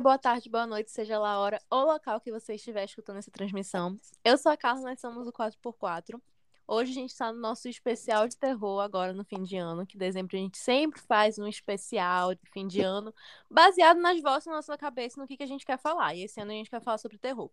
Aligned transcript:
Dia, 0.00 0.02
boa 0.02 0.18
tarde, 0.18 0.48
boa 0.48 0.66
noite, 0.66 0.90
seja 0.90 1.18
lá 1.18 1.32
a 1.32 1.38
hora 1.38 1.60
ou 1.68 1.84
local 1.84 2.18
que 2.22 2.32
você 2.32 2.54
estiver 2.54 2.84
escutando 2.84 3.18
essa 3.18 3.30
transmissão. 3.30 3.98
Eu 4.24 4.38
sou 4.38 4.50
a 4.50 4.56
Carla, 4.56 4.80
nós 4.80 4.98
somos 4.98 5.26
o 5.26 5.32
4x4. 5.32 6.18
Hoje 6.66 6.92
a 6.92 6.94
gente 6.94 7.10
está 7.10 7.30
no 7.30 7.38
nosso 7.38 7.68
especial 7.68 8.26
de 8.26 8.34
terror, 8.34 8.80
agora 8.80 9.12
no 9.12 9.24
fim 9.24 9.42
de 9.42 9.58
ano, 9.58 9.86
que 9.86 9.98
dezembro 9.98 10.34
a 10.34 10.40
gente 10.40 10.56
sempre 10.56 10.98
faz 11.02 11.38
um 11.38 11.46
especial 11.46 12.34
de 12.34 12.40
fim 12.50 12.66
de 12.66 12.80
ano, 12.80 13.14
baseado 13.50 14.00
nas 14.00 14.18
vozes 14.22 14.46
na 14.46 14.54
nossa 14.54 14.78
cabeça 14.78 15.20
no 15.20 15.26
que, 15.26 15.36
que 15.36 15.42
a 15.42 15.46
gente 15.46 15.66
quer 15.66 15.78
falar. 15.78 16.14
E 16.14 16.22
esse 16.22 16.40
ano 16.40 16.50
a 16.50 16.54
gente 16.54 16.70
quer 16.70 16.80
falar 16.80 16.96
sobre 16.96 17.18
terror. 17.18 17.50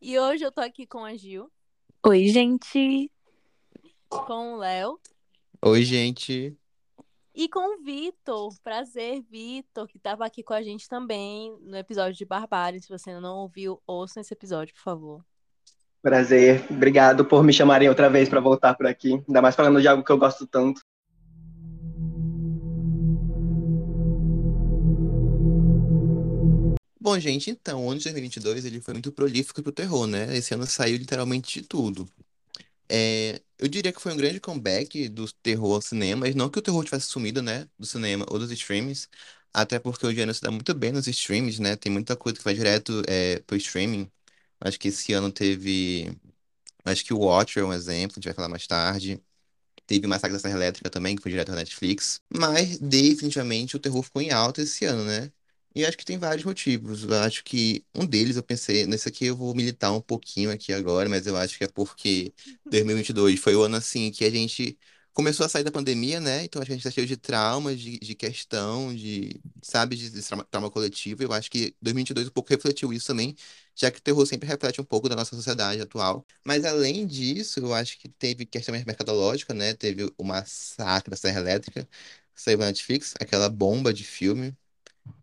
E 0.00 0.16
hoje 0.16 0.44
eu 0.44 0.52
tô 0.52 0.60
aqui 0.60 0.86
com 0.86 1.04
a 1.04 1.16
Gil. 1.16 1.50
Oi, 2.06 2.28
gente. 2.28 3.10
Com 4.08 4.54
o 4.54 4.56
Léo. 4.58 5.00
Oi, 5.60 5.82
gente. 5.82 6.56
E 7.34 7.48
com 7.48 7.76
o 7.76 7.82
Vitor. 7.82 8.54
Prazer, 8.62 9.22
Vitor, 9.22 9.88
que 9.88 9.96
estava 9.96 10.26
aqui 10.26 10.42
com 10.42 10.52
a 10.52 10.62
gente 10.62 10.86
também 10.86 11.56
no 11.62 11.76
episódio 11.78 12.12
de 12.12 12.26
Barbárie. 12.26 12.82
Se 12.82 12.90
você 12.90 13.08
ainda 13.08 13.22
não 13.22 13.36
ouviu, 13.38 13.80
ouça 13.86 14.20
esse 14.20 14.34
episódio, 14.34 14.74
por 14.74 14.82
favor. 14.82 15.24
Prazer. 16.02 16.62
Obrigado 16.68 17.24
por 17.24 17.42
me 17.42 17.52
chamarem 17.52 17.88
outra 17.88 18.10
vez 18.10 18.28
para 18.28 18.40
voltar 18.40 18.74
por 18.74 18.86
aqui. 18.86 19.22
Ainda 19.26 19.40
mais 19.40 19.54
falando 19.54 19.80
de 19.80 19.88
algo 19.88 20.04
que 20.04 20.12
eu 20.12 20.18
gosto 20.18 20.46
tanto. 20.46 20.82
Bom, 27.00 27.18
gente, 27.18 27.50
então, 27.50 27.86
o 27.86 27.90
ano 27.90 27.98
de 27.98 28.04
2022 28.04 28.64
ele 28.66 28.80
foi 28.80 28.94
muito 28.94 29.10
prolífico 29.10 29.62
pro 29.62 29.72
terror, 29.72 30.06
né? 30.06 30.36
Esse 30.36 30.54
ano 30.54 30.66
saiu 30.66 30.98
literalmente 30.98 31.60
de 31.60 31.66
tudo. 31.66 32.06
É, 32.94 33.42
eu 33.58 33.68
diria 33.68 33.92
que 33.92 34.00
foi 34.00 34.12
um 34.12 34.16
grande 34.16 34.38
comeback 34.40 35.08
do 35.08 35.30
terror 35.34 35.76
ao 35.76 35.82
cinema, 35.82 36.22
mas 36.26 36.34
não 36.34 36.50
que 36.50 36.58
o 36.58 36.62
terror 36.62 36.84
tivesse 36.84 37.06
sumido, 37.06 37.40
né, 37.42 37.66
do 37.78 37.86
cinema 37.86 38.26
ou 38.30 38.38
dos 38.38 38.50
streams, 38.50 39.08
até 39.52 39.78
porque 39.78 40.06
o 40.06 40.12
gênero 40.14 40.34
se 40.34 40.42
dá 40.42 40.50
muito 40.50 40.74
bem 40.74 40.92
nos 40.92 41.06
streams, 41.06 41.60
né? 41.60 41.76
Tem 41.76 41.90
muita 41.92 42.16
coisa 42.16 42.38
que 42.38 42.44
vai 42.44 42.54
direto 42.54 43.02
é, 43.08 43.38
pro 43.40 43.56
streaming. 43.56 44.10
Acho 44.60 44.78
que 44.78 44.88
esse 44.88 45.12
ano 45.12 45.30
teve. 45.32 46.16
Acho 46.84 47.04
que 47.04 47.14
o 47.14 47.18
Watcher 47.20 47.62
é 47.64 47.66
um 47.66 47.72
exemplo, 47.74 48.14
a 48.16 48.20
gente 48.20 48.24
vai 48.26 48.34
falar 48.34 48.48
mais 48.48 48.66
tarde. 48.66 49.22
Teve 49.86 50.06
Massacre 50.06 50.34
da 50.34 50.40
Serra 50.40 50.56
Elétrica 50.56 50.90
também, 50.90 51.16
que 51.16 51.22
foi 51.22 51.32
direto 51.32 51.50
na 51.50 51.56
Netflix. 51.58 52.22
Mas, 52.34 52.78
definitivamente, 52.78 53.76
o 53.76 53.80
terror 53.80 54.02
ficou 54.02 54.22
em 54.22 54.30
alta 54.32 54.62
esse 54.62 54.84
ano, 54.86 55.04
né? 55.04 55.32
E 55.74 55.84
acho 55.86 55.96
que 55.96 56.04
tem 56.04 56.18
vários 56.18 56.44
motivos. 56.44 57.04
Eu 57.04 57.14
acho 57.22 57.42
que 57.44 57.84
um 57.94 58.04
deles, 58.06 58.36
eu 58.36 58.42
pensei, 58.42 58.86
nesse 58.86 59.08
aqui 59.08 59.26
eu 59.26 59.36
vou 59.36 59.54
militar 59.54 59.92
um 59.92 60.00
pouquinho 60.00 60.50
aqui 60.50 60.72
agora, 60.72 61.08
mas 61.08 61.26
eu 61.26 61.36
acho 61.36 61.56
que 61.56 61.64
é 61.64 61.68
porque 61.68 62.34
2022 62.70 63.40
foi 63.40 63.54
o 63.56 63.62
ano 63.62 63.76
assim 63.76 64.10
que 64.10 64.24
a 64.24 64.30
gente 64.30 64.78
começou 65.14 65.44
a 65.46 65.48
sair 65.48 65.64
da 65.64 65.70
pandemia, 65.72 66.20
né? 66.20 66.44
Então 66.44 66.60
acho 66.60 66.66
que 66.68 66.72
a 66.72 66.76
gente 66.76 66.84
tá 66.84 66.90
cheio 66.90 67.06
de 67.06 67.16
traumas, 67.16 67.78
de, 67.80 67.98
de 67.98 68.14
questão, 68.14 68.94
de, 68.94 69.40
sabe, 69.62 69.96
de, 69.96 70.10
de 70.10 70.22
trauma, 70.22 70.44
trauma 70.44 70.70
coletivo. 70.70 71.22
Eu 71.22 71.32
acho 71.32 71.50
que 71.50 71.74
2022 71.80 72.28
um 72.28 72.30
pouco 72.30 72.50
refletiu 72.50 72.92
isso 72.92 73.06
também, 73.06 73.34
já 73.74 73.90
que 73.90 73.98
o 73.98 74.02
terror 74.02 74.26
sempre 74.26 74.48
reflete 74.48 74.80
um 74.80 74.84
pouco 74.84 75.08
da 75.08 75.16
nossa 75.16 75.34
sociedade 75.36 75.80
atual. 75.80 76.26
Mas 76.44 76.64
além 76.64 77.06
disso, 77.06 77.60
eu 77.60 77.72
acho 77.74 77.98
que 77.98 78.08
teve 78.08 78.44
questão 78.46 78.74
mercadológica, 78.74 79.54
né? 79.54 79.74
Teve 79.74 80.12
o 80.18 80.24
massacre 80.24 81.10
da 81.10 81.16
Serra 81.16 81.40
Elétrica, 81.40 81.88
saiu 82.34 82.58
na 82.58 82.66
Netflix, 82.66 83.14
aquela 83.20 83.48
bomba 83.48 83.92
de 83.92 84.04
filme. 84.04 84.54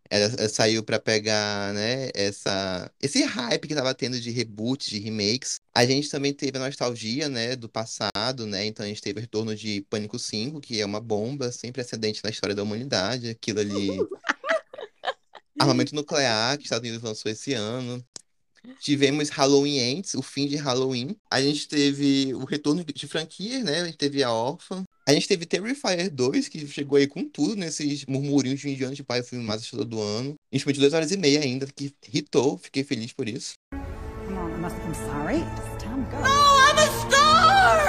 Ela, 0.09 0.25
ela 0.37 0.49
saiu 0.49 0.83
pra 0.83 0.99
pegar, 0.99 1.73
né, 1.73 2.09
essa, 2.15 2.91
esse 2.99 3.23
hype 3.23 3.67
que 3.67 3.75
tava 3.75 3.93
tendo 3.93 4.19
de 4.19 4.31
reboots, 4.31 4.89
de 4.89 4.99
remakes. 4.99 5.59
A 5.73 5.85
gente 5.85 6.09
também 6.09 6.33
teve 6.33 6.57
a 6.57 6.61
nostalgia, 6.61 7.29
né, 7.29 7.55
do 7.55 7.69
passado, 7.69 8.47
né? 8.47 8.65
Então 8.65 8.83
a 8.85 8.89
gente 8.89 9.01
teve 9.01 9.19
o 9.19 9.21
retorno 9.21 9.55
de 9.55 9.81
Pânico 9.89 10.17
5, 10.17 10.59
que 10.59 10.81
é 10.81 10.85
uma 10.85 10.99
bomba 10.99 11.51
sem 11.51 11.71
precedente 11.71 12.21
na 12.23 12.31
história 12.31 12.55
da 12.55 12.63
humanidade. 12.63 13.29
Aquilo 13.29 13.59
ali. 13.59 13.89
Armamento 15.59 15.93
nuclear, 15.93 16.57
que 16.57 16.63
os 16.63 16.65
Estados 16.65 16.87
Unidos 16.87 17.03
lançou 17.03 17.31
esse 17.31 17.53
ano. 17.53 18.03
Tivemos 18.79 19.29
Halloween 19.29 19.77
Ends, 19.77 20.13
o 20.13 20.21
fim 20.21 20.47
de 20.47 20.55
Halloween. 20.55 21.15
A 21.31 21.41
gente 21.41 21.67
teve 21.67 22.33
o 22.33 22.45
retorno 22.45 22.83
de 22.83 23.07
franquias, 23.07 23.63
né? 23.63 23.81
A 23.81 23.85
gente 23.85 23.97
teve 23.97 24.23
a 24.23 24.31
Orphan. 24.31 24.83
A 25.07 25.13
gente 25.13 25.27
teve 25.27 25.45
Terrifier 25.45 26.09
2, 26.09 26.47
que 26.47 26.67
chegou 26.67 26.97
aí 26.97 27.07
com 27.07 27.27
tudo 27.27 27.55
nesses 27.55 28.05
murmurinhos 28.05 28.59
de 28.59 28.75
fim 28.75 28.91
de 28.93 29.03
pai, 29.03 29.21
o 29.21 29.23
filme 29.23 29.43
mais 29.43 29.61
assustador 29.61 29.85
do 29.85 30.01
ano. 30.01 30.35
Infelizmente, 30.51 30.79
duas 30.79 30.93
horas 30.93 31.11
e 31.11 31.17
meia 31.17 31.41
ainda, 31.41 31.65
que 31.65 31.91
hitou, 32.13 32.57
fiquei 32.57 32.83
feliz 32.83 33.11
por 33.11 33.27
isso. 33.27 33.53
I'm 34.89 34.93
sorry. 34.93 35.39
Go. 36.09 36.17
Oh, 36.23 36.61
I'm 36.65 36.77
a 36.77 36.87
star! 37.07 37.83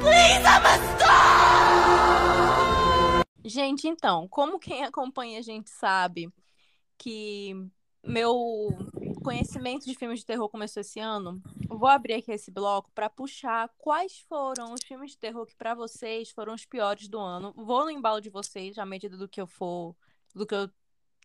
Please, 0.00 0.44
I'm 0.44 0.64
a 0.64 0.78
star! 0.96 1.18
Gente, 3.44 3.88
então, 3.88 4.28
como 4.28 4.58
quem 4.58 4.84
acompanha 4.84 5.38
a 5.38 5.42
gente 5.42 5.70
sabe 5.70 6.30
que 6.98 7.54
meu 8.02 8.68
conhecimento 9.22 9.84
de 9.84 9.94
filmes 9.94 10.20
de 10.20 10.26
terror 10.26 10.48
começou 10.48 10.80
esse 10.80 10.98
ano, 10.98 11.40
vou 11.68 11.88
abrir 11.88 12.14
aqui 12.14 12.32
esse 12.32 12.50
bloco 12.50 12.90
para 12.94 13.10
puxar 13.10 13.70
quais 13.78 14.20
foram 14.28 14.72
os 14.72 14.80
filmes 14.84 15.12
de 15.12 15.18
terror 15.18 15.46
que 15.46 15.56
para 15.56 15.74
vocês 15.74 16.30
foram 16.30 16.54
os 16.54 16.64
piores 16.64 17.08
do 17.08 17.18
ano. 17.18 17.52
Vou 17.56 17.84
no 17.84 17.90
embalo 17.90 18.20
de 18.20 18.30
vocês 18.30 18.78
à 18.78 18.86
medida 18.86 19.16
do 19.16 19.28
que 19.28 19.40
eu 19.40 19.46
for, 19.46 19.94
do 20.34 20.46
que 20.46 20.54
eu 20.54 20.70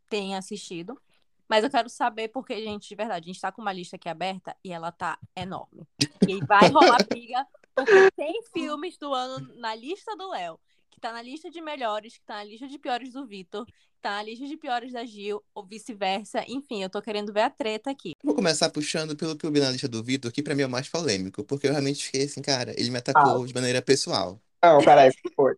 tenha 0.10 0.38
assistido. 0.38 1.00
Mas 1.48 1.64
eu 1.64 1.70
quero 1.70 1.90
saber 1.90 2.30
porque, 2.30 2.62
gente, 2.62 2.88
de 2.88 2.96
verdade, 2.96 3.30
a 3.30 3.34
gente 3.34 3.42
tá 3.42 3.52
com 3.52 3.62
uma 3.62 3.74
lista 3.74 3.96
aqui 3.96 4.10
aberta 4.10 4.56
e 4.64 4.72
ela 4.72 4.92
tá 4.92 5.20
enorme. 5.36 5.88
E 6.28 6.44
vai 6.46 6.70
rolar 6.70 7.04
briga 7.08 7.46
porque 7.76 8.12
tem 8.12 8.42
filmes 8.54 8.98
do 8.98 9.14
ano 9.14 9.54
na 9.56 9.76
lista 9.76 10.16
do 10.16 10.30
Léo, 10.30 10.60
que 10.94 11.02
tá 11.02 11.12
na 11.12 11.22
lista 11.22 11.50
de 11.50 11.60
melhores, 11.62 12.18
que 12.18 12.26
tá 12.26 12.36
na 12.36 12.44
lista 12.44 12.68
de 12.68 12.78
piores 12.78 13.12
do 13.12 13.26
Vitor, 13.26 13.66
tá 14.02 14.12
na 14.12 14.24
lista 14.24 14.46
de 14.46 14.56
piores 14.56 14.94
da 14.94 15.04
Gil, 15.06 15.44
ou 15.54 15.66
vice-versa. 15.66 16.44
Enfim, 16.48 16.84
eu 16.84 16.90
tô 16.90 17.02
querendo 17.02 17.34
ver 17.34 17.42
a 17.42 17.50
treta 17.50 17.90
aqui. 17.90 18.14
Vou 18.24 18.36
começar 18.36 18.70
puxando 18.70 19.16
pelo 19.16 19.36
que 19.36 19.46
eu 19.46 19.52
vi 19.52 19.60
na 19.60 19.72
lista 19.72 19.88
do 19.88 20.04
Vitor, 20.04 20.32
que 20.32 20.44
pra 20.44 20.56
mim 20.56 20.62
é 20.62 20.66
o 20.68 20.70
mais 20.70 20.88
polêmico, 20.88 21.44
porque 21.44 21.68
eu 21.68 21.72
realmente 21.72 22.06
fiquei 22.06 22.26
assim, 22.26 22.42
cara, 22.42 22.74
ele 22.78 22.90
me 22.90 22.98
atacou 22.98 23.46
de 23.46 23.54
maneira 23.54 23.82
pessoal. 23.82 24.40
Não, 24.64 24.84
peraí, 24.84 25.12
foi. 25.36 25.56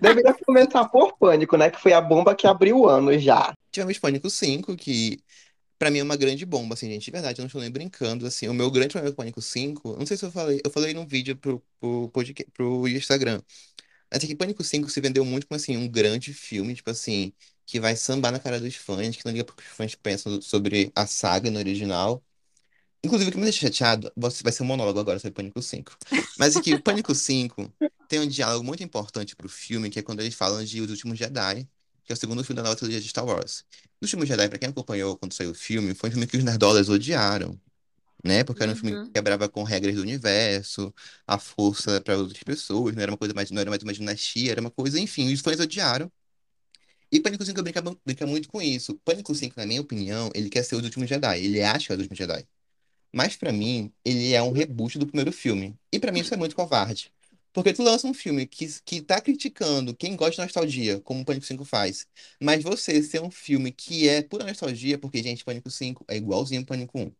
Deveria 0.00 0.34
começar 0.44 0.88
por 0.88 1.16
Pânico, 1.18 1.56
né? 1.56 1.70
Que 1.70 1.80
foi 1.80 1.92
a 1.92 2.00
bomba 2.00 2.34
que 2.34 2.46
abriu 2.46 2.80
o 2.80 2.88
ano 2.88 3.16
já. 3.18 3.52
Tivemos 3.70 3.98
Pânico 3.98 4.28
5, 4.28 4.76
que 4.76 5.18
pra 5.80 5.90
mim 5.90 6.00
é 6.00 6.02
uma 6.02 6.16
grande 6.16 6.44
bomba, 6.44 6.74
assim, 6.74 6.90
gente, 6.90 7.06
de 7.06 7.10
verdade, 7.10 7.40
eu 7.40 7.42
não 7.42 7.46
estou 7.46 7.62
nem 7.62 7.70
brincando, 7.70 8.26
assim, 8.26 8.46
o 8.48 8.52
meu 8.52 8.70
grande 8.70 8.88
problema 8.88 9.16
com 9.16 9.22
Pânico 9.22 9.40
5, 9.40 9.96
não 9.98 10.04
sei 10.04 10.14
se 10.14 10.26
eu 10.26 10.30
falei, 10.30 10.60
eu 10.62 10.70
falei 10.70 10.92
num 10.92 11.06
vídeo 11.06 11.34
pro, 11.34 11.62
pro, 11.80 12.10
podcast, 12.10 12.52
pro 12.52 12.86
Instagram, 12.86 13.40
mas 14.12 14.24
é 14.24 14.26
que 14.26 14.34
Pânico 14.34 14.64
5 14.64 14.88
se 14.90 15.00
vendeu 15.00 15.24
muito 15.24 15.46
como, 15.46 15.56
assim, 15.56 15.76
um 15.76 15.88
grande 15.88 16.34
filme, 16.34 16.74
tipo 16.74 16.90
assim, 16.90 17.32
que 17.64 17.78
vai 17.78 17.94
sambar 17.96 18.32
na 18.32 18.38
cara 18.40 18.60
dos 18.60 18.74
fãs, 18.74 19.16
que 19.16 19.24
não 19.24 19.32
liga 19.32 19.44
porque 19.44 19.62
os 19.62 19.68
fãs 19.68 19.94
pensam 19.94 20.40
sobre 20.42 20.90
a 20.94 21.06
saga 21.06 21.50
no 21.50 21.58
original. 21.58 22.22
Inclusive, 23.02 23.30
o 23.30 23.32
que 23.32 23.38
me 23.38 23.44
deixa 23.44 23.60
chateado, 23.60 24.12
vai 24.16 24.52
ser 24.52 24.62
um 24.62 24.66
monólogo 24.66 24.98
agora 24.98 25.18
sobre 25.18 25.32
Pânico 25.34 25.62
5. 25.62 25.96
Mas 26.38 26.56
é 26.56 26.60
que 26.60 26.74
o 26.74 26.82
Pânico 26.82 27.14
5 27.14 27.72
tem 28.08 28.20
um 28.20 28.26
diálogo 28.26 28.64
muito 28.64 28.82
importante 28.82 29.34
pro 29.36 29.48
filme, 29.48 29.88
que 29.88 29.98
é 29.98 30.02
quando 30.02 30.20
eles 30.20 30.34
falam 30.34 30.62
de 30.64 30.80
Os 30.80 30.90
Últimos 30.90 31.18
Jedi, 31.18 31.66
que 32.04 32.12
é 32.12 32.14
o 32.14 32.16
segundo 32.16 32.44
filme 32.44 32.56
da 32.56 32.64
nova 32.64 32.76
trilogia 32.76 33.00
de 33.00 33.08
Star 33.08 33.24
Wars. 33.24 33.64
Os 34.00 34.08
Últimos 34.08 34.28
Jedi, 34.28 34.48
pra 34.48 34.58
quem 34.58 34.68
acompanhou 34.68 35.16
quando 35.16 35.32
saiu 35.32 35.52
o 35.52 35.54
filme, 35.54 35.94
foi 35.94 36.10
um 36.10 36.12
filme 36.12 36.26
que 36.26 36.36
os 36.36 36.44
nerdolas 36.44 36.88
odiaram, 36.88 37.58
né? 38.24 38.44
Porque 38.44 38.62
era 38.62 38.72
um 38.72 38.76
filme 38.76 38.96
Uhum. 38.96 39.04
que 39.06 39.10
quebrava 39.12 39.48
com 39.48 39.62
regras 39.62 39.94
do 39.96 40.02
universo, 40.02 40.94
a 41.26 41.38
força 41.38 42.00
para 42.00 42.16
outras 42.18 42.42
pessoas, 42.42 42.94
não 42.94 43.02
era 43.02 43.10
uma 43.12 43.18
coisa 43.18 43.34
mais, 43.34 43.50
não 43.50 43.60
era 43.60 43.70
mais 43.70 43.82
uma 43.82 43.92
dinastia, 43.92 44.52
era 44.52 44.60
uma 44.60 44.70
coisa, 44.70 44.98
enfim, 45.00 45.32
os 45.32 45.40
fãs 45.40 45.60
odiaram. 45.60 46.10
E 47.12 47.20
Pânico 47.20 47.44
5 47.44 47.62
brinca, 47.62 47.82
brinca 48.04 48.26
muito 48.26 48.48
com 48.48 48.62
isso. 48.62 48.94
Pânico 49.04 49.34
5, 49.34 49.54
na 49.58 49.66
minha 49.66 49.80
opinião, 49.80 50.30
ele 50.34 50.48
quer 50.48 50.62
ser 50.62 50.76
Os 50.76 50.84
Últimos 50.84 51.08
Jedi, 51.08 51.44
ele 51.44 51.62
acha 51.62 51.86
que 51.86 51.92
é 51.92 51.94
Os 51.96 52.00
Últimos 52.02 52.18
Jedi. 52.18 52.46
Mas 53.12 53.36
pra 53.36 53.52
mim, 53.52 53.92
ele 54.04 54.34
é 54.34 54.42
um 54.42 54.52
reboot 54.52 54.98
do 54.98 55.06
primeiro 55.06 55.32
filme. 55.32 55.76
E 55.92 55.98
pra 56.00 56.12
mim 56.12 56.20
isso 56.20 56.34
é 56.34 56.36
muito 56.36 56.56
covarde. 56.56 57.12
Porque 57.52 57.72
tu 57.72 57.82
lança 57.82 58.06
um 58.06 58.14
filme 58.14 58.46
que, 58.46 58.66
que 58.84 59.02
tá 59.02 59.20
criticando 59.20 59.94
quem 59.96 60.16
gosta 60.16 60.32
de 60.36 60.42
nostalgia, 60.42 61.00
como 61.00 61.22
o 61.22 61.24
Pânico 61.24 61.46
5 61.46 61.64
faz. 61.64 62.06
Mas 62.40 62.62
você 62.62 63.02
ser 63.02 63.22
um 63.22 63.30
filme 63.30 63.72
que 63.72 64.08
é 64.08 64.22
pura 64.22 64.44
nostalgia, 64.46 64.98
porque, 64.98 65.22
gente, 65.22 65.44
Pânico 65.44 65.70
5 65.70 66.04
é 66.08 66.16
igualzinho 66.16 66.60
ao 66.62 66.66
Pânico 66.66 66.98
1. 67.00 67.12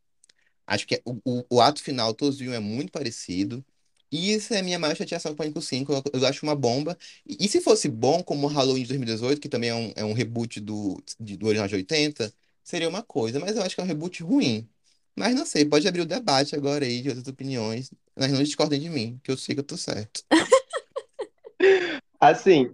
Acho 0.70 0.86
que 0.86 0.96
é- 0.96 1.02
o, 1.04 1.18
o, 1.24 1.44
o 1.56 1.60
ato 1.60 1.82
final, 1.82 2.14
todos 2.14 2.38
viram, 2.38 2.54
é 2.54 2.60
muito 2.60 2.92
parecido. 2.92 3.64
E 4.12 4.32
isso 4.34 4.52
é 4.54 4.58
a 4.58 4.62
minha 4.62 4.78
maior 4.78 4.96
chateação 4.96 5.32
com 5.32 5.36
Pânico 5.38 5.60
5. 5.62 5.92
Eu, 5.92 6.02
eu 6.14 6.26
acho 6.26 6.44
uma 6.44 6.54
bomba. 6.56 6.96
E, 7.26 7.46
e 7.46 7.48
se 7.48 7.60
fosse 7.60 7.88
bom, 7.88 8.22
como 8.22 8.46
o 8.46 8.50
Halloween 8.50 8.82
de 8.82 8.88
2018, 8.88 9.40
que 9.40 9.48
também 9.48 9.70
é 9.70 9.74
um, 9.74 9.92
é 9.96 10.04
um 10.04 10.12
reboot 10.12 10.60
do, 10.60 11.02
de- 11.18 11.36
do 11.36 11.46
original 11.46 11.68
de 11.68 11.76
80, 11.76 12.32
seria 12.64 12.88
uma 12.88 13.02
coisa. 13.02 13.38
Mas 13.40 13.56
eu 13.56 13.62
acho 13.62 13.74
que 13.74 13.80
é 13.80 13.84
um 13.84 13.86
reboot 13.86 14.22
ruim. 14.22 14.68
Mas 15.16 15.34
não 15.34 15.44
sei, 15.46 15.64
pode 15.64 15.86
abrir 15.88 16.00
o 16.02 16.06
debate 16.06 16.54
agora 16.56 16.84
aí 16.84 17.02
de 17.02 17.08
outras 17.10 17.28
opiniões. 17.28 17.90
Mas 18.16 18.32
não 18.32 18.42
discordem 18.42 18.80
de 18.80 18.88
mim, 18.90 19.20
que 19.22 19.30
eu 19.30 19.36
sei 19.36 19.54
que 19.54 19.60
eu 19.60 19.64
tô 19.64 19.76
certo. 19.76 20.24
Assim, 22.20 22.70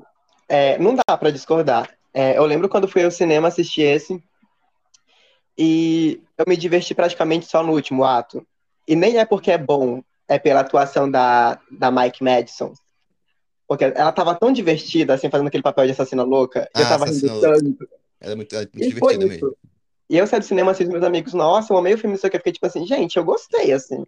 é, 0.48 0.78
não 0.78 0.94
dá 0.94 1.16
pra 1.16 1.31
discordar. 1.31 1.90
É, 2.12 2.37
eu 2.38 2.46
lembro 2.46 2.69
quando 2.69 2.88
fui 2.88 3.04
ao 3.04 3.10
cinema 3.10 3.48
assistir 3.48 3.82
esse 3.82 4.22
e 5.58 6.20
eu 6.37 6.44
me 6.47 6.56
diverti 6.56 6.94
praticamente 6.94 7.47
só 7.47 7.62
no 7.62 7.73
último 7.73 8.05
ato. 8.05 8.47
E 8.87 8.94
nem 8.94 9.19
é 9.19 9.25
porque 9.25 9.50
é 9.50 9.58
bom, 9.58 10.03
é 10.29 10.38
pela 10.38 10.61
atuação 10.61 11.11
da, 11.11 11.58
da 11.70 11.91
Mike 11.91 12.23
Madison. 12.23 12.73
Porque 13.67 13.85
ela 13.85 14.12
tava 14.12 14.35
tão 14.35 14.53
divertida, 14.53 15.14
assim, 15.14 15.29
fazendo 15.29 15.49
aquele 15.49 15.62
papel 15.62 15.87
de 15.87 15.93
assassina 15.93 16.23
louca. 16.23 16.69
e 16.76 16.81
eu 16.81 16.87
Ah, 16.87 16.88
tava 16.88 17.06
rindo 17.06 17.41
tanto. 17.41 17.88
Ela 18.20 18.32
é 18.32 18.37
muito, 18.37 18.55
ela 18.55 18.62
é 18.62 18.69
muito 18.73 18.88
divertida 18.94 19.26
mesmo. 19.26 19.49
isso. 19.49 19.56
E 20.08 20.17
eu 20.17 20.26
saí 20.26 20.38
do 20.38 20.44
cinema, 20.47 20.70
assim, 20.70 20.85
com 20.87 20.93
meus 20.93 21.05
amigos, 21.05 21.35
nossa, 21.35 21.73
eu 21.73 21.76
amei 21.76 21.94
o 21.94 21.99
filme, 21.99 22.14
não 22.14 22.20
sei 22.20 22.29
o 22.29 22.31
que. 22.31 22.37
Eu 22.37 22.41
fiquei 22.41 22.53
tipo 22.53 22.67
assim, 22.67 22.87
gente, 22.87 23.17
eu 23.17 23.25
gostei, 23.25 23.73
assim. 23.73 24.05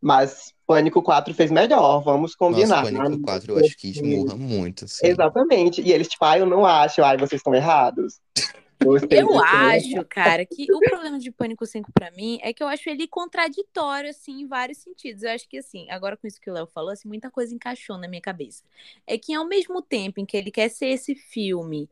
Mas 0.00 0.54
Pânico 0.66 1.02
4 1.02 1.34
fez 1.34 1.50
melhor, 1.50 2.00
vamos 2.00 2.30
Nossa, 2.30 2.38
combinar. 2.38 2.82
Pânico 2.82 3.20
4 3.20 3.52
eu 3.52 3.58
acho 3.64 3.76
que 3.76 3.90
esmurra 3.90 4.36
muito, 4.36 4.86
assim. 4.86 5.06
Exatamente. 5.06 5.82
E 5.82 5.92
eles, 5.92 6.08
tipo, 6.08 6.24
ah, 6.24 6.38
eu 6.38 6.46
não 6.46 6.64
acho, 6.64 7.02
ai, 7.02 7.18
vocês 7.18 7.40
estão 7.40 7.54
errados. 7.54 8.14
Gostei 8.82 9.20
Eu 9.20 9.28
filme. 9.28 9.42
acho, 9.44 10.04
cara, 10.04 10.44
que 10.46 10.72
o 10.72 10.78
problema 10.78 11.18
de 11.18 11.30
Pânico 11.32 11.66
5 11.66 11.90
pra 11.92 12.10
mim 12.12 12.38
é 12.42 12.52
que 12.52 12.62
eu 12.62 12.68
acho 12.68 12.88
ele 12.88 13.08
contraditório, 13.08 14.10
assim, 14.10 14.42
em 14.42 14.46
vários 14.46 14.78
sentidos. 14.78 15.22
Eu 15.22 15.30
acho 15.30 15.48
que, 15.48 15.58
assim, 15.58 15.90
agora 15.90 16.16
com 16.16 16.26
isso 16.26 16.40
que 16.40 16.50
o 16.50 16.54
Léo 16.54 16.66
falou, 16.66 16.90
assim, 16.90 17.08
muita 17.08 17.30
coisa 17.30 17.54
encaixou 17.54 17.98
na 17.98 18.06
minha 18.08 18.22
cabeça. 18.22 18.62
É 19.06 19.18
que 19.18 19.34
ao 19.34 19.46
mesmo 19.46 19.82
tempo 19.82 20.20
em 20.20 20.26
que 20.26 20.36
ele 20.36 20.50
quer 20.50 20.68
ser 20.68 20.86
esse 20.86 21.14
filme 21.14 21.88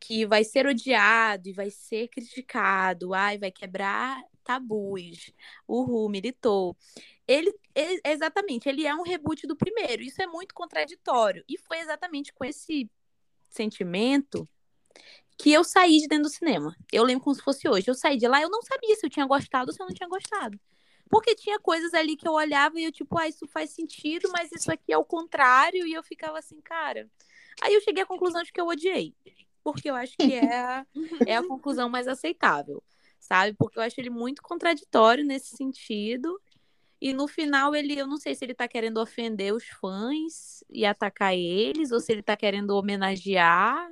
que 0.00 0.26
vai 0.26 0.44
ser 0.44 0.66
odiado 0.66 1.48
e 1.48 1.52
vai 1.52 1.70
ser 1.70 2.08
criticado, 2.08 3.14
ai, 3.14 3.38
vai 3.38 3.50
quebrar 3.50 4.22
tabus, 4.44 5.32
uhul, 5.66 6.08
militou. 6.08 6.76
Ele, 7.26 7.52
e- 7.74 8.00
exatamente, 8.04 8.68
ele 8.68 8.86
é 8.86 8.94
um 8.94 9.02
reboot 9.02 9.46
do 9.46 9.56
primeiro. 9.56 10.02
Isso 10.02 10.22
é 10.22 10.26
muito 10.26 10.54
contraditório. 10.54 11.44
E 11.48 11.58
foi 11.58 11.78
exatamente 11.80 12.32
com 12.32 12.44
esse 12.44 12.88
sentimento 13.48 14.48
que 15.38 15.52
eu 15.52 15.62
saí 15.62 15.98
de 16.00 16.08
dentro 16.08 16.24
do 16.24 16.30
cinema. 16.30 16.76
Eu 16.92 17.04
lembro 17.04 17.22
como 17.22 17.36
se 17.36 17.42
fosse 17.42 17.68
hoje. 17.68 17.88
Eu 17.88 17.94
saí 17.94 18.18
de 18.18 18.26
lá, 18.26 18.42
eu 18.42 18.50
não 18.50 18.60
sabia 18.60 18.96
se 18.96 19.06
eu 19.06 19.10
tinha 19.10 19.24
gostado 19.24 19.70
ou 19.70 19.74
se 19.74 19.80
eu 19.80 19.86
não 19.86 19.94
tinha 19.94 20.08
gostado. 20.08 20.58
Porque 21.08 21.34
tinha 21.34 21.58
coisas 21.60 21.94
ali 21.94 22.16
que 22.16 22.26
eu 22.26 22.32
olhava 22.32 22.78
e 22.78 22.84
eu, 22.84 22.92
tipo, 22.92 23.16
ah, 23.16 23.28
isso 23.28 23.46
faz 23.46 23.70
sentido, 23.70 24.28
mas 24.32 24.50
isso 24.52 24.70
aqui 24.70 24.92
é 24.92 24.98
o 24.98 25.04
contrário. 25.04 25.86
E 25.86 25.94
eu 25.94 26.02
ficava 26.02 26.38
assim, 26.38 26.60
cara. 26.60 27.08
Aí 27.62 27.72
eu 27.72 27.80
cheguei 27.80 28.02
à 28.02 28.06
conclusão 28.06 28.42
de 28.42 28.52
que 28.52 28.60
eu 28.60 28.66
odiei. 28.66 29.14
Porque 29.62 29.88
eu 29.88 29.94
acho 29.94 30.16
que 30.16 30.34
é 30.34 30.58
a, 30.58 30.86
é 31.24 31.36
a 31.36 31.46
conclusão 31.46 31.88
mais 31.88 32.08
aceitável, 32.08 32.82
sabe? 33.20 33.56
Porque 33.56 33.78
eu 33.78 33.82
acho 33.82 33.98
ele 34.00 34.10
muito 34.10 34.42
contraditório 34.42 35.24
nesse 35.24 35.56
sentido. 35.56 36.40
E 37.00 37.12
no 37.12 37.28
final 37.28 37.76
ele, 37.76 37.96
eu 37.96 38.08
não 38.08 38.16
sei 38.16 38.34
se 38.34 38.44
ele 38.44 38.54
tá 38.54 38.66
querendo 38.66 38.98
ofender 38.98 39.54
os 39.54 39.64
fãs 39.64 40.64
e 40.68 40.84
atacar 40.84 41.34
eles, 41.34 41.92
ou 41.92 42.00
se 42.00 42.10
ele 42.10 42.22
tá 42.22 42.36
querendo 42.36 42.70
homenagear. 42.70 43.88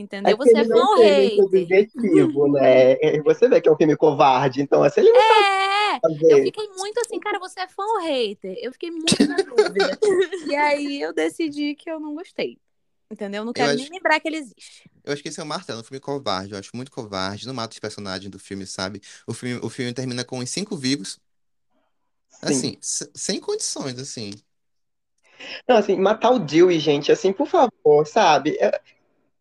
Entendeu? 0.00 0.32
É 0.32 0.36
Você 0.36 0.58
é 0.58 0.64
fã 0.64 0.68
não 0.68 0.86
ou 0.90 0.96
hater? 1.02 1.44
objetivo, 1.44 2.52
né? 2.52 2.96
Você 3.24 3.48
vê 3.48 3.60
que 3.60 3.68
é 3.68 3.72
um 3.72 3.76
filme 3.76 3.96
covarde, 3.96 4.60
então 4.62 4.82
assim, 4.82 5.00
ele 5.00 5.12
não 5.12 5.20
É! 5.20 6.00
Eu 6.28 6.42
fiquei 6.42 6.68
muito 6.76 7.00
assim, 7.00 7.18
cara, 7.18 7.38
você 7.38 7.60
é 7.60 7.68
fã 7.68 7.82
ou 7.82 8.00
hater? 8.00 8.54
Eu 8.60 8.72
fiquei 8.72 8.90
muito 8.90 9.26
na 9.26 9.42
dúvida. 9.42 9.98
e 10.46 10.54
aí 10.54 11.00
eu 11.00 11.12
decidi 11.12 11.74
que 11.74 11.90
eu 11.90 11.98
não 11.98 12.14
gostei. 12.14 12.58
Entendeu? 13.10 13.44
Não 13.44 13.52
quero 13.54 13.72
acho- 13.72 13.78
nem 13.78 13.88
lembrar 13.88 14.20
que 14.20 14.28
ele 14.28 14.36
existe. 14.36 14.88
Eu 15.04 15.12
acho 15.12 15.22
que 15.22 15.28
esse 15.28 15.40
é 15.40 15.42
o 15.42 15.46
martelo, 15.46 15.80
um 15.80 15.84
filme 15.84 16.00
covarde. 16.00 16.52
Eu 16.52 16.58
acho 16.58 16.70
muito 16.74 16.90
covarde. 16.90 17.46
Não 17.46 17.54
mata 17.54 17.72
os 17.72 17.78
personagens 17.78 18.30
do 18.30 18.38
filme, 18.38 18.66
sabe? 18.66 19.00
O 19.26 19.32
filme, 19.32 19.58
o 19.64 19.70
filme 19.70 19.92
termina 19.94 20.24
com 20.24 20.38
os 20.38 20.50
cinco 20.50 20.76
vivos. 20.76 21.18
Sim. 22.28 22.48
Assim, 22.48 22.78
se- 22.80 23.10
sem 23.14 23.40
condições, 23.40 23.98
assim. 23.98 24.32
Não, 25.68 25.76
assim, 25.76 25.96
matar 25.96 26.30
o 26.32 26.38
Dewey, 26.38 26.78
gente, 26.80 27.12
assim, 27.12 27.32
por 27.32 27.46
favor, 27.46 28.06
sabe? 28.06 28.58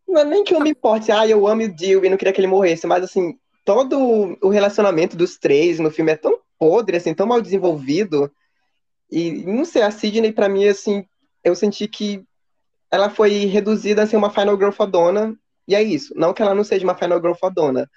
Não 0.07 0.21
é 0.21 0.25
nem 0.25 0.43
que 0.43 0.55
eu 0.55 0.61
me 0.61 0.69
importe, 0.69 1.11
ah, 1.11 1.27
eu 1.27 1.45
amo 1.47 1.63
o 1.63 1.75
Dewey, 1.75 2.09
não 2.09 2.17
queria 2.17 2.33
que 2.33 2.39
ele 2.39 2.47
morresse, 2.47 2.87
mas 2.87 3.03
assim, 3.03 3.37
todo 3.65 4.37
o 4.41 4.49
relacionamento 4.49 5.17
dos 5.17 5.37
três 5.37 5.79
no 5.79 5.91
filme 5.91 6.11
é 6.11 6.15
tão 6.15 6.39
podre, 6.57 6.97
assim, 6.97 7.13
tão 7.13 7.27
mal 7.27 7.41
desenvolvido. 7.41 8.31
E 9.11 9.31
não 9.45 9.65
sei, 9.65 9.81
a 9.81 9.91
Sidney, 9.91 10.31
pra 10.31 10.47
mim, 10.47 10.65
assim, 10.65 11.05
eu 11.43 11.55
senti 11.55 11.87
que 11.87 12.23
ela 12.89 13.09
foi 13.09 13.45
reduzida 13.45 14.03
a 14.03 14.07
ser 14.07 14.15
uma 14.15 14.29
Final 14.29 14.57
Girl 14.57 14.71
fodona, 14.71 15.37
e 15.67 15.75
é 15.75 15.83
isso. 15.83 16.13
Não 16.15 16.33
que 16.33 16.41
ela 16.41 16.55
não 16.55 16.63
seja 16.63 16.85
uma 16.85 16.95
Final 16.95 17.19
Girl 17.19 17.33
fodona, 17.33 17.89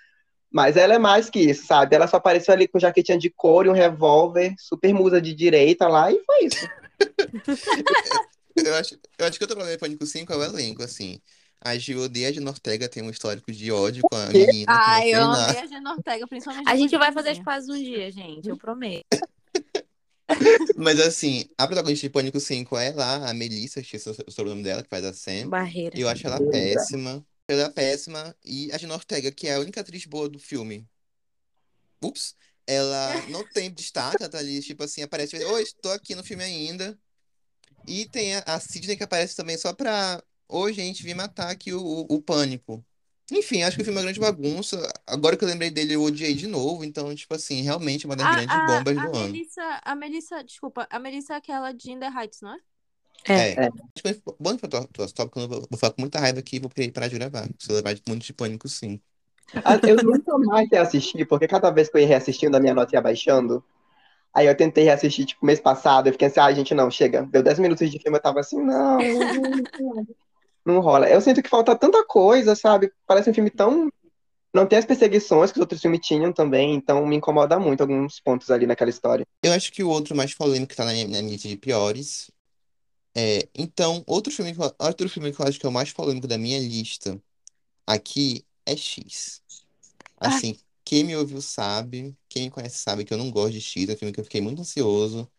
mas 0.51 0.77
ela 0.77 0.95
é 0.95 0.99
mais 0.99 1.31
que 1.31 1.39
isso, 1.39 1.65
sabe? 1.67 1.95
Ela 1.95 2.09
só 2.09 2.17
apareceu 2.17 2.53
ali 2.53 2.67
com 2.67 2.81
jaquetinha 2.81 3.17
de 3.17 3.31
couro 3.31 3.69
e 3.69 3.71
um 3.71 3.75
revólver, 3.75 4.55
super 4.59 4.93
musa 4.93 5.21
de 5.21 5.33
direita 5.33 5.87
lá, 5.87 6.11
e 6.11 6.21
foi 6.25 6.45
isso. 6.45 6.69
Eu 8.57 8.75
acho, 8.75 8.99
eu 9.19 9.27
acho 9.27 9.39
que 9.39 9.45
outro 9.45 9.57
problema 9.57 9.73
de 9.73 9.79
Pânico 9.79 10.05
5 10.05 10.33
é 10.33 10.37
o 10.37 10.45
elenco, 10.45 10.83
assim. 10.83 11.19
A 11.61 11.77
Gil 11.77 12.01
odeia 12.01 12.29
a 12.29 12.33
Gina 12.33 12.51
Ortega, 12.51 12.89
tem 12.89 13.03
um 13.03 13.11
histórico 13.11 13.53
de 13.53 13.71
ódio 13.71 14.03
com 14.11 14.17
a 14.17 14.27
menina. 14.29 14.67
Ai, 14.69 15.15
eu 15.15 15.23
amei 15.23 15.59
a 15.59 15.67
Gina 15.67 15.93
Ortega, 15.93 16.27
principalmente 16.27 16.69
A 16.69 16.77
gente 16.77 16.97
vai 16.97 17.09
de 17.09 17.15
fazer 17.15 17.31
as 17.31 17.39
pazes 17.39 17.69
um 17.69 17.77
dia, 17.77 18.11
gente, 18.11 18.49
eu 18.49 18.57
prometo. 18.57 19.05
Mas 20.77 21.01
assim, 21.01 21.45
a 21.59 21.67
protagonista 21.67 22.07
de 22.07 22.11
Pânico 22.11 22.41
5 22.41 22.77
é 22.79 22.93
lá, 22.93 23.29
a 23.29 23.35
Melissa, 23.35 23.81
esqueci 23.81 24.09
o 24.09 24.15
o 24.27 24.31
sobrenome 24.31 24.63
dela, 24.63 24.83
que 24.83 24.89
faz 24.89 25.05
a 25.05 25.13
Sam. 25.13 25.49
Barreira. 25.49 25.99
Eu 25.99 26.09
acho 26.09 26.27
ela 26.27 26.41
péssima. 26.51 27.25
Ela 27.49 27.65
é 27.65 27.71
péssima. 27.71 28.35
E 28.45 28.71
a 28.73 28.79
Gina 28.79 28.95
Ortega, 28.95 29.31
que 29.33 29.49
é 29.49 29.57
a 29.57 29.61
única 29.61 29.81
atriz 29.81 30.07
boa 30.07 30.29
do 30.29 30.39
filme. 30.39 30.87
Ups. 32.03 32.35
Ela 32.67 33.15
não 33.29 33.45
tem 33.45 33.71
destaque, 33.71 34.23
ela 34.23 34.31
tá 34.31 34.39
ali, 34.39 34.61
tipo 34.61 34.85
assim, 34.85 35.03
aparece. 35.03 35.37
Oi, 35.37 35.63
estou 35.63 35.93
aqui 35.93 36.15
no 36.15 36.23
filme 36.23 36.45
ainda. 36.45 36.97
E 37.87 38.07
tem 38.07 38.37
a, 38.37 38.43
a 38.47 38.61
Sidney 38.61 38.97
que 38.97 39.03
aparece 39.03 39.35
também 39.35 39.59
só 39.59 39.73
pra. 39.73 40.23
Oi, 40.53 40.73
gente, 40.73 41.03
vim 41.03 41.15
matar 41.15 41.51
aqui 41.51 41.73
o, 41.73 41.81
o, 41.81 42.17
o 42.17 42.23
pânico. 42.23 42.85
Enfim, 43.31 43.63
acho 43.63 43.77
que 43.77 43.83
o 43.83 43.85
filme 43.85 43.99
é 43.99 44.03
uma 44.03 44.05
grande 44.13 44.19
bagunça. 44.19 44.77
Agora 45.07 45.37
que 45.37 45.45
eu 45.45 45.49
lembrei 45.49 45.71
dele, 45.71 45.95
eu 45.95 46.03
odiei 46.03 46.35
de 46.35 46.49
novo. 46.49 46.85
Então, 46.85 47.15
tipo 47.15 47.33
assim, 47.35 47.63
realmente 47.63 48.05
é 48.05 48.09
uma 48.09 48.17
das 48.17 48.27
A, 48.27 48.31
grandes 48.33 48.57
a, 48.57 48.67
bombas 48.67 48.99
a 48.99 49.07
do 49.07 49.17
ano. 49.17 49.33
Melissa, 49.33 49.81
a 49.85 49.95
Melissa, 49.95 50.43
desculpa, 50.43 50.89
a 50.91 50.99
Melissa 50.99 51.35
é 51.35 51.37
aquela 51.37 51.73
de 51.73 51.93
In 51.93 52.01
the 52.01 52.09
Heights, 52.09 52.41
não 52.41 52.53
é? 52.53 52.59
É. 53.29 53.53
É. 53.53 53.67
Acho 53.67 54.15
que 54.15 54.23
bom 54.41 54.57
pra 54.57 54.69
tua 54.69 55.09
tópico, 55.09 55.41
eu 55.41 55.49
vou, 55.49 55.61
vou 55.71 55.79
falar 55.79 55.93
com 55.93 56.01
muita 56.01 56.19
raiva 56.19 56.41
aqui 56.41 56.57
e 56.57 56.59
vou 56.59 56.71
parar 56.93 57.09
de 57.09 57.15
gravar. 57.15 57.49
Se 57.59 57.71
eu 57.71 57.77
levar 57.77 57.95
muito 58.09 58.25
de 58.25 58.33
pânico, 58.33 58.69
sim. 58.69 59.01
Ah, 59.65 59.79
Eu 59.83 59.97
nunca 59.97 60.37
mais 60.39 60.69
reassisti, 60.71 61.25
porque 61.25 61.47
cada 61.47 61.71
vez 61.71 61.89
que 61.89 61.97
eu 61.97 62.01
ia 62.01 62.09
reassistindo, 62.09 62.57
a 62.57 62.61
minha 62.61 62.75
nota 62.75 62.97
ia 62.97 63.01
baixando. 63.01 63.63
Aí 64.33 64.47
eu 64.47 64.57
tentei 64.57 64.85
reassistir, 64.85 65.27
tipo, 65.27 65.45
mês 65.45 65.61
passado, 65.61 66.07
eu 66.07 66.13
fiquei 66.13 66.29
assim, 66.29 66.41
ai, 66.41 66.55
gente, 66.55 66.73
não, 66.73 66.91
chega. 66.91 67.23
Deu 67.23 67.43
10 67.43 67.59
minutos 67.59 67.91
de 67.91 67.99
filme, 67.99 68.17
eu 68.17 68.23
tava 68.23 68.41
assim, 68.41 68.61
não, 68.63 68.99
não, 70.65 70.81
rola. 70.81 71.09
Eu 71.09 71.21
sinto 71.21 71.43
que 71.43 71.49
falta 71.49 71.77
tanta 71.77 72.05
coisa, 72.05 72.55
sabe? 72.55 72.93
Parece 73.07 73.31
um 73.31 73.35
filme 73.35 73.51
tão... 73.51 73.89
Não 74.53 74.67
tem 74.67 74.79
as 74.79 74.85
perseguições 74.85 75.53
que 75.53 75.59
os 75.59 75.61
outros 75.61 75.81
filmes 75.81 76.01
tinham 76.03 76.33
também, 76.33 76.75
então 76.75 77.07
me 77.07 77.15
incomoda 77.17 77.59
muito 77.59 77.83
alguns 77.83 78.19
pontos 78.19 78.51
ali 78.51 78.67
naquela 78.67 78.91
história. 78.91 79.25
Eu 79.43 79.53
acho 79.53 79.71
que 79.73 79.83
o 79.83 79.89
outro 79.89 80.17
mais 80.17 80.35
polêmico 80.35 80.71
que 80.71 80.77
tá 80.77 80.85
na 80.85 80.93
minha, 80.93 81.07
na 81.07 81.21
lista 81.21 81.49
de 81.49 81.57
piores 81.57 82.31
é. 83.17 83.49
Então, 83.55 84.05
outro 84.07 84.33
filme, 84.33 84.55
que 84.55 84.61
eu- 84.63 84.75
outro 84.79 85.09
filme 85.09 85.33
que 85.33 85.41
eu 85.41 85.47
acho 85.47 85.59
que 85.59 85.67
é 85.67 85.69
o 85.69 85.73
mais 85.73 85.93
polêmico 85.93 86.27
da 86.27 86.39
minha 86.39 86.59
lista 86.59 87.21
aqui 87.87 88.45
é 88.67 88.77
X. 88.77 89.43
Assim, 90.19 90.59
quem 90.85 91.05
me 91.05 91.17
ouviu 91.17 91.41
sabe, 91.43 92.17
quem 92.29 92.45
me 92.45 92.51
conhece 92.51 92.79
sabe 92.79 93.05
que 93.05 93.13
eu 93.15 93.19
não 93.19 93.31
gosto 93.31 93.53
de 93.53 93.61
X, 93.61 93.89
é 93.89 93.95
um 93.95 93.97
filme 93.97 94.13
que 94.15 94.21
eu 94.21 94.25
fiquei 94.25 94.41
muito 94.41 94.61
ansioso. 94.63 95.31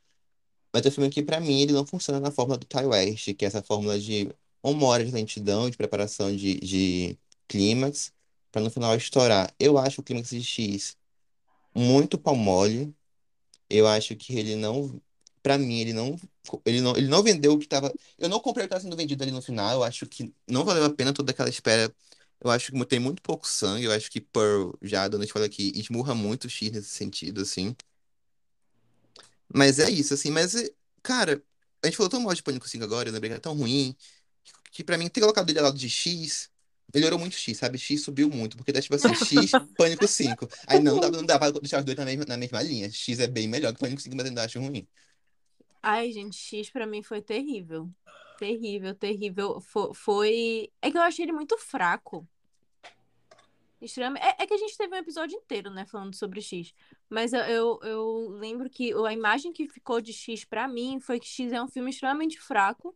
Mas 0.73 0.85
é 0.85 0.89
um 0.89 0.91
filme 0.91 1.09
que, 1.09 1.23
pra 1.23 1.39
mim, 1.39 1.61
ele 1.61 1.73
não 1.73 1.85
funciona 1.85 2.19
na 2.19 2.31
fórmula 2.31 2.57
do 2.57 2.65
Ty 2.65 2.85
West, 2.85 3.33
que 3.35 3.45
é 3.45 3.47
essa 3.47 3.63
fórmula 3.63 3.99
de 3.99 4.29
uma 4.63 4.85
hora 4.87 5.05
de 5.05 5.11
lentidão, 5.11 5.69
de 5.69 5.77
preparação 5.77 6.35
de, 6.35 6.59
de 6.59 7.17
clímax, 7.47 8.13
pra 8.51 8.61
no 8.61 8.69
final 8.69 8.95
estourar. 8.95 9.53
Eu 9.59 9.77
acho 9.77 10.01
o 10.01 10.03
clímax 10.03 10.29
de 10.29 10.43
X 10.43 10.97
muito 11.73 12.17
pau 12.17 12.35
mole. 12.35 12.93
Eu 13.69 13.87
acho 13.87 14.15
que 14.15 14.37
ele 14.37 14.55
não. 14.55 15.01
Pra 15.43 15.57
mim, 15.57 15.79
ele 15.79 15.93
não. 15.93 16.19
Ele 16.65 16.81
não, 16.81 16.95
ele 16.97 17.07
não 17.07 17.23
vendeu 17.23 17.53
o 17.53 17.59
que 17.59 17.67
tava. 17.67 17.93
Eu 18.17 18.29
não 18.29 18.39
comprei 18.39 18.65
o 18.65 18.67
que 18.67 18.71
tava 18.71 18.81
sendo 18.83 18.95
vendido 18.97 19.23
ali 19.23 19.31
no 19.31 19.41
final. 19.41 19.73
Eu 19.75 19.83
acho 19.83 20.05
que 20.07 20.33
não 20.47 20.65
valeu 20.65 20.85
a 20.85 20.89
pena 20.89 21.13
toda 21.13 21.31
aquela 21.31 21.49
espera. 21.49 21.93
Eu 22.39 22.49
acho 22.51 22.71
que 22.71 22.85
tem 22.85 22.99
muito 22.99 23.21
pouco 23.21 23.47
sangue. 23.47 23.85
Eu 23.85 23.91
acho 23.91 24.11
que 24.11 24.19
Pearl, 24.21 24.71
já 24.81 25.07
dando 25.07 25.23
spoiler 25.25 25.49
aqui, 25.49 25.71
esmurra 25.75 26.15
muito 26.15 26.45
o 26.45 26.49
X 26.49 26.71
nesse 26.71 26.89
sentido, 26.89 27.41
assim. 27.41 27.75
Mas 29.53 29.79
é 29.79 29.89
isso, 29.89 30.13
assim. 30.13 30.31
Mas, 30.31 30.53
cara, 31.03 31.43
a 31.83 31.87
gente 31.87 31.97
falou 31.97 32.09
tão 32.09 32.21
mal 32.21 32.33
de 32.33 32.43
Pânico 32.43 32.67
5 32.67 32.83
agora, 32.83 33.09
eu 33.09 33.13
lembrei 33.13 33.29
que 33.29 33.33
era 33.33 33.41
tão 33.41 33.55
ruim, 33.55 33.95
que 34.71 34.83
pra 34.83 34.97
mim 34.97 35.09
ter 35.09 35.19
colocado 35.19 35.49
ele 35.49 35.59
ao 35.59 35.65
lado 35.65 35.77
de 35.77 35.89
X. 35.89 36.49
Melhorou 36.93 37.19
muito 37.19 37.35
X, 37.35 37.57
sabe? 37.57 37.77
X 37.77 38.01
subiu 38.01 38.29
muito, 38.29 38.57
porque 38.57 38.73
tá 38.73 38.81
tipo 38.81 38.95
assim, 38.95 39.13
X, 39.13 39.51
Pânico 39.77 40.07
5. 40.07 40.47
Aí 40.67 40.79
não 40.79 40.99
dá, 40.99 41.09
não 41.09 41.25
dá 41.25 41.37
pra 41.37 41.51
deixar 41.51 41.79
os 41.79 41.85
dois 41.85 41.97
na 41.97 42.05
mesma, 42.05 42.25
na 42.25 42.37
mesma 42.37 42.61
linha. 42.61 42.89
X 42.89 43.19
é 43.19 43.27
bem 43.27 43.47
melhor 43.47 43.73
que 43.73 43.79
Pânico 43.79 44.01
5, 44.01 44.15
mas 44.15 44.25
ainda 44.25 44.43
acho 44.43 44.59
ruim. 44.59 44.87
Ai, 45.83 46.11
gente, 46.11 46.35
X 46.35 46.69
pra 46.69 46.85
mim 46.85 47.01
foi 47.01 47.21
terrível. 47.21 47.89
Terrível, 48.37 48.95
terrível. 48.95 49.61
Foi, 49.61 49.93
foi... 49.93 50.71
É 50.81 50.91
que 50.91 50.97
eu 50.97 51.01
achei 51.01 51.25
ele 51.25 51.31
muito 51.31 51.57
fraco. 51.57 52.27
Extremamente. 53.81 54.23
É, 54.25 54.43
é 54.43 54.47
que 54.47 54.53
a 54.53 54.57
gente 54.57 54.77
teve 54.77 54.93
um 54.93 54.99
episódio 54.99 55.37
inteiro, 55.37 55.71
né, 55.71 55.85
falando 55.85 56.13
sobre 56.13 56.41
X. 56.41 56.73
Mas 57.09 57.33
eu, 57.33 57.41
eu, 57.41 57.79
eu 57.83 58.29
lembro 58.31 58.69
que 58.69 58.93
a 58.93 59.13
imagem 59.13 59.51
que 59.51 59.67
ficou 59.67 60.01
de 60.01 60.13
X 60.13 60.43
pra 60.45 60.67
mim 60.67 60.99
foi 60.99 61.19
que 61.19 61.27
X 61.27 61.51
é 61.51 61.61
um 61.61 61.67
filme 61.67 61.89
extremamente 61.89 62.39
fraco 62.39 62.95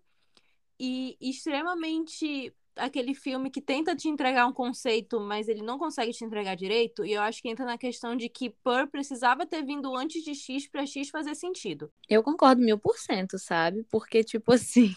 e 0.79 1.17
extremamente 1.21 2.53
aquele 2.75 3.13
filme 3.15 3.49
que 3.49 3.61
tenta 3.61 3.95
te 3.95 4.09
entregar 4.09 4.45
um 4.45 4.51
conceito, 4.51 5.19
mas 5.19 5.47
ele 5.47 5.61
não 5.61 5.79
consegue 5.79 6.11
te 6.11 6.25
entregar 6.25 6.55
direito. 6.55 7.05
E 7.05 7.13
eu 7.13 7.21
acho 7.21 7.41
que 7.41 7.47
entra 7.47 7.63
na 7.65 7.77
questão 7.77 8.15
de 8.17 8.27
que 8.27 8.49
Pearl 8.49 8.87
precisava 8.87 9.45
ter 9.45 9.63
vindo 9.63 9.95
antes 9.95 10.23
de 10.23 10.35
X 10.35 10.67
pra 10.67 10.85
X 10.85 11.09
fazer 11.09 11.35
sentido. 11.35 11.89
Eu 12.09 12.21
concordo 12.21 12.61
mil 12.61 12.77
por 12.77 12.97
cento, 12.97 13.39
sabe? 13.39 13.85
Porque, 13.89 14.25
tipo 14.25 14.51
assim, 14.51 14.93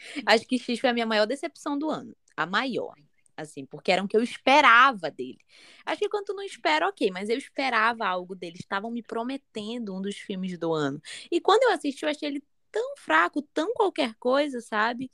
Acho 0.26 0.46
que 0.46 0.58
X 0.58 0.80
foi 0.80 0.90
a 0.90 0.92
minha 0.92 1.06
maior 1.06 1.26
decepção 1.26 1.78
do 1.78 1.90
ano. 1.90 2.14
A 2.36 2.46
maior. 2.46 2.94
Assim, 3.36 3.64
porque 3.64 3.90
era 3.90 4.02
o 4.02 4.08
que 4.08 4.16
eu 4.16 4.22
esperava 4.22 5.10
dele. 5.10 5.38
Acho 5.86 6.00
que 6.00 6.08
quando 6.10 6.26
tu 6.26 6.34
não 6.34 6.42
espera, 6.42 6.86
ok, 6.88 7.10
mas 7.10 7.30
eu 7.30 7.38
esperava 7.38 8.06
algo 8.06 8.34
dele. 8.34 8.56
Estavam 8.58 8.90
me 8.90 9.02
prometendo 9.02 9.96
um 9.96 10.02
dos 10.02 10.16
filmes 10.16 10.58
do 10.58 10.74
ano. 10.74 11.00
E 11.30 11.40
quando 11.40 11.62
eu 11.62 11.70
assisti, 11.70 12.04
eu 12.04 12.10
achei 12.10 12.28
ele 12.28 12.42
tão 12.70 12.96
fraco, 12.96 13.42
tão 13.42 13.72
qualquer 13.74 14.14
coisa, 14.14 14.60
sabe? 14.60 15.10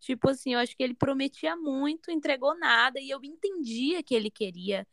Tipo 0.00 0.30
assim, 0.30 0.54
eu 0.54 0.60
acho 0.60 0.76
que 0.76 0.82
ele 0.82 0.94
prometia 0.94 1.56
muito, 1.56 2.10
entregou 2.10 2.56
nada, 2.58 3.00
e 3.00 3.10
eu 3.10 3.20
entendia 3.22 4.02
que 4.02 4.14
ele 4.14 4.30
queria 4.30 4.86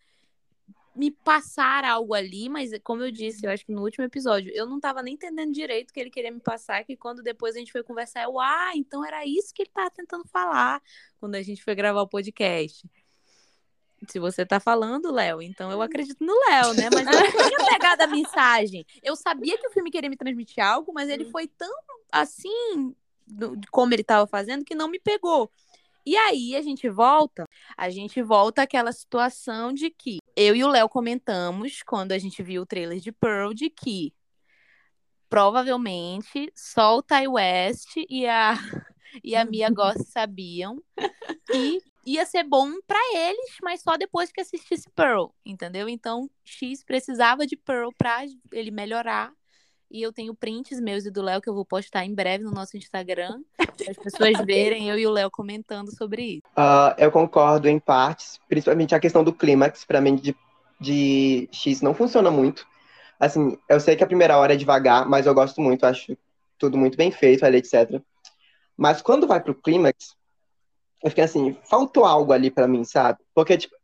me 0.96 1.12
passar 1.12 1.84
algo 1.84 2.14
ali, 2.14 2.48
mas 2.48 2.72
como 2.84 3.04
eu 3.04 3.12
disse, 3.12 3.46
eu 3.46 3.52
acho 3.52 3.66
que 3.66 3.72
no 3.74 3.84
último 3.84 4.06
episódio, 4.06 4.52
eu 4.56 4.66
não 4.66 4.80
tava 4.80 5.04
nem 5.04 5.16
entendendo 5.16 5.52
direito 5.52 5.90
o 5.90 5.94
que 5.94 6.00
ele 6.00 6.10
queria 6.10 6.32
me 6.32 6.40
passar, 6.40 6.86
que 6.86 6.96
quando 6.96 7.22
depois 7.22 7.56
a 7.56 7.60
gente 7.60 7.72
foi 7.72 7.84
conversar, 7.84 8.24
eu, 8.24 8.40
ah, 8.40 8.72
então 8.76 9.06
era 9.06 9.26
isso 9.26 9.54
que 9.54 9.64
ele 9.64 9.72
tava 9.74 9.92
tentando 9.92 10.26
falar 10.28 10.82
quando 11.20 11.36
a 11.36 11.42
gente 11.42 11.62
foi 11.64 11.76
gravar 11.76 12.02
o 12.02 12.08
podcast. 12.08 12.90
Se 14.12 14.20
você 14.20 14.46
tá 14.46 14.60
falando, 14.60 15.12
Léo, 15.12 15.42
então 15.42 15.72
eu 15.72 15.82
acredito 15.82 16.24
no 16.24 16.34
Léo, 16.50 16.74
né? 16.74 16.90
Mas 16.94 17.08
eu 17.08 17.14
não 17.14 17.48
tinha 17.48 17.66
pegado 17.80 18.04
a 18.04 18.08
mensagem. 18.08 18.86
Eu 19.04 19.16
sabia 19.16 19.58
que 19.58 19.68
o 19.68 19.72
filme 19.72 19.90
queria 19.92 20.10
me 20.10 20.18
transmitir 20.18 20.64
algo, 20.64 20.92
mas 20.94 21.10
ele 21.10 21.26
foi 21.26 21.48
tão 21.48 21.74
assim, 22.12 22.96
do- 23.28 23.60
como 23.72 23.94
ele 23.94 24.04
tava 24.04 24.26
fazendo, 24.28 24.64
que 24.66 24.76
não 24.76 24.88
me 24.88 25.00
pegou. 25.00 25.52
E 26.06 26.16
aí 26.16 26.56
a 26.56 26.62
gente 26.62 26.88
volta, 26.88 27.46
a 27.76 27.90
gente 27.90 28.22
volta 28.22 28.62
àquela 28.62 28.92
situação 28.92 29.74
de 29.74 29.90
que 29.90 30.20
eu 30.36 30.56
e 30.56 30.64
o 30.64 30.68
Léo 30.70 30.88
comentamos 30.88 31.82
quando 31.84 32.12
a 32.12 32.18
gente 32.20 32.44
viu 32.44 32.62
o 32.62 32.66
trailer 32.66 33.00
de 33.00 33.12
Pearl 33.12 33.54
de 33.54 33.70
que 33.72 34.14
provavelmente 35.30 36.52
só 36.56 36.98
o 36.98 37.02
Ty 37.04 37.28
West 37.28 37.96
e 38.10 38.28
a 38.28 38.54
e 39.24 39.36
a 39.36 39.46
Mia 39.46 39.70
Goth 39.70 40.04
sabiam 40.06 40.82
que 41.52 41.82
ia 42.06 42.26
ser 42.26 42.44
bom 42.44 42.72
pra 42.86 43.00
eles, 43.16 43.58
mas 43.64 43.82
só 43.82 43.98
depois 43.98 44.32
que 44.32 44.42
assistisse 44.42 44.90
Pearl, 44.96 45.28
entendeu? 45.46 45.90
Então 45.90 46.30
X 46.44 46.84
precisava 46.84 47.48
de 47.48 47.58
Pearl 47.58 47.90
pra 47.98 48.24
ele 48.52 48.72
melhorar. 48.72 49.32
E 49.90 50.02
eu 50.02 50.12
tenho 50.12 50.36
prints 50.36 50.80
meus 50.80 51.06
e 51.06 51.12
do 51.12 51.22
Léo 51.22 51.42
que 51.42 51.50
eu 51.50 51.54
vou 51.54 51.66
postar 51.66 52.06
em 52.06 52.14
breve 52.14 52.44
no 52.44 52.52
nosso 52.52 52.76
Instagram, 52.76 53.40
para 53.58 53.92
as 53.92 53.98
pessoas 53.98 54.46
verem 54.46 54.90
eu 54.90 54.98
e 54.98 55.08
o 55.08 55.12
Léo 55.12 55.30
comentando 55.32 55.96
sobre 55.96 56.24
isso. 56.24 56.42
Ah, 56.56 56.96
eu 56.98 57.12
concordo 57.12 57.68
em 57.70 57.80
partes, 57.80 58.40
principalmente 58.48 58.96
a 58.96 59.00
questão 59.00 59.24
do 59.24 59.34
clímax, 59.34 59.86
pra 59.86 60.02
mim, 60.02 60.16
de, 60.16 60.36
de 60.80 61.48
X 61.52 61.82
não 61.82 61.94
funciona 61.94 62.32
muito. 62.32 62.68
Assim, 63.20 63.58
eu 63.70 63.80
sei 63.80 63.96
que 63.96 64.04
a 64.04 64.08
primeira 64.08 64.38
hora 64.38 64.54
é 64.54 64.58
devagar, 64.58 65.08
mas 65.08 65.26
eu 65.26 65.34
gosto 65.34 65.62
muito, 65.62 65.86
acho 65.86 66.18
tudo 66.58 66.78
muito 66.78 66.98
bem 66.98 67.12
feito 67.12 67.46
ali, 67.46 67.58
etc. 67.58 68.02
Mas 68.76 69.02
quando 69.02 69.28
vai 69.28 69.40
pro 69.40 69.56
clímax, 69.56 70.16
eu 71.06 71.10
fiquei 71.12 71.24
assim, 71.24 71.56
faltou 71.70 72.04
algo 72.04 72.34
ali 72.34 72.50
pra 72.50 72.68
mim, 72.68 72.84
sabe? 72.84 73.20
Porque, 73.36 73.56
tipo, 73.56 73.76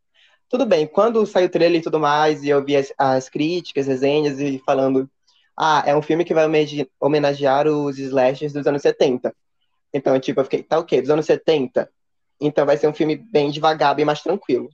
tudo 0.49 0.65
bem, 0.65 0.87
quando 0.87 1.23
saiu 1.27 1.45
o 1.45 1.49
trailer 1.49 1.79
e 1.79 1.83
tudo 1.83 1.99
mais, 1.99 2.43
e 2.43 2.49
eu 2.49 2.65
vi 2.65 2.75
as, 2.75 2.91
as 2.97 3.29
críticas, 3.29 3.85
resenhas, 3.85 4.39
e 4.39 4.59
falando, 4.65 5.07
ah, 5.55 5.83
é 5.85 5.95
um 5.95 6.01
filme 6.01 6.25
que 6.25 6.33
vai 6.33 6.45
homenagear 6.99 7.67
os 7.67 7.99
slashers 7.99 8.51
dos 8.53 8.65
anos 8.65 8.81
70. 8.81 9.33
Então, 9.93 10.19
tipo, 10.19 10.39
eu 10.39 10.45
fiquei, 10.45 10.63
tá 10.63 10.79
ok, 10.79 10.99
dos 10.99 11.11
anos 11.11 11.27
70, 11.27 11.87
então 12.39 12.65
vai 12.65 12.75
ser 12.75 12.87
um 12.87 12.93
filme 12.93 13.15
bem 13.15 13.51
devagar, 13.51 13.93
bem 13.93 14.03
mais 14.03 14.23
tranquilo. 14.23 14.67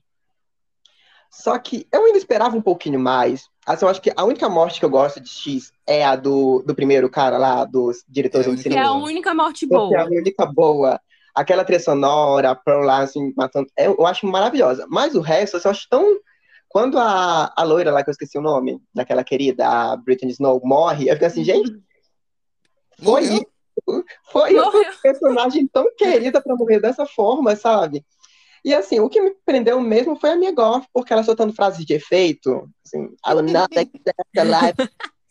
Só 1.30 1.60
que 1.60 1.86
eu 1.92 2.06
ainda 2.06 2.18
esperava 2.18 2.56
um 2.56 2.62
pouquinho 2.62 2.98
mais. 2.98 3.50
Assim, 3.66 3.84
eu 3.84 3.90
acho 3.90 4.02
que 4.02 4.14
a 4.16 4.24
única 4.24 4.48
morte 4.48 4.80
que 4.80 4.86
eu 4.86 4.90
gosto 4.90 5.20
de 5.20 5.28
X 5.30 5.74
é 5.86 6.06
a 6.06 6.16
do, 6.16 6.64
do 6.66 6.74
primeiro 6.74 7.10
cara 7.10 7.38
lá, 7.38 7.66
dos 7.66 8.06
diretores 8.08 8.48
É 8.48 8.50
a 8.50 8.54
de 8.54 8.62
única 8.62 8.70
Que 8.70 8.76
é 8.78 8.80
a 8.80 8.84
cinema. 8.86 9.00
boa. 9.00 9.10
única 9.12 9.34
morte 9.34 9.68
Porque 9.68 9.96
é 9.96 10.00
a 10.00 10.06
boa. 10.06 10.20
única 10.22 10.46
boa. 10.46 11.02
Aquela 11.38 11.64
trilha 11.64 11.80
sonora, 11.80 12.52
a 12.52 12.56
Pearl 12.56 12.84
lá, 12.84 13.00
assim, 13.00 13.34
matando. 13.38 13.68
Eu, 13.78 13.96
eu 14.00 14.08
acho 14.08 14.26
maravilhosa. 14.26 14.88
Mas 14.90 15.14
o 15.16 15.22
resto, 15.22 15.58
assim, 15.58 15.68
eu 15.68 15.72
acho 15.72 15.88
tão. 15.90 16.20
Quando 16.68 16.98
a, 16.98 17.54
a 17.56 17.64
loira 17.64 17.92
lá, 17.92 18.04
que 18.04 18.10
eu 18.10 18.12
esqueci 18.12 18.38
o 18.38 18.42
nome, 18.42 18.82
daquela 18.94 19.24
querida, 19.24 19.68
a 19.68 19.96
Britney 19.96 20.32
Snow, 20.32 20.60
morre, 20.64 21.10
eu 21.10 21.14
fico 21.14 21.26
assim, 21.26 21.44
gente, 21.44 21.72
foi 23.02 23.24
isso. 23.24 23.46
Foi 24.32 24.54
Morreu. 24.54 24.82
uma 24.82 24.92
personagem 25.02 25.68
tão 25.68 25.94
querida 25.96 26.42
pra 26.42 26.56
morrer 26.56 26.80
dessa 26.80 27.06
forma, 27.06 27.56
sabe? 27.56 28.04
E 28.66 28.74
assim, 28.74 29.00
o 29.00 29.08
que 29.08 29.22
me 29.22 29.34
prendeu 29.46 29.80
mesmo 29.80 30.20
foi 30.20 30.32
a 30.32 30.36
minha 30.36 30.52
Goth, 30.52 30.86
porque 30.92 31.14
ela 31.14 31.24
soltando 31.24 31.54
frases 31.54 31.86
de 31.86 31.94
efeito, 31.94 32.70
assim, 32.86 33.06
I 33.26 33.34
will 33.34 33.44
not 33.44 33.74
life 33.74 34.90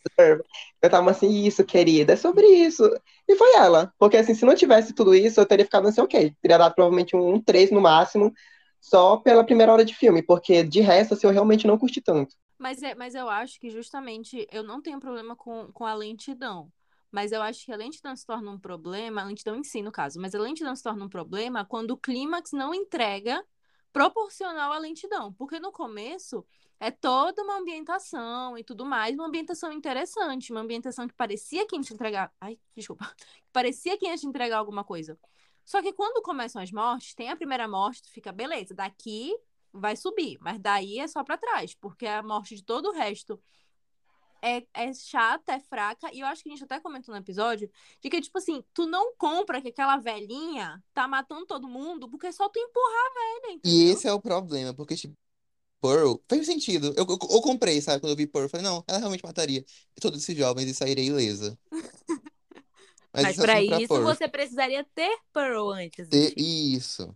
deserve. 0.09 0.43
Eu 0.81 0.89
tava 0.89 1.11
assim, 1.11 1.45
isso, 1.45 1.63
querida, 1.63 2.13
é 2.13 2.15
sobre 2.15 2.45
isso. 2.45 2.83
E 3.27 3.35
foi 3.35 3.55
ela. 3.55 3.93
Porque 3.97 4.17
assim, 4.17 4.33
se 4.33 4.45
não 4.45 4.55
tivesse 4.55 4.93
tudo 4.93 5.15
isso, 5.15 5.39
eu 5.39 5.45
teria 5.45 5.65
ficado 5.65 5.87
assim, 5.87 6.01
ok. 6.01 6.35
Teria 6.41 6.57
dado 6.57 6.75
provavelmente 6.75 7.15
um 7.15 7.41
3 7.41 7.71
no 7.71 7.81
máximo, 7.81 8.33
só 8.79 9.17
pela 9.17 9.43
primeira 9.43 9.71
hora 9.71 9.85
de 9.85 9.95
filme, 9.95 10.21
porque 10.21 10.63
de 10.63 10.81
resto, 10.81 11.13
assim, 11.13 11.27
eu 11.27 11.33
realmente 11.33 11.67
não 11.67 11.77
curti 11.77 12.01
tanto. 12.01 12.35
Mas, 12.57 12.81
é, 12.81 12.95
mas 12.95 13.13
eu 13.13 13.29
acho 13.29 13.59
que 13.59 13.69
justamente 13.69 14.47
eu 14.51 14.63
não 14.63 14.81
tenho 14.81 14.99
problema 14.99 15.35
com, 15.35 15.71
com 15.71 15.85
a 15.85 15.93
lentidão. 15.93 16.71
Mas 17.11 17.31
eu 17.31 17.41
acho 17.41 17.65
que 17.65 17.71
a 17.71 17.77
lentidão 17.77 18.15
se 18.15 18.25
torna 18.25 18.51
um 18.51 18.59
problema, 18.59 19.21
a 19.21 19.25
lentidão 19.25 19.55
em 19.55 19.63
si, 19.63 19.81
no 19.81 19.91
caso, 19.91 20.19
mas 20.19 20.35
a 20.35 20.39
lentidão 20.39 20.75
se 20.75 20.83
torna 20.83 21.05
um 21.05 21.09
problema 21.09 21.63
quando 21.63 21.91
o 21.91 21.97
clímax 21.97 22.51
não 22.51 22.73
entrega 22.73 23.43
proporcional 23.93 24.73
à 24.73 24.77
lentidão. 24.77 25.33
Porque 25.33 25.59
no 25.59 25.71
começo 25.71 26.45
é 26.79 26.91
toda 26.91 27.43
uma 27.43 27.57
ambientação 27.57 28.57
e 28.57 28.63
tudo 28.63 28.85
mais, 28.85 29.15
uma 29.15 29.25
ambientação 29.27 29.71
interessante, 29.71 30.51
uma 30.51 30.61
ambientação 30.61 31.07
que 31.07 31.13
parecia 31.13 31.65
que 31.65 31.75
ia 31.75 31.81
te 31.81 31.93
entregar. 31.93 32.31
Ai, 32.39 32.59
desculpa. 32.75 33.05
Parecia 33.51 33.97
que 33.97 34.05
ia 34.05 34.15
te 34.17 34.27
entregar 34.27 34.57
alguma 34.57 34.83
coisa. 34.83 35.17
Só 35.65 35.81
que 35.81 35.91
quando 35.91 36.21
começam 36.21 36.61
as 36.61 36.71
mortes, 36.71 37.13
tem 37.15 37.29
a 37.29 37.35
primeira 37.35 37.67
morte, 37.67 38.03
tu 38.03 38.11
fica, 38.11 38.31
beleza, 38.31 38.73
daqui 38.73 39.35
vai 39.73 39.95
subir, 39.95 40.37
mas 40.39 40.59
daí 40.59 40.99
é 40.99 41.07
só 41.07 41.23
pra 41.23 41.37
trás, 41.37 41.75
porque 41.75 42.05
a 42.05 42.23
morte 42.23 42.55
de 42.55 42.63
todo 42.63 42.89
o 42.89 42.93
resto 42.93 43.39
é, 44.41 44.65
é 44.73 44.93
chata, 44.93 45.53
é 45.53 45.59
fraca, 45.59 46.09
e 46.13 46.19
eu 46.21 46.27
acho 46.27 46.43
que 46.43 46.49
a 46.49 46.53
gente 46.53 46.63
até 46.63 46.79
comentou 46.79 47.13
no 47.13 47.19
episódio, 47.19 47.69
de 47.99 48.09
que, 48.09 48.21
tipo 48.21 48.37
assim, 48.37 48.63
tu 48.73 48.85
não 48.85 49.15
compra 49.17 49.61
que 49.61 49.69
aquela 49.69 49.97
velhinha 49.97 50.81
tá 50.93 51.07
matando 51.07 51.45
todo 51.45 51.67
mundo, 51.67 52.07
porque 52.09 52.27
é 52.27 52.31
só 52.31 52.47
tu 52.47 52.59
empurrar 52.59 53.05
a 53.05 53.13
velha, 53.13 53.51
E 53.51 53.55
entendeu? 53.55 53.93
esse 53.93 54.07
é 54.07 54.13
o 54.13 54.21
problema, 54.21 54.73
porque, 54.73 54.95
tipo, 54.95 55.15
Pearl 55.81 56.15
fez 56.29 56.45
sentido. 56.45 56.93
Eu, 56.97 57.05
eu, 57.07 57.17
eu 57.31 57.41
comprei, 57.41 57.81
sabe? 57.81 58.01
Quando 58.01 58.11
eu 58.11 58.17
vi 58.17 58.27
Pearl, 58.27 58.45
eu 58.45 58.49
falei, 58.49 58.63
não, 58.65 58.83
ela 58.87 58.97
realmente 58.99 59.23
mataria 59.25 59.63
todos 60.01 60.21
esses 60.23 60.35
jovens 60.37 60.69
e 60.69 60.73
sairia 60.73 61.03
ilesa. 61.05 61.57
Mas, 63.13 63.23
Mas 63.23 63.37
pra 63.37 63.61
isso 63.61 63.87
Pearl. 63.87 64.03
você 64.03 64.27
precisaria 64.27 64.83
ter 64.95 65.17
Pearl 65.33 65.71
antes. 65.71 66.09
Ter- 66.09 66.33
Chico. 66.33 66.37
Isso. 66.37 67.15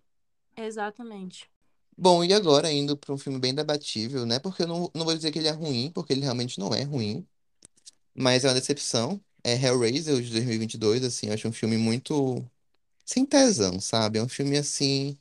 Exatamente. 0.55 1.49
Bom, 1.97 2.23
e 2.23 2.33
agora 2.33 2.71
indo 2.71 2.97
pra 2.97 3.13
um 3.13 3.17
filme 3.17 3.37
bem 3.39 3.53
debatível, 3.53 4.25
né? 4.25 4.39
Porque 4.39 4.63
eu 4.63 4.67
não, 4.67 4.91
não 4.95 5.05
vou 5.05 5.15
dizer 5.15 5.31
que 5.31 5.37
ele 5.39 5.47
é 5.47 5.51
ruim, 5.51 5.91
porque 5.91 6.13
ele 6.13 6.21
realmente 6.21 6.57
não 6.59 6.73
é 6.73 6.83
ruim. 6.83 7.27
Mas 8.15 8.45
é 8.45 8.49
uma 8.49 8.55
decepção. 8.55 9.23
É 9.43 9.55
Hellraiser, 9.55 10.21
de 10.21 10.31
2022, 10.31 11.03
assim, 11.03 11.27
eu 11.27 11.33
acho 11.33 11.47
um 11.47 11.53
filme 11.53 11.77
muito 11.77 12.45
sem 13.05 13.25
tesão, 13.25 13.79
sabe? 13.81 14.19
É 14.19 14.23
um 14.23 14.29
filme 14.29 14.57
assim. 14.57 15.19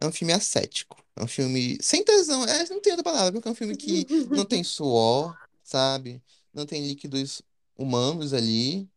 É 0.00 0.06
um 0.06 0.12
filme 0.12 0.32
ascético. 0.32 0.96
É 1.16 1.22
um 1.22 1.26
filme 1.26 1.78
sem 1.80 2.04
tesão. 2.04 2.44
É, 2.44 2.68
não 2.68 2.80
tem 2.80 2.92
outra 2.92 3.04
palavra, 3.04 3.32
porque 3.32 3.48
é 3.48 3.50
um 3.50 3.54
filme 3.54 3.76
que 3.76 4.06
não 4.30 4.44
tem 4.44 4.62
suor, 4.64 5.36
sabe? 5.62 6.22
Não 6.52 6.64
tem 6.64 6.86
líquidos 6.86 7.42
humanos 7.76 8.32
ali. 8.32 8.88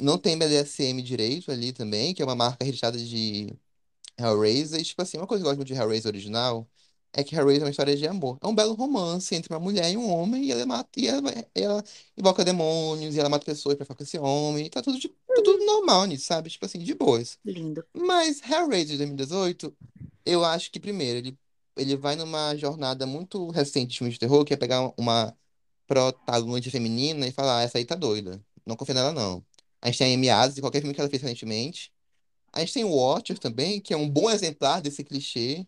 Não 0.00 0.18
tem 0.18 0.36
BDSM 0.36 1.00
direito 1.02 1.52
ali 1.52 1.72
também, 1.72 2.14
que 2.14 2.22
é 2.22 2.24
uma 2.24 2.34
marca 2.34 2.64
registrada 2.64 2.98
de 2.98 3.54
Hellraiser. 4.18 4.80
E, 4.80 4.84
tipo 4.84 5.00
assim, 5.02 5.18
uma 5.18 5.26
coisa 5.26 5.42
que 5.42 5.46
eu 5.46 5.50
gosto 5.50 5.58
muito 5.58 5.72
de 5.72 5.74
Hellraiser 5.74 6.08
original 6.08 6.68
é 7.16 7.22
que 7.24 7.34
Hellraiser 7.34 7.62
é 7.62 7.64
uma 7.66 7.70
história 7.70 7.96
de 7.96 8.06
amor. 8.06 8.38
É 8.42 8.46
um 8.46 8.54
belo 8.54 8.74
romance 8.74 9.34
entre 9.34 9.52
uma 9.52 9.60
mulher 9.60 9.90
e 9.90 9.96
um 9.96 10.10
homem, 10.10 10.44
e 10.44 10.52
ela 10.52 10.66
mata, 10.66 10.90
e 10.98 11.06
ela, 11.06 11.32
ela 11.54 11.84
invoca 12.16 12.44
demônios, 12.44 13.14
e 13.14 13.20
ela 13.20 13.28
mata 13.28 13.44
pessoas 13.44 13.76
pra 13.76 13.84
ficar 13.86 13.94
com 13.94 14.02
esse 14.02 14.18
homem. 14.18 14.66
E 14.66 14.70
tá 14.70 14.82
tudo, 14.82 14.98
de- 14.98 15.08
tá 15.08 15.42
tudo 15.44 15.64
normal 15.64 16.06
nisso, 16.06 16.26
sabe? 16.26 16.50
Tipo 16.50 16.66
assim, 16.66 16.78
de 16.80 16.94
boas. 16.94 17.38
Lindo. 17.44 17.84
Mas 17.94 18.42
Hellraiser 18.42 18.92
de 18.92 18.98
2018, 18.98 19.74
eu 20.26 20.44
acho 20.44 20.70
que 20.72 20.80
primeiro 20.80 21.18
ele, 21.18 21.38
ele 21.76 21.96
vai 21.96 22.16
numa 22.16 22.56
jornada 22.56 23.06
muito 23.06 23.48
recente 23.50 23.92
de 23.92 23.98
filme 23.98 24.12
de 24.12 24.18
terror, 24.18 24.44
que 24.44 24.52
é 24.54 24.56
pegar 24.56 24.92
uma 24.96 25.36
protagonista 25.86 26.70
feminina 26.70 27.26
e 27.26 27.32
falar, 27.32 27.58
ah, 27.60 27.62
essa 27.62 27.78
aí 27.78 27.84
tá 27.84 27.94
doida. 27.94 28.42
Não 28.66 28.76
confia 28.76 28.94
nela, 28.94 29.12
não. 29.12 29.44
A 29.80 29.86
gente 29.88 29.98
tem 29.98 30.12
a 30.12 30.16
Amy 30.16 30.30
Adams, 30.30 30.54
de 30.54 30.60
qualquer 30.60 30.80
filme 30.80 30.94
que 30.94 31.00
ela 31.00 31.10
fez 31.10 31.22
recentemente. 31.22 31.92
A 32.52 32.60
gente 32.60 32.72
tem 32.72 32.84
o 32.84 32.90
Watcher 32.94 33.38
também, 33.38 33.80
que 33.80 33.92
é 33.92 33.96
um 33.96 34.08
bom 34.08 34.30
exemplar 34.30 34.80
desse 34.80 35.04
clichê, 35.04 35.66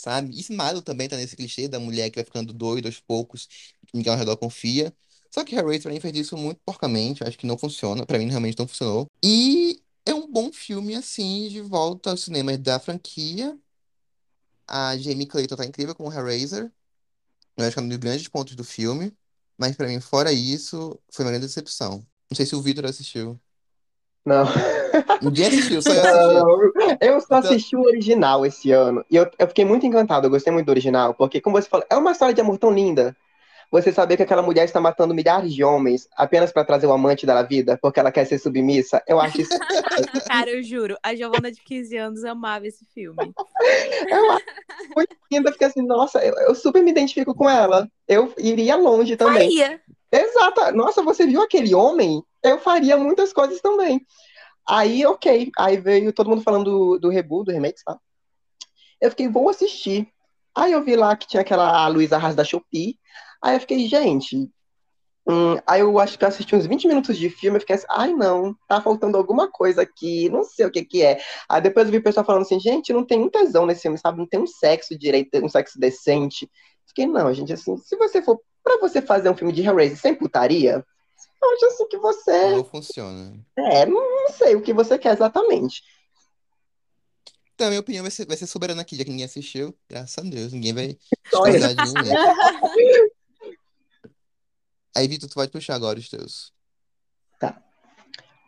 sabe? 0.00 0.30
E 0.34 0.40
Smile 0.40 0.82
também 0.82 1.08
tá 1.08 1.16
nesse 1.16 1.36
clichê 1.36 1.68
da 1.68 1.78
mulher 1.78 2.10
que 2.10 2.16
vai 2.16 2.24
ficando 2.24 2.52
doida 2.52 2.88
aos 2.88 3.00
poucos, 3.00 3.46
que 3.86 3.96
ninguém 3.96 4.12
ao 4.12 4.18
redor 4.18 4.36
confia. 4.36 4.92
Só 5.30 5.44
que 5.44 5.54
Hellraiser 5.54 5.82
pra 5.82 5.92
mim 5.92 6.00
fez 6.00 6.16
isso 6.16 6.36
muito 6.36 6.60
porcamente, 6.64 7.22
acho 7.22 7.38
que 7.38 7.46
não 7.46 7.56
funciona, 7.56 8.04
pra 8.04 8.18
mim 8.18 8.28
realmente 8.28 8.58
não 8.58 8.66
funcionou. 8.66 9.06
E 9.22 9.80
é 10.04 10.14
um 10.14 10.26
bom 10.30 10.52
filme, 10.52 10.94
assim, 10.94 11.48
de 11.48 11.60
volta 11.60 12.10
aos 12.10 12.24
cinemas 12.24 12.58
da 12.58 12.80
franquia. 12.80 13.56
A 14.66 14.96
Jamie 14.96 15.26
Clayton 15.26 15.56
tá 15.56 15.64
incrível 15.64 15.94
como 15.94 16.12
Hellraiser. 16.12 16.72
Eu 17.56 17.64
acho 17.64 17.74
que 17.74 17.80
é 17.80 17.82
um 17.82 17.88
dos 17.88 17.98
grandes 17.98 18.26
pontos 18.28 18.56
do 18.56 18.64
filme. 18.64 19.12
Mas 19.58 19.76
pra 19.76 19.86
mim, 19.86 20.00
fora 20.00 20.32
isso, 20.32 20.98
foi 21.12 21.24
uma 21.24 21.30
grande 21.32 21.46
decepção. 21.46 22.04
Não 22.30 22.36
sei 22.36 22.46
se 22.46 22.56
o 22.56 22.62
Vitor 22.62 22.86
assistiu. 22.86 23.38
Não. 24.30 24.44
Ninguém 25.22 25.46
assistiu, 25.48 25.82
só 25.82 25.92
eu 25.92 26.00
assisti. 26.00 26.34
Não, 26.34 26.62
eu 27.00 27.20
só 27.20 27.26
Então- 27.26 27.38
assisti 27.38 27.76
o 27.76 27.82
original 27.82 28.46
esse 28.46 28.70
ano. 28.70 29.04
E 29.10 29.16
eu, 29.16 29.28
eu 29.38 29.48
fiquei 29.48 29.64
muito 29.64 29.84
encantado, 29.84 30.26
eu 30.26 30.30
gostei 30.30 30.52
muito 30.52 30.66
do 30.66 30.70
original, 30.70 31.14
porque, 31.14 31.40
como 31.40 31.60
você 31.60 31.68
falou, 31.68 31.84
é 31.90 31.96
uma 31.96 32.12
história 32.12 32.34
de 32.34 32.40
amor 32.40 32.58
tão 32.58 32.70
linda. 32.70 33.16
Você 33.72 33.92
saber 33.92 34.16
que 34.16 34.22
aquela 34.24 34.42
mulher 34.42 34.64
está 34.64 34.80
matando 34.80 35.14
milhares 35.14 35.54
de 35.54 35.62
homens 35.62 36.08
apenas 36.16 36.50
para 36.52 36.64
trazer 36.64 36.86
o 36.86 36.92
amante 36.92 37.24
dela 37.24 37.40
à 37.40 37.42
vida, 37.44 37.78
porque 37.80 38.00
ela 38.00 38.10
quer 38.10 38.24
ser 38.24 38.38
submissa, 38.38 39.00
eu 39.06 39.20
acho 39.20 39.42
isso. 39.42 39.50
Cara, 40.26 40.50
eu 40.50 40.60
juro, 40.60 40.96
a 41.00 41.14
Giovana 41.14 41.52
de 41.52 41.62
15 41.62 41.96
anos 41.96 42.24
amava 42.24 42.66
esse 42.66 42.84
filme. 42.92 43.16
eu 44.08 44.30
acho 44.32 44.44
muito 44.96 45.16
lindo. 45.30 45.48
Eu 45.48 45.52
fiquei 45.52 45.68
assim, 45.68 45.82
nossa, 45.82 46.18
eu, 46.18 46.34
eu 46.48 46.54
super 46.56 46.82
me 46.82 46.90
identifico 46.90 47.32
com 47.32 47.48
ela. 47.48 47.88
Eu 48.08 48.32
iria 48.38 48.74
longe 48.74 49.16
também. 49.16 49.56
Faria. 49.56 49.80
Exato. 50.10 50.74
Nossa, 50.74 51.00
você 51.02 51.24
viu 51.24 51.40
aquele 51.40 51.72
homem? 51.72 52.24
Eu 52.42 52.58
faria 52.58 52.96
muitas 52.96 53.32
coisas 53.32 53.60
também. 53.60 54.04
Aí, 54.68 55.04
ok. 55.04 55.50
Aí 55.58 55.76
veio 55.78 56.12
todo 56.12 56.30
mundo 56.30 56.42
falando 56.42 56.64
do, 56.64 56.98
do 56.98 57.08
reboot, 57.08 57.46
do 57.46 57.52
remake, 57.52 57.80
sabe? 57.80 58.00
Eu 59.00 59.10
fiquei, 59.10 59.28
vou 59.28 59.48
assistir. 59.48 60.08
Aí 60.54 60.72
eu 60.72 60.82
vi 60.82 60.96
lá 60.96 61.16
que 61.16 61.26
tinha 61.26 61.40
aquela 61.40 61.86
Luísa 61.88 62.16
Arras 62.16 62.34
da 62.34 62.44
Shopee. 62.44 62.98
Aí 63.42 63.56
eu 63.56 63.60
fiquei, 63.60 63.86
gente. 63.88 64.50
hum, 65.26 65.56
aí 65.66 65.80
eu 65.80 65.98
acho 65.98 66.18
que 66.18 66.24
eu 66.24 66.28
assisti 66.28 66.54
uns 66.54 66.66
20 66.66 66.86
minutos 66.88 67.16
de 67.16 67.30
filme. 67.30 67.56
Eu 67.56 67.60
fiquei 67.60 67.76
assim, 67.76 67.86
ai 67.90 68.12
não, 68.12 68.54
tá 68.68 68.80
faltando 68.80 69.16
alguma 69.16 69.50
coisa 69.50 69.82
aqui. 69.82 70.28
Não 70.28 70.44
sei 70.44 70.66
o 70.66 70.70
que 70.70 70.84
que 70.84 71.02
é. 71.02 71.20
Aí 71.48 71.60
depois 71.60 71.86
eu 71.86 71.92
vi 71.92 71.98
o 71.98 72.02
pessoal 72.02 72.26
falando 72.26 72.42
assim, 72.42 72.60
gente, 72.60 72.92
não 72.92 73.04
tem 73.04 73.20
um 73.20 73.30
tesão 73.30 73.66
nesse 73.66 73.82
filme, 73.82 73.98
sabe? 73.98 74.18
Não 74.18 74.26
tem 74.26 74.40
um 74.40 74.46
sexo 74.46 74.98
direito, 74.98 75.44
um 75.44 75.48
sexo 75.48 75.78
decente. 75.78 76.50
Fiquei, 76.86 77.06
não, 77.06 77.32
gente, 77.32 77.52
assim, 77.52 77.76
se 77.78 77.96
você 77.96 78.20
for 78.22 78.40
pra 78.62 78.78
você 78.78 79.00
fazer 79.00 79.30
um 79.30 79.36
filme 79.36 79.52
de 79.52 79.62
Hellraiser 79.62 79.98
sem 79.98 80.14
putaria, 80.14 80.84
eu 81.42 81.50
acho 81.52 81.66
assim 81.66 81.88
que 81.88 81.98
você. 81.98 82.50
Não 82.50 82.64
funciona. 82.64 83.38
É, 83.56 83.86
não, 83.86 84.28
sei 84.30 84.56
o 84.56 84.62
que 84.62 84.72
você 84.72 84.98
quer 84.98 85.12
exatamente. 85.14 85.82
Então, 87.54 87.66
a 87.66 87.70
minha 87.70 87.80
opinião 87.80 88.02
vai 88.02 88.10
ser, 88.10 88.26
vai 88.26 88.36
ser 88.36 88.46
soberana 88.46 88.82
aqui, 88.82 88.96
já 88.96 89.04
que 89.04 89.10
ninguém 89.10 89.26
assistiu. 89.26 89.76
Graças 89.88 90.16
a 90.16 90.22
Deus, 90.28 90.52
ninguém 90.52 90.72
vai 90.72 90.86
de 90.88 90.98
né? 92.02 92.14
Aí, 94.96 95.06
Vitor, 95.06 95.28
tu 95.28 95.34
pode 95.34 95.52
puxar 95.52 95.74
agora 95.74 95.98
os 95.98 96.08
teus. 96.08 96.52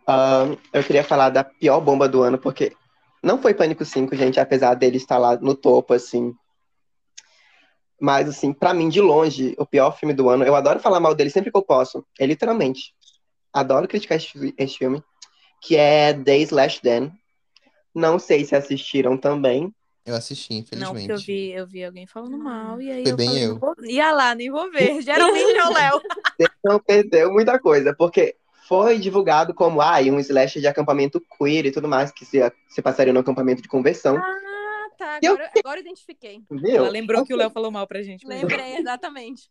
Ahn, 0.07 0.57
eu 0.73 0.83
queria 0.83 1.05
falar 1.05 1.31
da 1.31 1.45
pior 1.45 1.81
bomba 1.81 2.09
do 2.09 2.23
ano, 2.23 2.39
porque 2.39 2.75
não 3.23 3.41
foi 3.41 3.55
Pânico 3.55 3.85
5, 3.85 4.17
gente, 4.17 4.41
apesar 4.41 4.75
dele 4.75 4.97
estar 4.97 5.19
lá 5.19 5.37
no 5.37 5.55
topo, 5.55 5.95
assim. 5.95 6.35
Mas, 8.03 8.29
assim, 8.29 8.53
pra 8.53 8.75
mim, 8.75 8.89
de 8.89 9.01
longe, 9.01 9.55
o 9.57 9.65
pior 9.65 9.97
filme 9.97 10.13
do 10.13 10.29
ano, 10.29 10.43
eu 10.43 10.57
adoro 10.57 10.81
falar 10.81 10.99
mal 10.99 11.15
dele 11.15 11.31
sempre 11.31 11.53
que 11.53 11.57
eu 11.57 11.63
posso. 11.63 12.05
É 12.19 12.27
literalmente. 12.27 12.93
Adoro 13.53 13.87
criticar 13.87 14.19
esse, 14.19 14.53
esse 14.59 14.77
filme, 14.77 15.01
que 15.61 15.77
é 15.77 16.13
The 16.13 16.39
Slash 16.39 16.81
Dan. 16.83 17.13
Não 17.95 18.19
sei 18.19 18.45
se 18.45 18.57
assistiram 18.57 19.17
também. 19.17 19.73
Eu 20.05 20.17
assisti, 20.17 20.53
Não, 20.53 20.63
porque 20.63 20.75
eu 20.75 20.91
infelizmente. 20.91 21.27
vi, 21.27 21.53
eu 21.53 21.65
vi 21.65 21.85
alguém 21.85 22.05
falando 22.09 22.37
mal, 22.37 22.83
e 22.83 22.91
aí 22.91 23.03
Foi 23.05 23.13
eu 23.13 23.17
bem 23.17 23.29
falei, 23.29 23.45
eu. 23.45 23.49
não 23.51 23.59
vou... 23.61 23.75
Ia 23.85 24.11
lá, 24.11 24.35
nem 24.35 24.51
vou 24.51 24.69
ver. 24.69 25.01
Geralmente 25.03 25.57
é 25.57 25.65
o 25.65 25.73
Léo. 25.73 26.01
Você 26.41 26.49
não 26.65 26.81
perdeu 26.81 27.33
muita 27.33 27.57
coisa, 27.61 27.95
porque 27.95 28.35
foi 28.67 28.99
divulgado 28.99 29.55
como 29.55 29.81
ah, 29.81 30.01
um 30.01 30.19
slasher 30.19 30.61
de 30.61 30.67
acampamento 30.67 31.23
queer 31.39 31.67
e 31.67 31.71
tudo 31.71 31.87
mais, 31.87 32.11
que 32.11 32.25
se, 32.25 32.41
se 32.69 32.83
passaria 32.83 33.13
no 33.13 33.21
acampamento 33.21 33.63
de 33.63 33.69
conversão. 33.69 34.17
Ah, 34.17 34.39
tá. 35.03 35.19
Eu- 35.23 35.33
Agora, 35.35 35.51
agora 35.59 35.79
eu 35.79 35.83
identifiquei. 35.83 36.43
Viu? 36.51 36.77
Ela 36.77 36.89
lembrou 36.89 37.25
que 37.25 37.35
o 37.35 37.37
Léo 37.37 37.51
falou 37.51 37.71
mal 37.71 37.87
pra 37.87 38.03
gente. 38.03 38.27
mesmo. 38.27 38.49
Lembrei, 38.49 38.77
exatamente. 38.77 39.51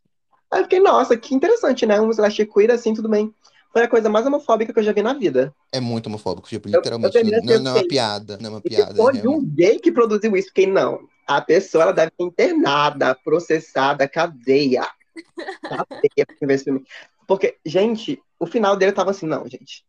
Aí 0.50 0.60
eu 0.60 0.64
fiquei, 0.64 0.80
nossa, 0.80 1.18
que 1.18 1.34
interessante, 1.36 1.86
né? 1.86 2.00
Um 2.00 2.10
slasher 2.12 2.48
queer 2.52 2.72
assim, 2.72 2.94
tudo 2.94 3.08
bem. 3.10 3.34
Foi 3.72 3.84
a 3.84 3.88
coisa 3.88 4.10
mais 4.10 4.26
homofóbica 4.26 4.74
que 4.74 4.80
eu 4.80 4.84
já 4.84 4.92
vi 4.92 5.02
na 5.02 5.14
vida. 5.14 5.54
É 5.72 5.80
muito 5.80 6.08
homofóbico, 6.08 6.48
tipo, 6.50 6.68
Eu- 6.68 6.74
eu 6.74 6.80
literalmente. 6.80 7.14
terminei 7.14 7.40
Não, 7.40 7.46
não 7.46 7.54
é 7.54 7.60
uma 7.60 7.74
pensei- 7.74 7.88
piada, 7.88 8.38
não 8.42 8.48
é 8.48 8.50
uma 8.54 8.60
E 8.66 8.70
piada. 8.70 8.96
foi 8.96 9.18
é 9.18 9.30
um 9.30 9.42
gay 9.46 9.80
que 9.80 9.92
produziu 9.92 10.36
isso, 10.36 10.50
fiquei, 10.50 10.68
não. 10.68 11.08
A 11.26 11.40
pessoa 11.42 11.84
ela 11.84 11.94
deve 11.94 12.12
ser 12.18 12.24
internada, 12.24 13.16
processada, 13.16 14.08
cadeia. 14.10 14.86
Cadeia 15.64 16.26
pra 16.26 16.48
ver 16.48 16.54
esse 16.56 16.64
filme. 16.66 16.84
Porque, 17.28 17.58
gente, 17.66 18.22
o 18.40 18.46
final 18.46 18.76
dele 18.76 18.92
tava 18.92 19.12
assim, 19.12 19.26
não, 19.26 19.48
gente. 19.48 19.86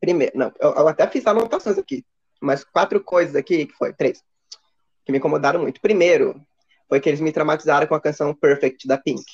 Primeiro, 0.00 0.32
não, 0.36 0.52
eu, 0.60 0.70
eu 0.74 0.88
até 0.88 1.06
fiz 1.08 1.26
anotações 1.26 1.78
aqui, 1.78 2.04
mas 2.40 2.62
quatro 2.64 3.02
coisas 3.02 3.34
aqui, 3.34 3.66
que 3.66 3.72
foi, 3.74 3.92
três, 3.92 4.22
que 5.08 5.12
me 5.12 5.18
incomodaram 5.18 5.60
muito. 5.62 5.80
Primeiro, 5.80 6.38
foi 6.86 7.00
que 7.00 7.08
eles 7.08 7.20
me 7.20 7.32
traumatizaram 7.32 7.86
com 7.86 7.94
a 7.94 8.00
canção 8.00 8.34
Perfect 8.34 8.86
da 8.86 8.98
Pink. 8.98 9.24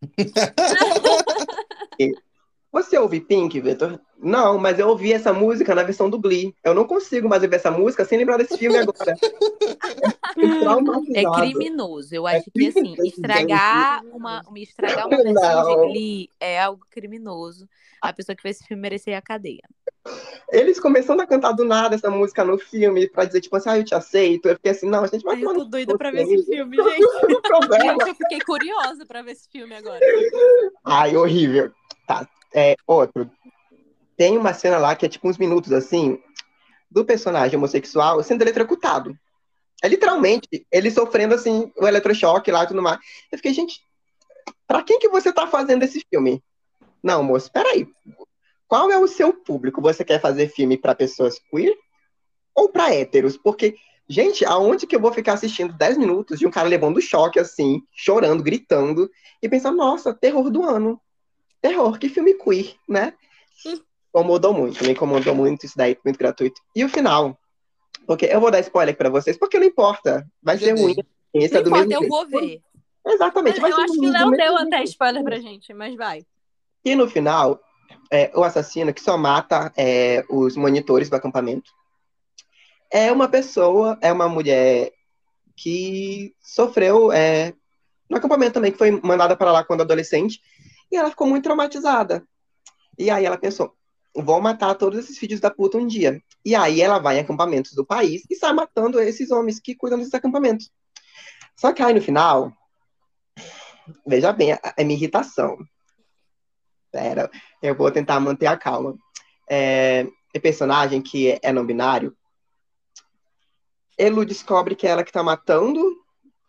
Você 2.72 2.96
ouve 2.96 3.20
Pink, 3.20 3.60
Vitor? 3.60 4.00
Não, 4.16 4.56
mas 4.56 4.78
eu 4.78 4.88
ouvi 4.88 5.12
essa 5.12 5.32
música 5.32 5.74
na 5.74 5.82
versão 5.82 6.08
do 6.08 6.18
Glee. 6.20 6.54
Eu 6.64 6.72
não 6.72 6.86
consigo 6.86 7.28
mais 7.28 7.42
ouvir 7.42 7.56
essa 7.56 7.70
música 7.70 8.04
sem 8.04 8.16
lembrar 8.16 8.36
desse 8.38 8.56
filme 8.56 8.78
agora. 8.78 9.14
É 11.14 11.22
criminoso. 11.38 12.14
Eu 12.14 12.26
É 12.26 12.38
acho 12.38 12.50
que, 12.50 12.68
assim, 12.68 12.94
estragar 13.04 14.02
uma, 14.06 14.40
uma- 14.48 14.58
estragar 14.58 15.06
uma 15.06 15.22
versão 15.22 15.34
Não. 15.34 15.64
de 15.82 15.88
Glee 15.88 16.30
é 16.38 16.58
algo 16.60 16.86
criminoso. 16.88 17.68
A 18.00 18.10
pessoa 18.12 18.34
que 18.34 18.40
fez 18.40 18.56
esse 18.56 18.66
filme 18.66 18.80
merecia 18.80 19.18
a 19.18 19.22
cadeia. 19.22 19.60
Eles 20.52 20.80
começando 20.80 21.20
a 21.20 21.26
cantar 21.26 21.52
do 21.52 21.64
nada 21.64 21.94
essa 21.94 22.10
música 22.10 22.44
no 22.44 22.58
filme 22.58 23.08
pra 23.08 23.24
dizer, 23.24 23.40
tipo 23.40 23.56
assim, 23.56 23.68
ah, 23.70 23.78
eu 23.78 23.84
te 23.84 23.94
aceito. 23.94 24.48
Eu 24.48 24.56
fiquei 24.56 24.72
assim, 24.72 24.88
não, 24.88 25.06
gente, 25.06 25.24
mas 25.24 25.34
Ai, 25.34 25.44
eu 25.44 25.54
tô 25.54 25.64
doida 25.64 25.96
pra 25.96 26.10
ver 26.10 26.22
esse 26.22 26.44
filme, 26.44 26.76
gente. 26.82 27.42
problema. 27.42 27.84
Gente, 28.04 28.08
eu 28.08 28.14
fiquei 28.14 28.40
curiosa 28.40 29.06
pra 29.06 29.22
ver 29.22 29.32
esse 29.32 29.48
filme 29.48 29.74
agora. 29.74 30.00
Ai, 30.84 31.16
horrível. 31.16 31.72
Tá, 32.06 32.28
é, 32.52 32.74
outro. 32.86 33.30
Tem 34.16 34.36
uma 34.36 34.52
cena 34.52 34.78
lá 34.78 34.96
que 34.96 35.06
é 35.06 35.08
tipo 35.08 35.28
uns 35.28 35.38
minutos 35.38 35.72
assim, 35.72 36.20
do 36.90 37.04
personagem 37.04 37.56
homossexual 37.56 38.22
sendo 38.22 38.42
eletrocutado. 38.42 39.16
É 39.82 39.88
literalmente 39.88 40.66
ele 40.70 40.90
sofrendo 40.90 41.34
assim 41.34 41.72
o 41.78 41.86
eletrochoque 41.86 42.50
lá 42.50 42.64
e 42.64 42.66
tudo 42.66 42.82
mais. 42.82 42.98
Eu 43.30 43.38
fiquei, 43.38 43.54
gente, 43.54 43.80
pra 44.66 44.82
quem 44.82 44.98
que 44.98 45.08
você 45.08 45.32
tá 45.32 45.46
fazendo 45.46 45.84
esse 45.84 46.04
filme? 46.10 46.42
Não, 47.02 47.22
moço, 47.22 47.50
peraí. 47.50 47.88
Qual 48.70 48.88
é 48.88 48.96
o 48.96 49.08
seu 49.08 49.32
público? 49.32 49.82
Você 49.82 50.04
quer 50.04 50.20
fazer 50.20 50.46
filme 50.46 50.78
pra 50.78 50.94
pessoas 50.94 51.40
queer 51.50 51.76
ou 52.54 52.68
pra 52.68 52.94
héteros? 52.94 53.36
Porque, 53.36 53.74
gente, 54.08 54.44
aonde 54.44 54.86
que 54.86 54.94
eu 54.94 55.00
vou 55.00 55.12
ficar 55.12 55.32
assistindo 55.32 55.72
10 55.72 55.98
minutos 55.98 56.38
de 56.38 56.46
um 56.46 56.52
cara 56.52 56.68
levando 56.68 57.02
choque 57.02 57.40
assim, 57.40 57.82
chorando, 57.92 58.44
gritando 58.44 59.10
e 59.42 59.48
pensar, 59.48 59.72
nossa, 59.72 60.14
terror 60.14 60.48
do 60.52 60.62
ano. 60.62 61.00
Terror, 61.60 61.98
que 61.98 62.08
filme 62.08 62.32
queer, 62.34 62.76
né? 62.88 63.12
Incomodou 64.14 64.54
muito, 64.54 64.84
me 64.84 64.92
incomodou 64.92 65.34
muito 65.34 65.66
isso 65.66 65.76
daí, 65.76 65.98
muito 66.04 66.16
gratuito. 66.16 66.60
E 66.76 66.84
o 66.84 66.88
final? 66.88 67.36
Porque 68.06 68.26
eu 68.26 68.40
vou 68.40 68.52
dar 68.52 68.60
spoiler 68.60 68.96
pra 68.96 69.10
vocês, 69.10 69.36
porque 69.36 69.58
não 69.58 69.66
importa. 69.66 70.24
Vai 70.40 70.58
ser 70.58 70.78
ruim. 70.78 70.94
Esse 71.34 71.54
Não 71.54 71.60
é 71.60 71.62
do 71.64 71.70
importa, 71.70 71.86
mesmo 71.88 72.04
eu 72.04 72.08
vou 72.08 72.28
ver. 72.28 72.62
Exatamente. 73.04 73.58
vai 73.58 73.72
eu 73.72 73.76
acho 73.78 73.94
que 73.94 74.06
o 74.06 74.12
Léo 74.12 74.30
deu 74.30 74.56
até 74.58 74.84
spoiler 74.84 75.24
pra 75.24 75.40
gente, 75.40 75.74
mas 75.74 75.96
vai. 75.96 76.24
E 76.84 76.94
no 76.94 77.08
final, 77.08 77.60
é, 78.10 78.30
o 78.34 78.42
assassino 78.42 78.92
que 78.92 79.02
só 79.02 79.16
mata 79.16 79.72
é, 79.76 80.24
os 80.28 80.56
monitores 80.56 81.08
do 81.08 81.16
acampamento 81.16 81.70
é 82.90 83.12
uma 83.12 83.28
pessoa, 83.28 83.96
é 84.00 84.12
uma 84.12 84.28
mulher 84.28 84.92
que 85.56 86.34
sofreu 86.42 87.12
é, 87.12 87.54
no 88.08 88.16
acampamento 88.16 88.54
também, 88.54 88.72
que 88.72 88.78
foi 88.78 88.90
mandada 88.90 89.36
para 89.36 89.52
lá 89.52 89.62
quando 89.62 89.82
adolescente, 89.82 90.40
e 90.90 90.96
ela 90.96 91.10
ficou 91.10 91.28
muito 91.28 91.44
traumatizada. 91.44 92.26
E 92.98 93.08
aí 93.08 93.24
ela 93.24 93.38
pensou, 93.38 93.72
vou 94.14 94.40
matar 94.40 94.74
todos 94.74 94.98
esses 94.98 95.16
filhos 95.16 95.38
da 95.38 95.50
puta 95.50 95.78
um 95.78 95.86
dia. 95.86 96.20
E 96.44 96.54
aí 96.54 96.80
ela 96.80 96.98
vai 96.98 97.18
em 97.18 97.20
acampamentos 97.20 97.72
do 97.72 97.86
país 97.86 98.22
e 98.28 98.34
sai 98.34 98.52
matando 98.52 98.98
esses 98.98 99.30
homens 99.30 99.60
que 99.60 99.76
cuidam 99.76 99.98
desses 99.98 100.14
acampamentos. 100.14 100.70
Só 101.56 101.72
que 101.72 101.82
aí 101.82 101.94
no 101.94 102.02
final, 102.02 102.52
veja 104.06 104.32
bem 104.32 104.52
a, 104.52 104.60
a 104.76 104.82
minha 104.82 104.98
irritação. 104.98 105.56
Pera, 106.90 107.30
eu 107.62 107.74
vou 107.74 107.90
tentar 107.90 108.18
manter 108.20 108.46
a 108.46 108.56
calma. 108.56 108.96
É, 109.48 110.06
personagem 110.42 111.00
que 111.00 111.38
é 111.42 111.52
não 111.52 111.66
binário, 111.66 112.16
ele 113.98 114.24
descobre 114.24 114.74
que 114.74 114.86
é 114.86 114.90
ela 114.90 115.04
que 115.04 115.12
tá 115.12 115.22
matando, 115.22 115.96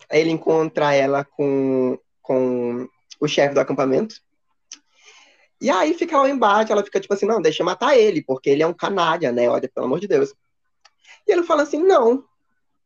ele 0.09 0.29
encontra 0.29 0.93
ela 0.93 1.25
com, 1.25 1.97
com 2.21 2.87
o 3.19 3.27
chefe 3.27 3.53
do 3.53 3.59
acampamento. 3.59 4.15
E 5.59 5.69
aí 5.69 5.93
fica 5.93 6.17
lá 6.17 6.23
o 6.23 6.27
embate, 6.27 6.71
ela 6.71 6.83
fica 6.83 6.99
tipo 6.99 7.13
assim, 7.13 7.25
não, 7.25 7.41
deixa 7.41 7.61
eu 7.61 7.65
matar 7.65 7.95
ele, 7.97 8.23
porque 8.23 8.49
ele 8.49 8.63
é 8.63 8.67
um 8.67 8.73
canalha, 8.73 9.31
né? 9.31 9.49
Olha, 9.49 9.69
pelo 9.69 9.85
amor 9.85 9.99
de 9.99 10.07
Deus. 10.07 10.33
E 11.27 11.31
ele 11.31 11.43
fala 11.43 11.63
assim, 11.63 11.83
não, 11.83 12.23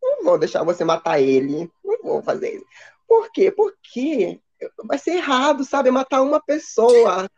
não 0.02 0.24
vou 0.24 0.38
deixar 0.38 0.64
você 0.64 0.84
matar 0.84 1.22
ele, 1.22 1.72
não 1.84 1.98
vou 2.04 2.22
fazer 2.22 2.56
isso. 2.56 2.66
Por 3.08 3.32
quê? 3.32 3.52
Porque 3.52 4.42
vai 4.84 4.98
ser 4.98 5.12
errado, 5.12 5.64
sabe? 5.64 5.92
Matar 5.92 6.22
uma 6.22 6.42
pessoa. 6.42 7.30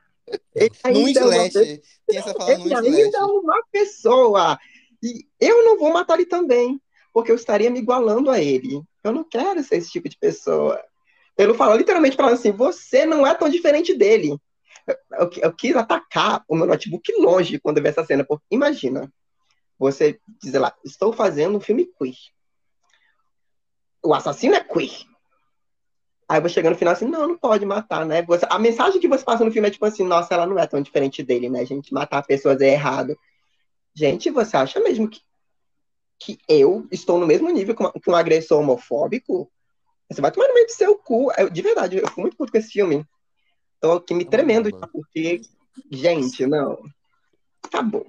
Ele 0.55 0.71
Num 0.85 1.07
é 1.07 1.25
uma 1.25 1.47
slash. 1.47 1.81
Tem 2.05 2.17
essa 2.17 2.33
fala 2.33 2.57
num 2.57 2.65
ele 2.65 3.03
ainda 3.03 3.17
é 3.17 3.23
uma 3.23 3.63
pessoa. 3.71 4.59
E 5.01 5.25
eu 5.39 5.63
não 5.63 5.77
vou 5.77 5.91
matar 5.93 6.15
ele 6.15 6.25
também, 6.25 6.81
porque 7.13 7.31
eu 7.31 7.35
estaria 7.35 7.69
me 7.69 7.79
igualando 7.79 8.29
a 8.29 8.39
ele. 8.39 8.81
Eu 9.03 9.11
não 9.11 9.23
quero 9.23 9.63
ser 9.63 9.77
esse 9.77 9.91
tipo 9.91 10.09
de 10.09 10.17
pessoa. 10.17 10.81
Ele 11.37 11.53
fala 11.53 11.75
literalmente 11.75 12.19
ela 12.19 12.31
assim: 12.31 12.51
você 12.51 13.05
não 13.05 13.25
é 13.25 13.33
tão 13.33 13.47
diferente 13.47 13.93
dele. 13.93 14.37
Eu, 15.11 15.29
eu 15.37 15.53
quis 15.53 15.75
atacar 15.75 16.43
o 16.47 16.55
meu 16.55 16.65
notebook 16.65 17.11
longe 17.19 17.59
quando 17.59 17.77
eu 17.77 17.83
vi 17.83 17.89
essa 17.89 18.05
cena, 18.05 18.23
porque 18.23 18.45
imagina, 18.49 19.11
você 19.77 20.19
diz 20.41 20.53
lá, 20.53 20.73
estou 20.83 21.11
fazendo 21.13 21.57
um 21.57 21.61
filme 21.61 21.85
queer. 21.85 22.15
O 24.03 24.13
assassino 24.13 24.55
é 24.55 24.63
queer. 24.63 25.05
Aí 26.29 26.37
eu 26.37 26.41
vou 26.41 26.49
chegando 26.49 26.73
no 26.73 26.77
final 26.77 26.93
assim, 26.93 27.05
não, 27.05 27.27
não 27.27 27.37
pode 27.37 27.65
matar, 27.65 28.05
né? 28.05 28.21
Você, 28.23 28.45
a 28.49 28.59
mensagem 28.59 28.99
que 28.99 29.07
você 29.07 29.23
passa 29.23 29.45
no 29.45 29.51
filme 29.51 29.67
é 29.67 29.71
tipo 29.71 29.85
assim, 29.85 30.03
nossa, 30.03 30.33
ela 30.33 30.45
não 30.45 30.59
é 30.59 30.67
tão 30.67 30.81
diferente 30.81 31.23
dele, 31.23 31.49
né? 31.49 31.61
A 31.61 31.65
gente 31.65 31.93
matar 31.93 32.25
pessoas 32.25 32.59
é 32.59 32.73
errado. 32.73 33.17
Gente, 33.95 34.29
você 34.29 34.57
acha 34.57 34.79
mesmo 34.81 35.09
que, 35.09 35.21
que 36.19 36.37
eu 36.49 36.85
estou 36.91 37.17
no 37.17 37.25
mesmo 37.25 37.49
nível 37.49 37.75
que 37.75 38.09
um 38.09 38.15
agressor 38.15 38.59
homofóbico? 38.59 39.49
Você 40.09 40.21
vai 40.21 40.31
tomar 40.31 40.47
no 40.49 40.53
meio 40.53 40.67
do 40.67 40.71
seu 40.71 40.97
cu. 40.97 41.31
Eu, 41.37 41.49
de 41.49 41.61
verdade, 41.61 41.97
eu 41.97 42.07
fico 42.07 42.21
muito 42.21 42.35
puto 42.35 42.51
com 42.51 42.57
esse 42.57 42.71
filme. 42.71 43.05
Tô 43.79 43.93
aqui 43.93 44.13
me 44.13 44.25
tremendo, 44.25 44.69
porque, 44.91 45.41
gente, 45.89 46.45
não. 46.45 46.77
Acabou. 47.63 48.05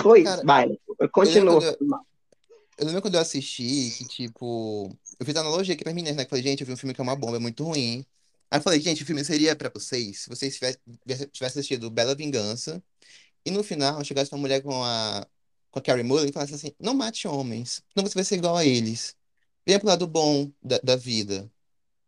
Foi, 0.00 0.24
Cara, 0.24 0.42
vai, 0.44 0.78
continua. 1.10 1.62
Eu, 1.62 1.78
eu 2.78 2.86
lembro 2.86 3.02
quando 3.02 3.14
eu 3.14 3.20
assisti 3.20 3.90
que, 3.98 4.04
tipo, 4.06 4.96
eu 5.18 5.26
fiz 5.26 5.36
analogia 5.36 5.74
aqui 5.74 5.84
pra 5.84 5.92
meninas, 5.94 6.16
né? 6.16 6.24
Que 6.24 6.30
falei, 6.30 6.42
gente, 6.44 6.60
eu 6.62 6.66
vi 6.66 6.72
um 6.72 6.76
filme 6.76 6.94
que 6.94 7.00
é 7.00 7.04
uma 7.04 7.16
bomba, 7.16 7.36
é 7.36 7.40
muito 7.40 7.64
ruim. 7.64 8.04
Aí 8.50 8.58
eu 8.58 8.62
falei, 8.62 8.80
gente, 8.80 9.02
o 9.02 9.06
filme 9.06 9.24
seria 9.24 9.56
pra 9.56 9.70
vocês 9.70 10.20
se 10.22 10.28
vocês 10.28 10.54
tivessem 10.54 10.80
tivesse 11.32 11.58
assistido 11.58 11.90
Bela 11.90 12.14
Vingança 12.14 12.82
e 13.44 13.50
no 13.50 13.62
final 13.64 14.04
chegasse 14.04 14.32
uma 14.32 14.40
mulher 14.40 14.62
com 14.62 14.82
a, 14.84 15.26
com 15.70 15.78
a 15.78 15.82
Carrie 15.82 16.02
Mulligan 16.04 16.30
e 16.30 16.32
falasse 16.32 16.54
assim: 16.54 16.72
não 16.80 16.94
mate 16.94 17.28
homens, 17.28 17.82
não 17.96 18.04
você 18.04 18.14
vai 18.14 18.24
ser 18.24 18.36
igual 18.36 18.56
a 18.56 18.64
eles. 18.64 19.16
Venha 19.66 19.78
pro 19.80 19.88
lado 19.88 20.06
bom 20.06 20.50
da, 20.62 20.78
da 20.78 20.96
vida. 20.96 21.50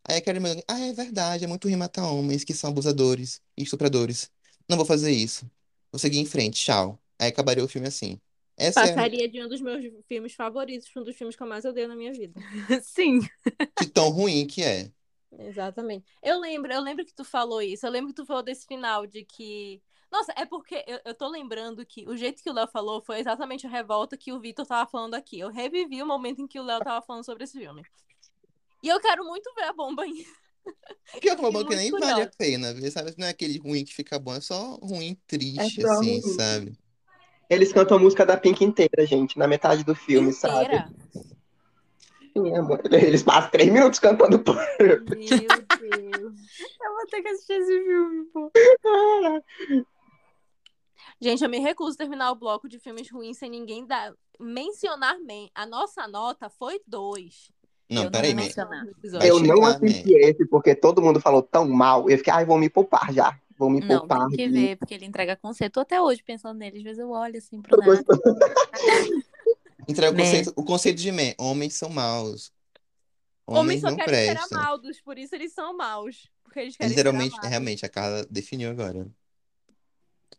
Aí 0.04 0.16
a 0.18 0.22
Carrie 0.22 0.40
Mulligan, 0.40 0.62
ah, 0.68 0.80
é 0.80 0.92
verdade, 0.92 1.44
é 1.44 1.46
muito 1.48 1.68
ruim 1.68 1.76
matar 1.76 2.06
homens 2.10 2.44
que 2.44 2.54
são 2.54 2.70
abusadores 2.70 3.40
e 3.56 3.62
estupradores. 3.64 4.30
Não 4.68 4.76
vou 4.76 4.86
fazer 4.86 5.12
isso. 5.12 5.50
Vou 5.92 5.98
seguir 5.98 6.18
em 6.18 6.26
frente, 6.26 6.62
tchau. 6.64 7.00
Aí 7.18 7.28
acabaria 7.28 7.64
o 7.64 7.68
filme 7.68 7.88
assim. 7.88 8.20
Essa 8.56 8.80
é 8.82 8.88
Passaria 8.88 9.24
é... 9.24 9.28
de 9.28 9.42
um 9.42 9.48
dos 9.48 9.60
meus 9.60 9.84
filmes 10.06 10.34
favoritos, 10.34 10.88
um 10.96 11.02
dos 11.02 11.16
filmes 11.16 11.36
que 11.36 11.42
eu 11.42 11.46
mais 11.46 11.64
odeio 11.64 11.88
na 11.88 11.96
minha 11.96 12.12
vida. 12.12 12.40
Sim. 12.82 13.20
De 13.80 13.88
tão 13.88 14.10
ruim 14.10 14.46
que 14.46 14.62
é. 14.62 14.90
Exatamente. 15.38 16.06
Eu 16.22 16.38
lembro, 16.38 16.72
eu 16.72 16.80
lembro 16.80 17.04
que 17.04 17.14
tu 17.14 17.24
falou 17.24 17.60
isso. 17.60 17.84
Eu 17.86 17.90
lembro 17.90 18.10
que 18.10 18.22
tu 18.22 18.26
falou 18.26 18.42
desse 18.42 18.66
final 18.66 19.06
de 19.06 19.24
que. 19.24 19.82
Nossa, 20.10 20.32
é 20.36 20.46
porque 20.46 20.84
eu, 20.86 21.00
eu 21.04 21.14
tô 21.14 21.28
lembrando 21.28 21.84
que 21.84 22.08
o 22.08 22.16
jeito 22.16 22.40
que 22.40 22.48
o 22.48 22.52
Léo 22.52 22.68
falou 22.68 23.02
foi 23.02 23.18
exatamente 23.18 23.66
a 23.66 23.70
revolta 23.70 24.16
que 24.16 24.32
o 24.32 24.40
Vitor 24.40 24.64
tava 24.64 24.88
falando 24.88 25.14
aqui. 25.14 25.40
Eu 25.40 25.50
revivi 25.50 26.00
o 26.00 26.06
momento 26.06 26.40
em 26.40 26.46
que 26.46 26.60
o 26.60 26.62
Léo 26.62 26.78
tava 26.80 27.04
falando 27.04 27.24
sobre 27.24 27.42
esse 27.44 27.58
filme. 27.58 27.82
E 28.80 28.88
eu 28.88 29.00
quero 29.00 29.24
muito 29.24 29.52
ver 29.54 29.64
a 29.64 29.72
bomba 29.72 30.04
ainda. 30.04 30.30
Que 31.20 31.28
é 31.28 31.34
uma 31.34 31.42
bomba 31.50 31.66
que 31.66 31.74
nem 31.74 31.90
curiosa. 31.90 32.12
vale 32.12 32.26
a 32.26 32.30
pena, 32.30 32.90
sabe? 32.90 33.14
Não 33.18 33.26
é 33.26 33.30
aquele 33.30 33.58
ruim 33.58 33.84
que 33.84 33.94
fica 33.94 34.18
bom, 34.18 34.34
é 34.34 34.40
só 34.40 34.76
ruim 34.76 35.18
triste, 35.26 35.84
é 35.84 35.90
assim, 35.90 36.20
ruim. 36.20 36.34
sabe? 36.34 36.78
Eles 37.48 37.72
cantam 37.72 37.96
a 37.96 38.00
música 38.00 38.24
da 38.24 38.36
Pink 38.36 38.64
inteira, 38.64 39.06
gente, 39.06 39.38
na 39.38 39.46
metade 39.46 39.84
do 39.84 39.94
filme, 39.94 40.30
inteira? 40.30 40.88
sabe? 40.88 41.34
Sim, 42.36 42.56
amor. 42.56 42.80
Eles 42.90 43.22
passam 43.22 43.50
três 43.50 43.70
minutos 43.70 44.00
cantando. 44.00 44.42
Meu 44.80 45.04
Deus. 45.04 45.30
eu 45.30 46.94
vou 46.94 47.06
ter 47.10 47.22
que 47.22 47.28
assistir 47.28 47.52
esse 47.52 47.84
filme, 47.84 48.24
pô. 48.32 48.50
Gente, 51.20 51.44
eu 51.44 51.48
me 51.48 51.60
recuso 51.60 51.94
a 51.94 51.98
terminar 51.98 52.32
o 52.32 52.34
bloco 52.34 52.68
de 52.68 52.78
filmes 52.78 53.10
ruins 53.10 53.38
sem 53.38 53.48
ninguém 53.48 53.86
dar... 53.86 54.12
mencionar 54.38 55.18
men. 55.20 55.48
A 55.54 55.64
nossa 55.64 56.08
nota 56.08 56.50
foi 56.50 56.80
dois. 56.86 57.52
Não, 57.88 58.10
peraí, 58.10 58.34
me... 58.34 58.50
Eu 59.22 59.40
não 59.40 59.64
assisti 59.64 60.14
esse 60.14 60.44
porque 60.46 60.74
todo 60.74 61.02
mundo 61.02 61.20
falou 61.20 61.42
tão 61.42 61.68
mal. 61.68 62.10
Eu 62.10 62.18
fiquei, 62.18 62.32
ai, 62.32 62.44
vou 62.44 62.58
me 62.58 62.68
poupar 62.68 63.12
já. 63.12 63.38
Vou 63.56 63.70
me 63.70 63.80
não, 63.80 63.98
poupar. 63.98 64.28
Tem 64.28 64.36
que 64.36 64.48
ver, 64.48 64.76
porque 64.76 64.94
ele 64.94 65.06
entrega 65.06 65.36
conceito. 65.36 65.74
Tô 65.74 65.80
até 65.80 66.00
hoje 66.00 66.22
pensando 66.22 66.58
nele. 66.58 66.78
Às 66.78 66.82
vezes 66.82 66.98
eu 66.98 67.10
olho 67.10 67.38
assim 67.38 67.62
pro 67.62 67.76
nada. 67.78 68.04
entrega 69.86 70.12
o 70.12 70.16
conceito, 70.16 70.52
o 70.56 70.64
conceito 70.64 71.00
de 71.00 71.12
man. 71.12 71.32
Homens 71.38 71.74
são 71.74 71.88
maus. 71.88 72.52
Homens, 73.46 73.60
Homens 73.60 73.80
só 73.82 73.90
não 73.90 73.96
querem 73.96 74.10
prestam. 74.10 74.48
ser 74.48 74.54
amados, 74.54 75.00
por 75.00 75.18
isso 75.18 75.34
eles 75.34 75.52
são 75.52 75.76
maus. 75.76 76.30
Porque 76.42 76.60
eles 76.60 76.76
querem 76.76 76.90
Literalmente, 76.90 77.40
ser 77.40 77.48
realmente, 77.48 77.84
a 77.84 77.88
Carla 77.88 78.26
definiu 78.30 78.70
agora. 78.70 79.06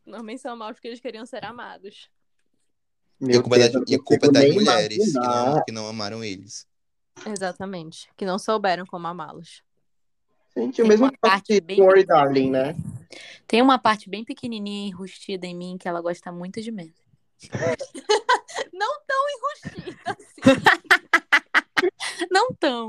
Homens 0.07 0.41
são 0.41 0.55
maus 0.55 0.73
porque 0.73 0.87
eles 0.87 0.99
queriam 0.99 1.25
ser 1.25 1.45
amados. 1.45 2.09
e 3.21 3.35
a 3.35 3.41
culpa, 3.41 3.57
Deus, 3.57 3.71
da, 3.71 3.81
e 3.87 3.95
a 3.95 3.99
culpa 3.99 4.31
das 4.31 4.53
mulheres 4.53 5.13
que 5.13 5.19
não, 5.19 5.63
que 5.63 5.71
não 5.71 5.87
amaram 5.87 6.23
eles. 6.23 6.67
Exatamente. 7.25 8.09
Que 8.17 8.25
não 8.25 8.39
souberam 8.39 8.85
como 8.85 9.07
amá-los. 9.07 9.63
Gente, 10.57 10.81
o 10.81 10.87
mesmo 10.87 11.11
parte 11.19 11.59
de 11.59 11.73
Story 11.73 12.05
Darling, 12.05 12.49
né? 12.49 12.75
Tem 13.47 13.61
uma 13.61 13.77
parte 13.77 14.09
bem 14.09 14.23
pequenininha 14.23 14.87
enrustida 14.87 15.45
em 15.45 15.55
mim 15.55 15.77
que 15.77 15.87
ela 15.87 16.01
gosta 16.01 16.31
muito 16.31 16.61
de 16.61 16.71
mim. 16.71 16.93
não 18.73 19.01
tão 19.05 19.25
enrustida 19.29 20.01
assim. 20.05 20.41
não 22.31 22.53
tão. 22.53 22.87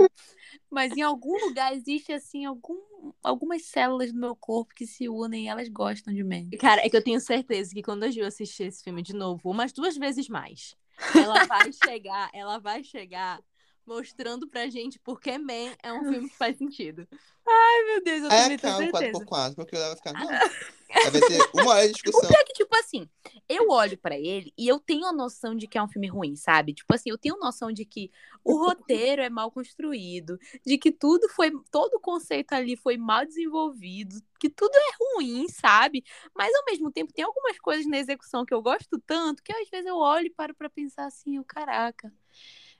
Mas 0.71 0.97
em 0.97 1.03
algum 1.03 1.37
lugar 1.47 1.75
existe, 1.75 2.13
assim, 2.13 2.45
algum, 2.45 2.79
algumas 3.23 3.65
células 3.67 4.13
do 4.13 4.19
meu 4.19 4.35
corpo 4.35 4.75
que 4.75 4.87
se 4.87 5.09
unem 5.09 5.45
e 5.45 5.49
elas 5.49 5.69
gostam 5.69 6.13
de 6.13 6.25
mim. 6.25 6.51
Cara, 6.59 6.85
é 6.85 6.89
que 6.89 6.97
eu 6.97 7.03
tenho 7.03 7.21
certeza 7.21 7.73
que 7.73 7.83
quando 7.83 8.05
a 8.05 8.11
Ju 8.11 8.25
assistir 8.25 8.65
esse 8.65 8.83
filme 8.83 9.03
de 9.03 9.15
novo, 9.15 9.51
umas 9.51 9.73
duas 9.73 9.97
vezes 9.97 10.29
mais, 10.29 10.77
ela 11.15 11.45
vai 11.45 11.71
chegar, 11.85 12.31
ela 12.33 12.59
vai 12.59 12.83
chegar 12.83 13.41
mostrando 13.87 14.49
pra 14.49 14.69
gente 14.69 14.99
porque 14.99 15.39
Man 15.39 15.75
é 15.83 15.93
um 15.93 16.11
filme 16.11 16.29
que 16.29 16.37
faz 16.37 16.59
sentido. 16.59 17.07
Ai, 17.49 17.85
meu 17.85 18.03
Deus, 18.03 18.23
eu 18.23 18.31
é, 18.31 18.43
também 18.43 18.59
tenho 18.59 18.77
certeza. 18.77 19.25
4x4, 19.25 19.55
porque 19.55 19.77
ela 19.77 19.87
vai 19.87 19.97
ficar... 19.97 20.13
Não. 20.13 20.27
vai 21.11 21.21
ser 21.23 21.51
uma 21.55 21.71
hora 21.71 21.87
de 21.87 21.93
discussão. 21.93 22.21
O 22.21 22.27
pior 22.27 22.41
é 22.41 22.45
que, 22.45 22.53
tipo 22.55 22.77
assim, 22.77 23.09
eu 23.49 23.69
olho 23.69 23.97
para 23.97 24.19
ele 24.19 24.53
e 24.59 24.67
eu 24.67 24.81
tenho 24.81 25.07
a 25.07 25.13
noção 25.13 25.55
de 25.55 25.69
que 25.69 25.79
é 25.79 25.83
um 25.83 25.89
filme 25.89 26.09
ruim, 26.09 26.35
sabe? 26.35 26.75
Tipo 26.75 26.93
assim, 26.93 27.11
eu 27.11 27.19
tenho 27.19 27.39
noção 27.39 27.71
de 27.71 27.85
que 27.85 28.11
o 28.43 28.57
roteiro 28.57 29.23
é 29.23 29.31
mal 29.31 29.51
construído, 29.53 30.39
de 30.65 30.77
que 30.77 30.91
tudo 30.91 31.29
foi... 31.29 31.53
Todo 31.71 31.95
o 31.95 32.01
conceito 32.01 32.53
ali 32.53 32.77
foi 32.77 32.97
mal 32.97 33.25
desenvolvido, 33.25 34.21
que 34.41 34.51
tudo 34.51 34.75
é 34.75 35.15
ruim, 35.15 35.47
sabe? 35.49 36.03
Mas, 36.35 36.53
ao 36.53 36.65
mesmo 36.65 36.91
tempo, 36.91 37.13
tem 37.13 37.25
algumas 37.25 37.59
coisas 37.61 37.87
na 37.87 37.99
execução 37.99 38.45
que 38.45 38.53
eu 38.53 38.61
gosto 38.61 39.01
tanto 39.07 39.43
que, 39.43 39.53
às 39.53 39.69
vezes, 39.69 39.87
eu 39.87 39.97
olho 39.97 40.27
e 40.27 40.31
paro 40.31 40.55
pra 40.55 40.69
pensar 40.69 41.07
assim, 41.07 41.39
o 41.39 41.45
caraca... 41.45 42.13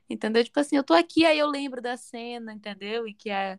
Entendeu? 0.09 0.45
Tipo 0.45 0.61
assim, 0.61 0.77
eu 0.77 0.85
tô 0.85 0.95
aqui, 0.95 1.25
aí 1.27 1.39
eu 1.39 1.49
lembro 1.49 1.83
da 1.83 1.97
cena, 1.97 2.53
entendeu? 2.53 3.09
E 3.09 3.15
que 3.15 3.31
a, 3.31 3.59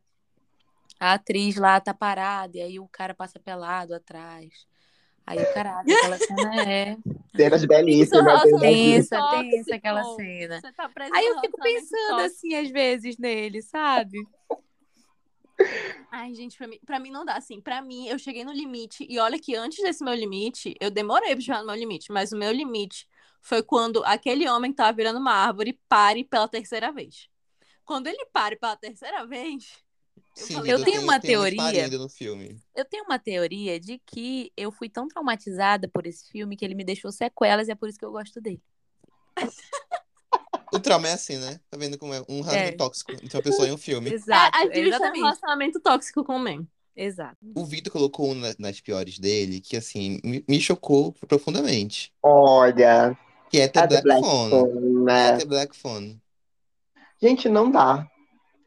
a 1.00 1.14
atriz 1.14 1.56
lá 1.56 1.80
tá 1.80 1.94
parada, 1.94 2.58
e 2.58 2.62
aí 2.62 2.80
o 2.80 2.88
cara 2.88 3.14
passa 3.14 3.40
pelado 3.40 3.94
atrás. 3.94 4.66
Aí 5.26 5.38
o 5.38 5.54
caraca, 5.54 5.94
aquela 5.94 6.18
cena 6.18 6.56
é. 6.56 6.98
Cenas 7.36 7.64
belíssimas. 7.64 8.44
Tensa, 8.62 9.30
tensa 9.30 9.76
aquela 9.76 10.04
cena. 10.16 10.62
Tá 10.62 10.90
aí 11.14 11.28
eu 11.28 11.42
fico 11.42 11.58
pensando 11.62 12.22
assim, 12.22 12.56
às 12.56 12.70
vezes, 12.70 13.18
nele, 13.18 13.62
sabe? 13.62 14.26
Ai, 16.10 16.34
gente, 16.34 16.58
pra 16.58 16.68
mim, 16.68 16.80
pra 16.86 17.00
mim 17.00 17.12
não 17.12 17.26
dá 17.26 17.36
assim. 17.36 17.60
Pra 17.60 17.82
mim, 17.82 18.08
eu 18.08 18.18
cheguei 18.18 18.46
no 18.46 18.54
limite. 18.54 19.06
E 19.10 19.20
olha 19.20 19.38
que 19.38 19.54
antes 19.54 19.84
desse 19.84 20.04
meu 20.04 20.14
limite, 20.14 20.76
eu 20.80 20.90
demorei 20.90 21.36
pra 21.36 21.42
chegar 21.42 21.60
no 21.60 21.68
meu 21.68 21.76
limite, 21.76 22.12
mas 22.12 22.32
o 22.32 22.38
meu 22.38 22.52
limite 22.52 23.06
foi 23.48 23.64
quando 23.64 24.04
aquele 24.04 24.48
homem 24.50 24.72
que 24.72 24.78
tava 24.78 24.92
virando 24.92 25.20
uma 25.20 25.32
árvore 25.32 25.80
pare 25.88 26.26
pela 26.26 26.50
terceira 26.50 26.92
vez. 26.92 27.30
Quando 27.86 28.08
ele 28.08 28.26
pare 28.34 28.58
pela 28.58 28.76
terceira 28.76 29.26
vez. 29.26 29.72
Eu, 30.36 30.46
Sim, 30.46 30.54
falei, 30.56 30.74
eu 30.74 30.84
tenho 30.84 31.02
uma 31.02 31.18
teoria. 31.18 31.88
No 31.98 32.10
filme. 32.10 32.60
Eu 32.76 32.84
tenho 32.84 33.06
uma 33.06 33.18
teoria 33.18 33.80
de 33.80 34.02
que 34.06 34.52
eu 34.58 34.70
fui 34.70 34.90
tão 34.90 35.08
traumatizada 35.08 35.88
por 35.88 36.06
esse 36.06 36.30
filme 36.30 36.58
que 36.58 36.66
ele 36.66 36.76
me 36.76 36.84
deixou 36.84 37.10
sequelas 37.10 37.70
e 37.70 37.72
é 37.72 37.76
por 37.76 37.88
isso 37.88 37.98
que 37.98 38.04
eu 38.04 38.12
gosto 38.12 38.42
dele. 38.42 38.62
O 40.74 40.80
trauma 40.80 41.08
é 41.08 41.14
assim, 41.14 41.38
né? 41.38 41.62
Tá 41.70 41.78
vendo 41.78 41.98
como 41.98 42.14
é 42.14 42.20
um 42.28 42.42
relacionamento 42.42 42.74
é. 42.74 42.78
tóxico 42.78 43.12
entre 43.14 43.38
uma 43.38 43.44
pessoa 43.44 43.68
e 43.70 43.72
um 43.72 43.78
filme. 43.78 44.12
Exato. 44.14 44.58
É, 44.58 44.62
a 44.62 44.76
gente 44.76 44.94
é 44.94 45.10
um 45.10 45.14
relacionamento 45.14 45.80
tóxico 45.80 46.26
com 46.26 46.36
o 46.36 46.40
Man. 46.40 46.68
Exato. 46.94 47.38
O 47.56 47.64
Vitor 47.64 47.94
colocou 47.94 48.32
um 48.32 48.36
nas 48.60 48.82
piores 48.82 49.18
dele 49.18 49.62
que, 49.62 49.78
assim, 49.78 50.20
me 50.24 50.60
chocou 50.60 51.14
profundamente. 51.14 52.12
Olha. 52.22 53.18
Que 53.50 53.62
é 53.62 53.68
The, 53.68 53.80
é 53.80 53.88
Black, 53.88 54.04
Black 54.04 54.22
Phone. 54.22 54.50
Phone 54.50 55.04
né? 55.04 55.30
É 55.30 55.38
The 55.38 55.46
Black 55.46 55.76
Phone. 55.76 56.22
Gente, 57.22 57.50
não 57.50 57.72
dá. 57.72 58.08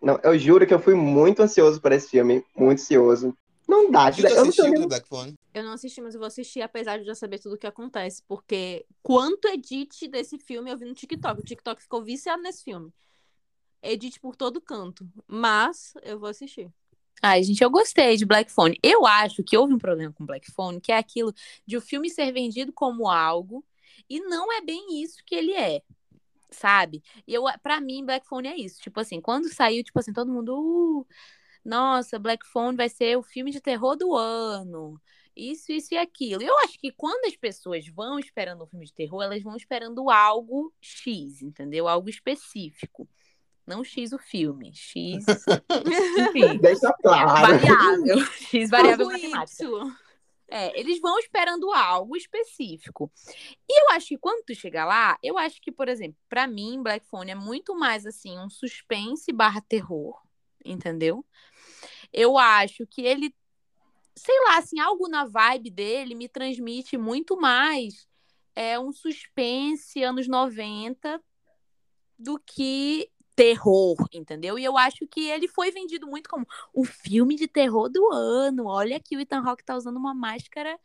Não, 0.02 0.18
eu 0.22 0.38
juro 0.38 0.66
que 0.66 0.72
eu 0.72 0.80
fui 0.80 0.94
muito 0.94 1.42
ansioso 1.42 1.80
por 1.80 1.92
esse 1.92 2.08
filme. 2.08 2.44
Muito 2.56 2.80
ansioso. 2.80 3.36
Não 3.68 3.90
dá. 3.90 4.10
Você 4.10 4.26
eu 4.26 4.42
assistiu 4.42 4.72
The 4.72 4.86
Black 4.86 5.08
Phone? 5.08 5.38
Eu 5.54 5.62
não 5.62 5.72
assisti, 5.72 6.00
mas 6.00 6.14
eu 6.14 6.20
vou 6.20 6.26
assistir, 6.26 6.60
apesar 6.60 6.98
de 6.98 7.04
já 7.04 7.14
saber 7.14 7.38
tudo 7.38 7.54
o 7.54 7.58
que 7.58 7.66
acontece. 7.66 8.22
Porque 8.26 8.84
quanto 9.02 9.46
edit 9.46 10.08
desse 10.08 10.38
filme 10.38 10.70
eu 10.70 10.76
vi 10.76 10.86
no 10.86 10.94
TikTok. 10.94 11.40
O 11.40 11.44
TikTok 11.44 11.82
ficou 11.82 12.02
viciado 12.02 12.42
nesse 12.42 12.64
filme. 12.64 12.92
Edit 13.82 14.18
por 14.18 14.34
todo 14.34 14.60
canto. 14.60 15.06
Mas 15.26 15.94
eu 16.02 16.18
vou 16.18 16.28
assistir. 16.28 16.68
Ai, 17.22 17.42
gente, 17.42 17.62
eu 17.62 17.70
gostei 17.70 18.16
de 18.16 18.24
Black 18.24 18.50
Phone. 18.50 18.78
Eu 18.82 19.06
acho 19.06 19.44
que 19.44 19.56
houve 19.56 19.74
um 19.74 19.78
problema 19.78 20.12
com 20.12 20.24
Black 20.24 20.50
Phone, 20.50 20.80
que 20.80 20.90
é 20.90 20.96
aquilo 20.96 21.34
de 21.66 21.76
o 21.76 21.80
filme 21.80 22.08
ser 22.08 22.32
vendido 22.32 22.72
como 22.72 23.08
algo 23.08 23.64
e 24.08 24.20
não 24.20 24.52
é 24.52 24.60
bem 24.60 25.02
isso 25.02 25.18
que 25.24 25.34
ele 25.34 25.52
é, 25.52 25.82
sabe? 26.50 27.02
E 27.26 27.34
eu, 27.34 27.44
para 27.62 27.80
mim, 27.80 28.04
Black 28.04 28.26
Phone 28.26 28.48
é 28.48 28.56
isso. 28.56 28.80
Tipo 28.80 29.00
assim, 29.00 29.20
quando 29.20 29.52
saiu, 29.52 29.82
tipo 29.84 29.98
assim, 29.98 30.12
todo 30.12 30.32
mundo, 30.32 30.56
uh, 30.56 31.06
nossa, 31.64 32.18
Black 32.18 32.46
Phone 32.46 32.76
vai 32.76 32.88
ser 32.88 33.16
o 33.16 33.22
filme 33.22 33.50
de 33.50 33.60
terror 33.60 33.96
do 33.96 34.14
ano. 34.14 35.00
isso, 35.36 35.72
isso 35.72 35.94
e 35.94 35.98
aquilo. 35.98 36.42
Eu 36.42 36.56
acho 36.60 36.78
que 36.78 36.92
quando 36.92 37.26
as 37.26 37.36
pessoas 37.36 37.86
vão 37.88 38.18
esperando 38.18 38.64
um 38.64 38.66
filme 38.66 38.86
de 38.86 38.94
terror, 38.94 39.22
elas 39.22 39.42
vão 39.42 39.56
esperando 39.56 40.10
algo 40.10 40.72
X, 40.80 41.42
entendeu? 41.42 41.88
Algo 41.88 42.08
específico. 42.08 43.08
Não 43.66 43.84
X 43.84 44.12
o 44.12 44.18
filme, 44.18 44.72
X, 44.74 45.24
enfim, 46.18 46.58
Deixa 46.58 46.92
claro. 46.94 47.28
variável. 47.28 48.26
X 48.26 48.68
variável 48.70 49.06
matemática. 49.06 49.64
Y. 49.64 49.92
É, 50.50 50.78
eles 50.78 51.00
vão 51.00 51.18
esperando 51.18 51.72
algo 51.72 52.16
específico. 52.16 53.10
E 53.68 53.82
eu 53.82 53.90
acho 53.90 54.08
que 54.08 54.18
quando 54.18 54.44
tu 54.44 54.54
chegar 54.54 54.84
lá, 54.84 55.16
eu 55.22 55.38
acho 55.38 55.60
que, 55.60 55.70
por 55.70 55.88
exemplo, 55.88 56.18
pra 56.28 56.46
mim, 56.46 56.82
Black 56.82 57.06
Phone 57.06 57.30
é 57.30 57.34
muito 57.36 57.74
mais 57.74 58.04
assim, 58.04 58.36
um 58.38 58.50
suspense 58.50 59.32
barra 59.32 59.60
terror, 59.60 60.20
entendeu? 60.64 61.24
Eu 62.12 62.36
acho 62.36 62.84
que 62.86 63.02
ele, 63.02 63.32
sei 64.16 64.38
lá, 64.46 64.58
assim, 64.58 64.80
algo 64.80 65.08
na 65.08 65.24
vibe 65.24 65.70
dele 65.70 66.14
me 66.16 66.28
transmite 66.28 66.98
muito 66.98 67.36
mais 67.36 68.08
é 68.54 68.78
um 68.78 68.92
suspense 68.92 70.02
anos 70.02 70.26
90 70.26 71.22
do 72.18 72.38
que 72.38 73.08
terror, 73.40 73.96
entendeu? 74.12 74.58
E 74.58 74.64
eu 74.64 74.76
acho 74.76 75.06
que 75.06 75.30
ele 75.30 75.48
foi 75.48 75.70
vendido 75.70 76.06
muito 76.06 76.28
como 76.28 76.46
o 76.74 76.84
filme 76.84 77.36
de 77.36 77.48
terror 77.48 77.88
do 77.88 78.12
ano. 78.12 78.66
Olha 78.66 78.98
aqui 78.98 79.16
o 79.16 79.20
Ethan 79.20 79.42
Hawke 79.42 79.64
tá 79.64 79.74
usando 79.74 79.96
uma 79.96 80.12
máscara 80.12 80.78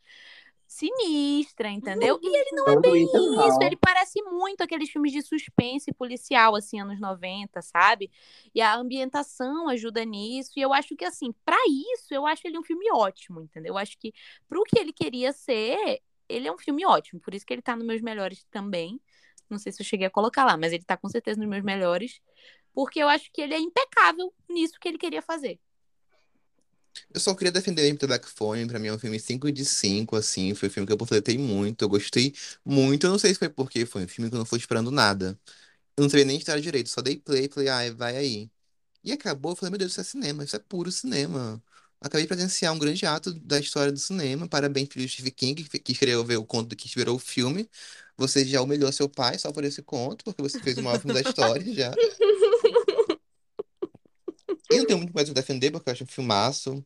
sinistra, 0.66 1.68
entendeu? 1.68 2.18
E 2.22 2.34
ele 2.34 2.50
não 2.52 2.66
é 2.66 2.80
bem 2.80 3.04
isso, 3.04 3.62
ele 3.62 3.76
parece 3.76 4.22
muito 4.22 4.62
aqueles 4.62 4.88
filmes 4.88 5.12
de 5.12 5.20
suspense 5.20 5.92
policial, 5.92 6.56
assim, 6.56 6.80
anos 6.80 6.98
90, 6.98 7.60
sabe? 7.60 8.10
E 8.54 8.62
a 8.62 8.74
ambientação 8.74 9.68
ajuda 9.68 10.02
nisso, 10.02 10.52
e 10.56 10.62
eu 10.62 10.72
acho 10.72 10.96
que, 10.96 11.04
assim, 11.04 11.34
pra 11.44 11.58
isso, 11.92 12.12
eu 12.12 12.26
acho 12.26 12.46
ele 12.46 12.58
um 12.58 12.64
filme 12.64 12.90
ótimo, 12.90 13.42
entendeu? 13.42 13.74
Eu 13.74 13.78
acho 13.78 13.98
que 13.98 14.14
pro 14.48 14.64
que 14.64 14.78
ele 14.78 14.94
queria 14.94 15.30
ser, 15.30 16.00
ele 16.26 16.48
é 16.48 16.52
um 16.52 16.58
filme 16.58 16.86
ótimo, 16.86 17.20
por 17.20 17.34
isso 17.34 17.44
que 17.44 17.52
ele 17.52 17.62
tá 17.62 17.76
nos 17.76 17.86
meus 17.86 18.00
melhores 18.00 18.44
também. 18.50 18.98
Não 19.48 19.58
sei 19.58 19.72
se 19.72 19.82
eu 19.82 19.86
cheguei 19.86 20.06
a 20.06 20.10
colocar 20.10 20.44
lá, 20.44 20.56
mas 20.56 20.72
ele 20.72 20.84
tá 20.84 20.96
com 20.96 21.08
certeza 21.08 21.38
nos 21.40 21.48
meus 21.48 21.64
melhores, 21.64 22.20
porque 22.74 23.00
eu 23.00 23.08
acho 23.08 23.30
que 23.32 23.40
ele 23.40 23.54
é 23.54 23.58
impecável 23.58 24.32
nisso 24.48 24.74
que 24.80 24.88
ele 24.88 24.98
queria 24.98 25.22
fazer. 25.22 25.58
Eu 27.12 27.20
só 27.20 27.34
queria 27.34 27.52
defender 27.52 27.94
The 27.96 28.06
Black 28.06 28.28
Phone, 28.28 28.66
pra 28.66 28.78
mim 28.78 28.88
é 28.88 28.92
um 28.92 28.98
filme 28.98 29.18
5 29.20 29.50
de 29.52 29.64
5, 29.64 30.16
assim, 30.16 30.54
foi 30.54 30.68
um 30.68 30.72
filme 30.72 30.86
que 30.86 30.92
eu 30.92 30.96
panfletei 30.96 31.36
muito, 31.38 31.82
eu 31.82 31.88
gostei 31.88 32.34
muito, 32.64 33.06
eu 33.06 33.10
não 33.10 33.18
sei 33.18 33.32
se 33.32 33.38
foi 33.38 33.48
porque 33.48 33.84
foi 33.86 34.04
um 34.04 34.08
filme 34.08 34.30
que 34.30 34.34
eu 34.36 34.38
não 34.38 34.46
fui 34.46 34.58
esperando 34.58 34.90
nada. 34.90 35.38
Eu 35.96 36.02
não 36.04 36.10
sabia 36.10 36.24
nem 36.26 36.38
história 36.38 36.62
direito, 36.62 36.90
só 36.90 37.02
dei 37.02 37.18
play, 37.18 37.48
falei, 37.48 37.68
ai, 37.68 37.90
vai 37.92 38.16
aí. 38.16 38.50
E 39.04 39.12
acabou, 39.12 39.52
eu 39.52 39.56
falei, 39.56 39.70
meu 39.70 39.78
Deus, 39.78 39.92
isso 39.92 40.00
é 40.00 40.04
cinema, 40.04 40.44
isso 40.44 40.56
é 40.56 40.58
puro 40.60 40.92
cinema. 40.92 41.62
Acabei 42.00 42.22
de 42.24 42.28
presenciar 42.28 42.72
um 42.72 42.78
grande 42.78 43.04
ato 43.06 43.32
da 43.32 43.58
história 43.58 43.90
do 43.90 43.98
cinema, 43.98 44.46
parabéns 44.46 44.88
pro 44.88 45.08
Stephen 45.08 45.32
King, 45.32 45.64
que 45.64 45.92
escreveu 45.92 46.40
o 46.40 46.46
conto 46.46 46.76
que 46.76 46.88
virou 46.94 47.16
o 47.16 47.18
filme. 47.18 47.68
Você 48.16 48.44
já 48.44 48.60
humilhou 48.60 48.90
seu 48.92 49.08
pai 49.08 49.38
só 49.38 49.50
por 49.52 49.64
esse 49.64 49.82
conto, 49.82 50.24
porque 50.24 50.42
você 50.42 50.60
fez 50.60 50.78
o 50.78 50.82
maior 50.82 51.00
filme 51.00 51.14
da 51.14 51.28
história 51.28 51.72
já. 51.72 51.92
E 54.68 54.78
não 54.78 54.86
tenho 54.86 54.98
muito 54.98 55.14
mais 55.14 55.28
o 55.28 55.32
que 55.32 55.40
defender, 55.40 55.70
porque 55.70 55.88
eu 55.88 55.92
acho 55.92 56.02
um 56.02 56.08
filmaço. 56.08 56.84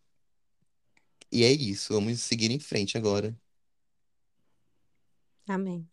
E 1.32 1.44
é 1.44 1.50
isso, 1.50 1.94
vamos 1.94 2.20
seguir 2.20 2.50
em 2.50 2.58
frente 2.58 2.98
agora. 2.98 3.34
Amém. 5.48 5.88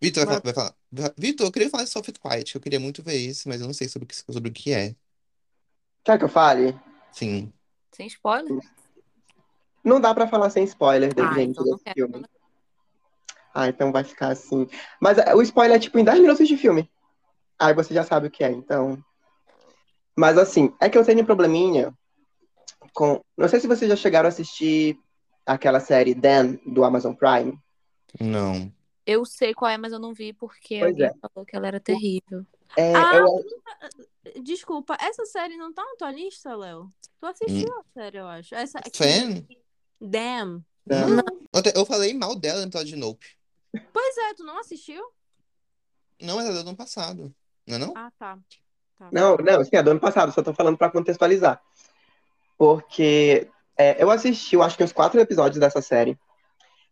Vitor 0.00 0.26
vai, 0.26 0.40
vai 0.40 0.54
falar. 0.54 0.74
Vitor, 1.16 1.46
eu 1.46 1.52
queria 1.52 1.70
falar 1.70 1.84
de 1.84 1.90
Soft 1.90 2.18
Quiet, 2.18 2.52
que 2.52 2.56
eu 2.56 2.60
queria 2.60 2.80
muito 2.80 3.02
ver 3.02 3.16
esse, 3.16 3.46
mas 3.48 3.60
eu 3.60 3.66
não 3.66 3.74
sei 3.74 3.88
sobre 3.88 4.04
o 4.04 4.08
que, 4.08 4.16
sobre 4.16 4.50
o 4.50 4.52
que 4.52 4.72
é. 4.72 4.94
Quer 6.02 6.18
que 6.18 6.24
eu 6.24 6.28
fale? 6.28 6.74
Sim. 7.14 7.52
Sem 7.92 8.06
spoiler? 8.06 8.58
Não 9.84 10.00
dá 10.00 10.14
pra 10.14 10.26
falar 10.26 10.50
sem 10.50 10.64
spoiler, 10.64 11.12
Ah, 11.18 11.34
gente, 11.34 11.50
então 11.52 11.64
desse 11.64 11.84
quero. 11.84 11.94
filme. 11.94 12.26
Ah, 13.54 13.68
então 13.68 13.92
vai 13.92 14.02
ficar 14.02 14.28
assim. 14.28 14.66
Mas 15.00 15.18
é, 15.18 15.34
o 15.34 15.42
spoiler 15.42 15.76
é 15.76 15.80
tipo 15.80 15.98
em 15.98 16.04
10 16.04 16.20
minutos 16.20 16.48
de 16.48 16.56
filme. 16.56 16.90
Aí 17.58 17.72
você 17.72 17.94
já 17.94 18.02
sabe 18.02 18.26
o 18.26 18.30
que 18.30 18.42
é, 18.42 18.50
então. 18.50 18.98
Mas 20.16 20.38
assim, 20.38 20.74
é 20.80 20.88
que 20.88 20.98
eu 20.98 21.04
tenho 21.04 21.20
um 21.22 21.24
probleminha 21.26 21.92
com. 22.92 23.20
Não 23.36 23.48
sei 23.48 23.60
se 23.60 23.66
vocês 23.68 23.88
já 23.88 23.96
chegaram 23.96 24.26
a 24.26 24.28
assistir 24.30 24.98
aquela 25.46 25.78
série 25.80 26.14
Dan 26.14 26.56
do 26.66 26.82
Amazon 26.84 27.14
Prime. 27.14 27.56
Não. 28.20 28.72
Eu 29.06 29.24
sei 29.26 29.52
qual 29.54 29.70
é, 29.70 29.76
mas 29.76 29.92
eu 29.92 29.98
não 29.98 30.14
vi 30.14 30.32
porque 30.32 30.78
Pois 30.80 30.92
alguém 30.92 31.06
é. 31.06 31.28
falou 31.28 31.44
que 31.46 31.54
ela 31.54 31.66
era 31.68 31.78
terrível. 31.78 32.44
É, 32.76 32.94
Ah, 32.94 33.16
eu- 33.16 33.44
Desculpa, 34.42 34.96
essa 35.00 35.24
série 35.26 35.56
não 35.56 35.72
tá 35.72 35.84
na 35.84 35.96
tua 35.96 36.10
lista, 36.10 36.54
Léo? 36.56 36.90
Tu 37.20 37.26
assistiu 37.26 37.72
a 37.78 37.84
série, 37.92 38.18
eu 38.18 38.26
acho. 38.26 38.54
Essa 38.54 38.78
aqui, 38.78 38.90
Fan? 38.96 39.44
Damn. 40.00 40.64
Dan- 40.86 41.22
Eu, 41.74 41.86
falei 41.86 42.12
mal 42.14 42.34
dela 42.34 42.60
no 42.60 42.66
episódio 42.66 42.88
de 42.88 42.96
Nope. 42.96 43.26
Pois 43.92 44.16
é, 44.18 44.34
tu 44.34 44.44
não 44.44 44.58
assistiu? 44.58 45.02
Não, 46.20 46.36
mas 46.36 46.48
é 46.48 46.52
do 46.52 46.58
ano 46.68 46.76
passado. 46.76 47.34
Não 47.66 47.76
é 47.76 47.78
não? 47.78 47.92
Ah, 47.96 48.10
tá. 48.18 48.38
Tá. 48.98 49.08
Não, 49.12 49.36
não, 49.36 49.64
sim, 49.64 49.76
é 49.76 49.82
do 49.82 49.90
ano 49.90 50.00
passado, 50.00 50.32
só 50.32 50.42
tô 50.42 50.52
falando 50.54 50.76
pra 50.78 50.90
contextualizar. 50.90 51.60
Porque 52.56 53.48
é, 53.76 54.02
eu 54.02 54.10
assisti, 54.10 54.54
eu 54.54 54.62
acho 54.62 54.76
que 54.76 54.84
uns 54.84 54.92
quatro 54.92 55.20
episódios 55.20 55.58
dessa 55.58 55.82
série. 55.82 56.18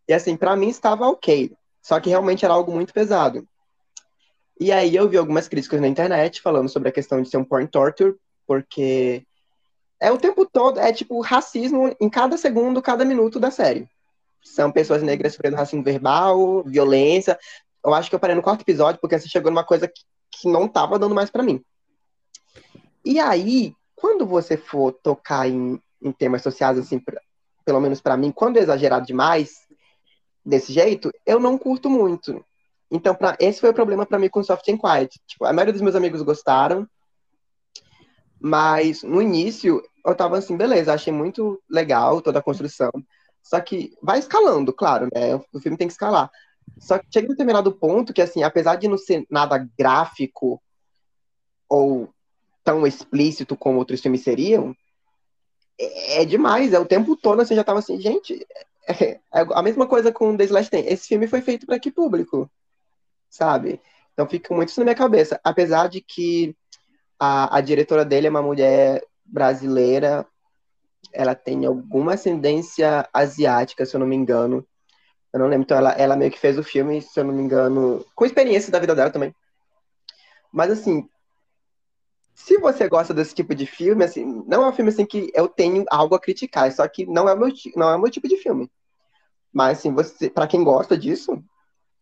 E 0.08 0.12
assim, 0.12 0.36
pra 0.36 0.56
mim 0.56 0.68
estava 0.68 1.06
ok. 1.08 1.52
Só 1.80 1.98
que 2.00 2.10
realmente 2.10 2.44
era 2.44 2.54
algo 2.54 2.72
muito 2.72 2.92
pesado. 2.92 3.46
E 4.62 4.70
aí 4.70 4.94
eu 4.94 5.08
vi 5.08 5.16
algumas 5.16 5.48
críticas 5.48 5.80
na 5.80 5.88
internet 5.88 6.40
falando 6.40 6.68
sobre 6.68 6.88
a 6.88 6.92
questão 6.92 7.20
de 7.20 7.28
ser 7.28 7.36
um 7.36 7.44
porn 7.44 7.66
torture, 7.66 8.14
porque 8.46 9.26
é 9.98 10.08
o 10.12 10.16
tempo 10.16 10.46
todo, 10.46 10.78
é 10.78 10.92
tipo 10.92 11.20
racismo 11.20 11.92
em 12.00 12.08
cada 12.08 12.36
segundo, 12.38 12.80
cada 12.80 13.04
minuto 13.04 13.40
da 13.40 13.50
série. 13.50 13.88
São 14.40 14.70
pessoas 14.70 15.02
negras 15.02 15.32
sofrendo 15.32 15.56
racismo 15.56 15.82
verbal, 15.82 16.62
violência. 16.62 17.36
Eu 17.84 17.92
acho 17.92 18.08
que 18.08 18.14
eu 18.14 18.20
parei 18.20 18.36
no 18.36 18.42
quarto 18.42 18.60
episódio, 18.60 19.00
porque 19.00 19.18
você 19.18 19.28
chegou 19.28 19.50
numa 19.50 19.64
coisa 19.64 19.88
que, 19.88 20.02
que 20.30 20.48
não 20.48 20.68
tava 20.68 20.96
dando 20.96 21.12
mais 21.12 21.28
pra 21.28 21.42
mim. 21.42 21.60
E 23.04 23.18
aí, 23.18 23.74
quando 23.96 24.24
você 24.24 24.56
for 24.56 24.92
tocar 24.92 25.48
em, 25.48 25.82
em 26.00 26.12
temas 26.12 26.40
sociais, 26.40 26.78
assim, 26.78 27.00
pra- 27.00 27.20
pelo 27.64 27.80
menos 27.80 28.00
pra 28.00 28.16
mim, 28.16 28.30
quando 28.30 28.58
é 28.58 28.60
exagerado 28.60 29.04
demais, 29.04 29.54
desse 30.46 30.72
jeito, 30.72 31.10
eu 31.26 31.40
não 31.40 31.58
curto 31.58 31.90
muito. 31.90 32.44
Então, 32.92 33.14
pra, 33.14 33.34
esse 33.40 33.58
foi 33.58 33.70
o 33.70 33.74
problema 33.74 34.04
pra 34.04 34.18
mim 34.18 34.28
com 34.28 34.42
Soft 34.44 34.68
and 34.68 34.76
Quiet. 34.76 35.18
Tipo, 35.26 35.46
a 35.46 35.52
maioria 35.52 35.72
dos 35.72 35.80
meus 35.80 35.94
amigos 35.94 36.20
gostaram, 36.20 36.86
mas 38.38 39.02
no 39.02 39.22
início 39.22 39.82
eu 40.04 40.14
tava 40.14 40.36
assim, 40.36 40.56
beleza, 40.56 40.92
achei 40.92 41.12
muito 41.12 41.58
legal 41.70 42.20
toda 42.20 42.40
a 42.40 42.42
construção. 42.42 42.90
Só 43.42 43.58
que 43.60 43.96
vai 44.02 44.18
escalando, 44.18 44.74
claro, 44.74 45.08
né? 45.14 45.34
O 45.52 45.58
filme 45.58 45.78
tem 45.78 45.86
que 45.86 45.94
escalar. 45.94 46.30
Só 46.78 46.98
que 46.98 47.06
chega 47.10 47.26
em 47.26 47.30
determinado 47.30 47.72
ponto 47.72 48.12
que, 48.12 48.20
assim, 48.20 48.42
apesar 48.42 48.76
de 48.76 48.88
não 48.88 48.98
ser 48.98 49.24
nada 49.30 49.66
gráfico 49.78 50.62
ou 51.68 52.12
tão 52.62 52.86
explícito 52.86 53.56
como 53.56 53.78
outros 53.78 54.02
filmes 54.02 54.22
seriam, 54.22 54.76
é, 55.80 56.22
é 56.22 56.24
demais, 56.26 56.74
é 56.74 56.78
o 56.78 56.86
tempo 56.86 57.16
todo, 57.16 57.40
assim, 57.40 57.54
já 57.54 57.64
tava 57.64 57.78
assim, 57.78 57.98
gente, 57.98 58.46
é, 58.86 59.12
é 59.12 59.20
a 59.32 59.62
mesma 59.62 59.86
coisa 59.86 60.12
com 60.12 60.36
The 60.36 60.46
Last 60.48 60.64
Stand. 60.64 60.92
Esse 60.92 61.08
filme 61.08 61.26
foi 61.26 61.40
feito 61.40 61.64
para 61.64 61.78
que 61.78 61.90
público, 61.90 62.50
sabe? 63.32 63.80
Então 64.12 64.28
fica 64.28 64.54
muito 64.54 64.68
isso 64.68 64.78
na 64.78 64.84
minha 64.84 64.94
cabeça. 64.94 65.40
Apesar 65.42 65.88
de 65.88 66.02
que 66.02 66.54
a, 67.18 67.56
a 67.56 67.60
diretora 67.60 68.04
dele 68.04 68.26
é 68.26 68.30
uma 68.30 68.42
mulher 68.42 69.02
brasileira, 69.24 70.26
ela 71.12 71.34
tem 71.34 71.64
alguma 71.64 72.14
ascendência 72.14 73.08
asiática, 73.12 73.86
se 73.86 73.96
eu 73.96 74.00
não 74.00 74.06
me 74.06 74.14
engano. 74.14 74.66
Eu 75.32 75.40
não 75.40 75.46
lembro, 75.46 75.64
então 75.64 75.78
ela, 75.78 75.92
ela 75.92 76.14
meio 76.14 76.30
que 76.30 76.38
fez 76.38 76.58
o 76.58 76.62
filme, 76.62 77.00
se 77.00 77.18
eu 77.18 77.24
não 77.24 77.32
me 77.32 77.42
engano, 77.42 78.04
com 78.14 78.26
experiência 78.26 78.70
da 78.70 78.78
vida 78.78 78.94
dela 78.94 79.10
também. 79.10 79.34
Mas 80.52 80.70
assim, 80.70 81.08
se 82.34 82.58
você 82.58 82.86
gosta 82.86 83.14
desse 83.14 83.34
tipo 83.34 83.54
de 83.54 83.64
filme, 83.64 84.04
assim, 84.04 84.44
não 84.46 84.62
é 84.62 84.68
um 84.68 84.72
filme 84.74 84.90
assim 84.90 85.06
que 85.06 85.32
eu 85.34 85.48
tenho 85.48 85.86
algo 85.90 86.14
a 86.14 86.20
criticar, 86.20 86.70
só 86.70 86.86
que 86.86 87.06
não 87.06 87.26
é 87.26 87.32
o 87.32 87.38
meu, 87.38 87.48
não 87.76 87.88
é 87.88 87.96
o 87.96 87.98
meu 87.98 88.10
tipo 88.10 88.28
de 88.28 88.36
filme. 88.36 88.70
Mas 89.50 89.78
assim, 89.78 89.94
você, 89.94 90.28
para 90.28 90.46
quem 90.46 90.62
gosta 90.62 90.98
disso, 90.98 91.42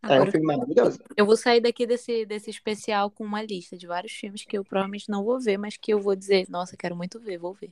é 0.03 0.07
um 0.09 0.13
Agora, 0.15 0.31
filme 0.31 0.47
maravilhoso. 0.47 0.99
eu 1.17 1.27
vou 1.27 1.37
sair 1.37 1.61
daqui 1.61 1.87
desse, 1.87 2.25
desse 2.25 2.49
especial 2.51 3.11
com 3.11 3.25
uma 3.25 3.43
lista 3.43 3.77
de 3.77 3.87
vários 3.87 4.13
filmes 4.13 4.45
que 4.45 4.57
eu 4.57 4.65
provavelmente 4.65 5.09
não 5.11 5.25
vou 5.25 5.39
ver, 5.41 5.59
mas 5.59 5.77
que 5.77 5.93
eu 5.93 6.01
vou 6.01 6.17
dizer, 6.17 6.47
nossa, 6.49 6.77
quero 6.77 6.97
muito 6.97 7.21
ver, 7.21 7.39
vou 7.39 7.53
ver. 7.55 7.71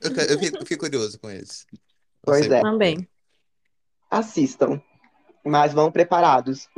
Eu, 0.00 0.10
eu 0.10 0.38
fiquei, 0.38 0.48
eu 0.48 0.60
fiquei 0.60 0.76
curioso 0.76 1.18
com 1.18 1.30
esse. 1.30 1.64
Pois 2.22 2.50
é. 2.50 2.60
Também. 2.60 3.08
Assistam, 4.10 4.82
mas 5.44 5.72
vão 5.72 5.90
preparados. 5.90 6.68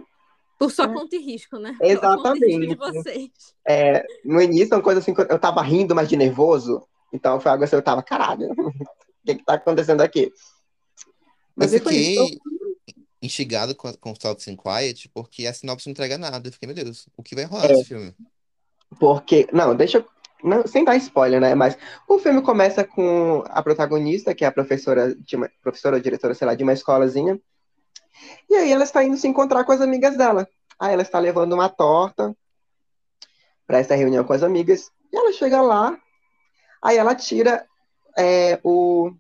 Por 0.59 0.71
sua 0.71 0.85
É. 0.85 0.89
conta 0.89 1.17
e 1.17 1.19
risco, 1.19 1.59
né? 1.59 1.77
Exatamente. 1.81 2.77
vocês. 2.77 3.31
É, 3.67 4.05
no 4.25 4.41
início, 4.41 4.77
uma 4.77 4.83
coisa 4.83 5.01
assim, 5.01 5.13
eu 5.29 5.39
tava 5.39 5.63
rindo, 5.63 5.95
mas 5.95 6.09
de 6.09 6.17
nervoso. 6.17 6.87
Então 7.13 7.41
foi 7.41 7.51
algo 7.51 7.65
assim, 7.65 7.75
eu 7.75 7.83
tava, 7.83 8.03
caralho, 8.03 8.49
o 8.57 8.73
que 9.27 9.35
que 9.35 9.45
tá 9.45 9.55
acontecendo 9.55 10.01
aqui? 10.03 10.25
Eu 10.27 10.33
Mas 11.57 11.75
aí 11.75 11.81
foi 11.81 11.95
isso. 11.97 12.39
Instigado 13.23 13.75
com, 13.75 13.93
com 13.95 14.15
Soft 14.15 14.47
and 14.49 14.57
Quiet 14.57 15.09
porque 15.15 15.47
a 15.47 15.55
sinopse 15.55 15.87
não 15.87 15.93
entrega 15.93 16.19
nada. 16.19 16.49
Eu 16.49 16.53
fiquei, 16.53 16.67
meu 16.67 16.75
Deus, 16.75 17.07
o 17.17 17.23
que 17.23 17.35
vai 17.35 17.45
rolar 17.45 17.67
É. 17.67 17.69
nesse 17.69 17.85
filme? 17.85 18.15
Porque, 18.99 19.49
não, 19.53 19.75
deixa 19.75 19.99
eu. 19.99 20.07
não, 20.45 20.67
sem 20.67 20.85
dar 20.85 20.97
spoiler, 20.97 21.41
né? 21.41 21.55
Mas 21.55 21.79
o 22.09 22.19
filme 22.19 22.43
começa 22.43 22.85
com 22.85 23.43
a 23.49 23.63
protagonista, 23.63 24.35
que 24.35 24.45
é 24.45 24.49
a 24.49 24.53
professora, 24.53 25.15
de 25.15 25.37
uma, 25.37 25.49
professora 25.63 25.97
ou 25.97 26.03
diretora, 26.03 26.35
sei 26.35 26.47
lá, 26.47 26.55
de 26.55 26.63
uma 26.63 26.73
escolazinha. 26.73 27.41
E 28.51 28.55
aí 28.55 28.71
ela 28.73 28.85
está 28.85 29.03
indo 29.03 29.17
se 29.17 29.27
encontrar 29.29 29.65
com 29.65 29.73
as 29.73 29.81
amigas 29.81 30.17
dela. 30.17 30.47
Aí 30.79 30.93
ela 30.93 31.03
está 31.03 31.19
levando 31.19 31.53
uma 31.55 31.69
torta 31.69 32.37
para 33.67 33.79
essa 33.79 33.95
reunião 33.95 34.25
com 34.25 34.33
as 34.33 34.43
amigas. 34.43 34.91
E 35.13 35.17
ela 35.17 35.33
chega 35.33 35.63
lá, 35.63 35.97
aí 36.83 36.97
ela 36.97 37.15
tira 37.15 37.65
é, 38.19 38.59
o, 38.63 39.11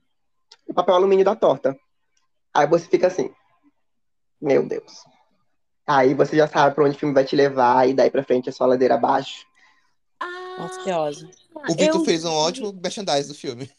o 0.66 0.74
papel 0.74 0.94
alumínio 0.96 1.24
da 1.24 1.34
torta. 1.36 1.76
Aí 2.52 2.66
você 2.66 2.86
fica 2.86 3.06
assim, 3.06 3.30
meu 4.42 4.66
Deus. 4.66 5.04
Aí 5.86 6.12
você 6.14 6.36
já 6.36 6.46
sabe 6.46 6.74
para 6.74 6.84
onde 6.84 6.96
o 6.96 6.98
filme 6.98 7.14
vai 7.14 7.24
te 7.24 7.34
levar, 7.36 7.88
e 7.88 7.94
daí 7.94 8.10
pra 8.10 8.22
frente 8.24 8.48
é 8.48 8.52
só 8.52 8.66
ladeira 8.66 8.94
abaixo. 8.94 9.46
Ah, 10.20 10.56
Ansiosa. 10.64 11.28
O 11.54 11.74
Vitor 11.74 12.00
eu 12.00 12.04
fez 12.04 12.24
um 12.24 12.32
ótimo 12.32 12.72
merchandise 12.72 13.28
do 13.28 13.34
filme. 13.34 13.70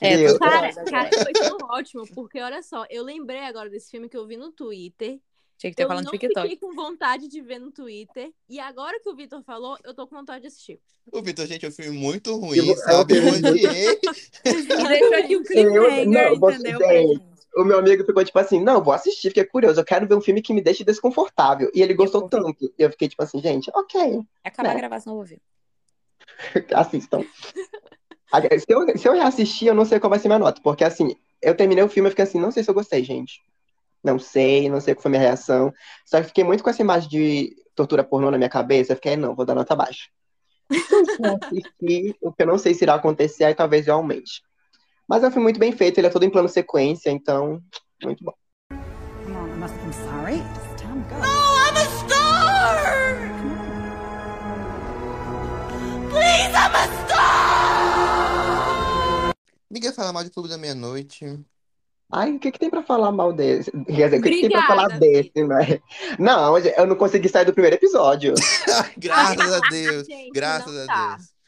É, 0.00 0.16
Meu 0.16 0.38
Cara, 0.38 0.72
cara, 0.84 1.10
foi 1.22 1.32
tão 1.32 1.58
ótimo, 1.70 2.04
porque 2.14 2.40
olha 2.40 2.62
só, 2.62 2.86
eu 2.88 3.02
lembrei 3.04 3.40
agora 3.40 3.68
desse 3.68 3.90
filme 3.90 4.08
que 4.08 4.16
eu 4.16 4.26
vi 4.26 4.36
no 4.36 4.50
Twitter. 4.50 5.18
Tinha 5.58 5.70
que 5.70 5.76
ter 5.76 5.82
Eu 5.82 5.88
falado 5.88 6.04
não 6.04 6.12
no 6.12 6.18
TikTok. 6.18 6.48
fiquei 6.48 6.56
com 6.68 6.74
vontade 6.74 7.28
de 7.28 7.42
ver 7.42 7.58
no 7.58 7.70
Twitter. 7.70 8.30
E 8.48 8.58
agora 8.58 8.98
que 8.98 9.10
o 9.10 9.14
Vitor 9.14 9.42
falou, 9.42 9.76
eu 9.84 9.92
tô 9.92 10.06
com 10.06 10.16
vontade 10.16 10.40
de 10.40 10.46
assistir. 10.46 10.80
O 11.12 11.20
Vitor, 11.20 11.46
gente, 11.46 11.66
é 11.66 11.68
um 11.68 11.72
filme 11.72 11.98
muito 11.98 12.30
Eu 12.30 12.38
ruim, 12.38 12.62
vou- 12.64 12.76
sabe? 12.78 13.12
Eu 13.18 13.22
eu 13.24 13.30
vou- 13.42 13.50
odiei. 13.50 14.00
E 14.46 14.52
deixou 14.52 15.14
aqui 15.18 15.36
o 15.36 15.40
Eu- 15.40 15.44
você- 15.44 15.60
entendeu? 15.60 16.40
Pra 16.40 16.52
gente, 16.52 16.78
gente. 16.78 17.22
O 17.56 17.64
meu 17.64 17.78
amigo 17.78 18.04
ficou 18.04 18.24
tipo 18.24 18.38
assim, 18.38 18.62
não, 18.62 18.82
vou 18.82 18.92
assistir, 18.92 19.28
fiquei 19.28 19.44
curioso, 19.44 19.80
eu 19.80 19.84
quero 19.84 20.06
ver 20.06 20.14
um 20.14 20.20
filme 20.20 20.40
que 20.40 20.54
me 20.54 20.60
deixe 20.60 20.84
desconfortável. 20.84 21.70
E 21.74 21.82
ele 21.82 21.94
gostou 21.94 22.28
tanto. 22.28 22.72
E 22.78 22.82
eu 22.82 22.90
fiquei 22.90 23.08
tipo 23.08 23.22
assim, 23.22 23.40
gente, 23.40 23.70
ok, 23.74 24.20
Acabar 24.44 24.68
né? 24.68 24.74
a 24.74 24.78
gravação, 24.78 25.12
eu 25.12 25.16
vou 25.16 25.26
ver. 25.26 25.40
assistam. 26.74 27.24
Se 28.32 28.72
eu, 28.72 28.98
se 28.98 29.08
eu 29.08 29.12
reassistir, 29.12 29.68
eu 29.68 29.74
não 29.74 29.84
sei 29.84 29.98
qual 29.98 30.10
vai 30.10 30.18
ser 30.18 30.28
minha 30.28 30.38
nota, 30.38 30.60
porque 30.62 30.84
assim, 30.84 31.16
eu 31.42 31.56
terminei 31.56 31.82
o 31.82 31.88
filme 31.88 32.08
e 32.08 32.10
fiquei 32.10 32.22
assim, 32.22 32.40
não 32.40 32.52
sei 32.52 32.62
se 32.62 32.70
eu 32.70 32.74
gostei, 32.74 33.02
gente. 33.02 33.42
Não 34.02 34.18
sei, 34.18 34.68
não 34.68 34.80
sei 34.80 34.94
qual 34.94 35.02
foi 35.02 35.08
a 35.10 35.12
minha 35.12 35.22
reação. 35.22 35.72
Só 36.06 36.20
que 36.20 36.28
fiquei 36.28 36.44
muito 36.44 36.62
com 36.62 36.70
essa 36.70 36.82
imagem 36.82 37.08
de 37.08 37.56
tortura 37.74 38.04
pornô 38.04 38.30
na 38.30 38.38
minha 38.38 38.48
cabeça, 38.48 38.92
eu 38.92 38.96
fiquei, 38.96 39.16
não, 39.16 39.34
vou 39.34 39.44
dar 39.44 39.54
nota 39.54 39.74
baixa. 39.74 40.08
Se 40.70 40.70
eu 41.18 41.38
assistir, 41.42 42.16
o 42.20 42.32
que 42.32 42.42
eu 42.42 42.46
não 42.46 42.58
sei 42.58 42.74
se 42.74 42.84
irá 42.84 42.94
acontecer, 42.94 43.44
aí 43.44 43.54
talvez 43.54 43.88
eu 43.88 43.94
aumente. 43.94 44.42
Mas 45.10 45.24
é 45.24 45.26
um 45.26 45.30
filme 45.32 45.42
muito 45.42 45.58
bem 45.58 45.72
feito, 45.72 45.98
ele 45.98 46.06
é 46.06 46.10
todo 46.10 46.24
em 46.24 46.30
plano 46.30 46.48
sequência, 46.48 47.10
então, 47.10 47.60
muito 48.00 48.22
bom. 48.22 48.32
Sorry. 48.70 50.36
Time 50.76 51.02
go. 51.08 51.16
Oh, 51.16 51.58
I'm 51.66 51.76
a 51.76 51.84
star! 51.98 52.94
Please, 56.10 56.54
I'm 56.54 56.76
a 56.76 56.86
star! 57.06 58.10
Ninguém 59.68 59.92
fala 59.92 60.12
mal 60.12 60.22
de 60.22 60.30
Clube 60.30 60.48
da 60.48 60.56
Meia-Noite. 60.56 61.40
Ai, 62.12 62.36
o 62.36 62.38
que 62.38 62.52
que 62.52 62.60
tem 62.60 62.70
pra 62.70 62.84
falar 62.84 63.10
mal 63.10 63.32
desse? 63.32 63.72
Quer 63.72 64.10
dizer, 64.10 64.20
o 64.20 64.22
que 64.22 64.30
que 64.30 64.40
tem 64.42 64.50
pra 64.50 64.64
falar 64.68 64.96
desse, 64.96 65.44
né? 65.44 65.80
Não, 66.20 66.56
eu 66.56 66.86
não 66.86 66.94
consegui 66.94 67.28
sair 67.28 67.46
do 67.46 67.52
primeiro 67.52 67.74
episódio. 67.74 68.32
Graças 68.96 69.52
a 69.52 69.58
Deus. 69.70 70.06
Gente, 70.06 70.30
Graças 70.30 70.76
a 70.76 70.86
tá. 70.86 71.16
Deus. 71.16 71.39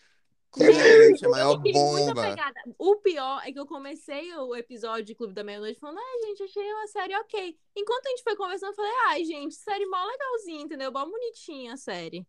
Meia-Noite 0.58 1.24
é 1.24 1.26
a 1.26 1.30
maior 1.30 1.52
Eu 1.52 1.56
fiquei 1.56 1.72
muito 1.72 2.06
bomba. 2.06 2.26
apegada. 2.26 2.60
O 2.78 2.96
pior 2.96 3.42
é 3.44 3.52
que 3.52 3.58
eu 3.58 3.66
comecei 3.66 4.34
o 4.34 4.54
episódio 4.54 5.04
de 5.04 5.14
Clube 5.14 5.32
da 5.32 5.42
Meia-Noite 5.42 5.80
falando, 5.80 5.98
ai, 5.98 6.28
gente, 6.28 6.42
achei 6.42 6.72
uma 6.72 6.86
série 6.88 7.16
ok. 7.16 7.56
Enquanto 7.76 8.06
a 8.06 8.10
gente 8.10 8.22
foi 8.22 8.36
conversando, 8.36 8.70
eu 8.70 8.76
falei, 8.76 8.92
ai, 9.08 9.24
gente, 9.24 9.54
série 9.54 9.86
mó 9.86 10.04
legalzinha, 10.04 10.62
entendeu? 10.62 10.92
Mó 10.92 11.04
bonitinha 11.06 11.74
a 11.74 11.76
série. 11.76 12.26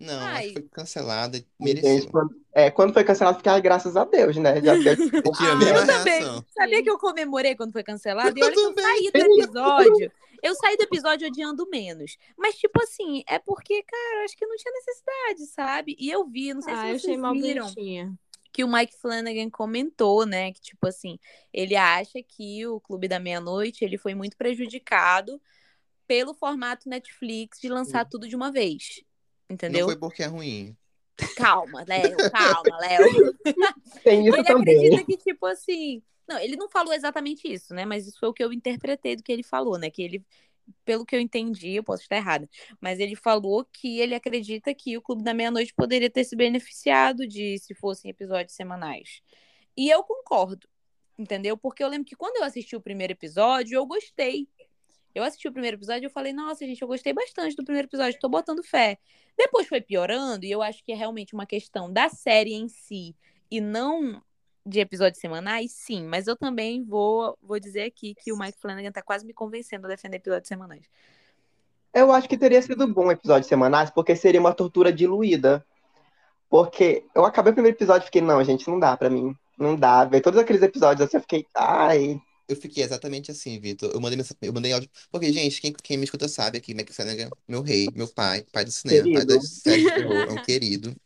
Não, 0.00 0.14
Ai. 0.20 0.52
foi 0.52 0.62
cancelada 0.70 1.36
Gente, 1.38 1.48
mereceu. 1.58 2.10
quando, 2.12 2.30
é, 2.52 2.70
quando 2.70 2.92
foi 2.92 3.02
cancelado, 3.02 3.38
fiquei, 3.38 3.60
graças 3.60 3.96
a 3.96 4.04
Deus, 4.04 4.36
né? 4.36 4.60
Já 4.62 4.74
Ah, 5.40 5.56
mesma 5.56 5.78
eu 5.80 5.86
também. 5.86 6.44
Sabia 6.56 6.82
que 6.82 6.90
eu 6.90 6.98
comemorei 6.98 7.56
quando 7.56 7.72
foi 7.72 7.82
cancelado? 7.82 8.38
E 8.38 8.42
olha 8.42 8.52
que 8.52 8.60
eu 8.60 8.74
saí 8.74 9.10
do 9.10 9.18
episódio. 9.18 10.12
Eu 10.42 10.54
saí 10.54 10.76
do 10.76 10.82
episódio 10.84 11.26
odiando 11.28 11.68
menos. 11.68 12.16
Mas, 12.36 12.56
tipo 12.56 12.82
assim, 12.82 13.22
é 13.26 13.38
porque, 13.38 13.82
cara, 13.82 14.24
acho 14.24 14.36
que 14.36 14.46
não 14.46 14.56
tinha 14.56 14.72
necessidade, 14.72 15.46
sabe? 15.52 15.96
E 15.98 16.10
eu 16.10 16.26
vi, 16.26 16.54
não 16.54 16.62
sei 16.62 16.72
Ah, 16.74 16.82
se 16.98 17.00
vocês 17.00 17.16
viram, 17.42 17.64
bonitinha. 17.66 18.14
que 18.52 18.62
o 18.64 18.68
Mike 18.72 18.96
Flanagan 19.00 19.50
comentou, 19.50 20.24
né? 20.26 20.52
Que, 20.52 20.60
tipo 20.60 20.86
assim, 20.86 21.18
ele 21.52 21.76
acha 21.76 22.22
que 22.22 22.66
o 22.66 22.80
Clube 22.80 23.08
da 23.08 23.18
Meia-Noite 23.18 23.84
ele 23.84 23.98
foi 23.98 24.14
muito 24.14 24.36
prejudicado 24.36 25.40
pelo 26.06 26.32
formato 26.34 26.88
Netflix 26.88 27.60
de 27.60 27.68
lançar 27.68 28.04
tudo 28.06 28.26
de 28.28 28.34
uma 28.36 28.50
vez. 28.50 29.02
Não 29.48 29.54
Entendeu? 29.54 29.86
foi 29.86 29.96
porque 29.96 30.22
é 30.22 30.26
ruim. 30.26 30.76
Calma, 31.36 31.84
Léo, 31.86 32.16
calma, 32.30 32.78
Léo. 32.78 33.34
tem 34.04 34.26
isso 34.26 34.36
ele 34.36 34.44
também. 34.44 34.76
acredita 34.76 35.04
que, 35.04 35.16
tipo 35.16 35.46
assim. 35.46 36.02
Não, 36.28 36.38
ele 36.38 36.56
não 36.56 36.68
falou 36.68 36.92
exatamente 36.92 37.50
isso, 37.50 37.74
né? 37.74 37.84
Mas 37.84 38.06
isso 38.06 38.18
foi 38.18 38.28
o 38.28 38.34
que 38.34 38.44
eu 38.44 38.52
interpretei 38.52 39.16
do 39.16 39.22
que 39.22 39.32
ele 39.32 39.42
falou, 39.42 39.78
né? 39.78 39.90
Que 39.90 40.02
ele, 40.02 40.24
pelo 40.84 41.06
que 41.06 41.16
eu 41.16 41.20
entendi, 41.20 41.72
eu 41.74 41.84
posso 41.84 42.02
estar 42.02 42.16
errada, 42.16 42.48
mas 42.80 43.00
ele 43.00 43.16
falou 43.16 43.64
que 43.64 43.98
ele 43.98 44.14
acredita 44.14 44.74
que 44.74 44.96
o 44.96 45.02
Clube 45.02 45.22
da 45.22 45.32
Meia-Noite 45.34 45.72
poderia 45.74 46.10
ter 46.10 46.24
se 46.24 46.36
beneficiado 46.36 47.26
de 47.26 47.58
se 47.58 47.74
fossem 47.74 48.10
episódios 48.10 48.54
semanais. 48.54 49.22
E 49.76 49.88
eu 49.90 50.02
concordo, 50.04 50.68
entendeu? 51.18 51.56
Porque 51.56 51.82
eu 51.82 51.88
lembro 51.88 52.06
que 52.06 52.16
quando 52.16 52.36
eu 52.36 52.44
assisti 52.44 52.76
o 52.76 52.80
primeiro 52.80 53.12
episódio, 53.12 53.76
eu 53.76 53.86
gostei. 53.86 54.48
Eu 55.14 55.24
assisti 55.24 55.48
o 55.48 55.52
primeiro 55.52 55.76
episódio 55.76 56.04
e 56.04 56.06
eu 56.06 56.10
falei, 56.10 56.32
nossa, 56.32 56.66
gente, 56.66 56.82
eu 56.82 56.88
gostei 56.88 57.12
bastante 57.12 57.56
do 57.56 57.64
primeiro 57.64 57.88
episódio, 57.88 58.20
tô 58.20 58.28
botando 58.28 58.62
fé. 58.62 58.98
Depois 59.36 59.66
foi 59.66 59.80
piorando, 59.80 60.44
e 60.44 60.50
eu 60.50 60.62
acho 60.62 60.84
que 60.84 60.92
é 60.92 60.94
realmente 60.94 61.34
uma 61.34 61.46
questão 61.46 61.92
da 61.92 62.08
série 62.08 62.52
em 62.52 62.68
si 62.68 63.16
e 63.50 63.60
não 63.60 64.22
de 64.68 64.80
episódios 64.80 65.20
semanais, 65.20 65.72
sim. 65.72 66.04
Mas 66.04 66.26
eu 66.26 66.36
também 66.36 66.84
vou, 66.84 67.36
vou 67.42 67.58
dizer 67.58 67.82
aqui 67.82 68.14
que 68.14 68.32
o 68.32 68.38
Mike 68.38 68.58
Flanagan 68.60 68.92
tá 68.92 69.02
quase 69.02 69.24
me 69.24 69.32
convencendo 69.32 69.86
a 69.86 69.90
defender 69.90 70.18
episódios 70.18 70.48
semanais. 70.48 70.82
Eu 71.92 72.12
acho 72.12 72.28
que 72.28 72.36
teria 72.36 72.60
sido 72.60 72.86
bom 72.86 73.10
episódios 73.10 73.48
semanais, 73.48 73.90
porque 73.90 74.14
seria 74.14 74.40
uma 74.40 74.54
tortura 74.54 74.92
diluída. 74.92 75.64
Porque 76.48 77.04
eu 77.14 77.24
acabei 77.24 77.50
o 77.52 77.54
primeiro 77.54 77.76
episódio 77.76 78.04
e 78.04 78.06
fiquei, 78.06 78.22
não, 78.22 78.42
gente, 78.44 78.68
não 78.68 78.78
dá 78.78 78.96
pra 78.96 79.10
mim. 79.10 79.34
Não 79.58 79.74
dá. 79.74 80.04
Ver 80.04 80.20
todos 80.20 80.38
aqueles 80.38 80.62
episódios 80.62 81.06
assim, 81.06 81.16
eu 81.16 81.20
fiquei, 81.22 81.46
ai. 81.54 82.20
Eu 82.48 82.56
fiquei 82.56 82.82
exatamente 82.82 83.30
assim, 83.30 83.58
Vitor. 83.60 83.90
Eu 83.92 84.00
mandei, 84.00 84.18
eu 84.42 84.52
mandei 84.52 84.72
áudio. 84.72 84.88
Porque, 85.10 85.30
gente, 85.32 85.60
quem, 85.60 85.72
quem 85.72 85.98
me 85.98 86.04
escuta 86.04 86.28
sabe 86.28 86.56
aqui, 86.56 86.74
Mac 86.74 86.90
Flanagan, 86.90 87.28
meu 87.46 87.60
rei, 87.60 87.88
meu 87.94 88.08
pai, 88.08 88.44
pai 88.50 88.64
do 88.64 88.70
cinema, 88.70 89.02
pai 89.02 89.12
Querido. 89.12 89.34
das 89.34 89.48
séries 89.50 89.84
de 89.84 89.94
terror, 89.94 90.16
é 90.16 90.32
um 90.32 90.42
querido. 90.42 90.96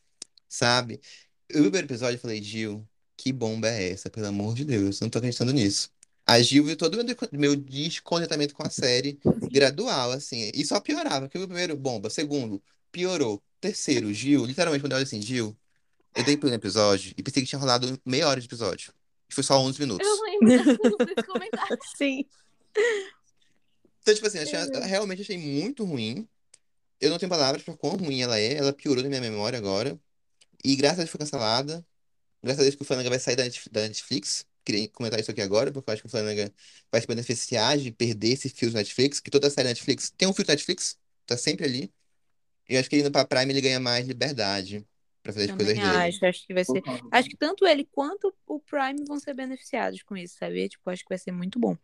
Sabe? 0.48 1.00
Eu 1.48 1.62
vi 1.62 1.68
o 1.68 1.70
primeiro 1.70 1.86
episódio 1.86 2.16
e 2.16 2.20
falei, 2.20 2.42
Gil, 2.42 2.86
que 3.16 3.32
bomba 3.32 3.68
é 3.68 3.90
essa? 3.90 4.10
Pelo 4.10 4.26
amor 4.26 4.54
de 4.54 4.64
Deus, 4.64 5.00
eu 5.00 5.04
não 5.06 5.10
tô 5.10 5.18
acreditando 5.18 5.52
nisso. 5.52 5.90
A 6.26 6.40
Gil 6.40 6.64
viu 6.64 6.76
todo 6.76 6.94
o 7.00 7.04
meu, 7.04 7.16
meu 7.32 7.56
descontentamento 7.56 8.54
com 8.54 8.62
a 8.62 8.70
série 8.70 9.18
gradual, 9.52 10.12
assim. 10.12 10.50
E 10.54 10.64
só 10.64 10.80
piorava. 10.80 11.26
Porque 11.26 11.38
o 11.38 11.46
primeiro, 11.46 11.76
bomba. 11.76 12.08
Segundo, 12.10 12.62
piorou. 12.92 13.42
Terceiro, 13.60 14.12
Gil, 14.12 14.44
literalmente, 14.44 14.82
quando 14.82 14.92
eu 14.92 14.96
olho 14.96 15.06
assim, 15.06 15.20
Gil, 15.22 15.56
eu 16.14 16.24
dei 16.24 16.36
play 16.36 16.50
no 16.50 16.56
episódio 16.56 17.12
e 17.16 17.22
pensei 17.22 17.42
que 17.42 17.48
tinha 17.48 17.58
rolado 17.58 18.00
meia 18.04 18.28
hora 18.28 18.40
de 18.40 18.46
episódio. 18.46 18.92
E 19.30 19.34
foi 19.34 19.42
só 19.44 19.58
11 19.58 19.80
minutos. 19.80 20.06
Eu 20.06 20.20
lembro 20.22 21.06
desse 21.06 21.22
comentário. 21.26 21.78
Sim. 21.96 22.24
Então, 24.00 24.14
tipo 24.14 24.26
assim, 24.26 24.38
eu 24.38 24.44
achei- 24.44 24.58
eu 24.74 24.82
realmente 24.82 25.22
achei 25.22 25.38
muito 25.38 25.84
ruim. 25.84 26.26
Eu 27.00 27.10
não 27.10 27.18
tenho 27.18 27.30
palavras 27.30 27.62
pra 27.62 27.76
quão 27.76 27.96
ruim 27.96 28.20
ela 28.22 28.38
é. 28.38 28.54
Ela 28.54 28.72
piorou 28.72 29.02
na 29.02 29.08
minha 29.08 29.20
memória 29.20 29.58
agora. 29.58 29.98
E 30.64 30.76
graças 30.76 30.98
a 30.98 31.02
Deus 31.02 31.10
foi 31.10 31.18
cancelada. 31.18 31.84
Graças 32.42 32.60
a 32.60 32.62
Deus 32.64 32.74
que 32.74 32.82
o 32.82 32.84
Flanagan 32.84 33.10
vai 33.10 33.18
sair 33.18 33.36
da 33.36 33.44
Netf- 33.44 33.68
da 33.70 33.82
Netflix. 33.82 34.46
Queria 34.64 34.88
comentar 34.88 35.18
isso 35.20 35.30
aqui 35.30 35.40
agora, 35.40 35.72
porque 35.72 35.90
eu 35.90 35.92
acho 35.92 36.02
que 36.02 36.06
o 36.08 36.10
Flanagan 36.10 36.50
vai 36.90 37.00
se 37.00 37.06
beneficiar 37.06 37.76
de 37.78 37.90
perder 37.90 38.32
esse 38.32 38.48
fio 38.48 38.70
do 38.70 38.76
Netflix, 38.76 39.20
que 39.20 39.30
toda 39.30 39.50
série 39.50 39.68
Netflix 39.68 40.10
tem 40.10 40.28
um 40.28 40.32
fio 40.32 40.44
do 40.44 40.48
Netflix, 40.48 40.98
tá 41.26 41.36
sempre 41.36 41.64
ali. 41.64 41.92
E 42.68 42.74
eu 42.74 42.80
acho 42.80 42.88
que 42.88 42.96
ele 42.96 43.02
indo 43.02 43.12
pra 43.12 43.24
Prime 43.24 43.52
ele 43.52 43.60
ganha 43.60 43.80
mais 43.80 44.06
liberdade 44.06 44.86
pra 45.22 45.32
fazer 45.32 45.50
as 45.50 45.56
coisas 45.56 45.74
Também 45.74 45.90
dele. 45.90 46.08
acho, 46.08 46.26
acho 46.26 46.46
que 46.46 46.54
vai 46.54 46.64
ser. 46.64 46.82
Acho 47.10 47.28
que 47.28 47.36
tanto 47.36 47.66
ele 47.66 47.84
quanto 47.92 48.32
o 48.46 48.58
Prime 48.60 49.04
vão 49.06 49.18
ser 49.18 49.34
beneficiados 49.34 50.02
com 50.02 50.16
isso, 50.16 50.36
sabe? 50.38 50.68
Tipo, 50.68 50.90
acho 50.90 51.02
que 51.02 51.08
vai 51.08 51.18
ser 51.18 51.32
muito 51.32 51.58
bom. 51.58 51.76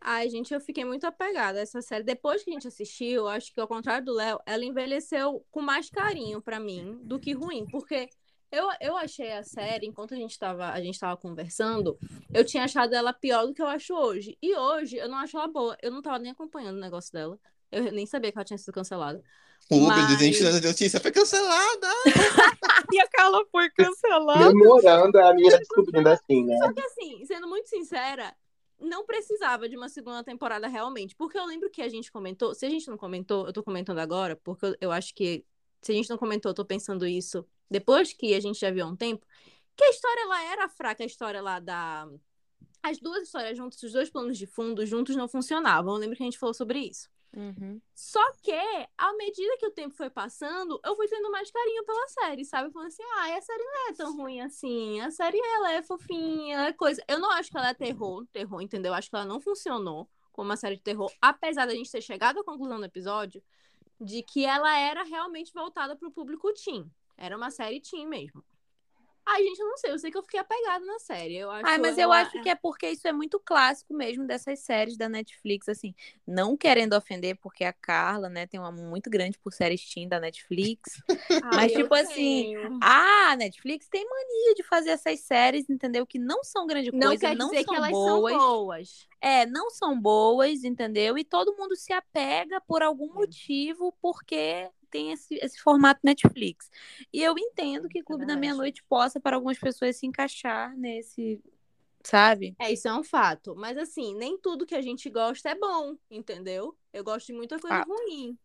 Ai, 0.00 0.30
gente, 0.30 0.54
eu 0.54 0.60
fiquei 0.60 0.84
muito 0.84 1.06
apegada 1.06 1.58
a 1.58 1.62
essa 1.62 1.82
série. 1.82 2.04
Depois 2.04 2.42
que 2.42 2.50
a 2.50 2.52
gente 2.54 2.68
assistiu, 2.68 3.22
eu 3.22 3.28
acho 3.28 3.52
que 3.52 3.60
ao 3.60 3.68
contrário 3.68 4.04
do 4.04 4.12
Léo, 4.12 4.40
ela 4.46 4.64
envelheceu 4.64 5.44
com 5.50 5.60
mais 5.60 5.90
carinho 5.90 6.40
pra 6.40 6.58
mim 6.60 6.98
do 7.02 7.18
que 7.18 7.32
ruim, 7.32 7.66
porque 7.66 8.08
eu, 8.50 8.68
eu 8.80 8.96
achei 8.96 9.32
a 9.32 9.42
série, 9.42 9.86
enquanto 9.86 10.14
a 10.14 10.16
gente 10.16 10.38
tava, 10.38 10.68
a 10.70 10.80
gente 10.80 10.98
tava 10.98 11.16
conversando, 11.16 11.98
eu 12.32 12.44
tinha 12.44 12.64
achado 12.64 12.94
ela 12.94 13.12
pior 13.12 13.46
do 13.46 13.54
que 13.54 13.62
eu 13.62 13.66
acho 13.66 13.94
hoje. 13.94 14.36
E 14.42 14.54
hoje 14.56 14.96
eu 14.96 15.08
não 15.08 15.18
acho 15.18 15.36
ela 15.36 15.48
boa. 15.48 15.76
Eu 15.82 15.90
não 15.90 16.00
tava 16.02 16.18
nem 16.18 16.32
acompanhando 16.32 16.76
o 16.76 16.80
negócio 16.80 17.12
dela. 17.12 17.38
Eu 17.70 17.92
nem 17.92 18.06
sabia 18.06 18.32
que 18.32 18.38
ela 18.38 18.44
tinha 18.44 18.56
sido 18.58 18.72
cancelada. 18.72 19.22
O 19.70 19.76
Uber 19.76 19.88
Mas- 19.88 20.16
desistiu 20.16 20.50
da 20.50 20.66
notícia 20.66 20.98
foi 21.00 21.12
cancelada. 21.12 21.88
E 22.90 22.98
a 23.00 23.06
Carla 23.08 23.44
foi 23.52 23.68
cancelada. 23.68 24.48
Demorando 24.48 25.18
a 25.18 25.34
menina 25.34 25.58
descobrindo 25.58 26.08
assim, 26.08 26.42
né? 26.42 26.56
Só 26.56 26.72
que 26.72 26.80
assim, 26.80 27.26
sendo 27.26 27.46
muito 27.46 27.68
sincera, 27.68 28.34
não 28.80 29.04
precisava 29.04 29.68
de 29.68 29.76
uma 29.76 29.90
segunda 29.90 30.24
temporada 30.24 30.66
realmente. 30.68 31.14
Porque 31.14 31.38
eu 31.38 31.44
lembro 31.44 31.68
que 31.68 31.82
a 31.82 31.88
gente 31.90 32.10
comentou. 32.10 32.54
Se 32.54 32.64
a 32.64 32.70
gente 32.70 32.88
não 32.88 32.96
comentou, 32.96 33.46
eu 33.46 33.52
tô 33.52 33.62
comentando 33.62 33.98
agora, 33.98 34.36
porque 34.36 34.64
eu, 34.64 34.76
eu 34.80 34.90
acho 34.90 35.14
que 35.14 35.44
se 35.82 35.92
a 35.92 35.94
gente 35.94 36.08
não 36.08 36.16
comentou, 36.16 36.48
eu 36.50 36.54
tô 36.54 36.64
pensando 36.64 37.06
isso, 37.06 37.44
depois 37.70 38.12
que 38.12 38.34
a 38.34 38.40
gente 38.40 38.58
já 38.58 38.70
viu 38.70 38.84
há 38.84 38.88
um 38.88 38.96
tempo, 38.96 39.26
que 39.76 39.84
a 39.84 39.90
história 39.90 40.22
ela 40.22 40.44
era 40.44 40.68
fraca, 40.68 41.02
a 41.02 41.06
história 41.06 41.40
lá 41.40 41.60
da. 41.60 42.08
As 42.82 42.98
duas 42.98 43.24
histórias 43.24 43.56
juntas, 43.56 43.82
os 43.82 43.92
dois 43.92 44.08
planos 44.08 44.38
de 44.38 44.46
fundo 44.46 44.86
juntos 44.86 45.16
não 45.16 45.28
funcionavam. 45.28 45.94
Eu 45.94 46.00
lembro 46.00 46.16
que 46.16 46.22
a 46.22 46.26
gente 46.26 46.38
falou 46.38 46.54
sobre 46.54 46.78
isso. 46.78 47.08
Uhum. 47.36 47.80
Só 47.94 48.20
que, 48.42 48.52
à 48.96 49.12
medida 49.14 49.56
que 49.58 49.66
o 49.66 49.70
tempo 49.70 49.94
foi 49.94 50.08
passando, 50.08 50.80
eu 50.84 50.96
fui 50.96 51.06
tendo 51.08 51.30
mais 51.30 51.50
carinho 51.50 51.84
pela 51.84 52.08
série, 52.08 52.44
sabe? 52.44 52.72
Falando 52.72 52.88
assim, 52.88 53.02
ah, 53.02 53.36
a 53.36 53.40
série 53.40 53.62
não 53.62 53.88
é 53.88 53.92
tão 53.92 54.16
ruim 54.16 54.40
assim. 54.40 55.00
A 55.00 55.10
série, 55.10 55.38
ela 55.38 55.72
é 55.72 55.82
fofinha, 55.82 56.56
ela 56.56 56.68
é 56.68 56.72
coisa... 56.72 57.02
Eu 57.06 57.18
não 57.18 57.30
acho 57.32 57.50
que 57.50 57.58
ela 57.58 57.68
é 57.68 57.74
terror, 57.74 58.26
terror, 58.32 58.60
entendeu? 58.62 58.90
Eu 58.90 58.94
acho 58.94 59.10
que 59.10 59.16
ela 59.16 59.24
não 59.24 59.40
funcionou 59.40 60.08
como 60.32 60.48
uma 60.48 60.56
série 60.56 60.76
de 60.76 60.82
terror, 60.82 61.12
apesar 61.20 61.66
da 61.66 61.74
gente 61.74 61.90
ter 61.90 62.00
chegado 62.00 62.40
à 62.40 62.44
conclusão 62.44 62.78
do 62.78 62.86
episódio 62.86 63.42
de 64.00 64.22
que 64.22 64.44
ela 64.44 64.78
era 64.78 65.02
realmente 65.02 65.52
voltada 65.52 65.96
pro 65.96 66.10
público 66.10 66.52
teen. 66.54 66.90
Era 67.18 67.36
uma 67.36 67.50
série 67.50 67.80
teen 67.80 68.06
mesmo. 68.06 68.42
Ai, 69.30 69.42
gente, 69.44 69.58
eu 69.60 69.68
não 69.68 69.76
sei. 69.76 69.90
Eu 69.92 69.98
sei 69.98 70.10
que 70.10 70.16
eu 70.16 70.22
fiquei 70.22 70.40
apegada 70.40 70.82
na 70.86 70.98
série. 71.00 71.36
Eu 71.36 71.50
acho 71.50 71.66
Ai, 71.66 71.76
mas 71.76 71.98
eu 71.98 72.04
ela- 72.04 72.20
acho 72.22 72.42
que 72.42 72.48
é 72.48 72.54
porque 72.54 72.88
isso 72.88 73.06
é 73.06 73.12
muito 73.12 73.38
clássico 73.38 73.92
mesmo 73.92 74.26
dessas 74.26 74.60
séries 74.60 74.96
da 74.96 75.06
Netflix, 75.06 75.68
assim, 75.68 75.94
não 76.26 76.56
querendo 76.56 76.94
ofender, 76.94 77.36
porque 77.36 77.62
a 77.62 77.72
Carla, 77.74 78.30
né, 78.30 78.46
tem 78.46 78.58
uma 78.58 78.72
muito 78.72 79.10
grande 79.10 79.38
por 79.38 79.52
séries 79.52 79.84
teen 79.92 80.08
da 80.08 80.18
Netflix. 80.18 81.02
Ai, 81.08 81.18
mas, 81.42 81.72
eu 81.74 81.82
tipo 81.82 81.94
assim. 81.94 82.54
A 82.80 83.36
Netflix 83.36 83.86
tem 83.88 84.02
mania 84.08 84.54
de 84.54 84.62
fazer 84.62 84.90
essas 84.90 85.20
séries, 85.20 85.68
entendeu? 85.68 86.06
Que 86.06 86.18
não 86.18 86.42
são 86.42 86.66
grande 86.66 86.90
Não 86.90 87.08
coisa, 87.08 87.28
quer 87.28 87.36
não 87.36 87.50
dizer 87.50 87.64
são 87.64 87.74
que 87.74 87.76
elas 87.76 87.90
boas. 87.90 88.32
são 88.32 88.48
boas. 88.48 89.08
É, 89.20 89.44
não 89.46 89.68
são 89.70 90.00
boas, 90.00 90.64
entendeu? 90.64 91.18
E 91.18 91.24
todo 91.24 91.54
mundo 91.54 91.76
se 91.76 91.92
apega 91.92 92.62
por 92.62 92.82
algum 92.82 93.12
motivo, 93.12 93.92
porque 94.00 94.70
tem 94.90 95.12
esse, 95.12 95.34
esse 95.36 95.60
formato 95.60 96.00
Netflix. 96.02 96.70
E 97.12 97.22
eu 97.22 97.34
entendo 97.38 97.88
que 97.88 98.02
Clube 98.02 98.26
da. 98.26 98.36
Meia-Noite 98.36 98.82
possa, 98.84 99.20
para 99.20 99.36
algumas 99.36 99.58
pessoas, 99.58 99.96
se 99.96 100.06
encaixar 100.06 100.76
nesse, 100.76 101.42
sabe? 102.04 102.54
É, 102.58 102.72
isso 102.72 102.88
é 102.88 102.94
um 102.94 103.04
fato. 103.04 103.54
Mas 103.56 103.76
assim, 103.76 104.14
nem 104.14 104.38
tudo 104.38 104.66
que 104.66 104.74
a 104.74 104.82
gente 104.82 105.08
gosta 105.10 105.50
é 105.50 105.54
bom, 105.54 105.96
entendeu? 106.10 106.76
Eu 106.92 107.04
gosto 107.04 107.26
de 107.26 107.32
muita 107.32 107.58
coisa 107.58 107.82
ruim. 107.82 108.38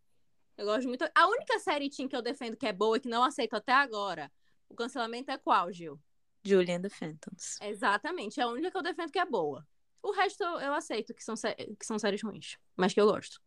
Eu 0.57 0.65
gosto 0.65 0.87
muito. 0.87 1.03
A 1.15 1.27
única 1.27 1.59
série 1.59 1.89
teen 1.89 2.07
que 2.07 2.15
eu 2.15 2.21
defendo 2.21 2.55
que 2.55 2.67
é 2.67 2.73
boa 2.73 2.97
e 2.97 2.99
que 2.99 3.09
não 3.09 3.23
aceito 3.23 3.55
até 3.55 3.73
agora, 3.73 4.31
o 4.69 4.75
cancelamento 4.75 5.31
é 5.31 5.37
qual, 5.37 5.71
Gil? 5.71 5.99
Julian 6.43 6.81
the 6.81 6.89
Phantoms. 6.89 7.57
Exatamente, 7.61 8.39
é 8.39 8.43
a 8.43 8.47
única 8.47 8.69
que 8.69 8.77
eu 8.77 8.83
defendo 8.83 9.11
que 9.11 9.19
é 9.19 9.25
boa. 9.25 9.65
O 10.01 10.11
resto 10.11 10.43
eu, 10.43 10.59
eu 10.59 10.73
aceito 10.73 11.13
que 11.13 11.23
são, 11.23 11.35
sé- 11.35 11.55
que 11.55 11.85
são 11.85 11.97
séries 11.97 12.21
ruins, 12.21 12.57
mas 12.75 12.93
que 12.93 12.99
eu 12.99 13.05
gosto. 13.05 13.41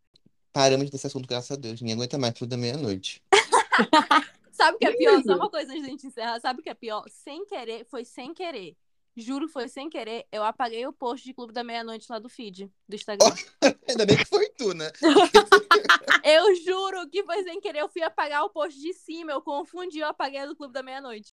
Paramos 0.57 0.89
desse 0.89 1.07
assunto, 1.07 1.29
graças 1.29 1.51
a 1.51 1.61
Deus. 1.61 1.83
Ninguém 1.83 1.97
aguenta 1.97 2.17
mais 2.17 2.33
tudo 2.33 2.49
da 2.49 2.57
meia-noite. 2.57 3.23
Sabe 4.51 4.77
o 4.77 4.79
que 4.79 4.87
é 4.87 4.97
pior? 4.97 5.23
Só 5.23 5.35
uma 5.35 5.51
coisa 5.51 5.71
antes 5.71 5.83
da 5.83 5.89
gente 5.91 6.07
encerrar. 6.07 6.41
Sabe 6.41 6.61
o 6.61 6.63
que 6.63 6.71
é 6.71 6.75
pior? 6.75 7.05
Sem 7.11 7.45
querer, 7.45 7.85
foi 7.85 8.07
sem 8.07 8.33
querer. 8.33 8.75
Juro 9.15 9.49
que 9.49 9.53
foi 9.53 9.69
sem 9.69 9.91
querer. 9.91 10.25
Eu 10.33 10.43
apaguei 10.43 10.87
o 10.87 10.95
post 10.95 11.27
de 11.27 11.35
Clube 11.35 11.53
da 11.53 11.63
Meia-Noite 11.63 12.07
lá 12.09 12.19
do 12.19 12.31
feed 12.31 12.73
do 12.89 12.97
Instagram. 12.97 13.35
Ainda 13.87 14.07
bem 14.07 14.17
que 14.17 14.25
foi 14.25 14.49
tu, 14.49 14.73
né? 14.73 14.91
Eu 16.25 16.55
juro 16.57 17.07
que 17.11 17.23
foi 17.23 17.43
sem 17.43 17.61
querer. 17.61 17.81
Eu 17.81 17.91
fui 17.91 18.01
apagar 18.01 18.43
o 18.43 18.49
post 18.49 18.81
de 18.81 18.95
cima. 18.95 19.33
Eu 19.33 19.43
confundi, 19.43 19.99
eu 19.99 20.09
apaguei 20.09 20.41
a 20.41 20.47
do 20.47 20.57
Clube 20.57 20.73
da 20.73 20.83
Meia-Noite. 20.83 21.35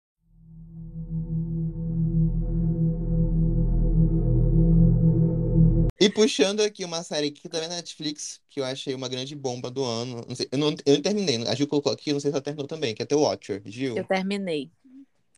E 5.99 6.09
puxando 6.09 6.61
aqui 6.61 6.85
uma 6.85 7.03
série 7.03 7.29
que 7.31 7.49
também 7.49 7.67
é 7.67 7.69
Netflix, 7.75 8.41
que 8.49 8.59
eu 8.59 8.63
achei 8.65 8.93
uma 8.95 9.09
grande 9.09 9.35
bomba 9.35 9.69
do 9.69 9.83
ano. 9.83 10.23
Não 10.27 10.35
sei, 10.35 10.47
eu, 10.51 10.57
não, 10.57 10.69
eu 10.85 10.95
não 10.95 11.01
terminei. 11.01 11.45
A 11.47 11.55
Gil 11.55 11.67
colocou 11.67 11.91
aqui, 11.91 12.13
não 12.13 12.19
sei 12.19 12.31
se 12.31 12.35
ela 12.35 12.41
terminou 12.43 12.67
também, 12.67 12.95
que 12.95 13.01
é 13.01 13.05
The 13.05 13.15
Watcher. 13.15 13.61
Gil, 13.65 13.95
Eu 13.97 14.05
terminei. 14.05 14.71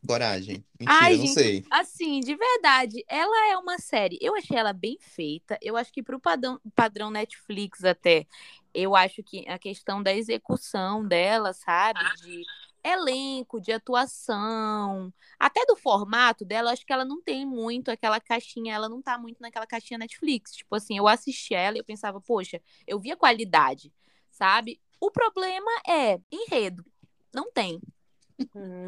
coragem. 0.06 0.64
Mentira, 0.78 0.94
Ai, 1.04 1.16
não 1.16 1.26
gente, 1.26 1.34
sei. 1.34 1.64
Assim, 1.70 2.20
de 2.20 2.34
verdade, 2.36 3.04
ela 3.08 3.52
é 3.52 3.56
uma 3.56 3.78
série. 3.78 4.18
Eu 4.20 4.34
achei 4.36 4.56
ela 4.56 4.72
bem 4.72 4.98
feita. 5.00 5.58
Eu 5.62 5.76
acho 5.76 5.92
que 5.92 6.02
pro 6.02 6.20
padrão, 6.20 6.60
padrão 6.74 7.10
Netflix 7.10 7.84
até, 7.84 8.26
eu 8.74 8.96
acho 8.96 9.22
que 9.22 9.48
a 9.48 9.58
questão 9.58 10.02
da 10.02 10.12
execução 10.14 11.06
dela, 11.06 11.52
sabe? 11.52 12.00
De 12.22 12.42
elenco, 12.84 13.60
de 13.60 13.72
atuação, 13.72 15.12
até 15.38 15.64
do 15.66 15.76
formato 15.76 16.44
dela, 16.44 16.72
acho 16.72 16.84
que 16.84 16.92
ela 16.92 17.04
não 17.04 17.22
tem 17.22 17.46
muito 17.46 17.90
aquela 17.90 18.20
caixinha, 18.20 18.74
ela 18.74 18.88
não 18.88 19.00
tá 19.00 19.18
muito 19.18 19.40
naquela 19.40 19.66
caixinha 19.66 19.98
Netflix. 19.98 20.52
Tipo 20.52 20.74
assim, 20.74 20.96
eu 20.96 21.06
assisti 21.06 21.54
ela 21.54 21.76
e 21.76 21.80
eu 21.80 21.84
pensava, 21.84 22.20
poxa, 22.20 22.60
eu 22.86 22.98
vi 22.98 23.12
a 23.12 23.16
qualidade, 23.16 23.92
sabe? 24.30 24.80
O 25.00 25.10
problema 25.10 25.70
é 25.86 26.20
enredo. 26.30 26.84
Não 27.32 27.50
tem 27.50 27.80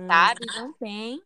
sabe? 0.07 0.47
Não 0.57 0.73
tem. 0.73 1.23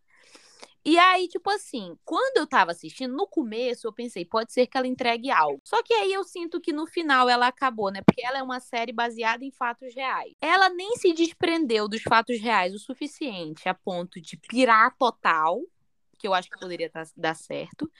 E 0.88 0.96
aí, 0.96 1.28
tipo 1.28 1.50
assim, 1.50 1.98
quando 2.02 2.38
eu 2.38 2.46
tava 2.46 2.70
assistindo, 2.70 3.14
no 3.14 3.26
começo 3.26 3.86
eu 3.86 3.92
pensei, 3.92 4.24
pode 4.24 4.54
ser 4.54 4.66
que 4.66 4.74
ela 4.74 4.86
entregue 4.86 5.30
algo. 5.30 5.60
Só 5.62 5.82
que 5.82 5.92
aí 5.92 6.10
eu 6.10 6.24
sinto 6.24 6.58
que 6.62 6.72
no 6.72 6.86
final 6.86 7.28
ela 7.28 7.46
acabou, 7.46 7.90
né? 7.90 8.00
Porque 8.00 8.24
ela 8.24 8.38
é 8.38 8.42
uma 8.42 8.58
série 8.58 8.90
baseada 8.90 9.44
em 9.44 9.50
fatos 9.50 9.94
reais. 9.94 10.32
Ela 10.40 10.70
nem 10.70 10.96
se 10.96 11.12
desprendeu 11.12 11.88
dos 11.88 12.00
fatos 12.00 12.40
reais 12.40 12.74
o 12.74 12.78
suficiente 12.78 13.68
a 13.68 13.74
ponto 13.74 14.18
de 14.18 14.38
pirar 14.38 14.96
total, 14.96 15.60
que 16.18 16.26
eu 16.26 16.32
acho 16.32 16.48
que 16.48 16.58
poderia 16.58 16.90
dar 17.14 17.34
certo, 17.34 17.92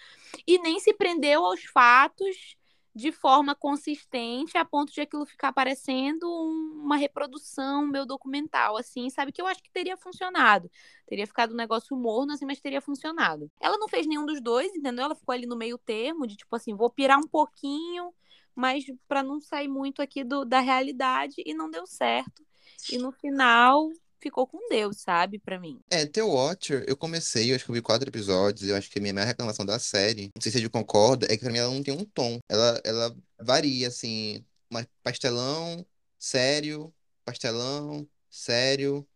e 0.46 0.58
nem 0.58 0.80
se 0.80 0.94
prendeu 0.94 1.44
aos 1.44 1.64
fatos 1.64 2.56
de 2.94 3.12
forma 3.12 3.54
consistente 3.54 4.58
a 4.58 4.64
ponto 4.64 4.92
de 4.92 5.00
aquilo 5.00 5.24
ficar 5.24 5.52
parecendo 5.52 6.26
um- 6.28 6.82
uma 6.84 6.96
reprodução 6.96 7.86
meu 7.86 8.04
documental, 8.04 8.76
assim, 8.76 9.08
sabe? 9.10 9.30
Que 9.32 9.40
eu 9.40 9.46
acho 9.46 9.62
que 9.62 9.70
teria 9.70 9.96
funcionado. 9.96 10.70
Teria 11.06 11.26
ficado 11.26 11.52
um 11.52 11.56
negócio 11.56 11.96
morno, 11.96 12.32
assim, 12.32 12.44
mas 12.44 12.60
teria 12.60 12.80
funcionado. 12.80 13.50
Ela 13.60 13.78
não 13.78 13.88
fez 13.88 14.06
nenhum 14.06 14.26
dos 14.26 14.40
dois, 14.40 14.74
entendeu? 14.74 15.04
Ela 15.04 15.14
ficou 15.14 15.32
ali 15.32 15.46
no 15.46 15.56
meio 15.56 15.78
termo, 15.78 16.26
de 16.26 16.36
tipo 16.36 16.54
assim, 16.56 16.74
vou 16.74 16.90
pirar 16.90 17.18
um 17.18 17.28
pouquinho, 17.28 18.12
mas 18.54 18.84
pra 19.06 19.22
não 19.22 19.40
sair 19.40 19.68
muito 19.68 20.02
aqui 20.02 20.24
do, 20.24 20.44
da 20.44 20.60
realidade, 20.60 21.36
e 21.46 21.54
não 21.54 21.70
deu 21.70 21.86
certo. 21.86 22.44
E 22.90 22.98
no 22.98 23.12
final 23.12 23.90
ficou 24.20 24.46
com 24.46 24.68
Deus, 24.68 24.98
sabe? 25.00 25.38
Pra 25.38 25.58
mim. 25.58 25.80
É, 25.90 26.06
The 26.06 26.22
Watcher, 26.22 26.84
eu 26.86 26.96
comecei, 26.96 27.50
eu 27.50 27.56
acho 27.56 27.64
que 27.64 27.70
eu 27.70 27.74
vi 27.74 27.82
quatro 27.82 28.08
episódios, 28.08 28.68
eu 28.68 28.76
acho 28.76 28.90
que 28.90 28.98
a 28.98 29.02
minha 29.02 29.14
maior 29.14 29.26
reclamação 29.26 29.64
da 29.64 29.78
série, 29.78 30.30
não 30.34 30.42
sei 30.42 30.52
se 30.52 30.58
a 30.58 30.60
gente 30.60 30.70
concorda, 30.70 31.26
é 31.26 31.36
que 31.36 31.42
pra 31.42 31.50
mim 31.50 31.58
ela 31.58 31.72
não 31.72 31.82
tem 31.82 31.94
um 31.94 32.04
tom. 32.04 32.38
Ela, 32.48 32.80
ela 32.84 33.16
varia, 33.40 33.88
assim, 33.88 34.44
mas 34.70 34.86
pastelão, 35.02 35.84
sério, 36.18 36.92
pastelão, 37.24 38.06
sério. 38.30 39.06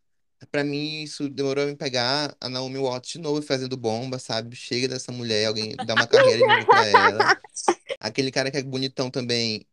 Pra 0.50 0.64
mim, 0.64 1.02
isso 1.02 1.28
demorou 1.28 1.64
a 1.64 1.66
me 1.68 1.76
pegar 1.76 2.36
a 2.40 2.48
Naomi 2.48 2.78
Watts 2.78 3.12
de 3.12 3.18
novo 3.18 3.40
fazendo 3.42 3.76
bomba, 3.76 4.18
sabe? 4.18 4.56
Chega 4.56 4.88
dessa 4.88 5.12
mulher, 5.12 5.46
alguém 5.46 5.76
dá 5.76 5.94
uma 5.94 6.06
carreira 6.06 6.38
de 6.38 6.46
novo 6.46 6.66
pra 6.66 6.88
ela. 6.88 7.40
Aquele 8.00 8.32
cara 8.32 8.50
que 8.50 8.56
é 8.56 8.62
bonitão 8.62 9.08
também, 9.08 9.64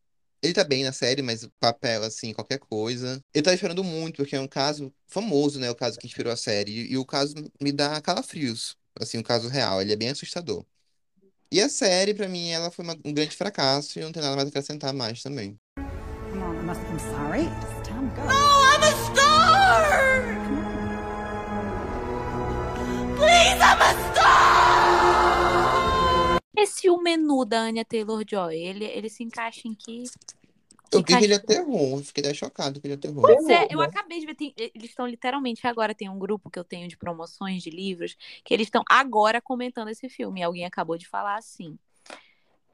ele 0.42 0.54
tá 0.54 0.64
bem 0.64 0.84
na 0.84 0.92
série, 0.92 1.22
mas 1.22 1.44
o 1.44 1.52
papel, 1.60 2.04
assim, 2.04 2.34
qualquer 2.34 2.60
coisa. 2.60 3.22
Eu 3.34 3.44
tava 3.44 3.56
esperando 3.56 3.84
muito, 3.84 4.18
porque 4.18 4.36
é 4.36 4.40
um 4.42 4.48
caso 4.48 4.92
famoso, 5.08 5.60
né? 5.60 5.70
O 5.70 5.76
caso 5.76 5.98
que 6.00 6.08
inspirou 6.08 6.32
a 6.32 6.38
série. 6.38 6.72
E, 6.72 6.94
e 6.94 6.98
o 6.98 7.06
caso 7.06 7.36
me 7.62 7.72
dá 7.72 8.00
calafrios, 8.02 8.76
assim, 9.00 9.18
o 9.18 9.24
caso 9.24 9.48
real. 9.50 9.82
Ele 9.82 9.94
é 9.94 9.96
bem 9.96 10.10
assustador. 10.10 10.64
E 11.52 11.60
a 11.60 11.68
série, 11.68 12.14
pra 12.14 12.28
mim, 12.30 12.50
ela 12.50 12.70
foi 12.72 12.86
uma- 12.86 12.98
um 13.04 13.12
grande 13.14 13.36
fracasso 13.36 13.98
e 13.98 14.02
eu 14.02 14.06
não 14.06 14.12
tenho 14.14 14.24
nada 14.24 14.36
mais 14.36 14.48
a 14.48 14.50
acrescentar 14.50 14.94
mais 14.94 15.22
também. 15.24 15.60
Sorry. 17.00 17.42
It's 17.42 17.88
time 17.88 18.10
to 18.10 18.16
go. 18.16 18.28
I'm 18.30 18.84
a 18.84 18.92
star! 19.06 20.00
Please, 23.16 23.60
I'm 23.62 23.82
a 23.82 24.14
star! 24.14 24.49
Esse 26.62 26.90
o 26.90 27.02
menu 27.02 27.46
da 27.46 27.60
Anya 27.62 27.86
Taylor-Joy, 27.86 28.56
ele, 28.56 28.86
ele 28.86 29.10
se 29.10 29.24
encaixa 29.24 29.68
em 29.68 29.74
que... 29.74 30.04
Eu 30.92 31.00
vi 31.02 31.18
que 31.18 31.24
ele 31.24 31.36
é 31.36 31.40
terror, 31.40 32.00
eu 32.00 32.04
fiquei 32.04 32.24
até 32.24 32.34
chocado 32.34 32.82
que 32.82 32.88
ele 32.88 32.96
é 32.96 32.98
terror. 32.98 33.22
Pois 33.22 33.48
é, 33.48 33.68
eu 33.70 33.78
né? 33.78 33.86
acabei 33.86 34.20
de 34.20 34.26
ver. 34.26 34.34
tem- 34.34 34.54
eles 34.58 34.90
estão 34.90 35.06
literalmente 35.06 35.68
agora. 35.68 35.94
Tem 35.94 36.10
um 36.10 36.18
grupo 36.18 36.50
que 36.50 36.58
eu 36.58 36.64
tenho 36.64 36.88
de 36.88 36.98
promoções 36.98 37.62
de 37.62 37.70
livros 37.70 38.18
que 38.44 38.52
eles 38.56 38.66
estão 38.66 38.84
agora 38.90 39.40
comentando 39.40 39.90
esse 39.90 40.10
filme. 40.10 40.40
E 40.40 40.44
alguém 40.44 40.66
acabou 40.66 40.98
de 40.98 41.08
falar 41.08 41.38
assim. 41.38 41.78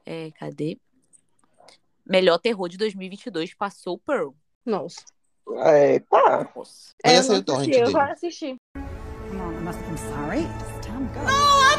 É, 0.06 0.30
cadê? 0.30 0.78
Melhor 2.06 2.38
terror 2.38 2.70
de 2.70 2.78
2022 2.78 3.52
passou 3.52 3.98
Pearl. 3.98 4.30
Nossa. 4.64 5.04
É, 5.64 5.98
tá. 6.00 6.50
Nossa. 6.56 6.94
É, 7.04 7.16
eu 7.16 7.20
assisti, 7.20 7.70
eu 7.72 7.92
vou 7.92 8.00
assistir. 8.00 8.56
Sorry. 9.96 10.40
It's 10.40 10.86
time 10.86 11.08
to 11.08 11.14
go. 11.14 11.26
I'm 11.26 11.75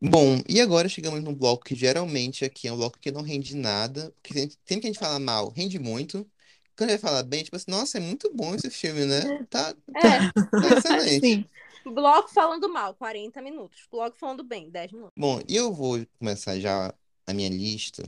Bom, 0.00 0.42
e 0.48 0.60
agora 0.60 0.88
chegamos 0.88 1.22
num 1.22 1.34
bloco 1.34 1.64
que 1.64 1.74
geralmente 1.74 2.44
aqui 2.44 2.68
é 2.68 2.72
um 2.72 2.76
bloco 2.76 2.98
que 2.98 3.10
não 3.10 3.22
rende 3.22 3.56
nada. 3.56 4.12
Que 4.22 4.34
sempre 4.34 4.80
que 4.80 4.86
a 4.86 4.90
gente 4.92 4.98
fala 4.98 5.18
mal, 5.18 5.50
rende 5.50 5.78
muito. 5.78 6.28
Quando 6.76 6.90
a 6.90 6.92
gente 6.92 7.00
fala 7.02 7.22
bem, 7.22 7.44
tipo 7.44 7.56
assim, 7.56 7.70
nossa, 7.70 7.98
é 7.98 8.00
muito 8.00 8.32
bom 8.34 8.54
esse 8.54 8.68
filme, 8.70 9.04
né? 9.04 9.46
Tá, 9.48 9.74
É, 9.94 10.00
tá 10.00 10.78
excelente. 10.78 11.26
Sim. 11.26 11.44
bloco 11.84 12.28
falando 12.32 12.68
mal, 12.68 12.94
40 12.94 13.40
minutos. 13.40 13.86
Bloco 13.90 14.16
falando 14.18 14.42
bem, 14.42 14.70
10 14.70 14.92
minutos. 14.92 15.14
Bom, 15.16 15.40
e 15.48 15.56
eu 15.56 15.72
vou 15.72 16.04
começar 16.18 16.58
já 16.58 16.88
a 16.88 16.94
a 17.26 17.32
minha 17.32 17.48
lista 17.48 18.02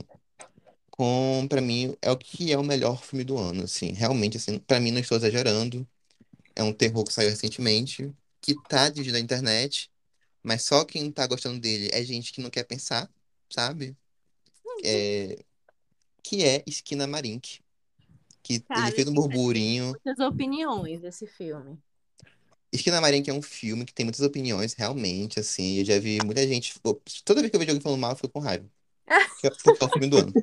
com, 0.91 1.45
pra 1.49 1.61
mim, 1.61 1.95
é 2.01 2.11
o 2.11 2.17
que 2.17 2.51
é 2.51 2.57
o 2.57 2.63
melhor 2.63 3.01
filme 3.03 3.23
do 3.23 3.37
ano, 3.37 3.63
assim. 3.63 3.91
Realmente, 3.91 4.37
assim, 4.37 4.59
pra 4.59 4.79
mim, 4.79 4.91
não 4.91 4.99
estou 4.99 5.17
exagerando. 5.17 5.87
É 6.55 6.63
um 6.63 6.73
terror 6.73 7.03
que 7.03 7.13
saiu 7.13 7.29
recentemente, 7.29 8.13
que 8.45 8.55
tá 8.69 8.89
dividido 8.89 9.17
na 9.17 9.23
internet, 9.23 9.89
mas 10.43 10.61
só 10.61 10.85
quem 10.85 11.11
tá 11.11 11.25
gostando 11.25 11.59
dele 11.59 11.89
é 11.91 12.03
gente 12.03 12.31
que 12.31 12.41
não 12.41 12.51
quer 12.51 12.63
pensar, 12.63 13.09
sabe? 13.49 13.97
É... 14.83 15.43
Que 16.21 16.43
é 16.43 16.63
Esquina 16.67 17.07
Marink. 17.07 17.59
Que 18.43 18.59
Cara, 18.59 18.87
ele 18.87 18.95
fez 18.95 19.07
um 19.07 19.13
burburinho. 19.13 19.85
muitas 19.87 20.19
opiniões 20.19 21.01
desse 21.01 21.25
filme. 21.25 21.79
Esquina 22.71 23.01
Marink 23.01 23.27
é 23.27 23.33
um 23.33 23.41
filme 23.41 23.85
que 23.85 23.93
tem 23.93 24.05
muitas 24.05 24.21
opiniões, 24.21 24.73
realmente, 24.73 25.39
assim. 25.39 25.79
Eu 25.79 25.85
já 25.85 25.99
vi 25.99 26.19
muita 26.23 26.47
gente. 26.47 26.79
Toda 27.23 27.41
vez 27.41 27.49
que 27.49 27.55
eu 27.55 27.59
vejo 27.59 27.71
alguém 27.71 27.81
falando 27.81 27.99
mal, 27.99 28.11
eu 28.11 28.15
fico 28.15 28.29
com 28.29 28.39
raiva. 28.39 28.69
Que 29.41 29.47
é 29.47 29.51
o 29.51 29.89
filme 29.89 30.07
do 30.07 30.17
ano. 30.17 30.33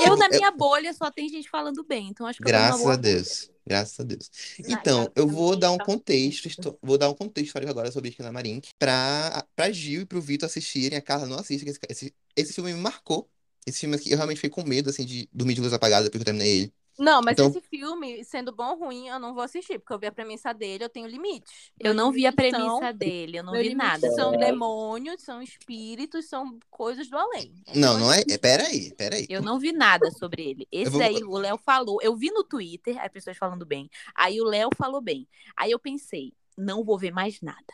Eu, 0.00 0.04
Tipo, 0.04 0.16
na 0.16 0.26
é- 0.26 0.28
minha 0.30 0.50
bolha, 0.50 0.92
só 0.92 1.10
tem 1.10 1.28
gente 1.28 1.48
falando 1.48 1.84
bem, 1.84 2.08
então 2.08 2.26
acho 2.26 2.38
que 2.38 2.44
eu 2.44 2.48
Graças 2.48 2.86
a 2.86 2.96
Deus. 2.96 3.50
Graças 3.66 4.00
a 4.00 4.02
Deus. 4.02 4.30
Então, 4.58 5.10
eu 5.14 5.28
vou 5.28 5.54
dar 5.54 5.70
um 5.70 5.78
contexto, 5.78 6.78
vou 6.82 6.98
dar 6.98 7.08
um 7.08 7.14
contexto 7.14 7.46
histórico 7.46 7.70
agora 7.70 7.92
sobre 7.92 8.10
Esquina 8.10 8.32
Marink 8.32 8.70
pra, 8.78 9.46
pra 9.54 9.70
Gil 9.70 10.02
e 10.02 10.04
pro 10.04 10.20
Vitor 10.20 10.46
assistirem. 10.46 10.98
A 10.98 11.02
Carla 11.02 11.26
não 11.26 11.38
assiste, 11.38 11.68
esse, 11.68 11.78
esse, 11.88 12.14
esse 12.36 12.52
filme 12.52 12.72
me 12.72 12.80
marcou. 12.80 13.28
Esse 13.64 13.80
filme 13.80 13.94
aqui, 13.94 14.10
eu 14.10 14.16
realmente 14.16 14.38
fiquei 14.38 14.50
com 14.50 14.68
medo, 14.68 14.90
assim, 14.90 15.04
de 15.04 15.28
dormir 15.32 15.54
de 15.54 15.60
luz 15.60 15.72
apagada 15.72 16.04
depois 16.04 16.22
que 16.22 16.28
eu 16.28 16.34
terminei 16.34 16.62
ele. 16.62 16.74
Não, 16.98 17.22
mas 17.22 17.32
Então- 17.34 17.48
esse 17.48 17.60
filme, 17.62 18.22
sendo 18.24 18.52
bom 18.52 18.72
ou 18.72 18.78
ruim, 18.84 19.08
eu 19.08 19.18
não 19.18 19.32
vou 19.34 19.42
assistir, 19.42 19.78
porque 19.78 19.94
eu 19.94 19.98
vi 19.98 20.06
a 20.06 20.12
premissa 20.12 20.52
dele, 20.52 20.84
eu 20.84 20.88
tenho 20.88 21.06
limites. 21.06 21.70
Eu 21.80 21.94
não 21.94 22.12
vi 22.12 22.26
a 22.26 22.32
premissa 22.32 22.60
são- 22.80 22.92
dele, 22.94 23.38
eu 23.38 23.42
não 23.42 23.52
vi 23.54 23.74
nada. 23.74 24.10
são 24.12 24.32
demônios, 24.32 25.22
são 25.22 25.40
espíritos, 25.42 26.28
são 26.28 26.58
coisas 26.70 27.08
do 27.08 27.16
além. 27.16 27.54
Não, 27.74 27.98
não 27.98 28.12
é. 28.12 28.22
é 28.28 28.36
peraí, 28.38 28.94
peraí. 28.94 29.26
Eu 29.28 29.40
não 29.42 29.58
vi 29.58 29.72
nada 29.72 30.10
sobre 30.10 30.42
ele. 30.50 30.68
Esse 30.70 30.90
vou- 30.90 31.00
daí 31.00 31.22
o 31.24 31.38
Léo 31.38 31.58
falou. 31.58 31.98
Eu 32.02 32.14
vi 32.14 32.30
no 32.30 32.44
Twitter 32.44 32.98
as 33.02 33.10
pessoas 33.10 33.36
falando 33.38 33.64
bem. 33.64 33.88
Aí 34.14 34.40
o 34.40 34.44
Léo 34.44 34.68
falou 34.76 35.00
bem. 35.00 35.26
Aí 35.56 35.70
eu 35.70 35.78
pensei, 35.78 36.32
não 36.56 36.84
vou 36.84 36.98
ver 36.98 37.10
mais 37.10 37.40
nada. 37.40 37.72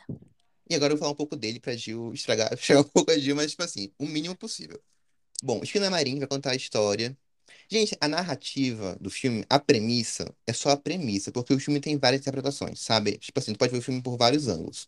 E 0.69 0.75
agora 0.75 0.93
eu 0.93 0.97
vou 0.97 0.99
falar 1.01 1.11
um 1.11 1.15
pouco 1.15 1.35
dele 1.35 1.59
pra 1.59 1.75
Gil 1.75 2.13
estragar, 2.13 2.51
estragar 2.53 2.83
um 2.85 2.87
pouco 2.87 3.11
a 3.11 3.17
Gil, 3.17 3.35
mas, 3.35 3.51
tipo 3.51 3.63
assim, 3.63 3.91
o 3.99 4.05
mínimo 4.05 4.35
possível. 4.37 4.79
Bom, 5.43 5.61
Esquina 5.63 5.89
Marink 5.89 6.19
vai 6.19 6.27
contar 6.27 6.51
a 6.51 6.55
história. 6.55 7.17
Gente, 7.71 7.95
a 8.01 8.07
narrativa 8.07 8.97
do 8.99 9.11
filme, 9.11 9.45
a 9.47 9.59
premissa, 9.59 10.25
é 10.47 10.53
só 10.53 10.71
a 10.71 10.77
premissa, 10.77 11.31
porque 11.31 11.53
o 11.53 11.59
filme 11.59 11.79
tem 11.79 11.97
várias 11.99 12.21
interpretações, 12.21 12.79
sabe? 12.79 13.17
Tipo 13.19 13.39
assim, 13.39 13.53
tu 13.53 13.59
pode 13.59 13.71
ver 13.71 13.77
o 13.77 13.81
filme 13.81 14.01
por 14.01 14.17
vários 14.17 14.47
ângulos. 14.47 14.87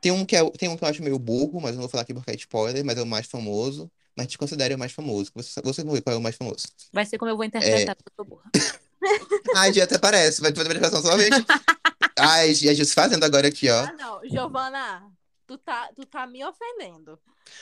Tem 0.00 0.10
um 0.10 0.24
que, 0.26 0.34
é, 0.34 0.50
tem 0.50 0.68
um 0.68 0.76
que 0.76 0.82
eu 0.82 0.88
acho 0.88 1.00
meio 1.00 1.16
burro, 1.16 1.60
mas 1.60 1.70
eu 1.70 1.74
não 1.74 1.82
vou 1.82 1.88
falar 1.88 2.02
aqui 2.02 2.12
porque 2.12 2.32
é 2.32 2.34
spoiler, 2.34 2.84
mas 2.84 2.98
é 2.98 3.02
o 3.02 3.06
mais 3.06 3.26
famoso. 3.26 3.88
Mas 4.16 4.26
te 4.26 4.36
considere 4.36 4.74
o 4.74 4.78
mais 4.78 4.90
famoso. 4.92 5.30
Você, 5.34 5.62
vocês 5.62 5.84
vão 5.84 5.94
ver 5.94 6.02
qual 6.02 6.14
é 6.14 6.18
o 6.18 6.20
mais 6.20 6.34
famoso. 6.34 6.66
Vai 6.92 7.06
ser 7.06 7.18
como 7.18 7.30
eu 7.30 7.36
vou 7.36 7.44
É. 7.44 7.46
interpretar, 7.46 7.94
porque 7.94 8.10
eu 8.10 8.14
sou 8.16 8.24
burra. 8.24 8.50
Ai, 9.56 9.72
Gia 9.72 9.84
até 9.84 9.96
parece. 9.96 10.40
Vai 10.40 10.52
ter 10.52 10.62
verificação 10.64 11.00
somente. 11.00 11.36
Ai, 12.18 12.52
Gia, 12.52 12.74
Gia 12.74 12.84
se 12.84 12.94
fazendo 12.94 13.22
agora 13.24 13.46
aqui, 13.46 13.70
ó. 13.70 13.84
Ah, 13.84 13.92
não, 13.92 14.28
Giovana, 14.28 15.08
tu 15.46 15.56
tá, 15.56 15.88
tu 15.94 16.04
tá 16.04 16.26
me 16.26 16.44
ofendendo. 16.44 17.16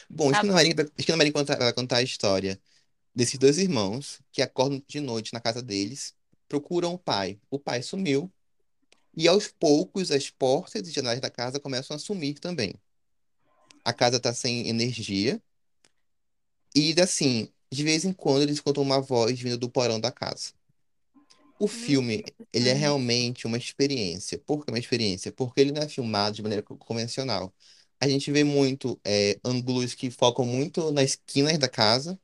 Bom, 0.08 0.30
Tá 0.32 0.38
Esquina. 0.38 0.52
Marinho, 0.54 0.76
vai- 0.76 0.88
Esquina 0.98 1.16
Marinho 1.18 1.34
conta- 1.34 1.56
vai 1.56 1.72
contar 1.74 1.96
a 1.98 2.02
história 2.02 2.58
desses 3.14 3.38
dois 3.38 3.58
irmãos 3.58 4.20
que 4.32 4.42
acordam 4.42 4.82
de 4.86 5.00
noite 5.00 5.32
na 5.32 5.40
casa 5.40 5.62
deles, 5.62 6.14
procuram 6.48 6.94
o 6.94 6.98
pai. 6.98 7.40
O 7.50 7.58
pai 7.58 7.82
sumiu. 7.82 8.32
E 9.16 9.28
aos 9.28 9.48
poucos 9.48 10.10
as 10.10 10.30
portas 10.30 10.88
e 10.88 10.92
janelas 10.92 11.20
da 11.20 11.30
casa 11.30 11.60
começam 11.60 11.96
a 11.96 11.98
sumir 12.00 12.38
também. 12.40 12.74
A 13.84 13.92
casa 13.92 14.18
tá 14.20 14.32
sem 14.32 14.68
energia. 14.68 15.42
E 16.74 16.94
assim, 17.00 17.48
de 17.72 17.82
vez 17.84 18.04
em 18.04 18.12
quando 18.12 18.42
eles 18.42 18.56
escutam 18.56 18.82
uma 18.82 19.00
voz 19.00 19.38
vindo 19.40 19.58
do 19.58 19.70
porão 19.70 20.00
da 20.00 20.10
casa. 20.12 20.52
O 21.58 21.68
filme, 21.68 22.24
ele 22.52 22.68
é 22.70 22.72
realmente 22.72 23.46
uma 23.46 23.58
experiência. 23.58 24.38
Por 24.38 24.64
que 24.64 24.70
uma 24.72 24.78
experiência? 24.78 25.30
Porque 25.32 25.60
ele 25.60 25.72
não 25.72 25.82
é 25.82 25.88
filmado 25.88 26.36
de 26.36 26.42
maneira 26.42 26.62
co- 26.62 26.76
convencional. 26.76 27.54
A 28.00 28.08
gente 28.08 28.32
vê 28.32 28.42
muito 28.44 28.98
é, 29.04 29.38
ângulos 29.44 29.94
que 29.94 30.10
focam 30.10 30.46
muito 30.46 30.90
nas 30.90 31.10
esquinas 31.10 31.58
da 31.58 31.68
casa. 31.68 32.18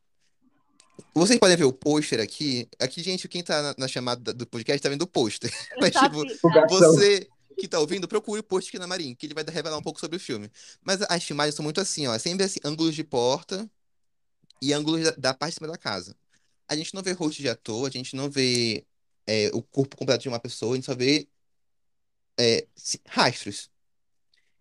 Vocês 1.14 1.38
podem 1.38 1.56
ver 1.56 1.64
o 1.64 1.72
pôster 1.72 2.20
aqui. 2.20 2.68
Aqui, 2.78 3.02
gente, 3.02 3.28
quem 3.28 3.42
tá 3.42 3.62
na, 3.62 3.74
na 3.78 3.88
chamada 3.88 4.32
do 4.34 4.46
podcast 4.46 4.82
tá 4.82 4.88
vendo 4.88 5.02
o 5.02 5.06
pôster. 5.06 5.50
Mas, 5.80 5.92
Tá 5.92 6.08
tipo, 6.08 6.22
tá- 6.24 6.66
você 6.68 7.28
que 7.58 7.66
tá 7.66 7.78
ouvindo, 7.80 8.06
procure 8.06 8.40
o 8.40 8.44
post 8.44 8.68
aqui 8.68 8.78
na 8.78 8.86
Marim, 8.86 9.14
que 9.14 9.26
ele 9.26 9.32
vai 9.34 9.42
revelar 9.42 9.78
um 9.78 9.82
pouco 9.82 9.98
sobre 9.98 10.16
o 10.16 10.20
filme. 10.20 10.50
Mas 10.84 11.00
as 11.08 11.24
filmagens 11.24 11.54
são 11.54 11.62
muito 11.62 11.80
assim, 11.80 12.06
ó. 12.06 12.14
é 12.14 12.18
Sempre 12.18 12.44
assim, 12.44 12.60
ângulos 12.62 12.94
de 12.94 13.02
porta 13.02 13.68
e 14.60 14.72
ângulos 14.74 15.04
da, 15.04 15.10
da 15.12 15.34
parte 15.34 15.52
de 15.52 15.58
cima 15.60 15.68
da 15.68 15.78
casa. 15.78 16.14
A 16.68 16.76
gente 16.76 16.94
não 16.94 17.02
vê 17.02 17.12
rosto 17.12 17.40
de 17.40 17.48
ator, 17.48 17.86
a 17.86 17.90
gente 17.90 18.14
não 18.14 18.28
vê 18.30 18.84
é, 19.26 19.50
o 19.54 19.62
corpo 19.62 19.96
completo 19.96 20.22
de 20.22 20.28
uma 20.28 20.38
pessoa, 20.38 20.72
a 20.72 20.74
gente 20.76 20.84
só 20.84 20.94
vê 20.94 21.26
é, 22.38 22.66
rastros. 23.06 23.70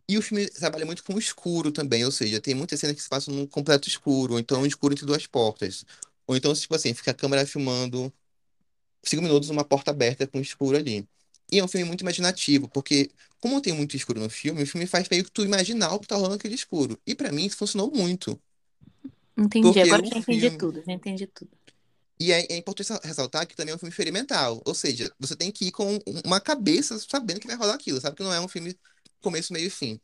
E 0.07 0.17
o 0.17 0.21
filme 0.21 0.47
trabalha 0.47 0.85
muito 0.85 1.03
com 1.03 1.15
o 1.15 1.19
escuro 1.19 1.71
também, 1.71 2.05
ou 2.05 2.11
seja, 2.11 2.39
tem 2.39 2.53
muitas 2.53 2.79
cenas 2.79 2.95
que 2.95 3.01
se 3.01 3.09
passam 3.09 3.33
num 3.33 3.47
completo 3.47 3.89
escuro, 3.89 4.33
ou 4.33 4.39
então 4.39 4.61
um 4.61 4.65
escuro 4.65 4.93
entre 4.93 5.05
duas 5.05 5.25
portas. 5.25 5.83
Ou 6.27 6.35
então, 6.35 6.53
tipo 6.53 6.75
assim, 6.75 6.93
fica 6.93 7.11
a 7.11 7.13
câmera 7.13 7.45
filmando 7.45 8.13
cinco 9.03 9.21
minutos 9.23 9.49
uma 9.49 9.63
porta 9.65 9.91
aberta 9.91 10.27
com 10.27 10.39
escuro 10.39 10.77
ali. 10.77 11.07
E 11.51 11.59
é 11.59 11.63
um 11.63 11.67
filme 11.67 11.85
muito 11.85 12.01
imaginativo, 12.01 12.67
porque 12.69 13.11
como 13.39 13.61
tem 13.61 13.73
muito 13.73 13.95
escuro 13.95 14.19
no 14.19 14.29
filme, 14.29 14.63
o 14.63 14.67
filme 14.67 14.87
faz 14.87 15.07
meio 15.09 15.23
que 15.23 15.31
tu 15.31 15.43
imaginar 15.43 15.93
o 15.93 15.99
que 15.99 16.07
tá 16.07 16.15
rolando 16.15 16.35
naquele 16.35 16.55
escuro. 16.55 16.99
E 17.05 17.13
pra 17.15 17.31
mim 17.31 17.45
isso 17.45 17.57
funcionou 17.57 17.91
muito. 17.91 18.39
Entendi, 19.37 19.67
Porque 19.67 19.79
agora 19.81 20.01
o 20.01 20.09
já 20.09 20.17
entendi 20.17 20.41
filme- 20.41 20.57
tudo, 20.57 20.83
já 20.85 20.91
entendi 20.93 21.27
tudo. 21.27 21.51
E 22.19 22.31
é, 22.31 22.45
é 22.53 22.57
importante 22.57 22.87
sal- 22.87 23.01
ressaltar 23.03 23.45
que 23.45 23.55
também 23.55 23.73
é 23.73 23.75
um 23.75 23.79
filme 23.79 23.89
experimental. 23.91 24.61
Ou 24.65 24.73
seja, 24.73 25.13
você 25.19 25.35
tem 25.35 25.51
que 25.51 25.65
ir 25.65 25.71
com 25.71 25.99
uma 26.25 26.39
cabeça 26.39 26.97
sabendo 26.99 27.39
que 27.39 27.47
vai 27.47 27.55
rolar 27.55 27.75
aquilo. 27.75 27.99
Sabe 27.99 28.15
que 28.15 28.23
não 28.23 28.33
é 28.33 28.39
um 28.39 28.47
filme 28.47 28.75
começo, 29.21 29.51
meio 29.53 29.67
e 29.67 29.69
fim. 29.69 29.99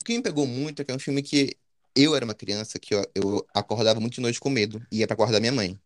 O 0.00 0.04
que 0.04 0.14
me 0.16 0.22
pegou 0.22 0.46
muito 0.46 0.82
é 0.82 0.84
que 0.84 0.90
é 0.92 0.94
um 0.94 0.98
filme 0.98 1.22
que 1.22 1.56
eu 1.96 2.14
era 2.14 2.24
uma 2.24 2.34
criança 2.34 2.78
que 2.78 2.94
eu, 2.94 3.04
eu 3.14 3.46
acordava 3.54 3.98
muito 3.98 4.14
de 4.14 4.20
noite 4.20 4.38
com 4.38 4.50
medo 4.50 4.84
e 4.92 4.98
ia 4.98 5.06
pra 5.06 5.16
quarto 5.16 5.32
da 5.32 5.40
minha 5.40 5.52
mãe. 5.52 5.78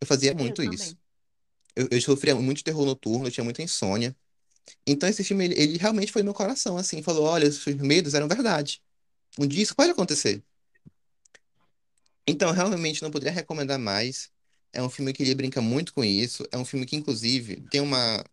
Eu 0.00 0.06
fazia 0.06 0.34
muito 0.34 0.62
também. 0.62 0.74
isso. 0.74 0.96
Eu, 1.74 1.88
eu 1.90 2.00
sofria 2.00 2.34
muito 2.34 2.64
terror 2.64 2.84
noturno, 2.84 3.28
eu 3.28 3.30
tinha 3.30 3.44
muita 3.44 3.62
insônia. 3.62 4.14
Então 4.86 5.08
esse 5.08 5.24
filme, 5.24 5.44
ele, 5.44 5.54
ele 5.60 5.78
realmente 5.78 6.12
foi 6.12 6.22
no 6.22 6.26
meu 6.26 6.34
coração, 6.34 6.76
assim. 6.76 7.02
Falou, 7.02 7.24
olha, 7.24 7.48
os 7.48 7.62
seus 7.62 7.76
medos 7.76 8.14
eram 8.14 8.28
verdade. 8.28 8.82
Um 9.38 9.46
dia 9.46 9.62
isso 9.62 9.74
pode 9.74 9.90
acontecer. 9.90 10.42
Então, 12.26 12.48
eu 12.48 12.54
realmente 12.54 13.02
não 13.02 13.10
poderia 13.10 13.32
recomendar 13.32 13.78
mais. 13.78 14.30
É 14.72 14.82
um 14.82 14.88
filme 14.88 15.12
que 15.12 15.22
ele 15.22 15.34
brinca 15.34 15.60
muito 15.60 15.92
com 15.92 16.04
isso. 16.04 16.46
É 16.52 16.58
um 16.58 16.64
filme 16.64 16.86
que, 16.86 16.96
inclusive, 16.96 17.60
tem 17.70 17.80
uma. 17.80 18.24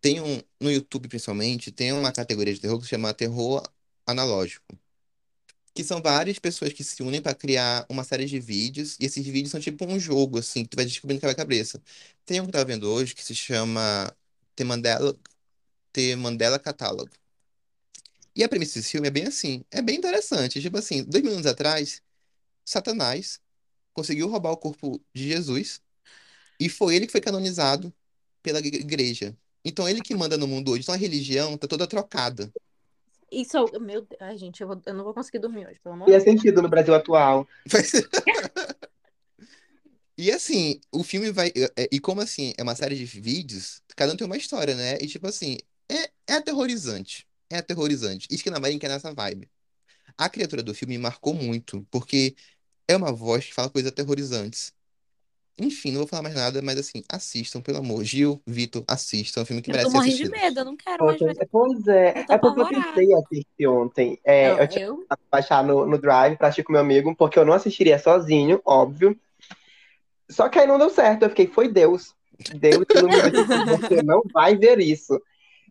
Tem 0.00 0.20
um. 0.20 0.40
No 0.60 0.70
YouTube, 0.70 1.08
principalmente, 1.08 1.72
tem 1.72 1.92
uma 1.92 2.12
categoria 2.12 2.54
de 2.54 2.60
terror 2.60 2.78
que 2.78 2.84
se 2.84 2.90
chama 2.90 3.12
terror 3.12 3.62
analógico. 4.06 4.78
Que 5.74 5.84
são 5.84 6.02
várias 6.02 6.38
pessoas 6.38 6.72
que 6.72 6.82
se 6.84 7.02
unem 7.02 7.22
para 7.22 7.34
criar 7.34 7.86
uma 7.88 8.04
série 8.04 8.26
de 8.26 8.40
vídeos. 8.40 8.96
E 9.00 9.06
esses 9.06 9.24
vídeos 9.26 9.50
são 9.50 9.60
tipo 9.60 9.86
um 9.86 9.98
jogo, 10.00 10.38
assim, 10.38 10.64
que 10.64 10.70
tu 10.70 10.76
vai 10.76 10.84
descobrindo 10.84 11.20
quebra-cabeça. 11.20 11.80
Tem 12.24 12.40
um 12.40 12.44
que 12.44 12.48
eu 12.50 12.52
tava 12.52 12.64
vendo 12.66 12.90
hoje 12.90 13.14
que 13.14 13.24
se 13.24 13.34
chama 13.34 14.14
The 14.56 14.64
Mandela, 14.64 15.16
The 15.92 16.16
Mandela 16.16 16.58
Catalog. 16.58 17.10
E 18.34 18.44
a 18.44 18.48
premissa 18.48 18.78
desse 18.78 18.90
filme 18.92 19.08
é 19.08 19.10
bem 19.10 19.26
assim. 19.26 19.64
É 19.70 19.82
bem 19.82 19.96
interessante. 19.96 20.60
Tipo 20.60 20.78
assim, 20.78 21.04
dois 21.04 21.22
mil 21.22 21.32
anos 21.32 21.46
atrás, 21.46 22.02
Satanás 22.64 23.40
conseguiu 23.94 24.28
roubar 24.28 24.52
o 24.52 24.58
corpo 24.58 25.00
de 25.14 25.28
Jesus 25.28 25.82
e 26.60 26.68
foi 26.68 26.96
ele 26.96 27.06
que 27.06 27.12
foi 27.12 27.20
canonizado 27.20 27.94
pela 28.42 28.60
ig- 28.60 28.76
igreja. 28.76 29.36
Então 29.64 29.88
ele 29.88 30.02
que 30.02 30.14
manda 30.14 30.36
no 30.38 30.48
mundo 30.48 30.72
hoje. 30.72 30.82
Então 30.82 30.94
a 30.94 30.98
religião 30.98 31.58
tá 31.58 31.68
toda 31.68 31.86
trocada. 31.86 32.52
Isso, 33.30 33.56
é 33.58 33.78
meu 33.78 34.02
Deus, 34.02 34.20
ai, 34.20 34.36
gente, 34.36 34.60
eu, 34.60 34.66
vou- 34.68 34.82
eu 34.84 34.94
não 34.94 35.04
vou 35.04 35.14
conseguir 35.14 35.38
dormir 35.38 35.66
hoje, 35.66 35.78
pelo 35.80 35.94
amor 35.94 36.08
E 36.08 36.10
de 36.10 36.16
é 36.16 36.20
sentido 36.20 36.62
no 36.62 36.68
Brasil 36.68 36.94
atual. 36.94 37.46
E 40.16 40.30
assim, 40.30 40.80
o 40.92 41.02
filme 41.02 41.30
vai. 41.32 41.48
é- 41.76 41.88
E 41.90 41.98
como 42.00 42.20
assim, 42.20 42.52
é 42.58 42.62
uma 42.62 42.74
série 42.74 42.96
de 42.96 43.04
vídeos, 43.04 43.82
cada 43.96 44.12
um 44.12 44.16
tem 44.16 44.26
uma 44.26 44.36
história, 44.36 44.74
né? 44.74 44.98
E 45.00 45.06
tipo 45.06 45.26
assim, 45.26 45.56
é, 45.88 46.10
é 46.26 46.34
aterrorizante. 46.34 47.26
É 47.48 47.56
aterrorizante. 47.58 48.28
Isso 48.30 48.42
que 48.44 48.50
na 48.50 48.60
Marinha 48.60 48.78
que 48.78 48.86
é 48.86 48.88
nessa 48.88 49.12
vibe. 49.14 49.50
A 50.18 50.28
criatura 50.30 50.62
do 50.62 50.74
filme 50.74 50.96
me 50.98 51.02
marcou 51.02 51.34
muito, 51.34 51.86
porque 51.90 52.36
é 52.88 52.96
uma 52.96 53.12
voz 53.12 53.46
que 53.46 53.54
fala 53.54 53.70
coisas 53.70 53.90
aterrorizantes. 53.92 54.74
Enfim, 55.60 55.90
não 55.92 55.98
vou 55.98 56.06
falar 56.06 56.22
mais 56.22 56.34
nada, 56.34 56.62
mas 56.62 56.78
assim, 56.78 57.02
assistam, 57.08 57.60
pelo 57.60 57.78
amor. 57.78 58.02
Gil, 58.04 58.40
Vitor, 58.46 58.82
assistam. 58.88 59.40
É 59.40 59.42
um 59.42 59.46
filme 59.46 59.62
que 59.62 59.70
Eu 59.70 59.74
tô 59.82 59.90
merece 59.90 59.90
ser 59.90 59.96
morrendo 59.96 60.16
de 60.16 60.22
assistido. 60.24 60.42
medo, 60.44 60.60
eu 60.60 60.64
não 60.64 60.76
quero 60.76 61.04
mais 61.04 61.18
Pois 61.18 61.36
ver. 61.36 61.42
é, 61.42 61.46
pois 61.50 61.88
é. 61.88 62.08
Eu 62.20 62.24
tô 62.26 62.32
É 62.32 62.38
porque 62.38 62.60
eu 62.60 62.66
tentei 62.66 63.14
assistir 63.14 63.66
ontem. 63.66 64.18
É, 64.24 64.50
Não, 64.50 64.58
eu 64.60 64.68
tinha 64.68 64.84
eu, 64.86 64.96
que 64.98 65.06
baixar 65.30 65.62
no, 65.62 65.86
no 65.86 65.98
Drive 65.98 66.36
pra 66.36 66.48
assistir 66.48 66.62
com 66.64 66.72
meu 66.72 66.80
amigo, 66.80 67.14
porque 67.14 67.38
eu 67.38 67.44
não 67.44 67.52
assistiria 67.52 67.98
sozinho, 67.98 68.60
óbvio. 68.64 69.18
Só 70.30 70.48
que 70.48 70.58
aí 70.58 70.66
não 70.66 70.78
deu 70.78 70.90
certo. 70.90 71.24
Eu 71.24 71.28
fiquei, 71.30 71.46
foi 71.46 71.68
Deus. 71.68 72.14
Deus 72.54 72.84
iluminou 72.94 73.26
e 73.26 73.30
disse, 73.32 73.58
você 73.68 74.02
não 74.02 74.22
vai 74.32 74.56
ver 74.56 74.78
isso. 74.80 75.20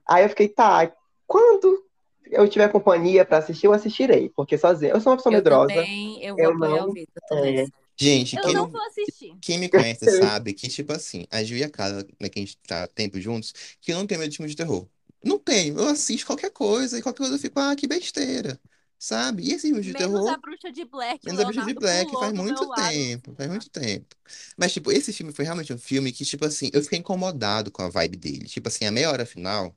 Aí 0.07 0.23
eu 0.23 0.29
fiquei, 0.29 0.47
tá, 0.49 0.91
quando 1.25 1.83
eu 2.31 2.47
tiver 2.47 2.69
companhia 2.69 3.25
pra 3.25 3.39
assistir, 3.39 3.65
eu 3.65 3.73
assistirei. 3.73 4.29
Porque 4.35 4.57
sozinho, 4.57 4.91
eu 4.91 5.01
sou 5.01 5.11
uma 5.11 5.17
pessoa 5.17 5.33
Eu 5.33 5.37
medrosa. 5.37 5.67
também, 5.69 6.23
eu 6.23 6.35
vou 6.35 6.43
Eu 6.45 6.51
apoiar 6.51 6.77
não, 6.81 6.89
o 6.89 6.93
Vitor 6.93 7.23
também. 7.27 7.59
é, 7.59 7.65
Gente, 7.99 8.35
Eu 8.35 8.41
quem 8.43 8.53
não 8.53 8.69
vou 8.69 8.81
assistir. 8.81 9.37
quem 9.41 9.57
me 9.59 9.69
conhece 9.69 10.09
sabe 10.19 10.53
que, 10.53 10.67
tipo 10.69 10.93
assim, 10.93 11.25
a 11.29 11.43
Ju 11.43 11.55
e 11.55 11.63
a 11.63 11.69
Carla, 11.69 12.05
né, 12.19 12.29
que 12.29 12.39
a 12.39 12.41
gente 12.41 12.57
tá 12.65 12.87
tempo 12.87 13.19
juntos, 13.19 13.53
que 13.81 13.91
eu 13.91 13.97
não 13.97 14.07
tenho 14.07 14.19
medo 14.21 14.31
de 14.31 14.37
filme 14.37 14.49
de 14.49 14.55
terror. 14.55 14.87
Não 15.23 15.37
tenho. 15.37 15.77
Eu 15.79 15.87
assisto 15.87 16.25
qualquer 16.25 16.51
coisa 16.51 16.97
e 16.97 17.01
qualquer 17.01 17.19
coisa 17.19 17.35
eu 17.35 17.39
fico, 17.39 17.59
ah, 17.59 17.75
que 17.75 17.87
besteira. 17.87 18.59
Sabe? 18.97 19.43
E 19.43 19.53
esse 19.53 19.67
filme 19.67 19.81
de 19.81 19.93
Menos 19.93 19.97
terror. 19.97 20.29
a 20.29 20.37
bruxa 20.37 20.71
de 20.71 20.85
Black. 20.85 21.25
Menos 21.25 21.39
a 21.41 21.45
Bruxa 21.45 21.65
de 21.65 21.73
Black 21.73 22.11
faz 22.19 22.33
muito 22.33 22.69
tempo, 22.73 23.33
faz 23.35 23.49
muito 23.49 23.69
tempo. 23.69 24.15
Mas, 24.57 24.73
tipo, 24.73 24.91
esse 24.91 25.13
filme 25.13 25.31
foi 25.33 25.45
realmente 25.45 25.71
um 25.73 25.77
filme 25.77 26.11
que, 26.11 26.25
tipo 26.25 26.45
assim, 26.45 26.69
eu 26.73 26.81
fiquei 26.83 26.99
incomodado 26.99 27.71
com 27.71 27.81
a 27.81 27.89
vibe 27.89 28.17
dele. 28.17 28.45
Tipo 28.45 28.67
assim, 28.67 28.85
a 28.85 28.91
meia 28.91 29.09
hora 29.09 29.25
final, 29.25 29.75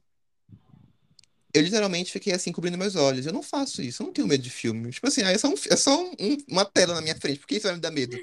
eu 1.55 1.63
literalmente 1.63 2.11
fiquei 2.13 2.33
assim, 2.33 2.53
cobrindo 2.53 2.79
meus 2.79 2.97
olhos. 2.97 3.27
Eu 3.27 3.33
não 3.33 3.43
faço 3.43 3.83
isso, 3.83 4.03
eu 4.03 4.07
não 4.07 4.13
tenho 4.13 4.27
medo 4.27 4.43
de 4.43 4.51
filme. 4.51 4.91
Tipo 4.91 5.07
assim, 5.09 5.23
ah, 5.23 5.31
é 5.31 5.39
só, 5.39 5.49
um- 5.49 5.55
é 5.71 5.77
só 5.77 6.03
um- 6.03 6.13
um- 6.19 6.37
uma 6.49 6.65
tela 6.65 6.95
na 6.95 7.01
minha 7.03 7.17
frente, 7.17 7.39
por 7.41 7.47
que 7.47 7.57
isso 7.57 7.67
vai 7.67 7.75
me 7.75 7.81
dar 7.81 7.91
medo? 7.91 8.17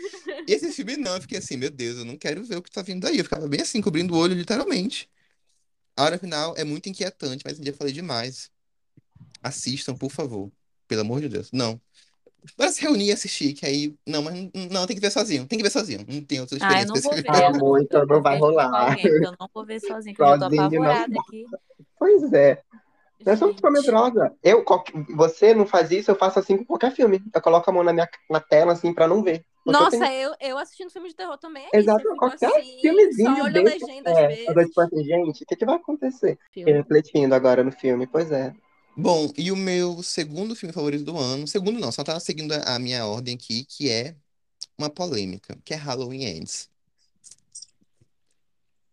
E 0.48 0.52
esse 0.54 0.72
filme 0.72 0.98
não, 0.98 1.16
eu 1.16 1.22
fiquei 1.22 1.38
assim, 1.38 1.58
meu 1.58 1.70
Deus, 1.70 1.98
eu 2.00 2.06
não 2.06 2.18
quero 2.18 2.44
ver 2.44 2.58
o 2.58 2.62
que 2.62 2.72
tá 2.72 2.82
vindo 2.82 3.02
daí. 3.02 3.18
Eu 3.20 3.24
ficava 3.24 3.48
bem 3.48 3.62
assim, 3.62 3.82
cobrindo 3.82 4.14
o 4.16 4.18
olho, 4.18 4.34
literalmente. 4.34 5.10
A 5.96 6.04
hora 6.04 6.18
final 6.18 6.56
é 6.58 6.64
muito 6.64 6.90
inquietante, 6.90 7.44
mas 7.46 7.60
um 7.60 7.62
dia 7.62 7.72
eu 7.72 7.78
falei 7.78 7.94
demais. 7.94 8.50
Assistam, 9.44 9.96
por 9.96 10.12
favor. 10.12 10.52
Pelo 10.88 11.02
amor 11.02 11.22
de 11.22 11.30
Deus. 11.30 11.50
Não. 11.52 11.80
Para 12.56 12.72
se 12.72 12.82
reunir 12.82 13.08
e 13.08 13.12
assistir, 13.12 13.54
que 13.54 13.66
aí. 13.66 13.94
Não, 14.08 14.24
mas 14.24 14.34
não, 14.34 14.52
não, 14.72 14.88
tem 14.88 14.96
que 14.96 15.02
ver 15.02 15.12
sozinho. 15.12 15.46
Tem 15.46 15.58
que 15.60 15.64
ver 15.64 15.70
sozinho. 15.70 16.06
Não 16.08 16.22
tem 16.22 16.40
outra 16.40 16.58
Ah, 16.62 16.82
eu 16.82 16.88
experiência 16.88 16.88
não 16.88 16.94
pra 16.94 17.02
vou 17.02 17.14
esse 17.14 17.22
ver. 17.22 17.30
Ah, 17.30 17.44
eu 17.44 18.08
vou 18.08 18.08
não 18.08 18.22
vai 18.22 18.40
rolar. 18.40 18.98
porque 18.98 19.26
eu 19.26 19.36
não 19.40 19.50
vou 19.54 19.66
ver 19.66 19.80
sozinho, 19.82 20.16
que 20.16 20.22
eu 20.22 20.26
já 20.28 20.38
tô 20.40 20.50
não 20.50 20.64
apavorada 20.64 21.20
aqui. 21.20 21.46
Pois 21.98 22.34
é. 22.34 22.64
Eu 23.26 23.38
sou 23.38 23.50
Gente, 23.50 23.56
super 23.56 23.72
medrosa. 23.72 24.34
Eu, 24.44 24.64
você 25.16 25.54
não 25.54 25.66
faz 25.68 25.92
isso, 25.92 26.10
eu 26.12 26.16
faço 26.16 26.40
assim 26.40 26.58
com 26.58 26.66
qualquer 26.66 26.92
filme. 26.92 27.22
Eu 27.34 27.42
coloco 27.42 27.70
a 27.70 27.74
mão 27.74 27.84
na 27.84 27.94
minha 27.94 28.10
na 28.30 28.40
tela, 28.40 28.74
assim, 28.74 28.94
pra 28.94 29.08
não 29.08 29.24
ver. 29.24 29.46
Eu 29.66 29.74
Nossa, 29.74 29.88
tenho- 29.88 30.12
eu, 30.12 30.36
eu 30.40 30.58
assistindo 30.58 30.90
filme 30.92 31.10
de 31.10 31.16
terror 31.16 31.38
também 31.38 31.66
é 31.66 31.78
isso. 31.78 31.96
Exato, 31.96 32.02
Eu 32.02 32.08
fico 32.08 32.16
qualquer 32.18 32.52
assim, 32.52 32.62
filmezinho 32.82 33.38
só 33.38 33.44
olho 33.44 33.60
a 33.60 33.64
legenda 33.64 34.12
às 34.12 34.20
É, 34.20 34.26
vezes. 34.26 34.48
eu 34.48 34.54
tô 34.56 34.66
tipo 34.66 34.82
assim, 34.82 35.04
gente, 35.04 35.44
o 35.44 35.46
que, 35.46 35.56
que 35.56 35.66
vai 35.66 35.76
acontecer? 35.76 36.38
Filme. 36.52 36.78
Refletindo 36.78 37.36
agora 37.36 37.64
no 37.64 37.72
filme, 37.72 38.08
pois 38.08 38.32
é. 38.32 38.56
Bom, 38.96 39.32
e 39.38 39.52
o 39.52 39.56
meu 39.56 40.04
segundo 40.04 40.56
filme 40.56 40.74
favorito 40.74 41.04
do 41.06 41.18
ano, 41.18 41.48
segundo 41.48 41.80
não, 41.80 41.92
só 41.92 42.04
tá 42.04 42.20
seguindo 42.20 42.52
a 42.54 42.76
a 42.76 42.80
minha 42.80 43.06
ordem 43.06 43.36
aqui, 43.36 43.66
que 43.66 43.90
é 43.90 44.16
uma 44.78 44.90
polêmica, 44.90 45.58
que 45.66 45.74
é 45.74 45.78
Halloween 45.78 46.24
Ends. 46.26 46.70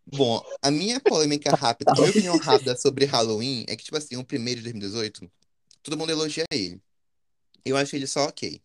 Bom, 0.09 0.41
a 0.61 0.71
minha 0.71 0.99
polêmica 1.01 1.51
rápida, 1.51 1.91
a 1.91 1.95
minha 1.95 2.09
opinião 2.09 2.37
rápida 2.37 2.75
sobre 2.77 3.05
Halloween 3.05 3.65
é 3.67 3.75
que, 3.75 3.83
tipo 3.83 3.97
assim, 3.97 4.15
o 4.15 4.23
primeiro 4.23 4.59
de 4.61 4.63
2018, 4.71 5.29
todo 5.83 5.97
mundo 5.97 6.11
elogia 6.11 6.45
ele. 6.51 6.81
Eu 7.65 7.77
acho 7.77 7.95
ele 7.95 8.07
só 8.07 8.25
ok. 8.27 8.61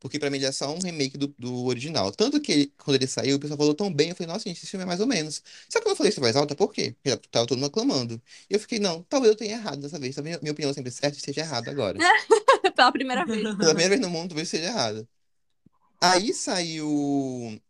Porque 0.00 0.18
pra 0.18 0.30
mim 0.30 0.36
ele 0.38 0.46
é 0.46 0.52
só 0.52 0.72
um 0.74 0.78
remake 0.80 1.18
do, 1.18 1.28
do 1.38 1.64
original. 1.66 2.12
Tanto 2.12 2.40
que 2.40 2.52
ele- 2.52 2.74
quando 2.78 2.96
ele 2.96 3.06
saiu, 3.06 3.36
o 3.36 3.40
pessoal 3.40 3.58
falou 3.58 3.74
tão 3.74 3.92
bem, 3.92 4.10
eu 4.10 4.16
falei, 4.16 4.32
nossa, 4.32 4.48
gente, 4.48 4.58
esse 4.58 4.66
filme 4.68 4.84
é 4.84 4.86
mais 4.86 5.00
ou 5.00 5.06
menos. 5.06 5.42
Só 5.68 5.80
que 5.80 5.88
eu 5.88 5.96
falei 5.96 6.10
isso 6.12 6.20
voz 6.20 6.36
alta, 6.36 6.54
por 6.54 6.72
quê? 6.72 6.94
Porque 7.02 7.28
tava 7.30 7.46
todo 7.46 7.58
mundo 7.58 7.66
aclamando. 7.68 8.22
E 8.50 8.54
eu 8.54 8.60
fiquei, 8.60 8.78
não, 8.78 9.02
talvez 9.04 9.32
eu 9.32 9.36
tenha 9.38 9.54
errado 9.56 9.80
dessa 9.80 9.98
vez. 9.98 10.14
Talvez 10.14 10.40
minha 10.40 10.52
opinião 10.52 10.72
sempre 10.74 10.90
certa 10.92 11.16
esteja 11.18 11.40
errada 11.40 11.70
agora. 11.70 11.98
Pela 12.76 12.92
primeira 12.92 13.24
vez. 13.24 13.42
Pela 13.42 13.56
primeira 13.74 13.88
vez 13.90 14.00
no 14.00 14.10
mundo, 14.10 14.28
talvez 14.30 14.48
seja 14.48 14.66
errada. 14.66 15.08
Aí 16.00 16.32
saiu 16.34 17.60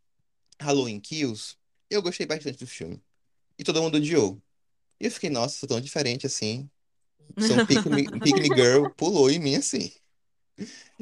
Halloween 0.60 1.00
Kills. 1.00 1.56
Eu 1.90 2.02
gostei 2.02 2.26
bastante 2.26 2.58
do 2.58 2.66
filme. 2.66 3.00
E 3.58 3.64
todo 3.64 3.82
mundo 3.82 3.96
odiou. 3.96 4.40
E 5.00 5.06
eu 5.06 5.10
fiquei, 5.10 5.30
nossa, 5.30 5.58
sou 5.58 5.68
tão 5.68 5.80
diferente 5.80 6.26
assim. 6.26 6.68
Sou 7.38 7.60
um 7.60 7.66
pick 7.66 7.84
me, 7.86 8.04
pick 8.20 8.36
me 8.36 8.54
girl, 8.54 8.88
pulou 8.96 9.30
em 9.30 9.38
mim 9.38 9.56
assim. 9.56 9.92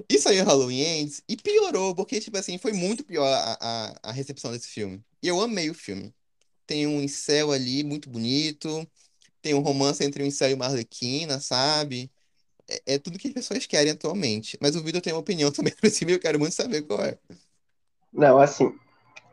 E 0.09 0.19
saiu 0.19 0.45
Halloween 0.45 0.81
Ends 0.81 1.23
e 1.29 1.37
piorou, 1.37 1.95
porque, 1.95 2.21
tipo 2.21 2.37
assim, 2.37 2.59
foi 2.59 2.73
muito 2.73 3.05
pior 3.05 3.27
a, 3.27 3.59
a, 3.61 3.95
a 4.11 4.13
recepção 4.13 4.51
desse 4.51 4.69
filme. 4.69 5.05
E 5.23 5.29
eu 5.29 5.41
amei 5.41 5.71
o 5.71 5.75
filme. 5.75 6.13
Tem 6.67 6.87
um 6.87 7.01
incel 7.01 7.53
ali 7.53 7.85
muito 7.85 8.09
bonito, 8.11 8.87
tem 9.41 9.55
um 9.55 9.61
romance 9.61 10.03
entre 10.05 10.23
um 10.23 10.27
incel 10.27 10.51
e 10.51 10.55
uma 10.55 10.67
arlequina, 10.67 11.39
sabe? 11.39 12.11
É, 12.69 12.95
é 12.95 12.99
tudo 12.99 13.19
que 13.19 13.29
as 13.29 13.35
pessoas 13.35 13.67
querem 13.67 13.93
atualmente. 13.93 14.59
Mas 14.61 14.75
o 14.75 14.83
Vitor 14.83 15.01
tem 15.01 15.13
uma 15.13 15.21
opinião 15.21 15.51
também 15.53 15.73
sobre 15.73 15.89
esse 15.89 15.99
filme 15.99 16.13
e 16.15 16.17
eu 16.17 16.21
quero 16.21 16.39
muito 16.39 16.55
saber 16.55 16.83
qual 16.83 17.05
é. 17.05 17.19
Não, 18.13 18.39
assim, 18.39 18.75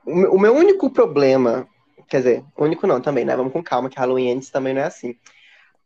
o 0.06 0.36
o 0.36 0.40
meu 0.40 0.54
único 0.56 0.90
problema, 0.90 1.68
quer 2.12 2.18
dizer, 2.18 2.46
único 2.58 2.86
não 2.86 3.00
também, 3.00 3.24
né? 3.24 3.38
Vamos 3.38 3.54
com 3.54 3.64
calma, 3.64 3.90
que 3.90 3.98
Halloween 3.98 4.32
Ends 4.32 4.50
também 4.50 4.74
não 4.74 4.82
é 4.82 4.86
assim. 4.86 5.16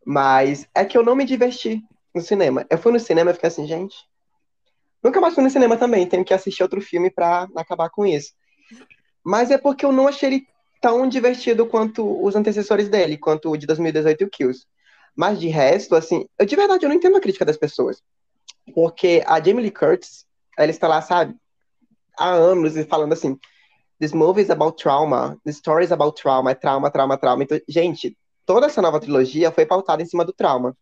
Mas 0.04 0.68
é 0.74 0.84
que 0.84 0.98
eu 0.98 1.04
não 1.04 1.16
me 1.16 1.24
diverti 1.24 1.84
no 2.16 2.20
cinema. 2.20 2.66
Eu 2.68 2.80
fui 2.80 2.92
no 2.92 3.00
cinema 3.00 3.30
e 3.30 3.34
fiquei 3.36 3.48
assim, 3.48 3.68
gente. 3.68 3.96
Nunca 5.04 5.22
mais 5.22 5.36
fui 5.36 5.44
no 5.44 5.52
cinema 5.52 5.78
também, 5.78 6.08
tenho 6.08 6.26
que 6.26 6.34
assistir 6.34 6.64
outro 6.64 6.82
filme 6.82 7.12
pra 7.12 7.48
acabar 7.56 7.92
com 7.92 8.08
isso. 8.08 8.34
Mas 9.24 9.52
é 9.52 9.58
porque 9.60 9.86
eu 9.86 9.92
não 9.92 10.08
achei 10.08 10.30
ele 10.30 10.48
tão 10.82 11.08
divertido 11.08 11.68
quanto 11.68 12.04
os 12.26 12.36
antecessores 12.36 12.90
dele, 12.90 13.20
quanto 13.20 13.52
o 13.52 13.58
de 13.58 13.68
2018 13.68 14.22
e 14.22 14.26
o 14.26 14.30
Kills. 14.30 14.66
Mas 15.16 15.40
de 15.40 15.48
resto, 15.48 15.96
assim, 15.96 16.26
eu 16.40 16.46
de 16.48 16.56
verdade 16.56 16.86
eu 16.86 16.90
não 16.90 16.96
entendo 16.96 17.18
a 17.18 17.22
crítica 17.22 17.46
das 17.46 17.56
pessoas. 17.56 18.02
Porque 18.74 19.24
a 19.28 19.40
Jamie 19.40 19.62
Lee 19.62 19.72
Curtis, 19.72 20.26
ela 20.58 20.72
está 20.72 20.88
lá, 20.88 21.04
sabe, 21.04 21.36
há 22.18 22.32
anos 22.32 22.76
e 22.76 22.84
falando 22.84 23.14
assim: 23.14 23.38
This 24.00 24.14
movie 24.14 24.42
is 24.42 24.50
about 24.50 24.82
trauma, 24.82 25.38
the 25.46 25.52
story 25.52 25.86
is 25.86 25.92
about 25.92 26.22
trauma, 26.22 26.52
é 26.52 26.56
trauma, 26.56 26.92
trauma, 26.92 27.18
trauma. 27.18 27.44
Então, 27.44 27.60
gente, 27.68 28.18
toda 28.46 28.66
essa 28.68 28.82
nova 28.82 29.00
trilogia 29.00 29.52
foi 29.52 29.66
pautada 29.66 30.04
em 30.04 30.06
cima 30.06 30.26
do 30.26 30.34
trauma. 30.34 30.76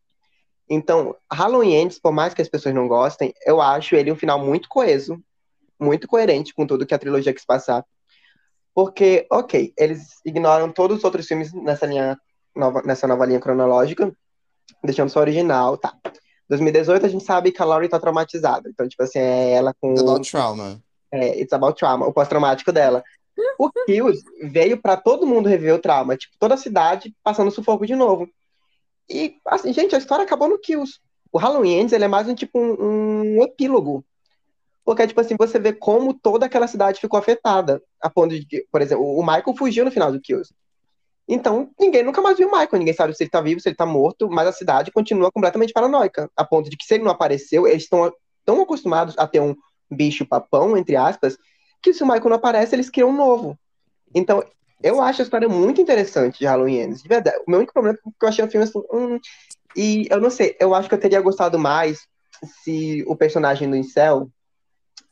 Então, 0.70 1.16
Halloween 1.32 1.74
Ends, 1.74 2.00
por 2.00 2.12
mais 2.12 2.34
que 2.34 2.42
as 2.42 2.50
pessoas 2.50 2.74
não 2.74 2.88
gostem, 2.88 3.34
eu 3.46 3.62
acho 3.62 3.96
ele 3.96 4.12
um 4.12 4.16
final 4.16 4.40
muito 4.40 4.68
coeso, 4.68 5.22
muito 5.80 6.08
coerente 6.08 6.54
com 6.54 6.66
tudo 6.66 6.86
que 6.86 6.94
a 6.94 7.00
trilogia 7.00 7.34
quis 7.34 7.46
passar. 7.46 7.86
Porque, 8.74 9.28
ok, 9.32 9.74
eles 9.78 10.20
ignoram 10.26 10.72
todos 10.72 10.98
os 10.98 11.04
outros 11.04 11.28
filmes 11.28 11.54
nessa 11.54 11.86
linha 11.86 12.18
nova, 12.56 12.82
nessa 12.84 13.08
nova 13.08 13.26
linha 13.26 13.40
cronológica, 13.40 14.12
deixando 14.84 15.10
só 15.10 15.20
original, 15.20 15.78
tá. 15.78 15.96
2018 16.50 17.06
a 17.06 17.10
gente 17.10 17.24
sabe 17.24 17.52
que 17.52 17.62
a 17.62 17.66
Laurie 17.66 17.90
tá 17.90 18.00
traumatizada. 18.00 18.70
Então, 18.70 18.88
tipo 18.88 19.04
assim, 19.04 19.20
é 19.20 19.52
ela 19.52 19.74
com 19.80 19.98
About 19.98 20.30
Trauma. 20.30 20.83
É, 21.14 21.40
It's 21.40 21.54
About 21.54 21.78
Trauma, 21.78 22.08
o 22.08 22.12
pós-traumático 22.12 22.72
dela. 22.72 23.04
O 23.58 23.70
Kills 23.86 24.24
veio 24.42 24.82
pra 24.82 24.98
todo 24.98 25.28
mundo 25.28 25.48
rever 25.48 25.76
o 25.76 25.80
trauma, 25.80 26.18
tipo, 26.18 26.36
toda 26.40 26.56
a 26.56 26.58
cidade 26.58 27.16
passando 27.24 27.52
sufoco 27.52 27.86
de 27.86 27.96
novo. 27.96 28.28
E, 29.10 29.36
assim, 29.46 29.72
gente, 29.72 29.96
a 29.96 29.98
história 30.00 30.26
acabou 30.26 30.50
no 30.50 30.60
Kills. 30.60 31.00
O 31.32 31.38
Halloween 31.38 31.82
Ends, 31.82 31.94
ele 31.94 32.06
é 32.06 32.08
mais 32.08 32.28
um, 32.28 32.34
tipo, 32.34 32.60
um, 32.60 33.38
um 33.38 33.44
epílogo. 33.44 34.04
Porque, 34.84 35.08
tipo 35.08 35.22
assim, 35.22 35.36
você 35.38 35.60
vê 35.60 35.72
como 35.72 36.14
toda 36.14 36.46
aquela 36.46 36.68
cidade 36.68 37.00
ficou 37.00 37.20
afetada. 37.20 37.82
A 38.02 38.10
ponto 38.10 38.38
de 38.38 38.46
que, 38.46 38.66
por 38.72 38.82
exemplo, 38.82 39.06
o 39.06 39.22
Michael 39.22 39.56
fugiu 39.58 39.86
no 39.86 39.92
final 39.92 40.12
do 40.12 40.20
Kills. 40.20 40.54
Então, 41.28 41.70
ninguém 41.80 42.04
nunca 42.04 42.22
mais 42.22 42.38
viu 42.38 42.48
o 42.48 42.52
Michael. 42.52 42.80
Ninguém 42.80 42.94
sabe 42.94 43.16
se 43.16 43.24
ele 43.24 43.30
tá 43.30 43.42
vivo, 43.42 43.60
se 43.60 43.70
ele 43.70 43.76
tá 43.76 43.86
morto, 43.86 44.30
mas 44.30 44.48
a 44.48 44.52
cidade 44.52 44.92
continua 44.92 45.32
completamente 45.32 45.74
paranoica. 45.74 46.30
A 46.36 46.44
ponto 46.44 46.70
de 46.70 46.78
que 46.78 46.86
se 46.86 46.96
ele 46.96 47.04
não 47.04 47.12
apareceu, 47.12 47.68
eles 47.68 47.84
estão 47.84 48.12
tão 48.46 48.62
acostumados 48.62 49.18
a 49.18 49.28
ter 49.28 49.40
um 49.40 49.56
bicho 49.90 50.26
papão, 50.26 50.78
entre 50.78 50.96
aspas, 50.96 51.38
que 51.82 51.94
se 51.94 52.04
o 52.04 52.08
Michael 52.08 52.30
não 52.30 52.38
aparece, 52.38 52.76
eles 52.76 52.90
criam 52.90 53.10
um 53.10 53.16
novo. 53.16 53.58
Então, 54.14 54.44
eu 54.82 55.02
acho 55.02 55.22
a 55.22 55.24
história 55.24 55.48
muito 55.48 55.82
interessante 55.82 56.40
de 56.40 56.46
Halloween 56.46 56.80
Ends, 56.80 57.02
de 57.02 57.08
verdade. 57.08 57.38
O 57.48 57.50
meu 57.52 57.60
único 57.60 57.74
problema 57.74 57.98
é 57.98 58.10
que 58.10 58.26
eu 58.26 58.30
achei 58.30 58.46
o 58.46 58.50
filme 58.50 58.66
assim, 58.66 58.82
hum, 58.92 59.20
e 59.76 60.08
eu 60.10 60.22
não 60.22 60.30
sei, 60.30 60.56
eu 60.60 60.74
acho 60.74 60.88
que 60.88 60.96
eu 60.96 61.00
teria 61.00 61.22
gostado 61.22 61.58
mais 61.58 62.00
se 62.64 63.04
o 63.08 63.16
personagem 63.16 63.70
do 63.70 63.76
Incel, 63.76 64.30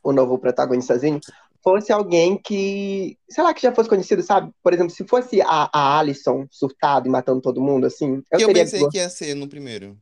o 0.02 0.12
novo 0.12 0.38
protagonistazinho, 0.38 1.20
fosse 1.62 1.92
alguém 1.92 2.36
que, 2.36 3.16
sei 3.30 3.44
lá, 3.44 3.54
que 3.54 3.62
já 3.62 3.72
fosse 3.72 3.88
conhecido, 3.88 4.22
sabe? 4.22 4.52
Por 4.62 4.74
exemplo, 4.74 4.90
se 4.90 5.06
fosse 5.06 5.40
a, 5.40 5.70
a 5.72 5.98
Alison 5.98 6.46
surtado 6.50 7.06
e 7.06 7.10
matando 7.10 7.40
todo 7.40 7.62
mundo, 7.62 7.86
assim, 7.86 8.22
eu 8.30 8.38
Que 8.38 8.44
eu 8.44 8.46
teria 8.48 8.64
pensei 8.64 8.88
que 8.88 8.98
ia 8.98 9.08
ser 9.08 9.34
no 9.34 9.48
primeiro. 9.48 9.96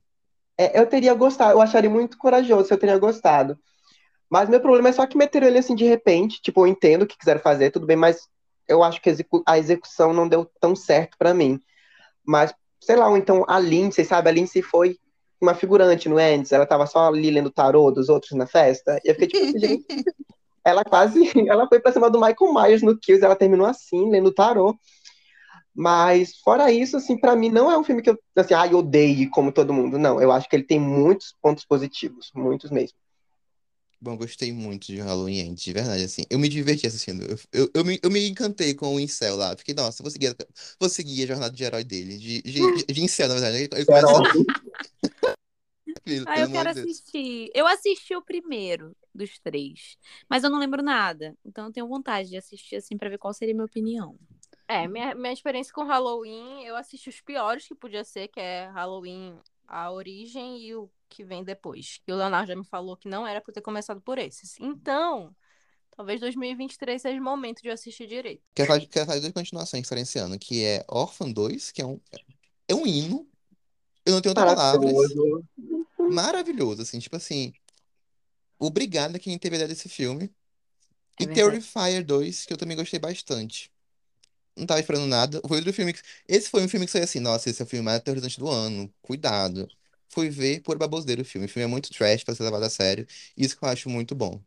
é, 0.58 0.78
eu 0.80 0.86
teria 0.86 1.14
gostado, 1.14 1.52
eu 1.52 1.60
acharia 1.60 1.90
muito 1.90 2.16
corajoso 2.18 2.66
se 2.66 2.74
eu 2.74 2.78
teria 2.78 2.98
gostado. 2.98 3.58
Mas 4.30 4.48
meu 4.48 4.60
problema 4.60 4.88
é 4.90 4.92
só 4.92 5.06
que 5.06 5.16
meteram 5.18 5.48
ele 5.48 5.58
assim 5.58 5.74
de 5.74 5.84
repente. 5.84 6.40
Tipo, 6.42 6.62
eu 6.62 6.68
entendo 6.68 7.02
o 7.02 7.06
que 7.06 7.18
quiseram 7.18 7.40
fazer, 7.40 7.70
tudo 7.70 7.86
bem, 7.86 7.96
mas 7.96 8.28
eu 8.68 8.82
acho 8.82 9.00
que 9.02 9.08
a 9.08 9.12
execu- 9.12 9.42
a 9.46 9.58
execução 9.58 10.12
não 10.12 10.28
deu 10.28 10.44
tão 10.60 10.76
certo 10.76 11.16
pra 11.18 11.34
mim. 11.34 11.60
Mas, 12.24 12.54
sei 12.80 12.96
lá, 12.96 13.08
ou 13.08 13.16
então 13.16 13.44
a 13.48 13.58
Lindsay, 13.58 14.04
sabe? 14.04 14.28
A 14.28 14.32
Lindsay 14.32 14.62
foi 14.62 14.98
uma 15.40 15.54
figurante 15.54 16.08
no 16.08 16.20
Ends, 16.20 16.52
ela 16.52 16.66
tava 16.66 16.86
só 16.86 17.08
ali 17.08 17.30
lendo 17.30 17.46
o 17.48 17.52
tarô 17.52 17.90
dos 17.90 18.08
outros 18.08 18.32
na 18.32 18.46
festa. 18.46 19.00
E 19.04 19.08
eu 19.10 19.14
fiquei 19.14 19.28
tipo, 19.28 19.44
assim, 19.44 19.58
gente, 19.60 19.86
ela 20.64 20.84
quase, 20.84 21.20
ela 21.48 21.68
foi 21.68 21.80
pra 21.80 21.92
cima 21.92 22.10
do 22.10 22.20
Michael 22.20 22.54
Myers 22.54 22.82
no 22.82 22.98
Kills, 22.98 23.24
ela 23.24 23.36
terminou 23.36 23.66
assim, 23.66 24.10
lendo 24.10 24.28
o 24.28 24.34
tarô. 24.34 24.78
Mas 25.74 26.38
fora 26.40 26.70
isso, 26.72 26.96
assim, 26.96 27.18
pra 27.18 27.36
mim 27.36 27.48
não 27.50 27.70
é 27.70 27.78
um 27.78 27.84
filme 27.84 28.02
que 28.02 28.10
eu, 28.10 28.18
assim, 28.36 28.54
ai, 28.54 28.74
odeie 28.74 29.28
como 29.30 29.52
todo 29.52 29.72
mundo. 29.72 29.98
Não, 29.98 30.20
eu 30.20 30.32
acho 30.32 30.48
que 30.48 30.56
ele 30.56 30.64
tem 30.64 30.80
muitos 30.80 31.34
pontos 31.40 31.64
positivos, 31.64 32.30
muitos 32.34 32.70
mesmo. 32.70 32.96
Bom, 34.02 34.16
gostei 34.16 34.50
muito 34.50 34.86
de 34.86 34.98
Halloween 34.98 35.40
Ends, 35.40 35.62
de 35.62 35.72
verdade, 35.74 36.04
assim. 36.04 36.24
Eu 36.30 36.38
me 36.38 36.48
diverti 36.48 36.86
assistindo. 36.86 37.22
Eu, 37.22 37.38
eu, 37.52 37.70
eu, 37.74 37.84
me, 37.84 38.00
eu 38.02 38.10
me 38.10 38.26
encantei 38.28 38.74
com 38.74 38.94
o 38.94 39.00
Incel 39.00 39.36
lá. 39.36 39.54
Fiquei, 39.56 39.74
nossa, 39.74 40.02
vou 40.02 40.10
seguir, 40.10 40.34
vou 40.80 40.88
seguir 40.88 41.24
a 41.24 41.26
jornada 41.26 41.54
de 41.54 41.62
herói 41.62 41.84
dele. 41.84 42.16
De, 42.16 42.40
de, 42.40 42.72
de, 42.72 42.84
de 42.86 43.02
Incel, 43.02 43.28
na 43.28 43.34
verdade. 43.34 43.58
Ele 43.58 43.84
começa, 43.84 44.06
Ah, 46.26 46.38
eu 46.38 46.50
quero 46.50 46.72
Deus. 46.72 46.86
assistir. 46.86 47.50
Eu 47.54 47.66
assisti 47.66 48.14
o 48.14 48.22
primeiro 48.22 48.96
dos 49.14 49.38
três, 49.40 49.96
mas 50.28 50.44
eu 50.44 50.50
não 50.50 50.58
lembro 50.58 50.82
nada. 50.82 51.36
Então 51.44 51.66
eu 51.66 51.72
tenho 51.72 51.88
vontade 51.88 52.28
de 52.28 52.36
assistir 52.36 52.76
assim 52.76 52.96
pra 52.96 53.08
ver 53.08 53.18
qual 53.18 53.34
seria 53.34 53.52
a 53.52 53.56
minha 53.56 53.66
opinião. 53.66 54.16
É, 54.68 54.86
minha, 54.86 55.14
minha 55.14 55.32
experiência 55.32 55.72
com 55.74 55.84
Halloween, 55.84 56.64
eu 56.64 56.76
assisti 56.76 57.08
os 57.08 57.20
piores 57.20 57.66
que 57.66 57.74
podia 57.74 58.04
ser, 58.04 58.28
que 58.28 58.38
é 58.38 58.68
Halloween 58.68 59.36
a 59.66 59.90
origem 59.90 60.58
e 60.58 60.74
o 60.74 60.88
que 61.10 61.24
vem 61.24 61.44
depois. 61.44 62.00
Que 62.06 62.12
o 62.12 62.16
Leonardo 62.16 62.48
já 62.48 62.56
me 62.56 62.64
falou 62.64 62.96
que 62.96 63.08
não 63.08 63.26
era 63.26 63.40
pra 63.40 63.50
eu 63.50 63.54
ter 63.54 63.60
começado 63.60 64.00
por 64.00 64.18
esses. 64.18 64.58
Então, 64.60 65.34
talvez 65.94 66.20
2023 66.20 67.02
seja 67.02 67.20
o 67.20 67.24
momento 67.24 67.60
de 67.60 67.68
eu 67.68 67.74
assistir 67.74 68.06
direito. 68.06 68.42
Quero 68.54 68.68
falar, 68.68 68.80
quero 68.86 69.06
falar 69.06 69.16
de 69.18 69.22
duas 69.22 69.32
continuações 69.34 69.82
que 69.82 69.88
saíram 69.88 70.02
esse 70.02 70.18
ano, 70.18 70.38
que 70.38 70.64
é 70.64 70.84
Orphan 70.88 71.30
2, 71.30 71.72
que 71.72 71.82
é 71.82 71.86
um, 71.86 72.00
é 72.68 72.74
um 72.74 72.86
hino. 72.86 73.28
Eu 74.06 74.14
não 74.14 74.20
tenho 74.22 74.30
outras 74.30 74.54
palavras. 74.54 74.92
Maravilhoso. 75.98 76.82
Assim, 76.82 76.98
tipo 76.98 77.16
assim. 77.16 77.52
Obrigado 78.58 79.16
a 79.16 79.18
quem 79.18 79.38
teve 79.38 79.56
a 79.56 79.58
ideia 79.58 79.68
desse 79.68 79.88
filme. 79.88 80.30
É 81.18 81.24
E 81.24 81.26
verdade. 81.26 81.50
Terrifier 81.50 82.04
2, 82.04 82.44
que 82.46 82.52
eu 82.52 82.56
também 82.56 82.76
gostei 82.76 82.98
bastante. 82.98 83.70
Não 84.56 84.66
tava 84.66 84.80
esperando 84.80 85.06
nada. 85.06 85.40
Foi 85.46 85.58
outro 85.58 85.72
filme 85.72 85.92
que... 85.92 86.02
Esse 86.28 86.50
foi 86.50 86.62
um 86.64 86.68
filme 86.68 86.86
que 86.86 86.92
saiu 86.92 87.04
assim, 87.04 87.20
nossa, 87.20 87.48
esse 87.50 87.62
é 87.62 87.64
o 87.64 87.68
filme 87.68 87.84
mais 87.84 87.98
aterrorizante 87.98 88.38
do 88.38 88.48
ano. 88.48 88.92
Cuidado. 89.02 89.68
Fui 90.10 90.30
ver 90.30 90.62
por 90.62 90.78
baboseiro 90.78 91.22
o 91.22 91.24
filme. 91.24 91.46
O 91.46 91.50
filme 91.50 91.64
é 91.64 91.68
muito 91.68 91.90
trash 91.90 92.24
pra 92.24 92.34
ser 92.34 92.44
levado 92.44 92.64
a 92.64 92.70
sério. 92.70 93.06
Isso 93.36 93.56
que 93.58 93.64
eu 93.64 93.68
acho 93.70 93.88
muito 93.90 94.14
bom. 94.14 94.42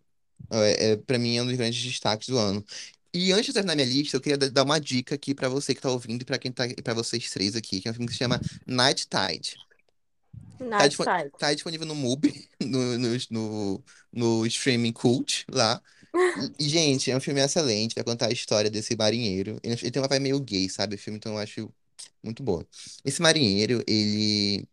É, 0.51 0.91
é, 0.93 0.97
pra 0.97 1.19
mim 1.19 1.37
é 1.37 1.41
um 1.43 1.47
dos 1.47 1.55
grandes 1.57 1.81
destaques 1.83 2.29
do 2.29 2.37
ano. 2.37 2.65
E 3.13 3.31
antes 3.31 3.47
de 3.47 3.53
terminar 3.53 3.75
minha 3.75 3.87
lista, 3.87 4.17
eu 4.17 4.21
queria 4.21 4.37
da- 4.37 4.49
dar 4.49 4.63
uma 4.63 4.79
dica 4.79 5.15
aqui 5.15 5.35
pra 5.35 5.49
você 5.49 5.75
que 5.75 5.81
tá 5.81 5.89
ouvindo 5.91 6.23
e 6.23 6.25
pra 6.25 6.37
quem 6.39 6.51
tá, 6.51 6.65
para 6.83 6.93
vocês 6.95 7.29
três 7.31 7.55
aqui, 7.55 7.81
que 7.81 7.87
é 7.87 7.91
um 7.91 7.93
filme 7.93 8.07
que 8.07 8.13
se 8.13 8.19
chama 8.19 8.39
Night 8.67 9.07
Tide. 9.07 9.57
Night 10.59 10.89
dispo- 10.89 11.03
Side. 11.03 11.31
Tá 11.37 11.53
disponível 11.53 11.85
no 11.87 11.95
MUBI, 11.95 12.49
no, 12.61 12.97
no, 12.97 13.17
no, 13.31 13.83
no 14.11 14.45
streaming 14.47 14.93
cult 14.93 15.45
lá. 15.51 15.81
E, 16.59 16.63
e, 16.65 16.69
gente, 16.69 17.11
é 17.11 17.17
um 17.17 17.21
filme 17.21 17.41
excelente, 17.41 17.95
vai 17.95 18.03
contar 18.03 18.27
a 18.27 18.31
história 18.31 18.69
desse 18.69 18.95
marinheiro. 18.95 19.59
Ele, 19.63 19.73
ele 19.75 19.91
tem 19.91 20.01
uma 20.01 20.07
vibe 20.07 20.23
meio 20.23 20.39
gay, 20.39 20.69
sabe? 20.69 20.95
O 20.95 20.97
filme, 20.99 21.17
então 21.17 21.33
eu 21.33 21.39
acho 21.39 21.73
muito 22.23 22.43
boa. 22.43 22.67
Esse 23.05 23.21
marinheiro, 23.21 23.83
ele, 23.87 24.67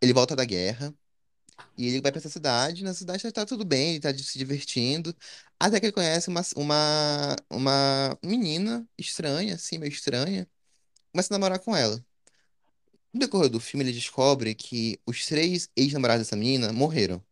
ele 0.00 0.12
volta 0.12 0.36
da 0.36 0.44
guerra 0.44 0.94
e 1.76 1.86
ele 1.88 2.00
vai 2.00 2.12
pra 2.12 2.18
essa 2.18 2.28
cidade. 2.28 2.84
Na 2.84 2.94
cidade 2.94 3.22
tá, 3.22 3.32
tá 3.32 3.46
tudo 3.46 3.64
bem, 3.64 3.90
ele 3.92 4.00
tá 4.00 4.16
se 4.16 4.38
divertindo. 4.38 5.14
Até 5.58 5.80
que 5.80 5.86
ele 5.86 5.92
conhece 5.92 6.28
uma, 6.28 6.42
uma, 6.56 7.36
uma 7.50 8.18
menina 8.22 8.86
estranha, 8.98 9.54
assim, 9.54 9.78
meio 9.78 9.92
estranha. 9.92 10.48
Começa 11.12 11.32
a 11.32 11.38
namorar 11.38 11.58
com 11.58 11.76
ela. 11.76 12.04
No 13.12 13.20
decorrer 13.20 13.48
do 13.48 13.60
filme, 13.60 13.84
ele 13.84 13.92
descobre 13.92 14.54
que 14.54 15.00
os 15.06 15.24
três 15.26 15.70
ex-namorados 15.76 16.26
dessa 16.26 16.36
menina 16.36 16.72
morreram. 16.72 17.22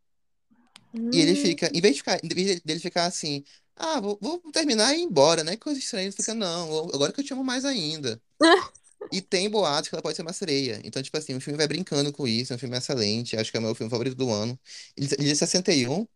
E 1.12 1.20
ele 1.20 1.34
fica, 1.34 1.70
em 1.74 1.80
vez 1.80 1.96
de 1.96 2.00
ficar, 2.00 2.20
em 2.22 2.28
vez 2.28 2.60
dele 2.60 2.80
ficar 2.80 3.06
assim, 3.06 3.44
ah, 3.76 4.00
vou, 4.00 4.18
vou 4.20 4.38
terminar 4.52 4.94
e 4.94 5.00
ir 5.00 5.02
embora, 5.02 5.42
né? 5.42 5.52
Que 5.52 5.62
coisa 5.62 5.78
estranha. 5.78 6.04
Ele 6.04 6.12
fica, 6.12 6.32
não, 6.34 6.88
agora 6.94 7.12
que 7.12 7.20
eu 7.20 7.24
te 7.24 7.32
amo 7.32 7.44
mais 7.44 7.64
ainda. 7.64 8.20
E 9.12 9.20
tem 9.22 9.48
boatos 9.50 9.88
que 9.88 9.94
ela 9.94 10.02
pode 10.02 10.16
ser 10.16 10.22
uma 10.22 10.32
sereia. 10.32 10.80
Então, 10.84 11.02
tipo 11.02 11.16
assim, 11.16 11.34
o 11.36 11.40
filme 11.40 11.56
vai 11.56 11.68
brincando 11.68 12.12
com 12.12 12.26
isso, 12.26 12.52
é 12.52 12.56
um 12.56 12.58
filme 12.58 12.76
excelente, 12.76 13.36
acho 13.36 13.50
que 13.50 13.56
é 13.56 13.60
o 13.60 13.62
meu 13.62 13.74
filme 13.74 13.90
favorito 13.90 14.16
do 14.16 14.30
ano. 14.30 14.58
Ele, 14.96 15.08
ele 15.18 15.28
é 15.30 15.32
de 15.32 15.36
61, 15.36 16.06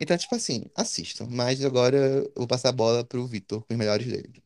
então, 0.00 0.16
tipo 0.16 0.34
assim, 0.34 0.64
assistam. 0.74 1.26
Mas 1.30 1.64
agora 1.64 1.96
eu 1.96 2.32
vou 2.36 2.46
passar 2.48 2.70
a 2.70 2.72
bola 2.72 3.04
pro 3.04 3.26
Vitor, 3.26 3.60
com 3.64 3.74
os 3.74 3.78
melhores 3.78 4.06
dele. 4.06 4.42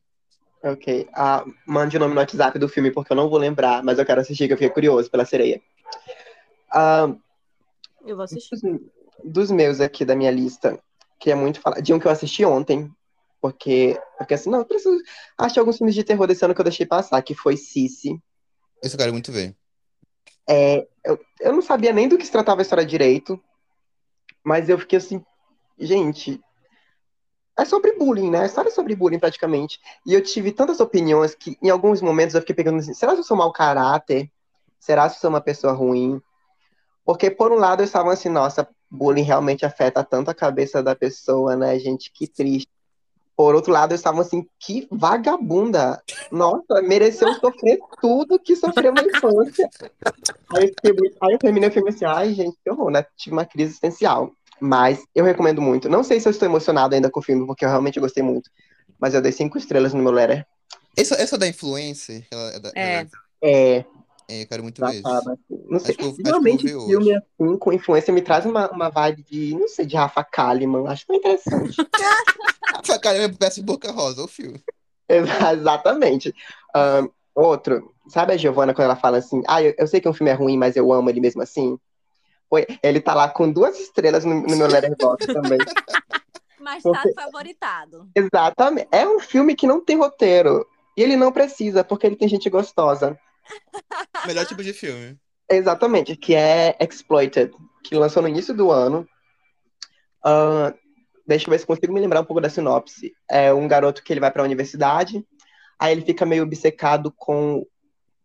Ok. 0.63 1.09
Ah, 1.13 1.43
mande 1.67 1.97
o 1.97 1.99
nome 1.99 2.13
no 2.13 2.21
WhatsApp 2.21 2.57
do 2.57 2.69
filme, 2.69 2.91
porque 2.91 3.11
eu 3.11 3.17
não 3.17 3.29
vou 3.29 3.37
lembrar, 3.37 3.83
mas 3.83 3.99
eu 3.99 4.05
quero 4.05 4.21
assistir, 4.21 4.47
que 4.47 4.53
eu 4.53 4.57
fiquei 4.57 4.69
curioso 4.69 5.11
pela 5.11 5.25
sereia. 5.25 5.61
Ah, 6.71 7.13
Eu 8.05 8.15
vou 8.15 8.23
assistir. 8.23 8.55
dos, 8.55 8.61
dos 9.23 9.51
meus 9.51 9.79
aqui 9.81 10.05
da 10.05 10.15
minha 10.15 10.31
lista, 10.31 10.79
queria 11.19 11.35
muito 11.35 11.59
falar 11.59 11.81
de 11.81 11.93
um 11.93 11.99
que 11.99 12.07
eu 12.07 12.11
assisti 12.11 12.45
ontem, 12.45 12.89
porque, 13.43 13.99
porque 14.17 14.35
assim, 14.35 14.49
não, 14.49 14.59
eu 14.59 14.65
preciso 14.65 14.97
achar 15.37 15.59
alguns 15.59 15.75
filmes 15.75 15.93
de 15.93 16.01
terror 16.01 16.25
desse 16.25 16.45
ano 16.45 16.55
que 16.55 16.61
eu 16.61 16.63
deixei 16.63 16.85
passar, 16.85 17.21
que 17.21 17.35
foi 17.35 17.57
Sissi. 17.57 18.17
Esse 18.81 18.95
eu 18.95 18.97
quero 18.97 19.11
muito 19.11 19.33
ver. 19.33 19.53
É, 20.49 20.87
eu, 21.03 21.19
eu 21.41 21.51
não 21.51 21.61
sabia 21.61 21.91
nem 21.91 22.07
do 22.07 22.17
que 22.17 22.25
se 22.25 22.31
tratava 22.31 22.61
a 22.61 22.63
história 22.63 22.85
direito, 22.85 23.37
mas 24.45 24.69
eu 24.69 24.79
fiquei 24.79 24.97
assim, 24.97 25.21
gente, 25.77 26.41
é 27.59 27.65
sobre 27.65 27.97
bullying, 27.97 28.29
né? 28.29 28.43
A 28.43 28.45
história 28.45 28.69
é 28.69 28.71
sobre 28.71 28.95
bullying 28.95 29.19
praticamente. 29.19 29.77
E 30.07 30.13
eu 30.13 30.23
tive 30.23 30.53
tantas 30.53 30.79
opiniões 30.79 31.35
que 31.35 31.57
em 31.61 31.69
alguns 31.69 32.01
momentos 32.01 32.35
eu 32.35 32.39
fiquei 32.39 32.55
pegando 32.55 32.77
assim, 32.77 32.93
será 32.93 33.11
que 33.11 33.19
eu 33.19 33.25
sou 33.25 33.35
mau 33.35 33.51
caráter? 33.51 34.31
Será 34.79 35.09
que 35.09 35.17
eu 35.17 35.19
sou 35.19 35.29
uma 35.29 35.41
pessoa 35.41 35.73
ruim? 35.73 36.21
Porque 37.03 37.29
por 37.29 37.51
um 37.51 37.57
lado 37.57 37.81
eu 37.81 37.85
estava 37.85 38.13
assim, 38.13 38.29
nossa, 38.29 38.65
bullying 38.89 39.23
realmente 39.23 39.65
afeta 39.65 40.01
tanto 40.01 40.31
a 40.31 40.33
cabeça 40.33 40.81
da 40.81 40.95
pessoa, 40.95 41.57
né, 41.57 41.77
gente? 41.77 42.09
Que 42.09 42.25
triste. 42.25 42.72
Por 43.35 43.55
outro 43.55 43.71
lado, 43.71 43.91
eu 43.91 43.95
estava 43.95 44.21
assim, 44.21 44.45
que 44.59 44.87
vagabunda. 44.91 46.01
Nossa, 46.31 46.81
mereceu 46.83 47.33
sofrer 47.35 47.79
tudo 48.01 48.39
que 48.39 48.55
sofreu 48.55 48.93
na 48.93 49.03
infância. 49.03 49.69
Aí 50.55 50.63
eu, 50.65 50.67
fiquei 50.67 51.11
aí 51.21 51.33
eu 51.33 51.39
terminei 51.39 51.69
o 51.69 51.71
filme 51.71 51.89
assim, 51.89 52.05
ai, 52.05 52.33
gente, 52.33 52.55
que 52.63 52.69
horror, 52.69 52.91
né? 52.91 53.05
Tive 53.17 53.35
uma 53.35 53.45
crise 53.45 53.71
existencial. 53.71 54.31
Mas 54.59 55.03
eu 55.15 55.25
recomendo 55.25 55.61
muito. 55.61 55.89
Não 55.89 56.03
sei 56.03 56.19
se 56.19 56.27
eu 56.27 56.31
estou 56.31 56.47
emocionado 56.47 56.93
ainda 56.95 57.09
com 57.09 57.19
o 57.19 57.23
filme, 57.23 57.45
porque 57.45 57.65
eu 57.65 57.69
realmente 57.69 57.99
gostei 57.99 58.23
muito. 58.23 58.49
Mas 58.99 59.13
eu 59.13 59.21
dei 59.21 59.31
cinco 59.31 59.57
estrelas 59.57 59.93
no 59.93 60.01
meu 60.03 60.11
letter. 60.11 60.45
Esse, 60.95 61.13
esse 61.15 61.33
é 61.33 61.37
da 61.37 61.47
Influencer? 61.47 62.25
Ela, 62.31 62.49
é 62.53 62.59
da- 62.59 62.71
É. 62.75 62.93
ela- 62.99 63.07
É, 63.45 63.85
é, 64.29 64.41
eu 64.43 64.47
quero 64.47 64.63
muito 64.63 64.85
ver 64.85 65.01
tava 65.01 65.17
assim. 65.33 65.39
Não 65.69 65.79
sei. 65.79 65.89
Acho 65.91 65.97
que 65.97 66.03
eu- 66.03 66.09
acho 66.35 66.41
que 66.57 66.67
filme 66.67 66.75
hoje. 66.97 67.15
assim, 67.15 67.57
com 67.57 67.73
influência, 67.73 68.13
me 68.13 68.21
traz 68.21 68.45
uma, 68.45 68.69
uma 68.71 68.89
vibe 68.89 69.23
de, 69.23 69.55
não 69.55 69.67
sei, 69.67 69.85
de 69.85 69.95
Rafa 69.95 70.23
Kalimann. 70.23 70.87
Acho 70.87 71.05
tão 71.07 71.15
interessante. 71.15 71.75
Essa 72.83 72.99
cara 72.99 73.17
é 73.17 73.27
peça 73.29 73.59
de 73.59 73.65
boca 73.65 73.91
rosa, 73.91 74.23
o 74.23 74.27
filme. 74.27 74.61
Exa- 75.07 75.53
Exatamente. 75.53 76.33
Ahn, 76.75 77.07
outro, 77.35 77.93
sabe 78.09 78.33
a 78.33 78.37
Giovanna 78.37 78.73
quando 78.73 78.85
ela 78.85 78.95
fala 78.95 79.17
assim, 79.17 79.41
ah, 79.47 79.61
eu, 79.61 79.73
eu 79.77 79.87
sei 79.87 79.99
que 80.01 80.09
um 80.09 80.13
filme 80.13 80.31
é 80.31 80.33
ruim, 80.33 80.57
mas 80.57 80.75
eu 80.75 80.91
amo 80.91 81.09
ele 81.09 81.19
mesmo 81.21 81.41
assim? 81.41 81.77
Foi, 82.49 82.65
ele 82.83 82.99
tá 83.01 83.13
lá 83.13 83.29
com 83.29 83.51
duas 83.51 83.79
estrelas 83.79 84.23
no, 84.25 84.41
no 84.41 84.55
meu 84.55 84.67
Letterboxd 84.67 85.25
também. 85.33 85.57
Mas 86.59 86.83
Porque- 86.83 87.13
tá 87.13 87.23
favoritado. 87.23 88.07
Exatamente. 88.15 88.87
É 88.91 89.07
um 89.07 89.19
filme 89.19 89.55
que 89.55 89.67
não 89.67 89.79
tem 89.83 89.97
roteiro. 89.97 90.65
E 90.95 91.01
ele 91.01 91.15
não 91.15 91.31
precisa, 91.31 91.83
porque 91.83 92.05
ele 92.05 92.15
tem 92.15 92.27
gente 92.27 92.49
gostosa. 92.49 93.17
Melhor 94.27 94.45
tipo 94.45 94.63
de 94.63 94.73
filme. 94.73 95.17
Exatamente, 95.49 96.15
que 96.15 96.35
é 96.35 96.75
Exploited, 96.79 97.51
que 97.83 97.95
lançou 97.95 98.21
no 98.23 98.29
início 98.29 98.53
do 98.53 98.71
ano. 98.71 99.07
Ahn, 100.23 100.73
deixa 101.27 101.47
eu 101.47 101.51
ver 101.51 101.59
se 101.59 101.65
consigo 101.65 101.93
me 101.93 101.99
lembrar 101.99 102.21
um 102.21 102.25
pouco 102.25 102.41
da 102.41 102.49
sinopse. 102.49 103.13
É 103.29 103.53
um 103.53 103.67
garoto 103.67 104.03
que 104.03 104.11
ele 104.13 104.19
vai 104.19 104.31
para 104.31 104.41
a 104.41 104.45
universidade, 104.45 105.25
aí 105.77 105.91
ele 105.91 106.05
fica 106.05 106.25
meio 106.25 106.43
obcecado 106.43 107.11
com 107.11 107.65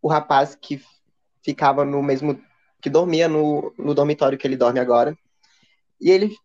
o 0.01 0.07
rapaz 0.07 0.55
que 0.55 0.81
ficava 1.43 1.83
no 1.85 2.01
mesmo. 2.01 2.41
que 2.81 2.89
dormia 2.89 3.27
no, 3.27 3.73
no 3.77 3.93
dormitório 3.93 4.37
que 4.37 4.47
ele 4.47 4.57
dorme 4.57 4.79
agora. 4.79 5.17
E 5.99 6.09
ele 6.09 6.35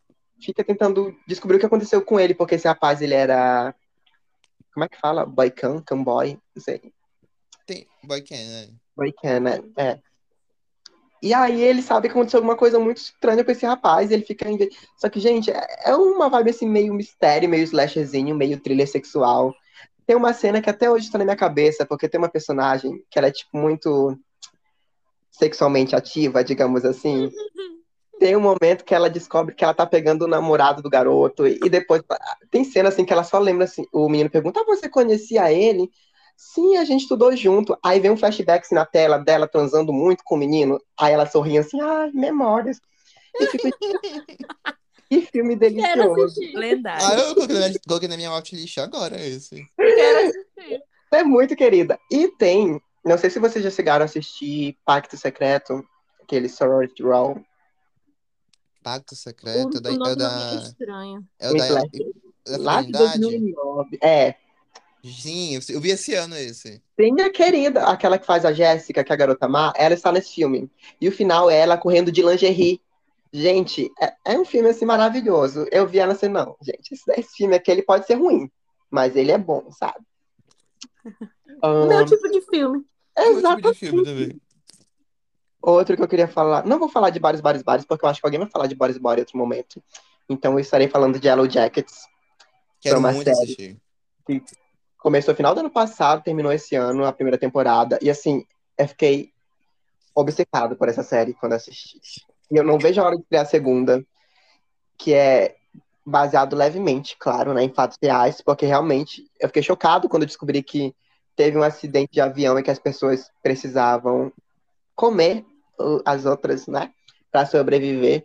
fica 0.43 0.65
tentando 0.65 1.17
descobrir 1.27 1.57
o 1.57 1.61
que 1.61 1.67
aconteceu 1.67 2.03
com 2.03 2.19
ele, 2.19 2.35
porque 2.35 2.57
esse 2.57 2.67
rapaz 2.67 3.01
ele 3.01 3.15
era. 3.15 3.75
Como 4.73 4.85
é 4.85 4.89
que 4.89 4.99
fala? 4.99 5.25
Boycan? 5.25 5.81
Camboy? 5.83 6.39
Não 6.55 6.63
sei. 6.63 6.93
Tem 7.67 7.87
Boy 8.03 8.23
Can, 8.23 8.37
né? 8.37 8.69
Boycan, 8.97 9.41
né? 9.41 9.61
É. 9.77 9.99
E 11.23 11.33
aí 11.33 11.63
ele 11.63 11.81
sabe 11.81 12.09
que 12.09 12.13
aconteceu 12.13 12.39
alguma 12.39 12.57
coisa 12.57 12.79
muito 12.79 12.99
estranha 12.99 13.43
com 13.43 13.51
esse 13.51 13.65
rapaz, 13.65 14.11
e 14.11 14.15
ele 14.15 14.25
fica. 14.25 14.49
inve- 14.49 14.71
Só 14.99 15.09
que, 15.09 15.19
gente, 15.19 15.51
é 15.51 15.67
é 15.87 15.97
uma 15.97 16.29
vibe 16.29 16.51
assim, 16.51 16.69
meio 16.69 16.93
mistério, 16.93 17.49
meio 17.49 17.65
slasherzinho, 17.65 18.37
meio 18.37 18.61
thriller 18.61 18.87
sexual. 18.87 19.55
Tem 20.07 20.15
uma 20.15 20.35
cena 20.35 20.61
que 20.61 20.69
até 20.69 20.91
hoje 20.91 21.11
tá 21.11 21.17
na 21.17 21.25
minha 21.25 21.37
cabeça, 21.37 21.87
porque 21.87 22.09
tem 22.09 22.19
uma 22.19 22.29
personagem 22.29 23.03
que 23.11 23.19
ela 23.19 23.29
é, 23.29 23.33
tipo, 23.33 23.57
muito 23.57 24.19
sexualmente 25.31 25.97
ativa, 25.97 26.45
digamos 26.45 26.85
assim. 26.85 27.31
Tem 28.17 28.37
um 28.37 28.41
momento 28.41 28.85
que 28.85 28.95
ela 28.95 29.11
descobre 29.11 29.57
que 29.57 29.65
ela 29.65 29.75
tá 29.75 29.85
pegando 29.85 30.23
o 30.23 30.29
namorado 30.29 30.81
do 30.81 30.89
garoto, 30.89 31.49
e 31.49 31.69
depois 31.69 32.01
tem 32.49 32.63
cena 32.63 32.89
assim 32.89 33.05
que 33.05 33.13
ela 33.13 33.25
só 33.25 33.41
lembra 33.41 33.65
assim, 33.65 33.85
o 33.93 34.09
menino 34.09 34.31
pergunta: 34.31 34.61
ah, 34.61 34.65
você 34.65 34.89
conhecia 34.89 35.53
ele? 35.53 35.91
Sim, 36.37 36.77
a 36.77 36.85
gente 36.85 37.03
estudou 37.03 37.35
junto. 37.37 37.77
Aí 37.83 38.01
vem 38.01 38.11
um 38.11 38.17
flashback 38.17 38.65
assim, 38.67 38.75
na 38.75 38.85
tela 38.85 39.19
dela 39.19 39.49
transando 39.49 39.93
muito 39.93 40.23
com 40.25 40.35
o 40.35 40.39
menino. 40.39 40.81
Aí 40.99 41.13
ela 41.13 41.27
sorri 41.27 41.59
assim, 41.59 41.81
ai, 41.81 42.11
memórias. 42.13 42.81
E 43.41 43.47
fico, 43.47 43.69
que 45.11 45.21
filme 45.27 45.57
Quero 45.59 45.75
delicioso. 45.75 46.25
assistir. 46.25 46.57
Lendário. 46.57 47.05
Ah, 47.07 47.15
eu 47.15 47.35
coloquei 47.35 47.59
na 47.59 47.67
minha, 47.69 47.81
coloquei 47.87 48.09
na 48.09 48.17
minha 48.17 48.31
watchlist 48.31 48.79
agora 48.79 49.21
esse. 49.21 49.67
Quero 49.77 50.29
assistir. 50.29 50.83
É 51.13 51.23
muito 51.23 51.55
querida. 51.55 51.99
E 52.11 52.29
tem, 52.29 52.81
não 53.05 53.17
sei 53.17 53.31
se 53.31 53.39
vocês 53.39 53.65
já 53.65 53.71
chegaram 53.71 54.03
a 54.03 54.07
assistir 54.07 54.77
Pacto 54.85 55.17
Secreto, 55.17 55.85
aquele 56.23 56.49
Sorority 56.49 57.03
Row. 57.03 57.41
Pacto 58.83 59.15
O, 59.15 59.17
Secreto, 59.17 59.79
é 59.79 59.81
da, 59.81 59.91
o 59.91 59.95
é 59.95 59.97
nome 59.97 60.13
o 60.13 60.17
não 60.17 60.27
é 60.27 60.51
da, 60.51 60.55
estranho. 60.57 61.27
é 61.39 61.51
o 61.51 61.57
da, 61.57 61.67
slasher 61.67 62.13
da 62.45 62.57
lá 62.59 62.83
de 62.83 62.91
Fraternidade? 62.93 63.21
2009. 63.21 63.99
É, 64.03 64.35
Sim, 65.05 65.59
eu 65.69 65.81
vi 65.81 65.91
esse 65.91 66.15
ano 66.15 66.35
esse. 66.35 66.83
tem 66.97 67.21
a 67.21 67.31
querida, 67.31 67.85
aquela 67.85 68.19
que 68.19 68.25
faz 68.25 68.45
a 68.45 68.53
Jéssica, 68.53 69.05
que 69.05 69.13
é 69.13 69.15
a 69.15 69.19
garota 69.19 69.47
má, 69.47 69.73
ela 69.77 69.95
está 69.95 70.11
nesse 70.11 70.35
filme. 70.35 70.71
E 71.01 71.09
o 71.09 71.13
final 71.13 71.51
é 71.51 71.59
ela 71.59 71.77
correndo 71.77 72.11
de 72.11 72.23
lingerie 72.23 72.81
Gente, 73.37 73.93
é, 74.01 74.15
é 74.27 74.39
um 74.39 74.45
filme 74.45 74.69
assim 74.69 74.85
maravilhoso. 74.85 75.67
Eu 75.73 75.89
vi 75.89 75.99
ela 75.99 76.13
assim, 76.13 76.29
não, 76.29 76.57
gente, 76.63 76.95
esse, 76.95 77.11
esse 77.19 77.37
filme 77.37 77.57
aqui 77.57 77.69
ele 77.69 77.83
pode 77.83 78.07
ser 78.07 78.15
ruim, 78.15 78.49
mas 78.89 79.17
ele 79.17 79.33
é 79.33 79.39
bom, 79.39 79.73
sabe? 79.73 79.99
O 81.63 81.87
meu 81.87 81.99
Ahn, 81.99 82.05
tipo 82.05 82.29
de 82.31 82.41
filme. 82.43 82.85
É 83.17 83.29
o 83.29 83.57
tipo 83.57 83.75
filme 83.75 84.05
também. 84.05 84.41
Outro 85.63 85.97
que 85.97 86.03
eu 86.03 86.09
queria 86.09 86.29
falar. 86.29 86.67
Não 86.67 86.79
vou 86.79 86.89
falar 86.89 87.11
de 87.11 87.19
Boris, 87.19 87.41
Boris, 87.41 87.63
Boris, 87.63 87.85
porque 87.85 88.05
eu 88.05 88.09
acho 88.09 88.21
que 88.21 88.27
alguém 88.27 88.41
vai 88.41 88.51
falar 88.51 88.67
de 88.67 88.75
Boris, 88.75 88.99
Boris 88.99 89.19
em 89.19 89.23
outro 89.23 89.39
momento. 89.39 89.83
Então 90.29 90.55
eu 90.55 90.59
estarei 90.59 90.89
falando 90.89 91.19
de 91.19 91.27
Yellow 91.27 91.49
Jackets. 91.49 92.07
Quero 92.81 92.99
uma 92.99 93.13
muito 93.13 93.25
série. 93.25 93.39
assistir. 93.39 93.81
Começou 95.05 95.33
no 95.33 95.37
final 95.37 95.55
do 95.55 95.61
ano 95.61 95.69
passado, 95.71 96.23
terminou 96.23 96.51
esse 96.51 96.75
ano, 96.75 97.05
a 97.05 97.13
primeira 97.13 97.37
temporada. 97.37 97.99
E 98.01 98.09
assim, 98.09 98.47
eu 98.79 98.89
fiquei 98.89 99.35
obcecado 100.15 100.77
por 100.77 100.89
essa 100.89 101.03
série 101.03 101.35
quando 101.35 101.53
assisti. 101.53 102.01
E 102.51 102.57
eu 102.57 102.65
não 102.65 102.79
vejo 102.79 103.03
a 103.03 103.05
hora 103.05 103.17
de 103.19 103.23
criar 103.25 103.43
a 103.43 103.45
segunda, 103.45 104.03
que 104.97 105.13
é 105.13 105.57
baseado 106.07 106.57
levemente, 106.57 107.19
claro, 107.19 107.53
né, 107.53 107.63
em 107.63 107.69
fatos 107.69 107.99
reais, 108.03 108.41
porque 108.41 108.65
realmente 108.65 109.31
eu 109.39 109.49
fiquei 109.49 109.63
chocado 109.63 110.09
quando 110.09 110.25
descobri 110.25 110.63
que 110.63 110.95
teve 111.37 111.59
um 111.59 111.63
acidente 111.63 112.13
de 112.13 112.23
avião 112.23 112.59
e 112.59 112.63
que 112.63 112.71
as 112.71 112.79
pessoas 112.79 113.31
precisavam 113.43 114.33
comer 114.95 115.45
as 116.07 116.25
outras, 116.25 116.67
né, 116.67 116.95
para 117.31 117.45
sobreviver. 117.45 118.25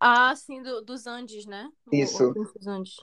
Ah, 0.00 0.34
sim, 0.34 0.60
do- 0.60 0.82
dos 0.82 1.06
Andes, 1.06 1.46
né? 1.46 1.70
Isso. 1.92 2.34
dos 2.34 2.66
Andes. 2.66 2.96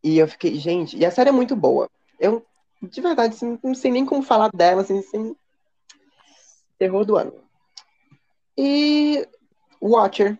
E 0.00 0.16
eu 0.16 0.28
fiquei, 0.28 0.54
gente, 0.60 0.96
e 0.96 1.04
a 1.04 1.10
série 1.10 1.30
é 1.30 1.32
muito 1.32 1.56
boa. 1.56 1.90
Eu, 2.18 2.44
de 2.82 3.00
verdade, 3.00 3.34
assim, 3.34 3.58
não 3.62 3.74
sei 3.74 3.90
nem 3.90 4.04
como 4.06 4.22
falar 4.22 4.50
dela, 4.54 4.82
assim, 4.82 5.02
sem 5.02 5.36
terror 6.78 7.04
do 7.04 7.16
ano. 7.16 7.32
E 8.56 9.26
Watcher. 9.80 10.38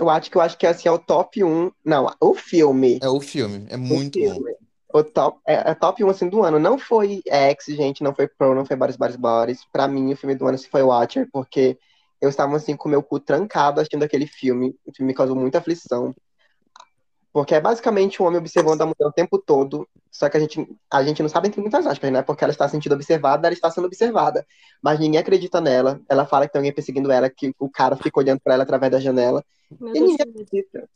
Watcher, 0.00 0.30
que 0.30 0.36
eu 0.36 0.42
acho 0.42 0.58
que 0.58 0.66
assim, 0.66 0.88
é 0.88 0.92
o 0.92 0.98
top 0.98 1.42
1. 1.42 1.70
Não, 1.84 2.06
o 2.20 2.34
filme. 2.34 2.98
É 3.02 3.08
o 3.08 3.20
filme. 3.20 3.66
É 3.68 3.76
O 3.76 3.80
muito 3.80 4.18
bom. 4.18 4.34
filme. 4.34 4.54
O 4.92 5.02
top, 5.02 5.40
é, 5.46 5.70
é 5.70 5.74
top 5.74 6.02
1 6.02 6.08
assim, 6.08 6.28
do 6.28 6.42
ano. 6.42 6.58
Não 6.58 6.78
foi 6.78 7.22
X, 7.26 7.66
gente, 7.66 8.02
não 8.02 8.14
foi 8.14 8.28
Pro, 8.28 8.54
não 8.54 8.64
foi 8.64 8.76
Boris, 8.76 8.96
Boris, 8.96 9.16
Boris. 9.16 9.64
Pra 9.72 9.86
mim, 9.88 10.12
o 10.12 10.16
filme 10.16 10.34
do 10.34 10.46
ano 10.46 10.54
assim, 10.54 10.68
foi 10.68 10.82
Watcher, 10.82 11.28
porque 11.32 11.78
eu 12.20 12.28
estava 12.28 12.56
assim 12.56 12.76
com 12.76 12.88
o 12.88 12.90
meu 12.90 13.02
cu 13.02 13.20
trancado 13.20 13.80
assistindo 13.80 14.02
aquele 14.02 14.26
filme. 14.26 14.74
O 14.86 14.92
filme 14.92 15.12
me 15.12 15.14
causou 15.14 15.36
muita 15.36 15.58
aflição. 15.58 16.14
Porque 17.36 17.54
é 17.54 17.60
basicamente 17.60 18.22
um 18.22 18.24
homem 18.24 18.38
observando 18.38 18.80
a 18.80 18.86
mulher 18.86 19.06
o 19.06 19.12
tempo 19.12 19.38
todo. 19.38 19.86
Só 20.10 20.26
que 20.26 20.38
a 20.38 20.40
gente, 20.40 20.66
a 20.90 21.04
gente 21.04 21.20
não 21.22 21.28
sabe 21.28 21.48
entre 21.48 21.60
muitas 21.60 21.86
aspas, 21.86 22.10
né? 22.10 22.22
Porque 22.22 22.42
ela 22.42 22.50
está 22.50 22.66
sendo 22.66 22.90
observada, 22.94 23.46
ela 23.46 23.52
está 23.52 23.70
sendo 23.70 23.84
observada. 23.84 24.46
Mas 24.82 24.98
ninguém 24.98 25.20
acredita 25.20 25.60
nela. 25.60 26.00
Ela 26.08 26.24
fala 26.24 26.46
que 26.46 26.54
tem 26.54 26.60
alguém 26.60 26.72
perseguindo 26.72 27.12
ela, 27.12 27.28
que 27.28 27.52
o 27.58 27.68
cara 27.68 27.94
fica 27.94 28.18
olhando 28.20 28.40
pra 28.40 28.54
ela 28.54 28.62
através 28.62 28.90
da 28.90 28.98
janela. 28.98 29.44
Meu 29.78 29.90
E 29.90 29.92
Deus. 29.92 30.08
ninguém 30.12 30.26
acredita. 30.30 30.88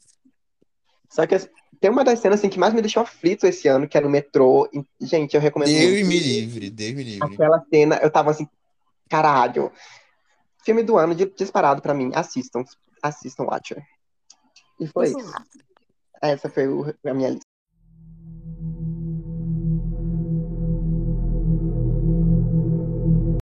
Só 1.10 1.26
que 1.26 1.36
tem 1.78 1.90
uma 1.90 2.02
das 2.02 2.20
cenas 2.20 2.38
assim, 2.38 2.48
que 2.48 2.58
mais 2.58 2.72
me 2.72 2.80
deixou 2.80 3.02
aflito 3.02 3.46
esse 3.46 3.68
ano, 3.68 3.86
que 3.86 3.98
é 3.98 4.00
no 4.00 4.08
metrô. 4.08 4.66
E, 4.72 4.82
gente, 5.04 5.34
eu 5.34 5.42
recomendo 5.42 5.68
Deus 5.68 5.90
muito. 5.92 6.06
me 6.06 6.18
livre, 6.20 6.70
Deus 6.70 6.94
me 6.94 7.04
livre. 7.04 7.34
Aquela 7.34 7.62
cena, 7.68 7.96
eu 8.02 8.10
tava 8.10 8.30
assim, 8.30 8.48
caralho. 9.10 9.70
Filme 10.64 10.82
do 10.82 10.96
ano, 10.96 11.14
disparado 11.14 11.82
pra 11.82 11.92
mim. 11.92 12.10
Assistam. 12.14 12.64
Assistam 13.02 13.44
Watcher. 13.44 13.84
E 14.80 14.86
foi 14.86 15.08
Isso. 15.08 15.18
isso. 15.18 15.69
Essa 16.22 16.48
foi 16.50 16.68
o- 16.68 16.84
a 17.04 17.14
minha 17.14 17.30
lista. 17.30 17.50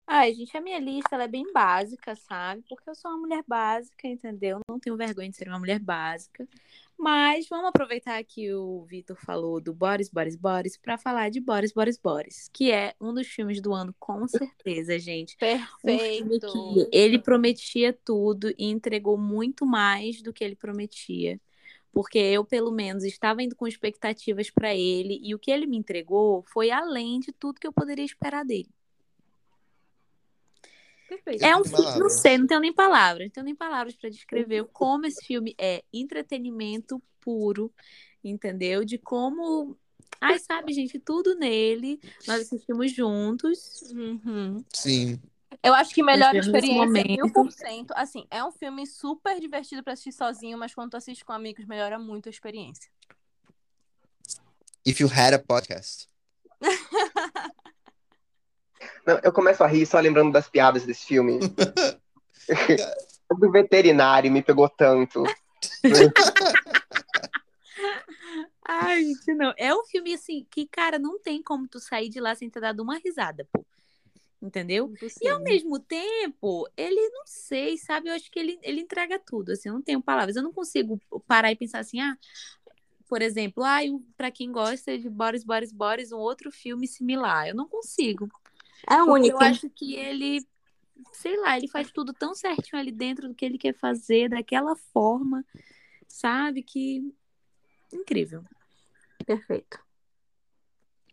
Ai, 0.08 0.32
gente, 0.32 0.56
a 0.56 0.60
minha 0.60 0.78
lista 0.78 1.14
ela 1.14 1.24
é 1.24 1.28
bem 1.28 1.52
básica, 1.52 2.16
sabe? 2.16 2.62
Porque 2.68 2.88
eu 2.88 2.94
sou 2.94 3.10
uma 3.10 3.20
mulher 3.20 3.44
básica, 3.46 4.08
entendeu? 4.08 4.60
Não 4.68 4.78
tenho 4.78 4.96
vergonha 4.96 5.28
de 5.28 5.36
ser 5.36 5.48
uma 5.48 5.58
mulher 5.58 5.78
básica. 5.78 6.48
Mas 6.98 7.46
vamos 7.48 7.66
aproveitar 7.66 8.22
que 8.24 8.52
o 8.54 8.84
Vitor 8.86 9.16
falou 9.16 9.60
do 9.60 9.74
Boris, 9.74 10.08
Boris, 10.08 10.34
Boris 10.34 10.78
para 10.78 10.96
falar 10.96 11.30
de 11.30 11.40
Boris, 11.40 11.72
Boris, 11.72 11.98
Boris, 11.98 12.48
que 12.52 12.72
é 12.72 12.94
um 13.00 13.12
dos 13.12 13.26
filmes 13.26 13.60
do 13.60 13.74
ano, 13.74 13.94
com 13.98 14.26
certeza, 14.26 14.98
gente. 14.98 15.36
Um 15.84 15.98
filme 15.98 16.40
Perfeito. 16.40 16.52
que 16.52 16.96
ele 16.96 17.18
prometia 17.18 17.92
tudo 17.92 18.50
e 18.56 18.70
entregou 18.70 19.18
muito 19.18 19.66
mais 19.66 20.22
do 20.22 20.32
que 20.32 20.42
ele 20.42 20.56
prometia. 20.56 21.38
Porque 21.96 22.18
eu, 22.18 22.44
pelo 22.44 22.70
menos, 22.70 23.04
estava 23.04 23.42
indo 23.42 23.56
com 23.56 23.66
expectativas 23.66 24.50
para 24.50 24.74
ele 24.74 25.18
e 25.22 25.34
o 25.34 25.38
que 25.38 25.50
ele 25.50 25.66
me 25.66 25.78
entregou 25.78 26.44
foi 26.46 26.70
além 26.70 27.18
de 27.20 27.32
tudo 27.32 27.58
que 27.58 27.66
eu 27.66 27.72
poderia 27.72 28.04
esperar 28.04 28.44
dele. 28.44 28.68
Perfeito. 31.08 31.42
É 31.42 31.56
um 31.56 31.64
filme, 31.64 31.98
não 31.98 32.10
sei, 32.10 32.36
não 32.36 32.46
tenho 32.46 32.60
nem 32.60 32.70
palavras, 32.74 33.28
não 33.28 33.30
tenho 33.32 33.44
nem 33.46 33.54
palavras 33.54 33.96
para 33.96 34.10
descrever 34.10 34.66
como 34.74 35.06
esse 35.06 35.24
filme 35.24 35.54
é 35.56 35.82
entretenimento 35.90 37.02
puro, 37.18 37.72
entendeu? 38.22 38.84
De 38.84 38.98
como, 38.98 39.74
ai, 40.20 40.38
sabe, 40.38 40.74
gente, 40.74 40.98
tudo 40.98 41.34
nele 41.34 41.98
nós 42.26 42.42
assistimos 42.42 42.92
juntos. 42.92 43.80
Uhum. 43.92 44.62
Sim. 44.70 45.18
Eu 45.62 45.74
acho 45.74 45.94
que 45.94 46.02
melhor 46.02 46.34
experiência, 46.34 47.04
mil 47.04 47.32
por 47.32 47.50
cento. 47.50 47.92
Assim, 47.96 48.26
é 48.30 48.44
um 48.44 48.52
filme 48.52 48.86
super 48.86 49.40
divertido 49.40 49.82
pra 49.82 49.92
assistir 49.92 50.12
sozinho, 50.12 50.58
mas 50.58 50.74
quando 50.74 50.90
tu 50.90 50.96
assiste 50.96 51.24
com 51.24 51.32
amigos, 51.32 51.64
melhora 51.64 51.98
muito 51.98 52.28
a 52.28 52.30
experiência. 52.30 52.90
If 54.84 55.00
you 55.00 55.08
had 55.08 55.34
a 55.34 55.38
podcast. 55.38 56.08
Não, 59.06 59.20
eu 59.22 59.32
começo 59.32 59.62
a 59.62 59.66
rir 59.66 59.86
só 59.86 60.00
lembrando 60.00 60.32
das 60.32 60.48
piadas 60.48 60.84
desse 60.84 61.06
filme. 61.06 61.38
O 63.28 63.34
do 63.34 63.50
veterinário 63.50 64.30
me 64.30 64.40
pegou 64.40 64.68
tanto. 64.68 65.24
Ai, 68.64 69.02
gente, 69.02 69.34
não. 69.34 69.52
É 69.56 69.74
um 69.74 69.84
filme 69.84 70.14
assim 70.14 70.46
que, 70.48 70.64
cara, 70.66 70.96
não 70.96 71.20
tem 71.20 71.42
como 71.42 71.66
tu 71.66 71.80
sair 71.80 72.08
de 72.08 72.20
lá 72.20 72.36
sem 72.36 72.48
ter 72.48 72.60
dado 72.60 72.84
uma 72.84 72.98
risada, 72.98 73.44
pô. 73.52 73.66
Entendeu? 74.40 74.92
E 75.22 75.28
ao 75.28 75.42
mesmo 75.42 75.78
tempo, 75.78 76.68
ele 76.76 77.08
não 77.10 77.22
sei, 77.24 77.78
sabe? 77.78 78.08
Eu 78.08 78.14
acho 78.14 78.30
que 78.30 78.38
ele, 78.38 78.58
ele 78.62 78.82
entrega 78.82 79.18
tudo, 79.18 79.52
assim, 79.52 79.68
eu 79.68 79.74
não 79.74 79.82
tenho 79.82 80.02
palavras. 80.02 80.36
Eu 80.36 80.42
não 80.42 80.52
consigo 80.52 81.00
parar 81.26 81.50
e 81.50 81.56
pensar 81.56 81.78
assim, 81.78 82.00
ah, 82.00 82.16
por 83.08 83.22
exemplo, 83.22 83.64
ah, 83.64 83.80
para 84.16 84.30
quem 84.30 84.52
gosta 84.52 84.98
de 84.98 85.08
Boris, 85.08 85.42
Boris, 85.42 85.72
Boris, 85.72 86.12
um 86.12 86.18
outro 86.18 86.50
filme 86.50 86.86
similar. 86.86 87.48
Eu 87.48 87.54
não 87.54 87.66
consigo. 87.66 88.28
É 88.88 89.02
Porque 89.04 89.32
eu 89.32 89.38
acho 89.38 89.70
que 89.70 89.94
ele, 89.94 90.46
sei 91.12 91.36
lá, 91.38 91.56
ele 91.56 91.68
faz 91.68 91.90
tudo 91.90 92.12
tão 92.12 92.34
certinho 92.34 92.80
ali 92.80 92.92
dentro 92.92 93.28
do 93.28 93.34
que 93.34 93.44
ele 93.44 93.58
quer 93.58 93.74
fazer, 93.74 94.28
daquela 94.28 94.76
forma, 94.92 95.44
sabe? 96.06 96.62
Que 96.62 97.02
incrível. 97.92 98.44
Perfeito. 99.24 99.85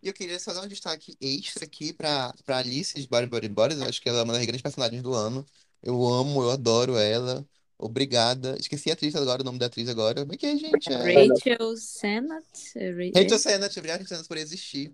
E 0.04 0.08
eu 0.10 0.14
queria 0.14 0.38
só 0.38 0.52
dar 0.54 0.64
um 0.64 0.68
destaque 0.68 1.16
extra 1.22 1.64
aqui 1.64 1.94
pra, 1.94 2.34
pra 2.46 2.58
Alice 2.58 2.94
de 2.94 3.08
Body 3.08 3.26
Body 3.28 3.48
Bodies. 3.48 3.80
Eu 3.80 3.88
acho 3.88 4.02
que 4.02 4.10
ela 4.10 4.20
é 4.20 4.24
uma 4.24 4.34
das 4.34 4.42
grandes 4.44 4.62
personagens 4.62 5.02
do 5.02 5.14
ano. 5.14 5.46
Eu 5.82 6.06
amo, 6.06 6.44
eu 6.44 6.52
adoro 6.52 6.98
ela. 6.98 7.46
Obrigada. 7.80 8.56
Esqueci 8.60 8.90
a 8.90 8.94
atriz 8.94 9.16
agora, 9.16 9.42
o 9.42 9.46
nome 9.46 9.58
da 9.60 9.68
atriz 9.68 9.88
agora. 9.88 10.22
Como 10.22 10.34
é 10.34 10.38
que 10.38 10.46
é, 10.46 10.58
gente? 10.58 10.92
É... 10.92 11.26
Rachel 11.28 11.78
Sennett. 11.78 12.74
Ra- 13.16 13.22
Rachel 13.22 13.40
Sennett, 13.40 13.80
obrigado, 13.80 14.00
Rachel 14.02 14.08
Sennett, 14.10 14.28
por 14.28 14.38
existir. 14.38 14.92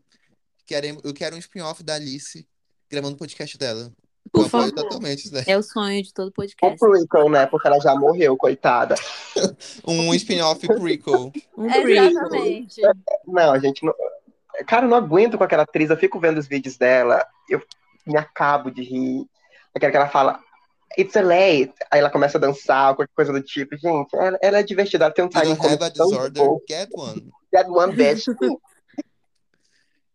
Querem- 0.67 0.99
Eu 1.03 1.13
quero 1.13 1.35
um 1.35 1.39
spin-off 1.39 1.81
da 1.81 1.95
Alice 1.95 2.47
gravando 2.89 3.15
o 3.15 3.17
podcast 3.17 3.57
dela. 3.57 3.91
Por 4.31 4.41
eu 4.41 4.45
apoio 4.45 4.63
favor. 4.69 4.83
totalmente 4.83 5.19
isso 5.25 5.33
daí. 5.33 5.43
É 5.47 5.57
o 5.57 5.63
sonho 5.63 6.03
de 6.03 6.13
todo 6.13 6.27
O 6.27 6.31
podcast. 6.31 6.77
prequel, 6.77 7.29
né? 7.29 7.47
Porque 7.47 7.67
ela 7.67 7.79
já 7.79 7.95
morreu, 7.95 8.37
coitada. 8.37 8.93
Um 9.87 10.13
spin-off 10.13 10.67
prequel. 10.67 11.31
Um 11.57 11.67
prequel. 11.81 12.05
Exatamente. 12.11 12.81
Não, 13.25 13.51
a 13.53 13.57
gente 13.59 13.83
não. 13.83 13.93
Cara, 14.65 14.85
eu 14.85 14.89
não 14.89 14.97
aguento 14.97 15.37
com 15.37 15.43
aquela 15.43 15.63
atriz. 15.63 15.89
Eu 15.89 15.97
fico 15.97 16.19
vendo 16.19 16.37
os 16.37 16.47
vídeos 16.47 16.77
dela, 16.77 17.25
eu 17.49 17.61
me 18.05 18.17
acabo 18.17 18.71
de 18.71 18.81
rir. 18.83 19.25
Aquela 19.73 19.91
que 19.91 19.97
ela 19.97 20.09
fala, 20.09 20.39
It's 20.97 21.15
a 21.15 21.21
late. 21.21 21.73
Aí 21.91 21.99
ela 21.99 22.09
começa 22.09 22.37
a 22.37 22.41
dançar, 22.41 22.95
qualquer 22.95 23.13
coisa 23.13 23.31
do 23.31 23.41
tipo. 23.41 23.77
Gente, 23.77 24.15
ela, 24.15 24.39
ela 24.41 24.59
é 24.59 24.63
divertida, 24.63 25.05
ela 25.05 25.13
tem 25.13 25.23
um 25.23 25.29
timing 25.29 25.51
have 25.51 25.83
a 25.83 25.89
disorder, 25.89 26.43
bom. 26.43 26.59
get 26.67 26.89
one. 26.93 27.31
That 27.51 27.69
one 27.69 27.93
bitch. 27.95 28.25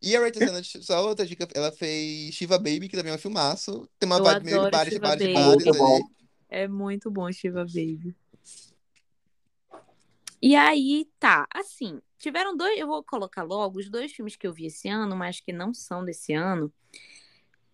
E 0.07 0.15
a 0.15 0.21
Rachel 0.21 0.83
só 0.83 1.03
outra 1.09 1.25
dica, 1.25 1.49
ela 1.55 1.73
fez 1.73 2.35
Shiva 2.35 2.59
Baby, 2.59 2.91
que 2.91 2.97
também 2.97 3.11
é 3.11 3.15
um 3.17 3.19
filmaço. 3.19 3.89
Tem 3.99 4.07
uma 4.07 4.19
Eu 4.19 4.25
vibe 4.25 4.45
meio 4.45 4.71
bares 4.71 4.99
Muito 4.99 5.73
bom. 5.73 5.95
ali. 5.95 6.05
É 6.51 6.69
muito 6.69 7.11
bom, 7.11 7.33
Shiva 7.33 7.65
Baby. 7.65 8.15
E 10.47 10.55
aí, 10.55 11.09
tá, 11.19 11.47
assim, 11.51 12.03
tiveram 12.19 12.55
dois, 12.55 12.79
eu 12.79 12.87
vou 12.87 13.03
colocar 13.03 13.43
logo 13.43 13.79
os 13.79 13.89
dois 13.89 14.13
filmes 14.13 14.37
que 14.37 14.47
eu 14.47 14.53
vi 14.53 14.67
esse 14.67 14.91
ano, 14.91 15.17
mas 15.17 15.41
que 15.41 15.55
não 15.55 15.73
são 15.73 16.05
desse 16.05 16.35
ano, 16.35 16.71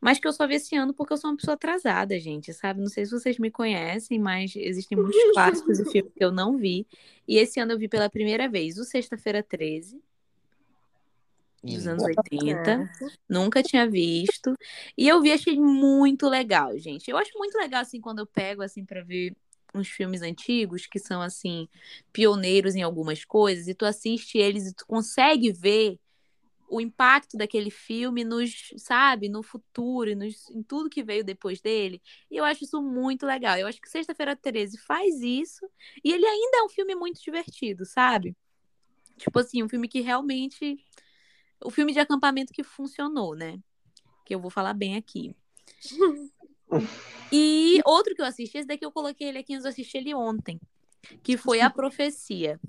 mas 0.00 0.20
que 0.20 0.28
eu 0.28 0.32
só 0.32 0.46
vi 0.46 0.54
esse 0.54 0.76
ano 0.76 0.94
porque 0.94 1.12
eu 1.12 1.16
sou 1.16 1.30
uma 1.30 1.36
pessoa 1.36 1.56
atrasada, 1.56 2.16
gente, 2.20 2.52
sabe? 2.54 2.78
Não 2.78 2.86
sei 2.86 3.04
se 3.04 3.10
vocês 3.10 3.40
me 3.40 3.50
conhecem, 3.50 4.20
mas 4.20 4.54
existem 4.54 4.96
muitos 4.96 5.20
clássicos 5.32 5.80
e 5.80 5.90
filmes 5.90 6.12
que 6.14 6.24
eu 6.24 6.30
não 6.30 6.56
vi. 6.56 6.86
E 7.26 7.38
esse 7.38 7.58
ano 7.58 7.72
eu 7.72 7.78
vi 7.78 7.88
pela 7.88 8.08
primeira 8.08 8.48
vez 8.48 8.78
o 8.78 8.84
Sexta-feira 8.84 9.42
13, 9.42 10.00
dos 11.64 11.88
anos 11.88 12.04
80. 12.04 12.88
Nunca 13.28 13.64
tinha 13.64 13.90
visto. 13.90 14.54
E 14.96 15.08
eu 15.08 15.20
vi, 15.20 15.32
achei 15.32 15.58
muito 15.58 16.28
legal, 16.28 16.78
gente. 16.78 17.10
Eu 17.10 17.16
acho 17.16 17.36
muito 17.36 17.58
legal, 17.58 17.82
assim, 17.82 18.00
quando 18.00 18.20
eu 18.20 18.26
pego, 18.26 18.62
assim, 18.62 18.84
pra 18.84 19.02
ver 19.02 19.34
uns 19.74 19.88
filmes 19.88 20.22
antigos 20.22 20.86
que 20.86 20.98
são 20.98 21.20
assim 21.20 21.68
pioneiros 22.12 22.74
em 22.74 22.82
algumas 22.82 23.24
coisas 23.24 23.68
e 23.68 23.74
tu 23.74 23.84
assiste 23.84 24.38
eles 24.38 24.66
e 24.66 24.74
tu 24.74 24.86
consegue 24.86 25.52
ver 25.52 25.98
o 26.70 26.80
impacto 26.80 27.36
daquele 27.36 27.70
filme 27.70 28.24
nos, 28.24 28.72
sabe, 28.76 29.28
no 29.28 29.42
futuro 29.42 30.10
e 30.10 30.14
nos, 30.14 30.48
em 30.50 30.62
tudo 30.62 30.88
que 30.88 31.02
veio 31.02 31.24
depois 31.24 31.60
dele. 31.60 32.00
E 32.30 32.36
eu 32.36 32.44
acho 32.44 32.64
isso 32.64 32.80
muito 32.80 33.26
legal. 33.26 33.56
Eu 33.58 33.66
acho 33.66 33.80
que 33.80 33.88
Sexta-feira 33.88 34.36
13 34.36 34.78
faz 34.78 35.20
isso 35.20 35.68
e 36.04 36.12
ele 36.12 36.24
ainda 36.24 36.58
é 36.58 36.62
um 36.62 36.68
filme 36.68 36.94
muito 36.94 37.20
divertido, 37.20 37.84
sabe? 37.84 38.36
Tipo 39.18 39.40
assim, 39.40 39.62
um 39.62 39.68
filme 39.68 39.88
que 39.88 40.00
realmente 40.00 40.78
o 41.62 41.70
filme 41.70 41.92
de 41.92 41.98
acampamento 41.98 42.52
que 42.52 42.62
funcionou, 42.62 43.34
né? 43.34 43.58
Que 44.24 44.34
eu 44.34 44.40
vou 44.40 44.50
falar 44.50 44.72
bem 44.72 44.96
aqui. 44.96 45.34
E 47.32 47.80
outro 47.84 48.14
que 48.14 48.22
eu 48.22 48.26
assisti, 48.26 48.58
esse 48.58 48.66
daqui 48.66 48.84
eu 48.84 48.92
coloquei 48.92 49.28
ele 49.28 49.38
aqui, 49.38 49.54
eu 49.54 49.66
assisti 49.66 49.98
ele 49.98 50.14
ontem, 50.14 50.60
que 51.22 51.36
foi 51.36 51.60
A 51.60 51.70
Profecia. 51.70 52.60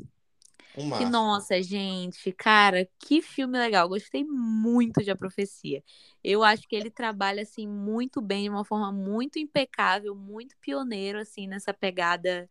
Que, 0.97 1.05
nossa, 1.05 1.61
gente, 1.61 2.31
cara, 2.31 2.87
que 2.97 3.21
filme 3.21 3.57
legal. 3.57 3.89
Gostei 3.89 4.23
muito 4.23 5.03
de 5.03 5.11
A 5.11 5.15
Profecia. 5.15 5.83
Eu 6.23 6.43
acho 6.43 6.67
que 6.67 6.75
ele 6.75 6.89
trabalha, 6.89 7.41
assim, 7.41 7.67
muito 7.67 8.21
bem, 8.21 8.43
de 8.43 8.49
uma 8.49 8.63
forma 8.63 8.91
muito 8.91 9.37
impecável, 9.37 10.15
muito 10.15 10.55
pioneiro, 10.61 11.19
assim, 11.19 11.45
nessa 11.45 11.73
pegada 11.73 12.49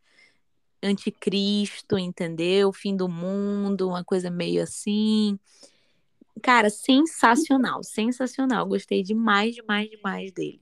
anticristo, 0.82 1.98
entendeu? 1.98 2.72
Fim 2.72 2.94
do 2.94 3.08
mundo, 3.08 3.88
uma 3.88 4.04
coisa 4.04 4.30
meio 4.30 4.62
assim. 4.62 5.38
Cara, 6.42 6.70
sensacional, 6.70 7.82
sensacional. 7.82 8.66
Gostei 8.66 9.02
demais, 9.02 9.54
demais, 9.54 9.88
demais 9.88 10.32
dele. 10.32 10.60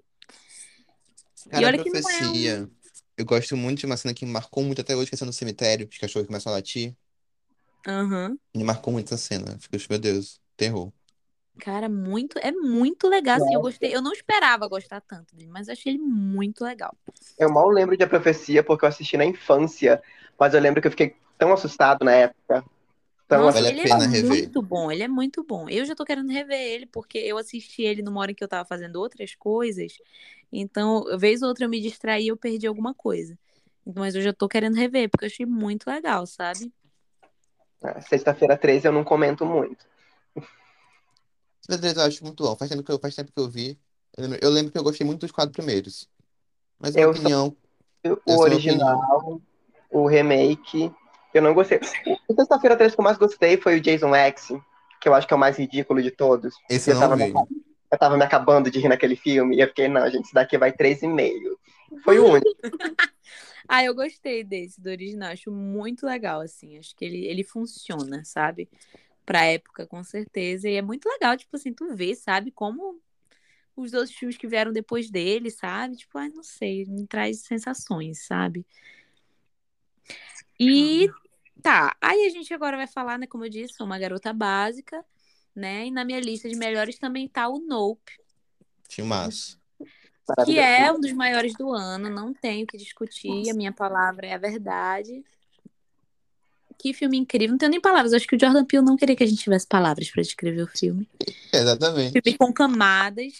Cara, 1.48 1.66
olha 1.66 1.76
a 1.76 1.78
que 1.82 1.90
não 1.90 2.08
é 2.08 2.30
um- 2.30 2.32
profecia. 2.34 2.70
Eu 3.16 3.24
gosto 3.24 3.56
muito 3.56 3.80
de 3.80 3.86
uma 3.86 3.96
cena 3.96 4.14
que 4.14 4.24
me 4.24 4.32
marcou 4.32 4.62
muito 4.62 4.80
até 4.80 4.94
hoje, 4.96 5.10
que 5.10 5.22
é 5.22 5.26
no 5.26 5.32
cemitério, 5.32 5.88
os 5.90 5.98
cachorros 5.98 6.26
começam 6.26 6.52
a 6.52 6.56
latir. 6.56 6.96
Aham. 7.86 8.38
Me 8.54 8.64
marcou 8.64 8.92
muito 8.92 9.14
essa 9.14 9.22
cena. 9.22 9.58
Fico, 9.58 9.76
meu 9.90 9.98
Deus, 9.98 10.40
terror. 10.56 10.92
Cara, 11.60 11.88
muito, 11.88 12.38
é 12.38 12.52
muito 12.52 13.08
legal, 13.08 13.36
assim, 13.36 13.54
eu 13.54 13.60
gostei. 13.60 13.94
Eu 13.94 14.00
não 14.00 14.12
esperava 14.12 14.68
gostar 14.68 15.00
tanto 15.00 15.34
dele, 15.34 15.50
mas 15.50 15.66
eu 15.66 15.72
achei 15.72 15.92
ele 15.92 15.98
muito 16.02 16.62
legal. 16.64 16.96
Eu 17.36 17.50
mal 17.50 17.68
lembro 17.68 17.96
de 17.96 18.04
A 18.04 18.08
Profecia 18.08 18.62
porque 18.62 18.84
eu 18.84 18.88
assisti 18.88 19.16
na 19.16 19.24
infância, 19.24 20.00
mas 20.38 20.54
eu 20.54 20.60
lembro 20.60 20.80
que 20.80 20.86
eu 20.86 20.90
fiquei 20.92 21.16
tão 21.36 21.52
assustado 21.52 22.04
na 22.04 22.12
época. 22.12 22.64
Tão 23.28 23.42
Nossa, 23.44 23.60
vale 23.60 23.68
a 23.68 23.72
ele 23.72 23.82
pena 23.82 24.04
é 24.04 24.08
rever. 24.08 24.44
muito 24.44 24.62
bom, 24.62 24.90
ele 24.90 25.02
é 25.02 25.08
muito 25.08 25.44
bom. 25.44 25.68
Eu 25.68 25.84
já 25.84 25.94
tô 25.94 26.04
querendo 26.04 26.30
rever 26.30 26.58
ele, 26.58 26.86
porque 26.86 27.18
eu 27.18 27.36
assisti 27.36 27.82
ele 27.82 28.02
numa 28.02 28.20
hora 28.20 28.32
que 28.34 28.42
eu 28.42 28.48
tava 28.48 28.66
fazendo 28.66 28.96
outras 28.96 29.34
coisas. 29.34 29.92
Então, 30.50 31.04
vez 31.18 31.42
ou 31.42 31.48
outra 31.48 31.66
eu 31.66 31.68
me 31.68 31.80
distraí 31.80 32.24
e 32.24 32.28
eu 32.28 32.36
perdi 32.36 32.66
alguma 32.66 32.94
coisa. 32.94 33.38
Mas 33.84 34.14
eu 34.14 34.22
já 34.22 34.32
tô 34.32 34.48
querendo 34.48 34.76
rever, 34.76 35.10
porque 35.10 35.24
eu 35.26 35.28
achei 35.28 35.46
muito 35.46 35.88
legal, 35.88 36.26
sabe? 36.26 36.72
Ah, 37.82 38.00
Sexta-feira 38.00 38.56
13 38.56 38.88
eu 38.88 38.92
não 38.92 39.04
comento 39.04 39.44
muito. 39.44 39.86
Esse 41.68 41.98
eu 41.98 42.02
acho 42.02 42.24
muito 42.24 42.42
bom. 42.42 42.56
Faz 42.56 42.70
tempo 42.70 42.82
que 42.82 42.90
eu, 42.92 42.98
faz 42.98 43.14
tempo 43.14 43.30
que 43.32 43.40
eu 43.40 43.48
vi. 43.48 43.78
Eu 44.16 44.24
lembro, 44.24 44.38
eu 44.42 44.50
lembro 44.50 44.72
que 44.72 44.78
eu 44.78 44.82
gostei 44.82 45.06
muito 45.06 45.20
dos 45.20 45.30
quatro 45.30 45.52
primeiros. 45.52 46.08
Mas 46.78 46.96
a 46.96 47.00
Eu 47.00 47.14
só- 47.14 47.20
opinião. 47.20 47.56
O 48.04 48.32
é 48.32 48.36
original, 48.36 49.40
o 49.90 50.06
remake, 50.06 50.92
eu 51.38 51.42
não 51.42 51.54
gostei. 51.54 51.80
O 52.28 52.34
Sexta-feira 52.34 52.76
13 52.76 52.94
que 52.94 53.00
eu 53.00 53.04
mais 53.04 53.18
gostei 53.18 53.56
foi 53.56 53.78
o 53.78 53.80
Jason 53.80 54.14
X, 54.14 54.52
que 55.00 55.08
eu 55.08 55.14
acho 55.14 55.26
que 55.26 55.32
é 55.32 55.36
o 55.36 55.40
mais 55.40 55.58
ridículo 55.58 56.02
de 56.02 56.10
todos. 56.10 56.54
Esse 56.68 56.90
eu 56.90 56.94
não 56.94 57.02
tava, 57.02 57.16
vi. 57.16 57.32
me, 57.32 57.32
eu 57.92 57.98
tava 57.98 58.16
me 58.16 58.24
acabando 58.24 58.70
de 58.70 58.78
rir 58.78 58.88
naquele 58.88 59.16
filme, 59.16 59.56
e 59.56 59.60
eu 59.60 59.68
fiquei, 59.68 59.88
não, 59.88 60.08
gente, 60.10 60.24
isso 60.24 60.34
daqui 60.34 60.58
vai 60.58 60.72
3,5. 60.72 61.58
Foi 62.04 62.18
o 62.18 62.26
único. 62.26 62.46
Ah, 63.70 63.84
eu 63.84 63.94
gostei 63.94 64.42
desse, 64.42 64.80
do 64.80 64.88
original. 64.88 65.30
Acho 65.30 65.52
muito 65.52 66.06
legal, 66.06 66.40
assim. 66.40 66.78
Acho 66.78 66.96
que 66.96 67.04
ele, 67.04 67.26
ele 67.26 67.44
funciona, 67.44 68.24
sabe? 68.24 68.66
Pra 69.26 69.44
época, 69.44 69.86
com 69.86 70.02
certeza. 70.02 70.70
E 70.70 70.76
é 70.76 70.80
muito 70.80 71.06
legal, 71.06 71.36
tipo 71.36 71.54
assim, 71.54 71.74
tu 71.74 71.94
vê, 71.94 72.14
sabe? 72.14 72.50
Como 72.50 72.98
os 73.76 73.92
outros 73.92 74.12
filmes 74.12 74.38
que 74.38 74.46
vieram 74.46 74.72
depois 74.72 75.10
dele, 75.10 75.50
sabe? 75.50 75.96
Tipo, 75.96 76.16
ai, 76.16 76.30
não 76.30 76.42
sei, 76.42 76.86
me 76.86 77.06
traz 77.06 77.40
sensações, 77.40 78.26
sabe? 78.26 78.64
E 80.58 81.10
tá, 81.62 81.96
aí 82.00 82.26
a 82.26 82.30
gente 82.30 82.52
agora 82.52 82.76
vai 82.76 82.86
falar, 82.86 83.18
né? 83.18 83.26
Como 83.26 83.44
eu 83.44 83.48
disse, 83.48 83.74
sou 83.74 83.86
uma 83.86 83.98
garota 83.98 84.32
básica, 84.32 85.04
né? 85.54 85.86
E 85.86 85.90
na 85.90 86.04
minha 86.04 86.20
lista 86.20 86.48
de 86.48 86.56
melhores 86.56 86.98
também 86.98 87.28
tá 87.28 87.48
o 87.48 87.58
Nope. 87.58 88.12
Filmaço. 88.88 89.58
que 90.44 90.58
é 90.58 90.90
um 90.92 91.00
dos 91.00 91.12
maiores 91.12 91.54
do 91.54 91.72
ano, 91.72 92.10
não 92.10 92.32
tenho 92.32 92.64
o 92.64 92.66
que 92.66 92.76
discutir, 92.76 93.50
a 93.50 93.54
minha 93.54 93.72
palavra 93.72 94.26
é 94.26 94.34
a 94.34 94.38
verdade. 94.38 95.24
Que 96.78 96.94
filme 96.94 97.18
incrível, 97.18 97.50
não 97.50 97.58
tenho 97.58 97.72
nem 97.72 97.80
palavras, 97.80 98.12
acho 98.12 98.26
que 98.26 98.36
o 98.36 98.40
Jordan 98.40 98.64
Peele 98.64 98.84
não 98.84 98.96
queria 98.96 99.16
que 99.16 99.24
a 99.24 99.26
gente 99.26 99.42
tivesse 99.42 99.66
palavras 99.66 100.10
para 100.10 100.22
descrever 100.22 100.62
o 100.62 100.66
filme. 100.66 101.08
Exatamente. 101.52 102.12
Filme 102.12 102.38
com 102.38 102.52
camadas, 102.52 103.32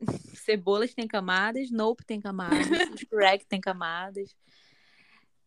Cebolas 0.34 0.92
tem 0.92 1.08
camadas, 1.08 1.70
Nope 1.70 2.04
tem 2.04 2.20
camadas, 2.20 2.66
Shrek 3.08 3.46
tem 3.46 3.60
camadas. 3.60 4.34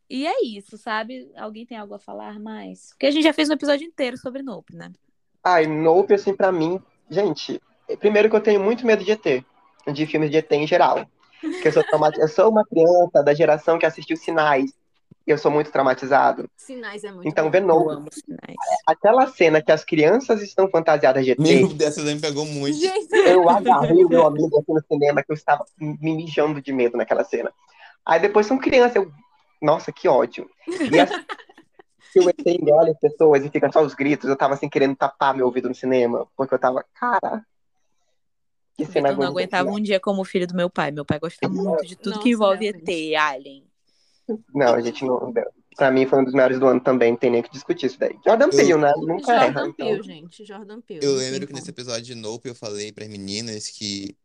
E 0.09 0.25
é 0.25 0.43
isso, 0.43 0.77
sabe? 0.77 1.31
Alguém 1.37 1.65
tem 1.65 1.77
algo 1.77 1.93
a 1.93 1.99
falar 1.99 2.39
mais? 2.39 2.89
Porque 2.89 3.05
a 3.05 3.11
gente 3.11 3.23
já 3.23 3.33
fez 3.33 3.49
um 3.49 3.53
episódio 3.53 3.85
inteiro 3.85 4.17
sobre 4.17 4.41
Nope, 4.41 4.75
né? 4.75 4.91
Ai, 5.43 5.67
Nope, 5.67 6.13
assim, 6.15 6.35
pra 6.35 6.51
mim, 6.51 6.81
gente, 7.09 7.61
primeiro 7.99 8.29
que 8.29 8.35
eu 8.35 8.41
tenho 8.41 8.59
muito 8.59 8.85
medo 8.85 9.03
de 9.03 9.11
ET, 9.11 9.45
de 9.93 10.05
filmes 10.07 10.31
de 10.31 10.37
ET 10.37 10.51
em 10.51 10.65
geral. 10.67 11.05
Porque 11.41 11.67
eu 11.67 11.71
sou, 11.71 11.83
trauma- 11.83 12.11
eu 12.17 12.27
sou 12.27 12.49
uma 12.49 12.65
criança 12.65 13.23
da 13.23 13.33
geração 13.33 13.77
que 13.77 13.85
assistiu 13.85 14.17
Sinais, 14.17 14.71
e 15.27 15.31
eu 15.31 15.37
sou 15.37 15.51
muito 15.51 15.71
traumatizado. 15.71 16.49
Sinais 16.57 17.03
é 17.03 17.11
muito 17.11 17.27
Então, 17.27 17.45
bom. 17.45 17.51
ver 17.51 17.61
Eu 17.61 17.67
Nope, 17.67 17.93
amo 17.93 18.07
sinais. 18.11 18.57
aquela 18.87 19.27
cena 19.27 19.61
que 19.61 19.71
as 19.71 19.85
crianças 19.85 20.41
estão 20.41 20.67
fantasiadas 20.69 21.23
de 21.23 21.31
ET, 21.31 21.39
Meu, 21.39 21.67
dessa 21.69 22.03
daí 22.03 22.15
me 22.15 22.21
pegou 22.21 22.45
muito. 22.45 22.77
Gente, 22.77 23.15
eu 23.25 23.47
agarrei 23.47 24.03
o 24.03 24.09
meu 24.09 24.25
amigo 24.25 24.59
aqui 24.59 24.73
no 24.73 24.81
cinema, 24.91 25.23
que 25.23 25.31
eu 25.31 25.35
estava 25.35 25.63
me 25.79 26.15
mijando 26.15 26.59
de 26.61 26.73
medo 26.73 26.97
naquela 26.97 27.23
cena. 27.23 27.53
Aí 28.05 28.19
depois 28.19 28.45
são 28.47 28.57
crianças, 28.57 28.95
eu, 28.95 29.11
nossa, 29.61 29.91
que 29.91 30.07
ódio. 30.07 30.49
E 30.67 30.99
assim, 30.99 32.27
ET 32.27 32.47
engole 32.47 32.91
as 32.91 32.99
pessoas 32.99 33.45
e 33.45 33.49
fica 33.49 33.71
só 33.71 33.81
os 33.81 33.93
gritos, 33.93 34.29
eu 34.29 34.35
tava 34.35 34.53
assim 34.53 34.69
querendo 34.69 34.95
tapar 34.95 35.35
meu 35.35 35.45
ouvido 35.45 35.69
no 35.69 35.75
cinema, 35.75 36.27
porque 36.35 36.53
eu 36.53 36.59
tava, 36.59 36.85
cara, 36.93 37.45
que 38.79 38.85
cena 38.85 39.09
Vitor 39.09 39.25
não 39.25 39.31
aguentava 39.31 39.69
um 39.69 39.79
dia 39.79 39.99
como 39.99 40.23
filho 40.23 40.47
do 40.47 40.55
meu 40.55 40.69
pai. 40.69 40.89
Meu 40.89 41.03
pai 41.03 41.19
gosta 41.19 41.49
muito 41.49 41.85
de 41.85 41.97
tudo 41.97 42.11
Nossa, 42.11 42.23
que 42.23 42.29
envolve. 42.29 42.67
ET, 42.67 43.15
Alien. 43.19 43.65
Não, 44.53 44.73
a 44.73 44.81
gente 44.81 45.03
não. 45.03 45.33
Pra 45.75 45.91
mim 45.91 46.05
foi 46.05 46.19
um 46.19 46.23
dos 46.23 46.33
melhores 46.33 46.59
do 46.59 46.67
ano 46.67 46.79
também, 46.79 47.11
não 47.11 47.17
tem 47.17 47.29
nem 47.29 47.41
o 47.41 47.43
que 47.43 47.51
discutir 47.51 47.87
isso 47.87 47.99
daí. 47.99 48.17
Jordan 48.25 48.49
Peele, 48.49 48.75
né? 48.75 48.93
Nunca 48.97 49.33
erra. 49.33 49.45
Jordan 49.45 49.69
Então... 49.69 49.87
Peele, 49.87 50.03
gente. 50.03 50.45
Jordan 50.45 50.81
Peele. 50.81 51.05
Eu 51.05 51.15
lembro 51.15 51.47
que 51.47 51.53
nesse 51.53 51.69
episódio 51.69 52.03
de 52.03 52.15
Nope 52.15 52.47
eu 52.47 52.55
falei 52.55 52.91
pras 52.91 53.09
meninas 53.09 53.67
que. 53.67 54.15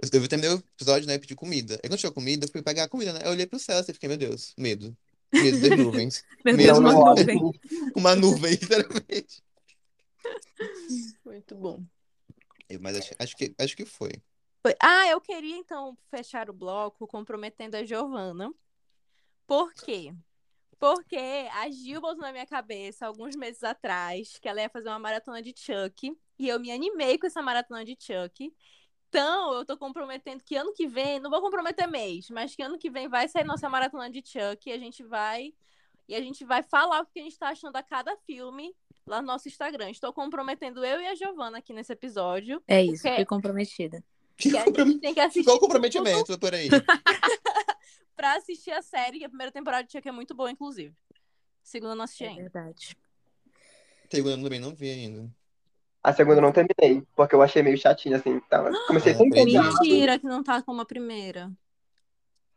Eu 0.00 0.20
eu 0.20 0.28
terminei 0.28 0.50
o 0.54 0.58
episódio, 0.74 1.06
né? 1.06 1.18
Pedir 1.18 1.34
comida. 1.34 1.74
Aí 1.82 1.88
quando 1.88 2.00
chegou 2.00 2.14
comida, 2.14 2.44
eu 2.46 2.50
fui 2.50 2.62
pegar 2.62 2.84
a 2.84 2.88
comida, 2.88 3.12
né? 3.12 3.20
Eu 3.24 3.30
olhei 3.30 3.46
pro 3.46 3.58
céu 3.58 3.80
e 3.80 3.84
fiquei, 3.92 4.08
meu 4.08 4.18
Deus, 4.18 4.52
medo. 4.58 4.96
Medo 5.32 5.60
das 5.60 5.78
nuvens. 5.78 6.24
Meu 6.44 6.56
Mesmo 6.56 6.66
Deus, 6.74 6.78
uma 6.78 7.14
nuvem. 7.14 7.60
Uma 7.96 8.14
nuvem, 8.16 8.50
literalmente. 8.52 9.42
Muito 11.24 11.54
bom. 11.54 11.82
Eu- 12.68 12.80
Mas 12.80 12.96
acho, 12.98 13.14
acho 13.18 13.36
que, 13.36 13.54
acho 13.58 13.76
que 13.76 13.84
foi. 13.86 14.10
Foi- 14.62 14.76
Ah, 14.80 15.08
eu 15.08 15.20
queria 15.20 15.56
então 15.56 15.96
fechar 16.10 16.50
o 16.50 16.52
bloco 16.52 17.06
comprometendo 17.06 17.74
a 17.76 17.84
Giovana. 17.84 18.52
Por 19.46 19.72
quê? 19.72 20.12
Porque 20.78 21.16
a 21.52 21.70
Gil 21.70 22.00
botou 22.00 22.22
na 22.22 22.32
minha 22.32 22.46
cabeça 22.46 23.06
alguns 23.06 23.36
meses 23.36 23.62
atrás 23.62 24.38
que 24.40 24.48
ela 24.48 24.60
ia 24.60 24.68
fazer 24.68 24.88
uma 24.88 24.98
maratona 24.98 25.40
de 25.40 25.54
Chuck 25.56 26.12
e 26.38 26.48
eu 26.48 26.58
me 26.60 26.70
animei 26.70 27.18
com 27.18 27.26
essa 27.26 27.40
maratona 27.40 27.84
de 27.84 27.96
Chuck. 27.98 28.52
Então, 29.12 29.52
eu 29.52 29.64
tô 29.66 29.76
comprometendo 29.76 30.42
que 30.42 30.56
ano 30.56 30.72
que 30.72 30.86
vem, 30.86 31.20
não 31.20 31.28
vou 31.28 31.42
comprometer 31.42 31.86
mês, 31.86 32.30
mas 32.30 32.56
que 32.56 32.62
ano 32.62 32.78
que 32.78 32.88
vem 32.88 33.08
vai 33.10 33.28
sair 33.28 33.44
nossa 33.44 33.68
maratona 33.68 34.08
de 34.08 34.22
Chuck 34.26 34.66
e 34.66 34.72
a 34.72 34.78
gente 34.78 35.02
vai 35.02 35.52
e 36.08 36.14
a 36.14 36.20
gente 36.22 36.46
vai 36.46 36.62
falar 36.62 37.02
o 37.02 37.04
que 37.06 37.20
a 37.20 37.22
gente 37.22 37.38
tá 37.38 37.48
achando 37.50 37.76
a 37.76 37.82
cada 37.82 38.16
filme 38.16 38.74
lá 39.06 39.20
no 39.20 39.26
nosso 39.26 39.48
Instagram. 39.48 39.90
Estou 39.90 40.14
comprometendo 40.14 40.82
eu 40.82 40.98
e 40.98 41.06
a 41.06 41.14
Giovana 41.14 41.58
aqui 41.58 41.74
nesse 41.74 41.92
episódio. 41.92 42.62
É 42.66 42.82
isso, 42.82 43.02
Porque- 43.02 43.16
fui 43.16 43.24
comprometida. 43.26 44.02
Que 44.34 44.56
a 44.56 44.64
gente 44.64 44.98
tem 44.98 45.12
que 45.12 45.20
assistir 45.20 45.44
Qual 45.44 45.56
o 45.56 45.60
tudo 45.60 45.68
comprometimento 45.68 46.38
por 46.38 46.54
aí? 46.54 46.70
pra 48.16 48.36
assistir 48.36 48.70
a 48.70 48.80
série, 48.80 49.18
que 49.18 49.26
a 49.26 49.28
primeira 49.28 49.52
temporada 49.52 49.84
de 49.84 49.92
Chuck 49.92 50.08
é 50.08 50.12
muito 50.12 50.34
boa, 50.34 50.50
inclusive. 50.50 50.96
Segunda 51.62 51.92
eu 51.92 51.96
não 51.96 52.04
assisti 52.04 52.24
É 52.24 52.28
ainda. 52.28 52.40
verdade. 52.44 52.96
Segunda 54.10 54.36
eu 54.38 54.42
também 54.42 54.58
não 54.58 54.74
vi 54.74 54.90
ainda. 54.90 55.30
A 56.02 56.12
segunda 56.12 56.38
eu 56.38 56.42
não 56.42 56.52
terminei, 56.52 57.06
porque 57.14 57.34
eu 57.34 57.42
achei 57.42 57.62
meio 57.62 57.78
chatinho, 57.78 58.16
assim. 58.16 58.40
Tava... 58.50 58.70
Comecei 58.88 59.14
sem 59.14 59.28
empolgado. 59.28 59.74
Mentira 59.80 60.18
que 60.18 60.26
não 60.26 60.42
tá 60.42 60.60
como 60.62 60.80
a 60.80 60.84
primeira. 60.84 61.50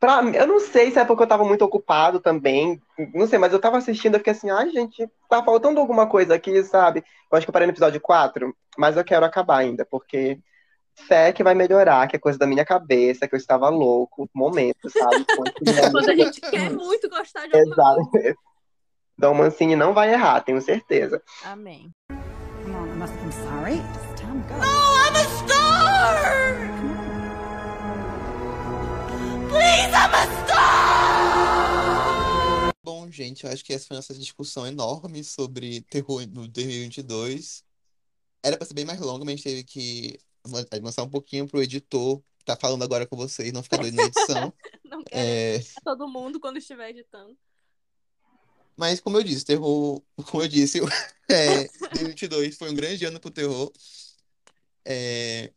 Pra... 0.00 0.22
Eu 0.22 0.46
não 0.46 0.58
sei 0.58 0.90
se 0.90 0.98
é 0.98 1.04
porque 1.04 1.22
eu 1.22 1.28
tava 1.28 1.44
muito 1.44 1.64
ocupado 1.64 2.20
também. 2.20 2.80
Não 3.14 3.26
sei, 3.26 3.38
mas 3.38 3.52
eu 3.52 3.60
tava 3.60 3.78
assistindo 3.78 4.16
e 4.16 4.18
fiquei 4.18 4.32
assim, 4.32 4.50
ai, 4.50 4.70
gente, 4.70 5.08
tá 5.28 5.42
faltando 5.42 5.80
alguma 5.80 6.06
coisa 6.06 6.34
aqui, 6.34 6.62
sabe? 6.64 7.04
Eu 7.30 7.38
acho 7.38 7.46
que 7.46 7.50
eu 7.50 7.52
parei 7.52 7.66
no 7.66 7.72
episódio 7.72 8.00
4, 8.00 8.54
mas 8.76 8.96
eu 8.96 9.04
quero 9.04 9.24
acabar 9.24 9.58
ainda, 9.58 9.86
porque 9.86 10.38
fé 10.94 11.32
que 11.32 11.44
vai 11.44 11.54
melhorar, 11.54 12.06
que 12.08 12.16
é 12.16 12.18
coisa 12.18 12.38
da 12.38 12.46
minha 12.46 12.64
cabeça, 12.64 13.28
que 13.28 13.34
eu 13.34 13.38
estava 13.38 13.68
louco, 13.68 14.28
momento, 14.34 14.90
sabe? 14.90 15.24
Quando 15.92 16.10
a 16.10 16.14
gente 16.14 16.40
quer 16.50 16.70
muito 16.70 17.08
gostar 17.08 17.46
de 17.46 17.56
alguma 17.56 17.74
Exato. 17.74 18.10
coisa. 18.10 18.34
Dom 19.18 19.34
Mancini 19.34 19.76
não 19.76 19.94
vai 19.94 20.12
errar, 20.12 20.42
tenho 20.42 20.60
certeza. 20.60 21.22
Amém. 21.44 21.90
Must 23.06 23.22
I'm 23.22 23.30
sorry. 23.30 23.74
It's 23.76 24.20
time 24.20 24.42
to 24.42 24.48
go. 24.48 24.56
I'm 24.58 25.14
a 25.14 25.24
star! 25.38 26.58
Please, 29.48 29.94
I'm 29.94 30.12
a 30.12 30.26
star! 30.42 31.86
Bom, 32.82 33.08
gente, 33.08 33.44
eu 33.44 33.50
acho 33.52 33.64
que 33.64 33.72
essa 33.72 33.86
foi 33.86 33.94
a 33.96 33.98
nossa 33.98 34.12
discussão 34.12 34.66
enorme 34.66 35.22
sobre 35.22 35.82
terror 35.82 36.26
no 36.26 36.48
2022. 36.48 37.62
Era 38.42 38.56
pra 38.56 38.66
ser 38.66 38.74
bem 38.74 38.84
mais 38.84 38.98
longa, 38.98 39.24
mas 39.24 39.34
a 39.34 39.36
gente 39.36 39.44
teve 39.44 39.62
que 39.62 40.18
avançar 40.72 41.04
um 41.04 41.08
pouquinho 41.08 41.46
pro 41.46 41.62
editor 41.62 42.20
tá 42.46 42.56
falando 42.56 42.84
agora 42.84 43.06
com 43.06 43.16
vocês, 43.16 43.52
não 43.52 43.62
ficar 43.62 43.78
doido 43.78 43.96
na 43.96 44.04
edição. 44.04 44.52
Não 44.84 45.02
quero 45.02 45.20
É, 45.20 45.58
todo 45.84 46.06
mundo 46.06 46.38
quando 46.38 46.58
estiver 46.58 46.90
editando. 46.90 47.36
Mas 48.76 49.00
como 49.00 49.16
eu 49.18 49.22
disse, 49.22 49.44
terror, 49.44 50.02
como 50.30 50.42
eu 50.42 50.48
disse, 50.48 50.80
é, 51.30 51.68
2022 51.94 52.56
foi 52.56 52.70
um 52.70 52.74
grande 52.74 53.04
ano 53.04 53.20
pro 53.20 53.30
terror. 53.30 53.72
É, 54.84 55.50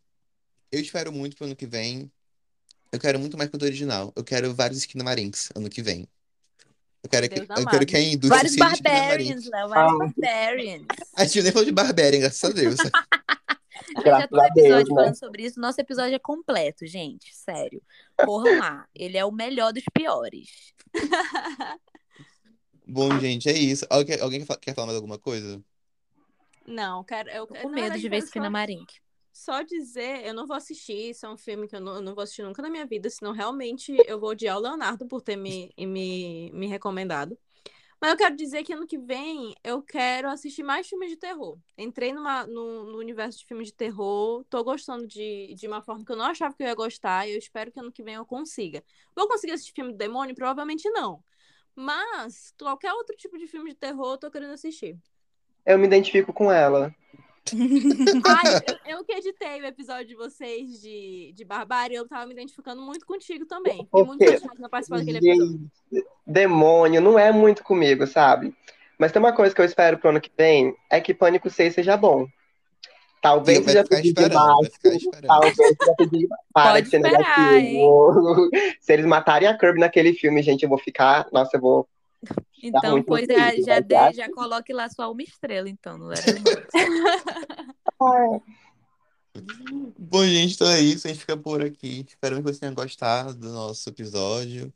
eu 0.72 0.80
espero 0.80 1.12
muito 1.12 1.36
pro 1.36 1.46
ano 1.46 1.56
que 1.56 1.68
vem. 1.68 2.12
Eu 2.92 3.00
quero 3.00 3.20
muito 3.20 3.38
mais 3.38 3.50
conteúdo 3.50 3.70
original. 3.70 4.12
Eu 4.16 4.24
quero 4.24 4.54
vários 4.54 4.80
Skinamarins 4.80 5.50
ano 5.56 5.70
que 5.70 5.82
vem. 5.82 6.08
Eu 7.04 7.10
quero, 7.10 7.30
que, 7.30 7.40
eu 7.40 7.66
quero 7.70 7.86
que 7.86 7.96
a 7.96 8.02
indústria 8.02 8.30
Vários 8.30 8.56
barbarians, 8.56 9.46
Léo, 9.46 9.70
vários 9.70 9.94
Ah. 9.94 9.98
barbarians. 9.98 10.86
A 11.16 11.24
gente 11.24 11.44
nem 11.44 11.52
falou 11.52 11.66
de 11.66 11.72
Barbarian, 11.72 12.20
graças 12.20 12.44
a 12.44 12.54
Deus. 12.54 12.76
Eu 13.96 14.04
já 14.04 14.18
a 14.18 14.24
episódio 14.24 14.54
Deus, 14.54 14.90
né? 14.90 14.96
falando 14.96 15.16
sobre 15.16 15.44
isso. 15.46 15.60
Nosso 15.60 15.82
episódio 15.82 16.14
é 16.16 16.20
completo, 16.20 16.86
gente. 16.86 17.34
Sério. 17.36 17.82
Corram 18.18 18.60
lá. 18.60 18.88
Ele 18.94 19.18
é 19.18 19.26
o 19.26 19.32
melhor 19.32 19.74
dos 19.74 19.84
piores. 19.94 20.74
Bom, 22.92 23.20
gente, 23.20 23.48
é 23.50 23.54
isso. 23.54 23.86
Alguém, 23.90 24.20
alguém 24.20 24.40
quer 24.40 24.46
fa- 24.46 24.58
quer 24.58 24.74
falar 24.76 24.88
mais 24.88 24.96
alguma 24.98 25.20
coisa? 25.20 25.64
Não, 26.68 27.04
quero. 27.04 27.30
Eu, 27.30 27.48
Tô 27.48 27.56
com 27.56 27.70
medo 27.70 27.98
de 27.98 28.10
ver 28.10 28.18
esse 28.18 28.32
só- 28.32 28.50
Marink. 28.50 28.94
Só 29.32 29.62
dizer, 29.62 30.26
eu 30.26 30.34
não 30.34 30.46
vou 30.46 30.56
assistir, 30.58 31.12
isso 31.12 31.26
é 31.26 31.30
um 31.30 31.38
filme 31.38 31.68
que 31.68 31.76
eu 31.76 31.80
não, 31.80 31.96
eu 31.96 32.02
não 32.02 32.14
vou 32.14 32.24
assistir 32.24 32.44
nunca 32.44 32.62
na 32.62 32.70
minha 32.70 32.86
vida, 32.86 33.10
senão 33.10 33.32
realmente 33.32 33.96
eu 34.06 34.20
vou 34.20 34.32
odiar 34.32 34.58
o 34.58 34.60
Leonardo 34.60 35.08
por 35.08 35.22
ter 35.22 35.38
me, 35.38 35.72
me, 35.78 36.52
me 36.52 36.68
recomendado. 36.68 37.38
Mas 38.02 38.12
eu 38.12 38.18
quero 38.18 38.36
dizer 38.36 38.64
que 38.64 38.74
ano 38.74 38.88
que 38.88 38.98
vem 38.98 39.56
eu 39.64 39.82
quero 39.82 40.30
assistir 40.30 40.64
mais 40.64 40.88
filmes 40.88 41.10
de 41.10 41.18
terror. 41.18 41.58
Entrei 41.78 42.14
numa, 42.14 42.46
no, 42.48 42.86
no 42.92 42.98
universo 42.98 43.40
de 43.40 43.46
filmes 43.46 43.68
de 43.68 43.74
terror, 43.74 44.44
tô 44.50 44.64
gostando 44.64 45.08
de, 45.08 45.54
de 45.56 45.68
uma 45.68 45.82
forma 45.82 46.06
que 46.06 46.12
eu 46.12 46.18
não 46.18 46.26
achava 46.26 46.54
que 46.56 46.64
eu 46.64 46.68
ia 46.68 46.76
gostar, 46.76 47.28
e 47.28 47.34
eu 47.34 47.38
espero 47.40 47.72
que 47.72 47.80
ano 47.80 47.92
que 47.92 48.04
vem 48.04 48.16
eu 48.16 48.26
consiga. 48.26 48.84
Vou 49.16 49.28
conseguir 49.28 49.54
assistir 49.54 49.74
filme 49.74 49.92
do 49.94 49.98
demônio? 49.98 50.36
Provavelmente 50.36 50.90
não. 50.92 51.24
Mas 51.80 52.54
qualquer 52.60 52.92
outro 52.92 53.16
tipo 53.16 53.38
de 53.38 53.48
filme 53.48 53.70
de 53.70 53.76
terror 53.78 54.12
eu 54.12 54.18
tô 54.18 54.30
querendo 54.30 54.52
assistir. 54.52 54.98
Eu 55.66 55.80
me 55.80 55.88
identifico 55.88 56.34
com 56.34 56.52
ela. 56.52 56.94
Ai, 58.28 58.60
eu, 58.86 58.98
eu 58.98 59.06
que 59.06 59.14
editei 59.14 59.62
o 59.62 59.66
episódio 59.66 60.08
de 60.08 60.16
vocês 60.16 60.82
de, 60.82 61.32
de 61.34 61.46
Barbárie, 61.46 61.96
eu 61.96 62.06
tava 62.06 62.26
me 62.26 62.34
identificando 62.34 62.82
muito 62.82 63.06
contigo 63.06 63.46
também. 63.46 63.78
Fiquei 63.86 64.04
muito 64.04 64.26
chateada 64.26 64.56
de 64.56 64.62
não 64.62 64.70
participar 64.70 64.98
daquele 64.98 65.20
episódio. 65.20 65.72
Demônio 66.28 67.00
não 67.00 67.18
é 67.18 67.32
muito 67.32 67.64
comigo, 67.64 68.06
sabe? 68.06 68.54
Mas 68.98 69.14
tem 69.14 69.22
uma 69.22 69.32
coisa 69.32 69.56
que 69.56 69.62
eu 69.62 69.66
espero 69.66 69.98
pro 69.98 70.10
ano 70.10 70.20
que 70.20 70.32
vem, 70.38 70.76
é 70.90 71.00
que 71.00 71.14
Pânico 71.14 71.50
6 71.50 71.76
seja 71.76 71.96
bom. 71.96 72.28
Talvez 73.22 73.60
ficar 73.60 73.84
pedir 73.84 74.14
demais. 74.14 74.70
Talvez 75.26 75.56
seja 75.56 75.96
pedir 75.98 76.20
demais. 76.20 76.42
Para 76.54 76.72
Pode 76.72 76.84
de 76.86 76.90
ser 76.90 76.98
esperar, 76.98 77.52
negativo. 77.54 78.50
Se 78.80 78.94
eles 78.94 79.06
matarem 79.06 79.48
a 79.48 79.58
Kirby 79.58 79.80
naquele 79.80 80.14
filme, 80.14 80.42
gente, 80.42 80.64
eu 80.64 80.70
vou 80.70 80.78
ficar. 80.78 81.28
Nossa, 81.32 81.58
eu 81.58 81.62
vou. 81.62 81.88
Então, 82.62 83.02
pois 83.04 83.26
feliz, 83.26 83.66
já, 83.66 83.82
já, 83.82 84.12
já 84.12 84.32
coloque 84.32 84.74
lá 84.74 84.90
sua 84.90 85.10
uma 85.10 85.22
estrela, 85.22 85.70
então, 85.70 85.98
no 85.98 86.08
Letterboxd. 86.08 86.68
Bom, 89.98 90.26
gente, 90.26 90.56
então 90.56 90.70
é 90.70 90.82
isso. 90.82 91.08
A 91.08 91.12
gente 91.12 91.20
fica 91.22 91.38
por 91.38 91.64
aqui. 91.64 92.06
Espero 92.08 92.38
que 92.38 92.42
você 92.42 92.60
tenha 92.60 92.72
gostado 92.74 93.34
do 93.36 93.52
nosso 93.52 93.88
episódio. 93.90 94.74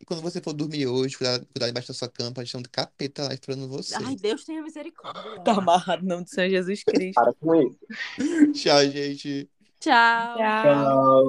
E 0.00 0.04
quando 0.04 0.22
você 0.22 0.40
for 0.40 0.54
dormir 0.54 0.86
hoje, 0.86 1.16
cuidado, 1.16 1.46
cuidado 1.52 1.70
embaixo 1.70 1.88
da 1.88 1.94
sua 1.94 2.08
cama, 2.08 2.32
gente 2.38 2.52
tem 2.52 2.60
um 2.60 2.64
capeta 2.72 3.24
lá 3.24 3.34
esperando 3.34 3.68
você. 3.68 3.94
Ai, 3.96 4.16
Deus 4.16 4.44
tenha 4.44 4.62
misericórdia. 4.62 5.40
tá 5.44 5.52
amarrado, 5.52 6.06
não 6.06 6.22
de 6.22 6.30
São 6.30 6.48
Jesus 6.48 6.82
Cristo. 6.82 7.14
Para 7.14 7.34
com 7.34 7.54
isso. 7.54 7.78
Tchau, 8.54 8.82
gente. 8.88 9.50
Tchau. 9.78 10.36
Tchau. 10.36 10.62
Tchau. 10.62 11.24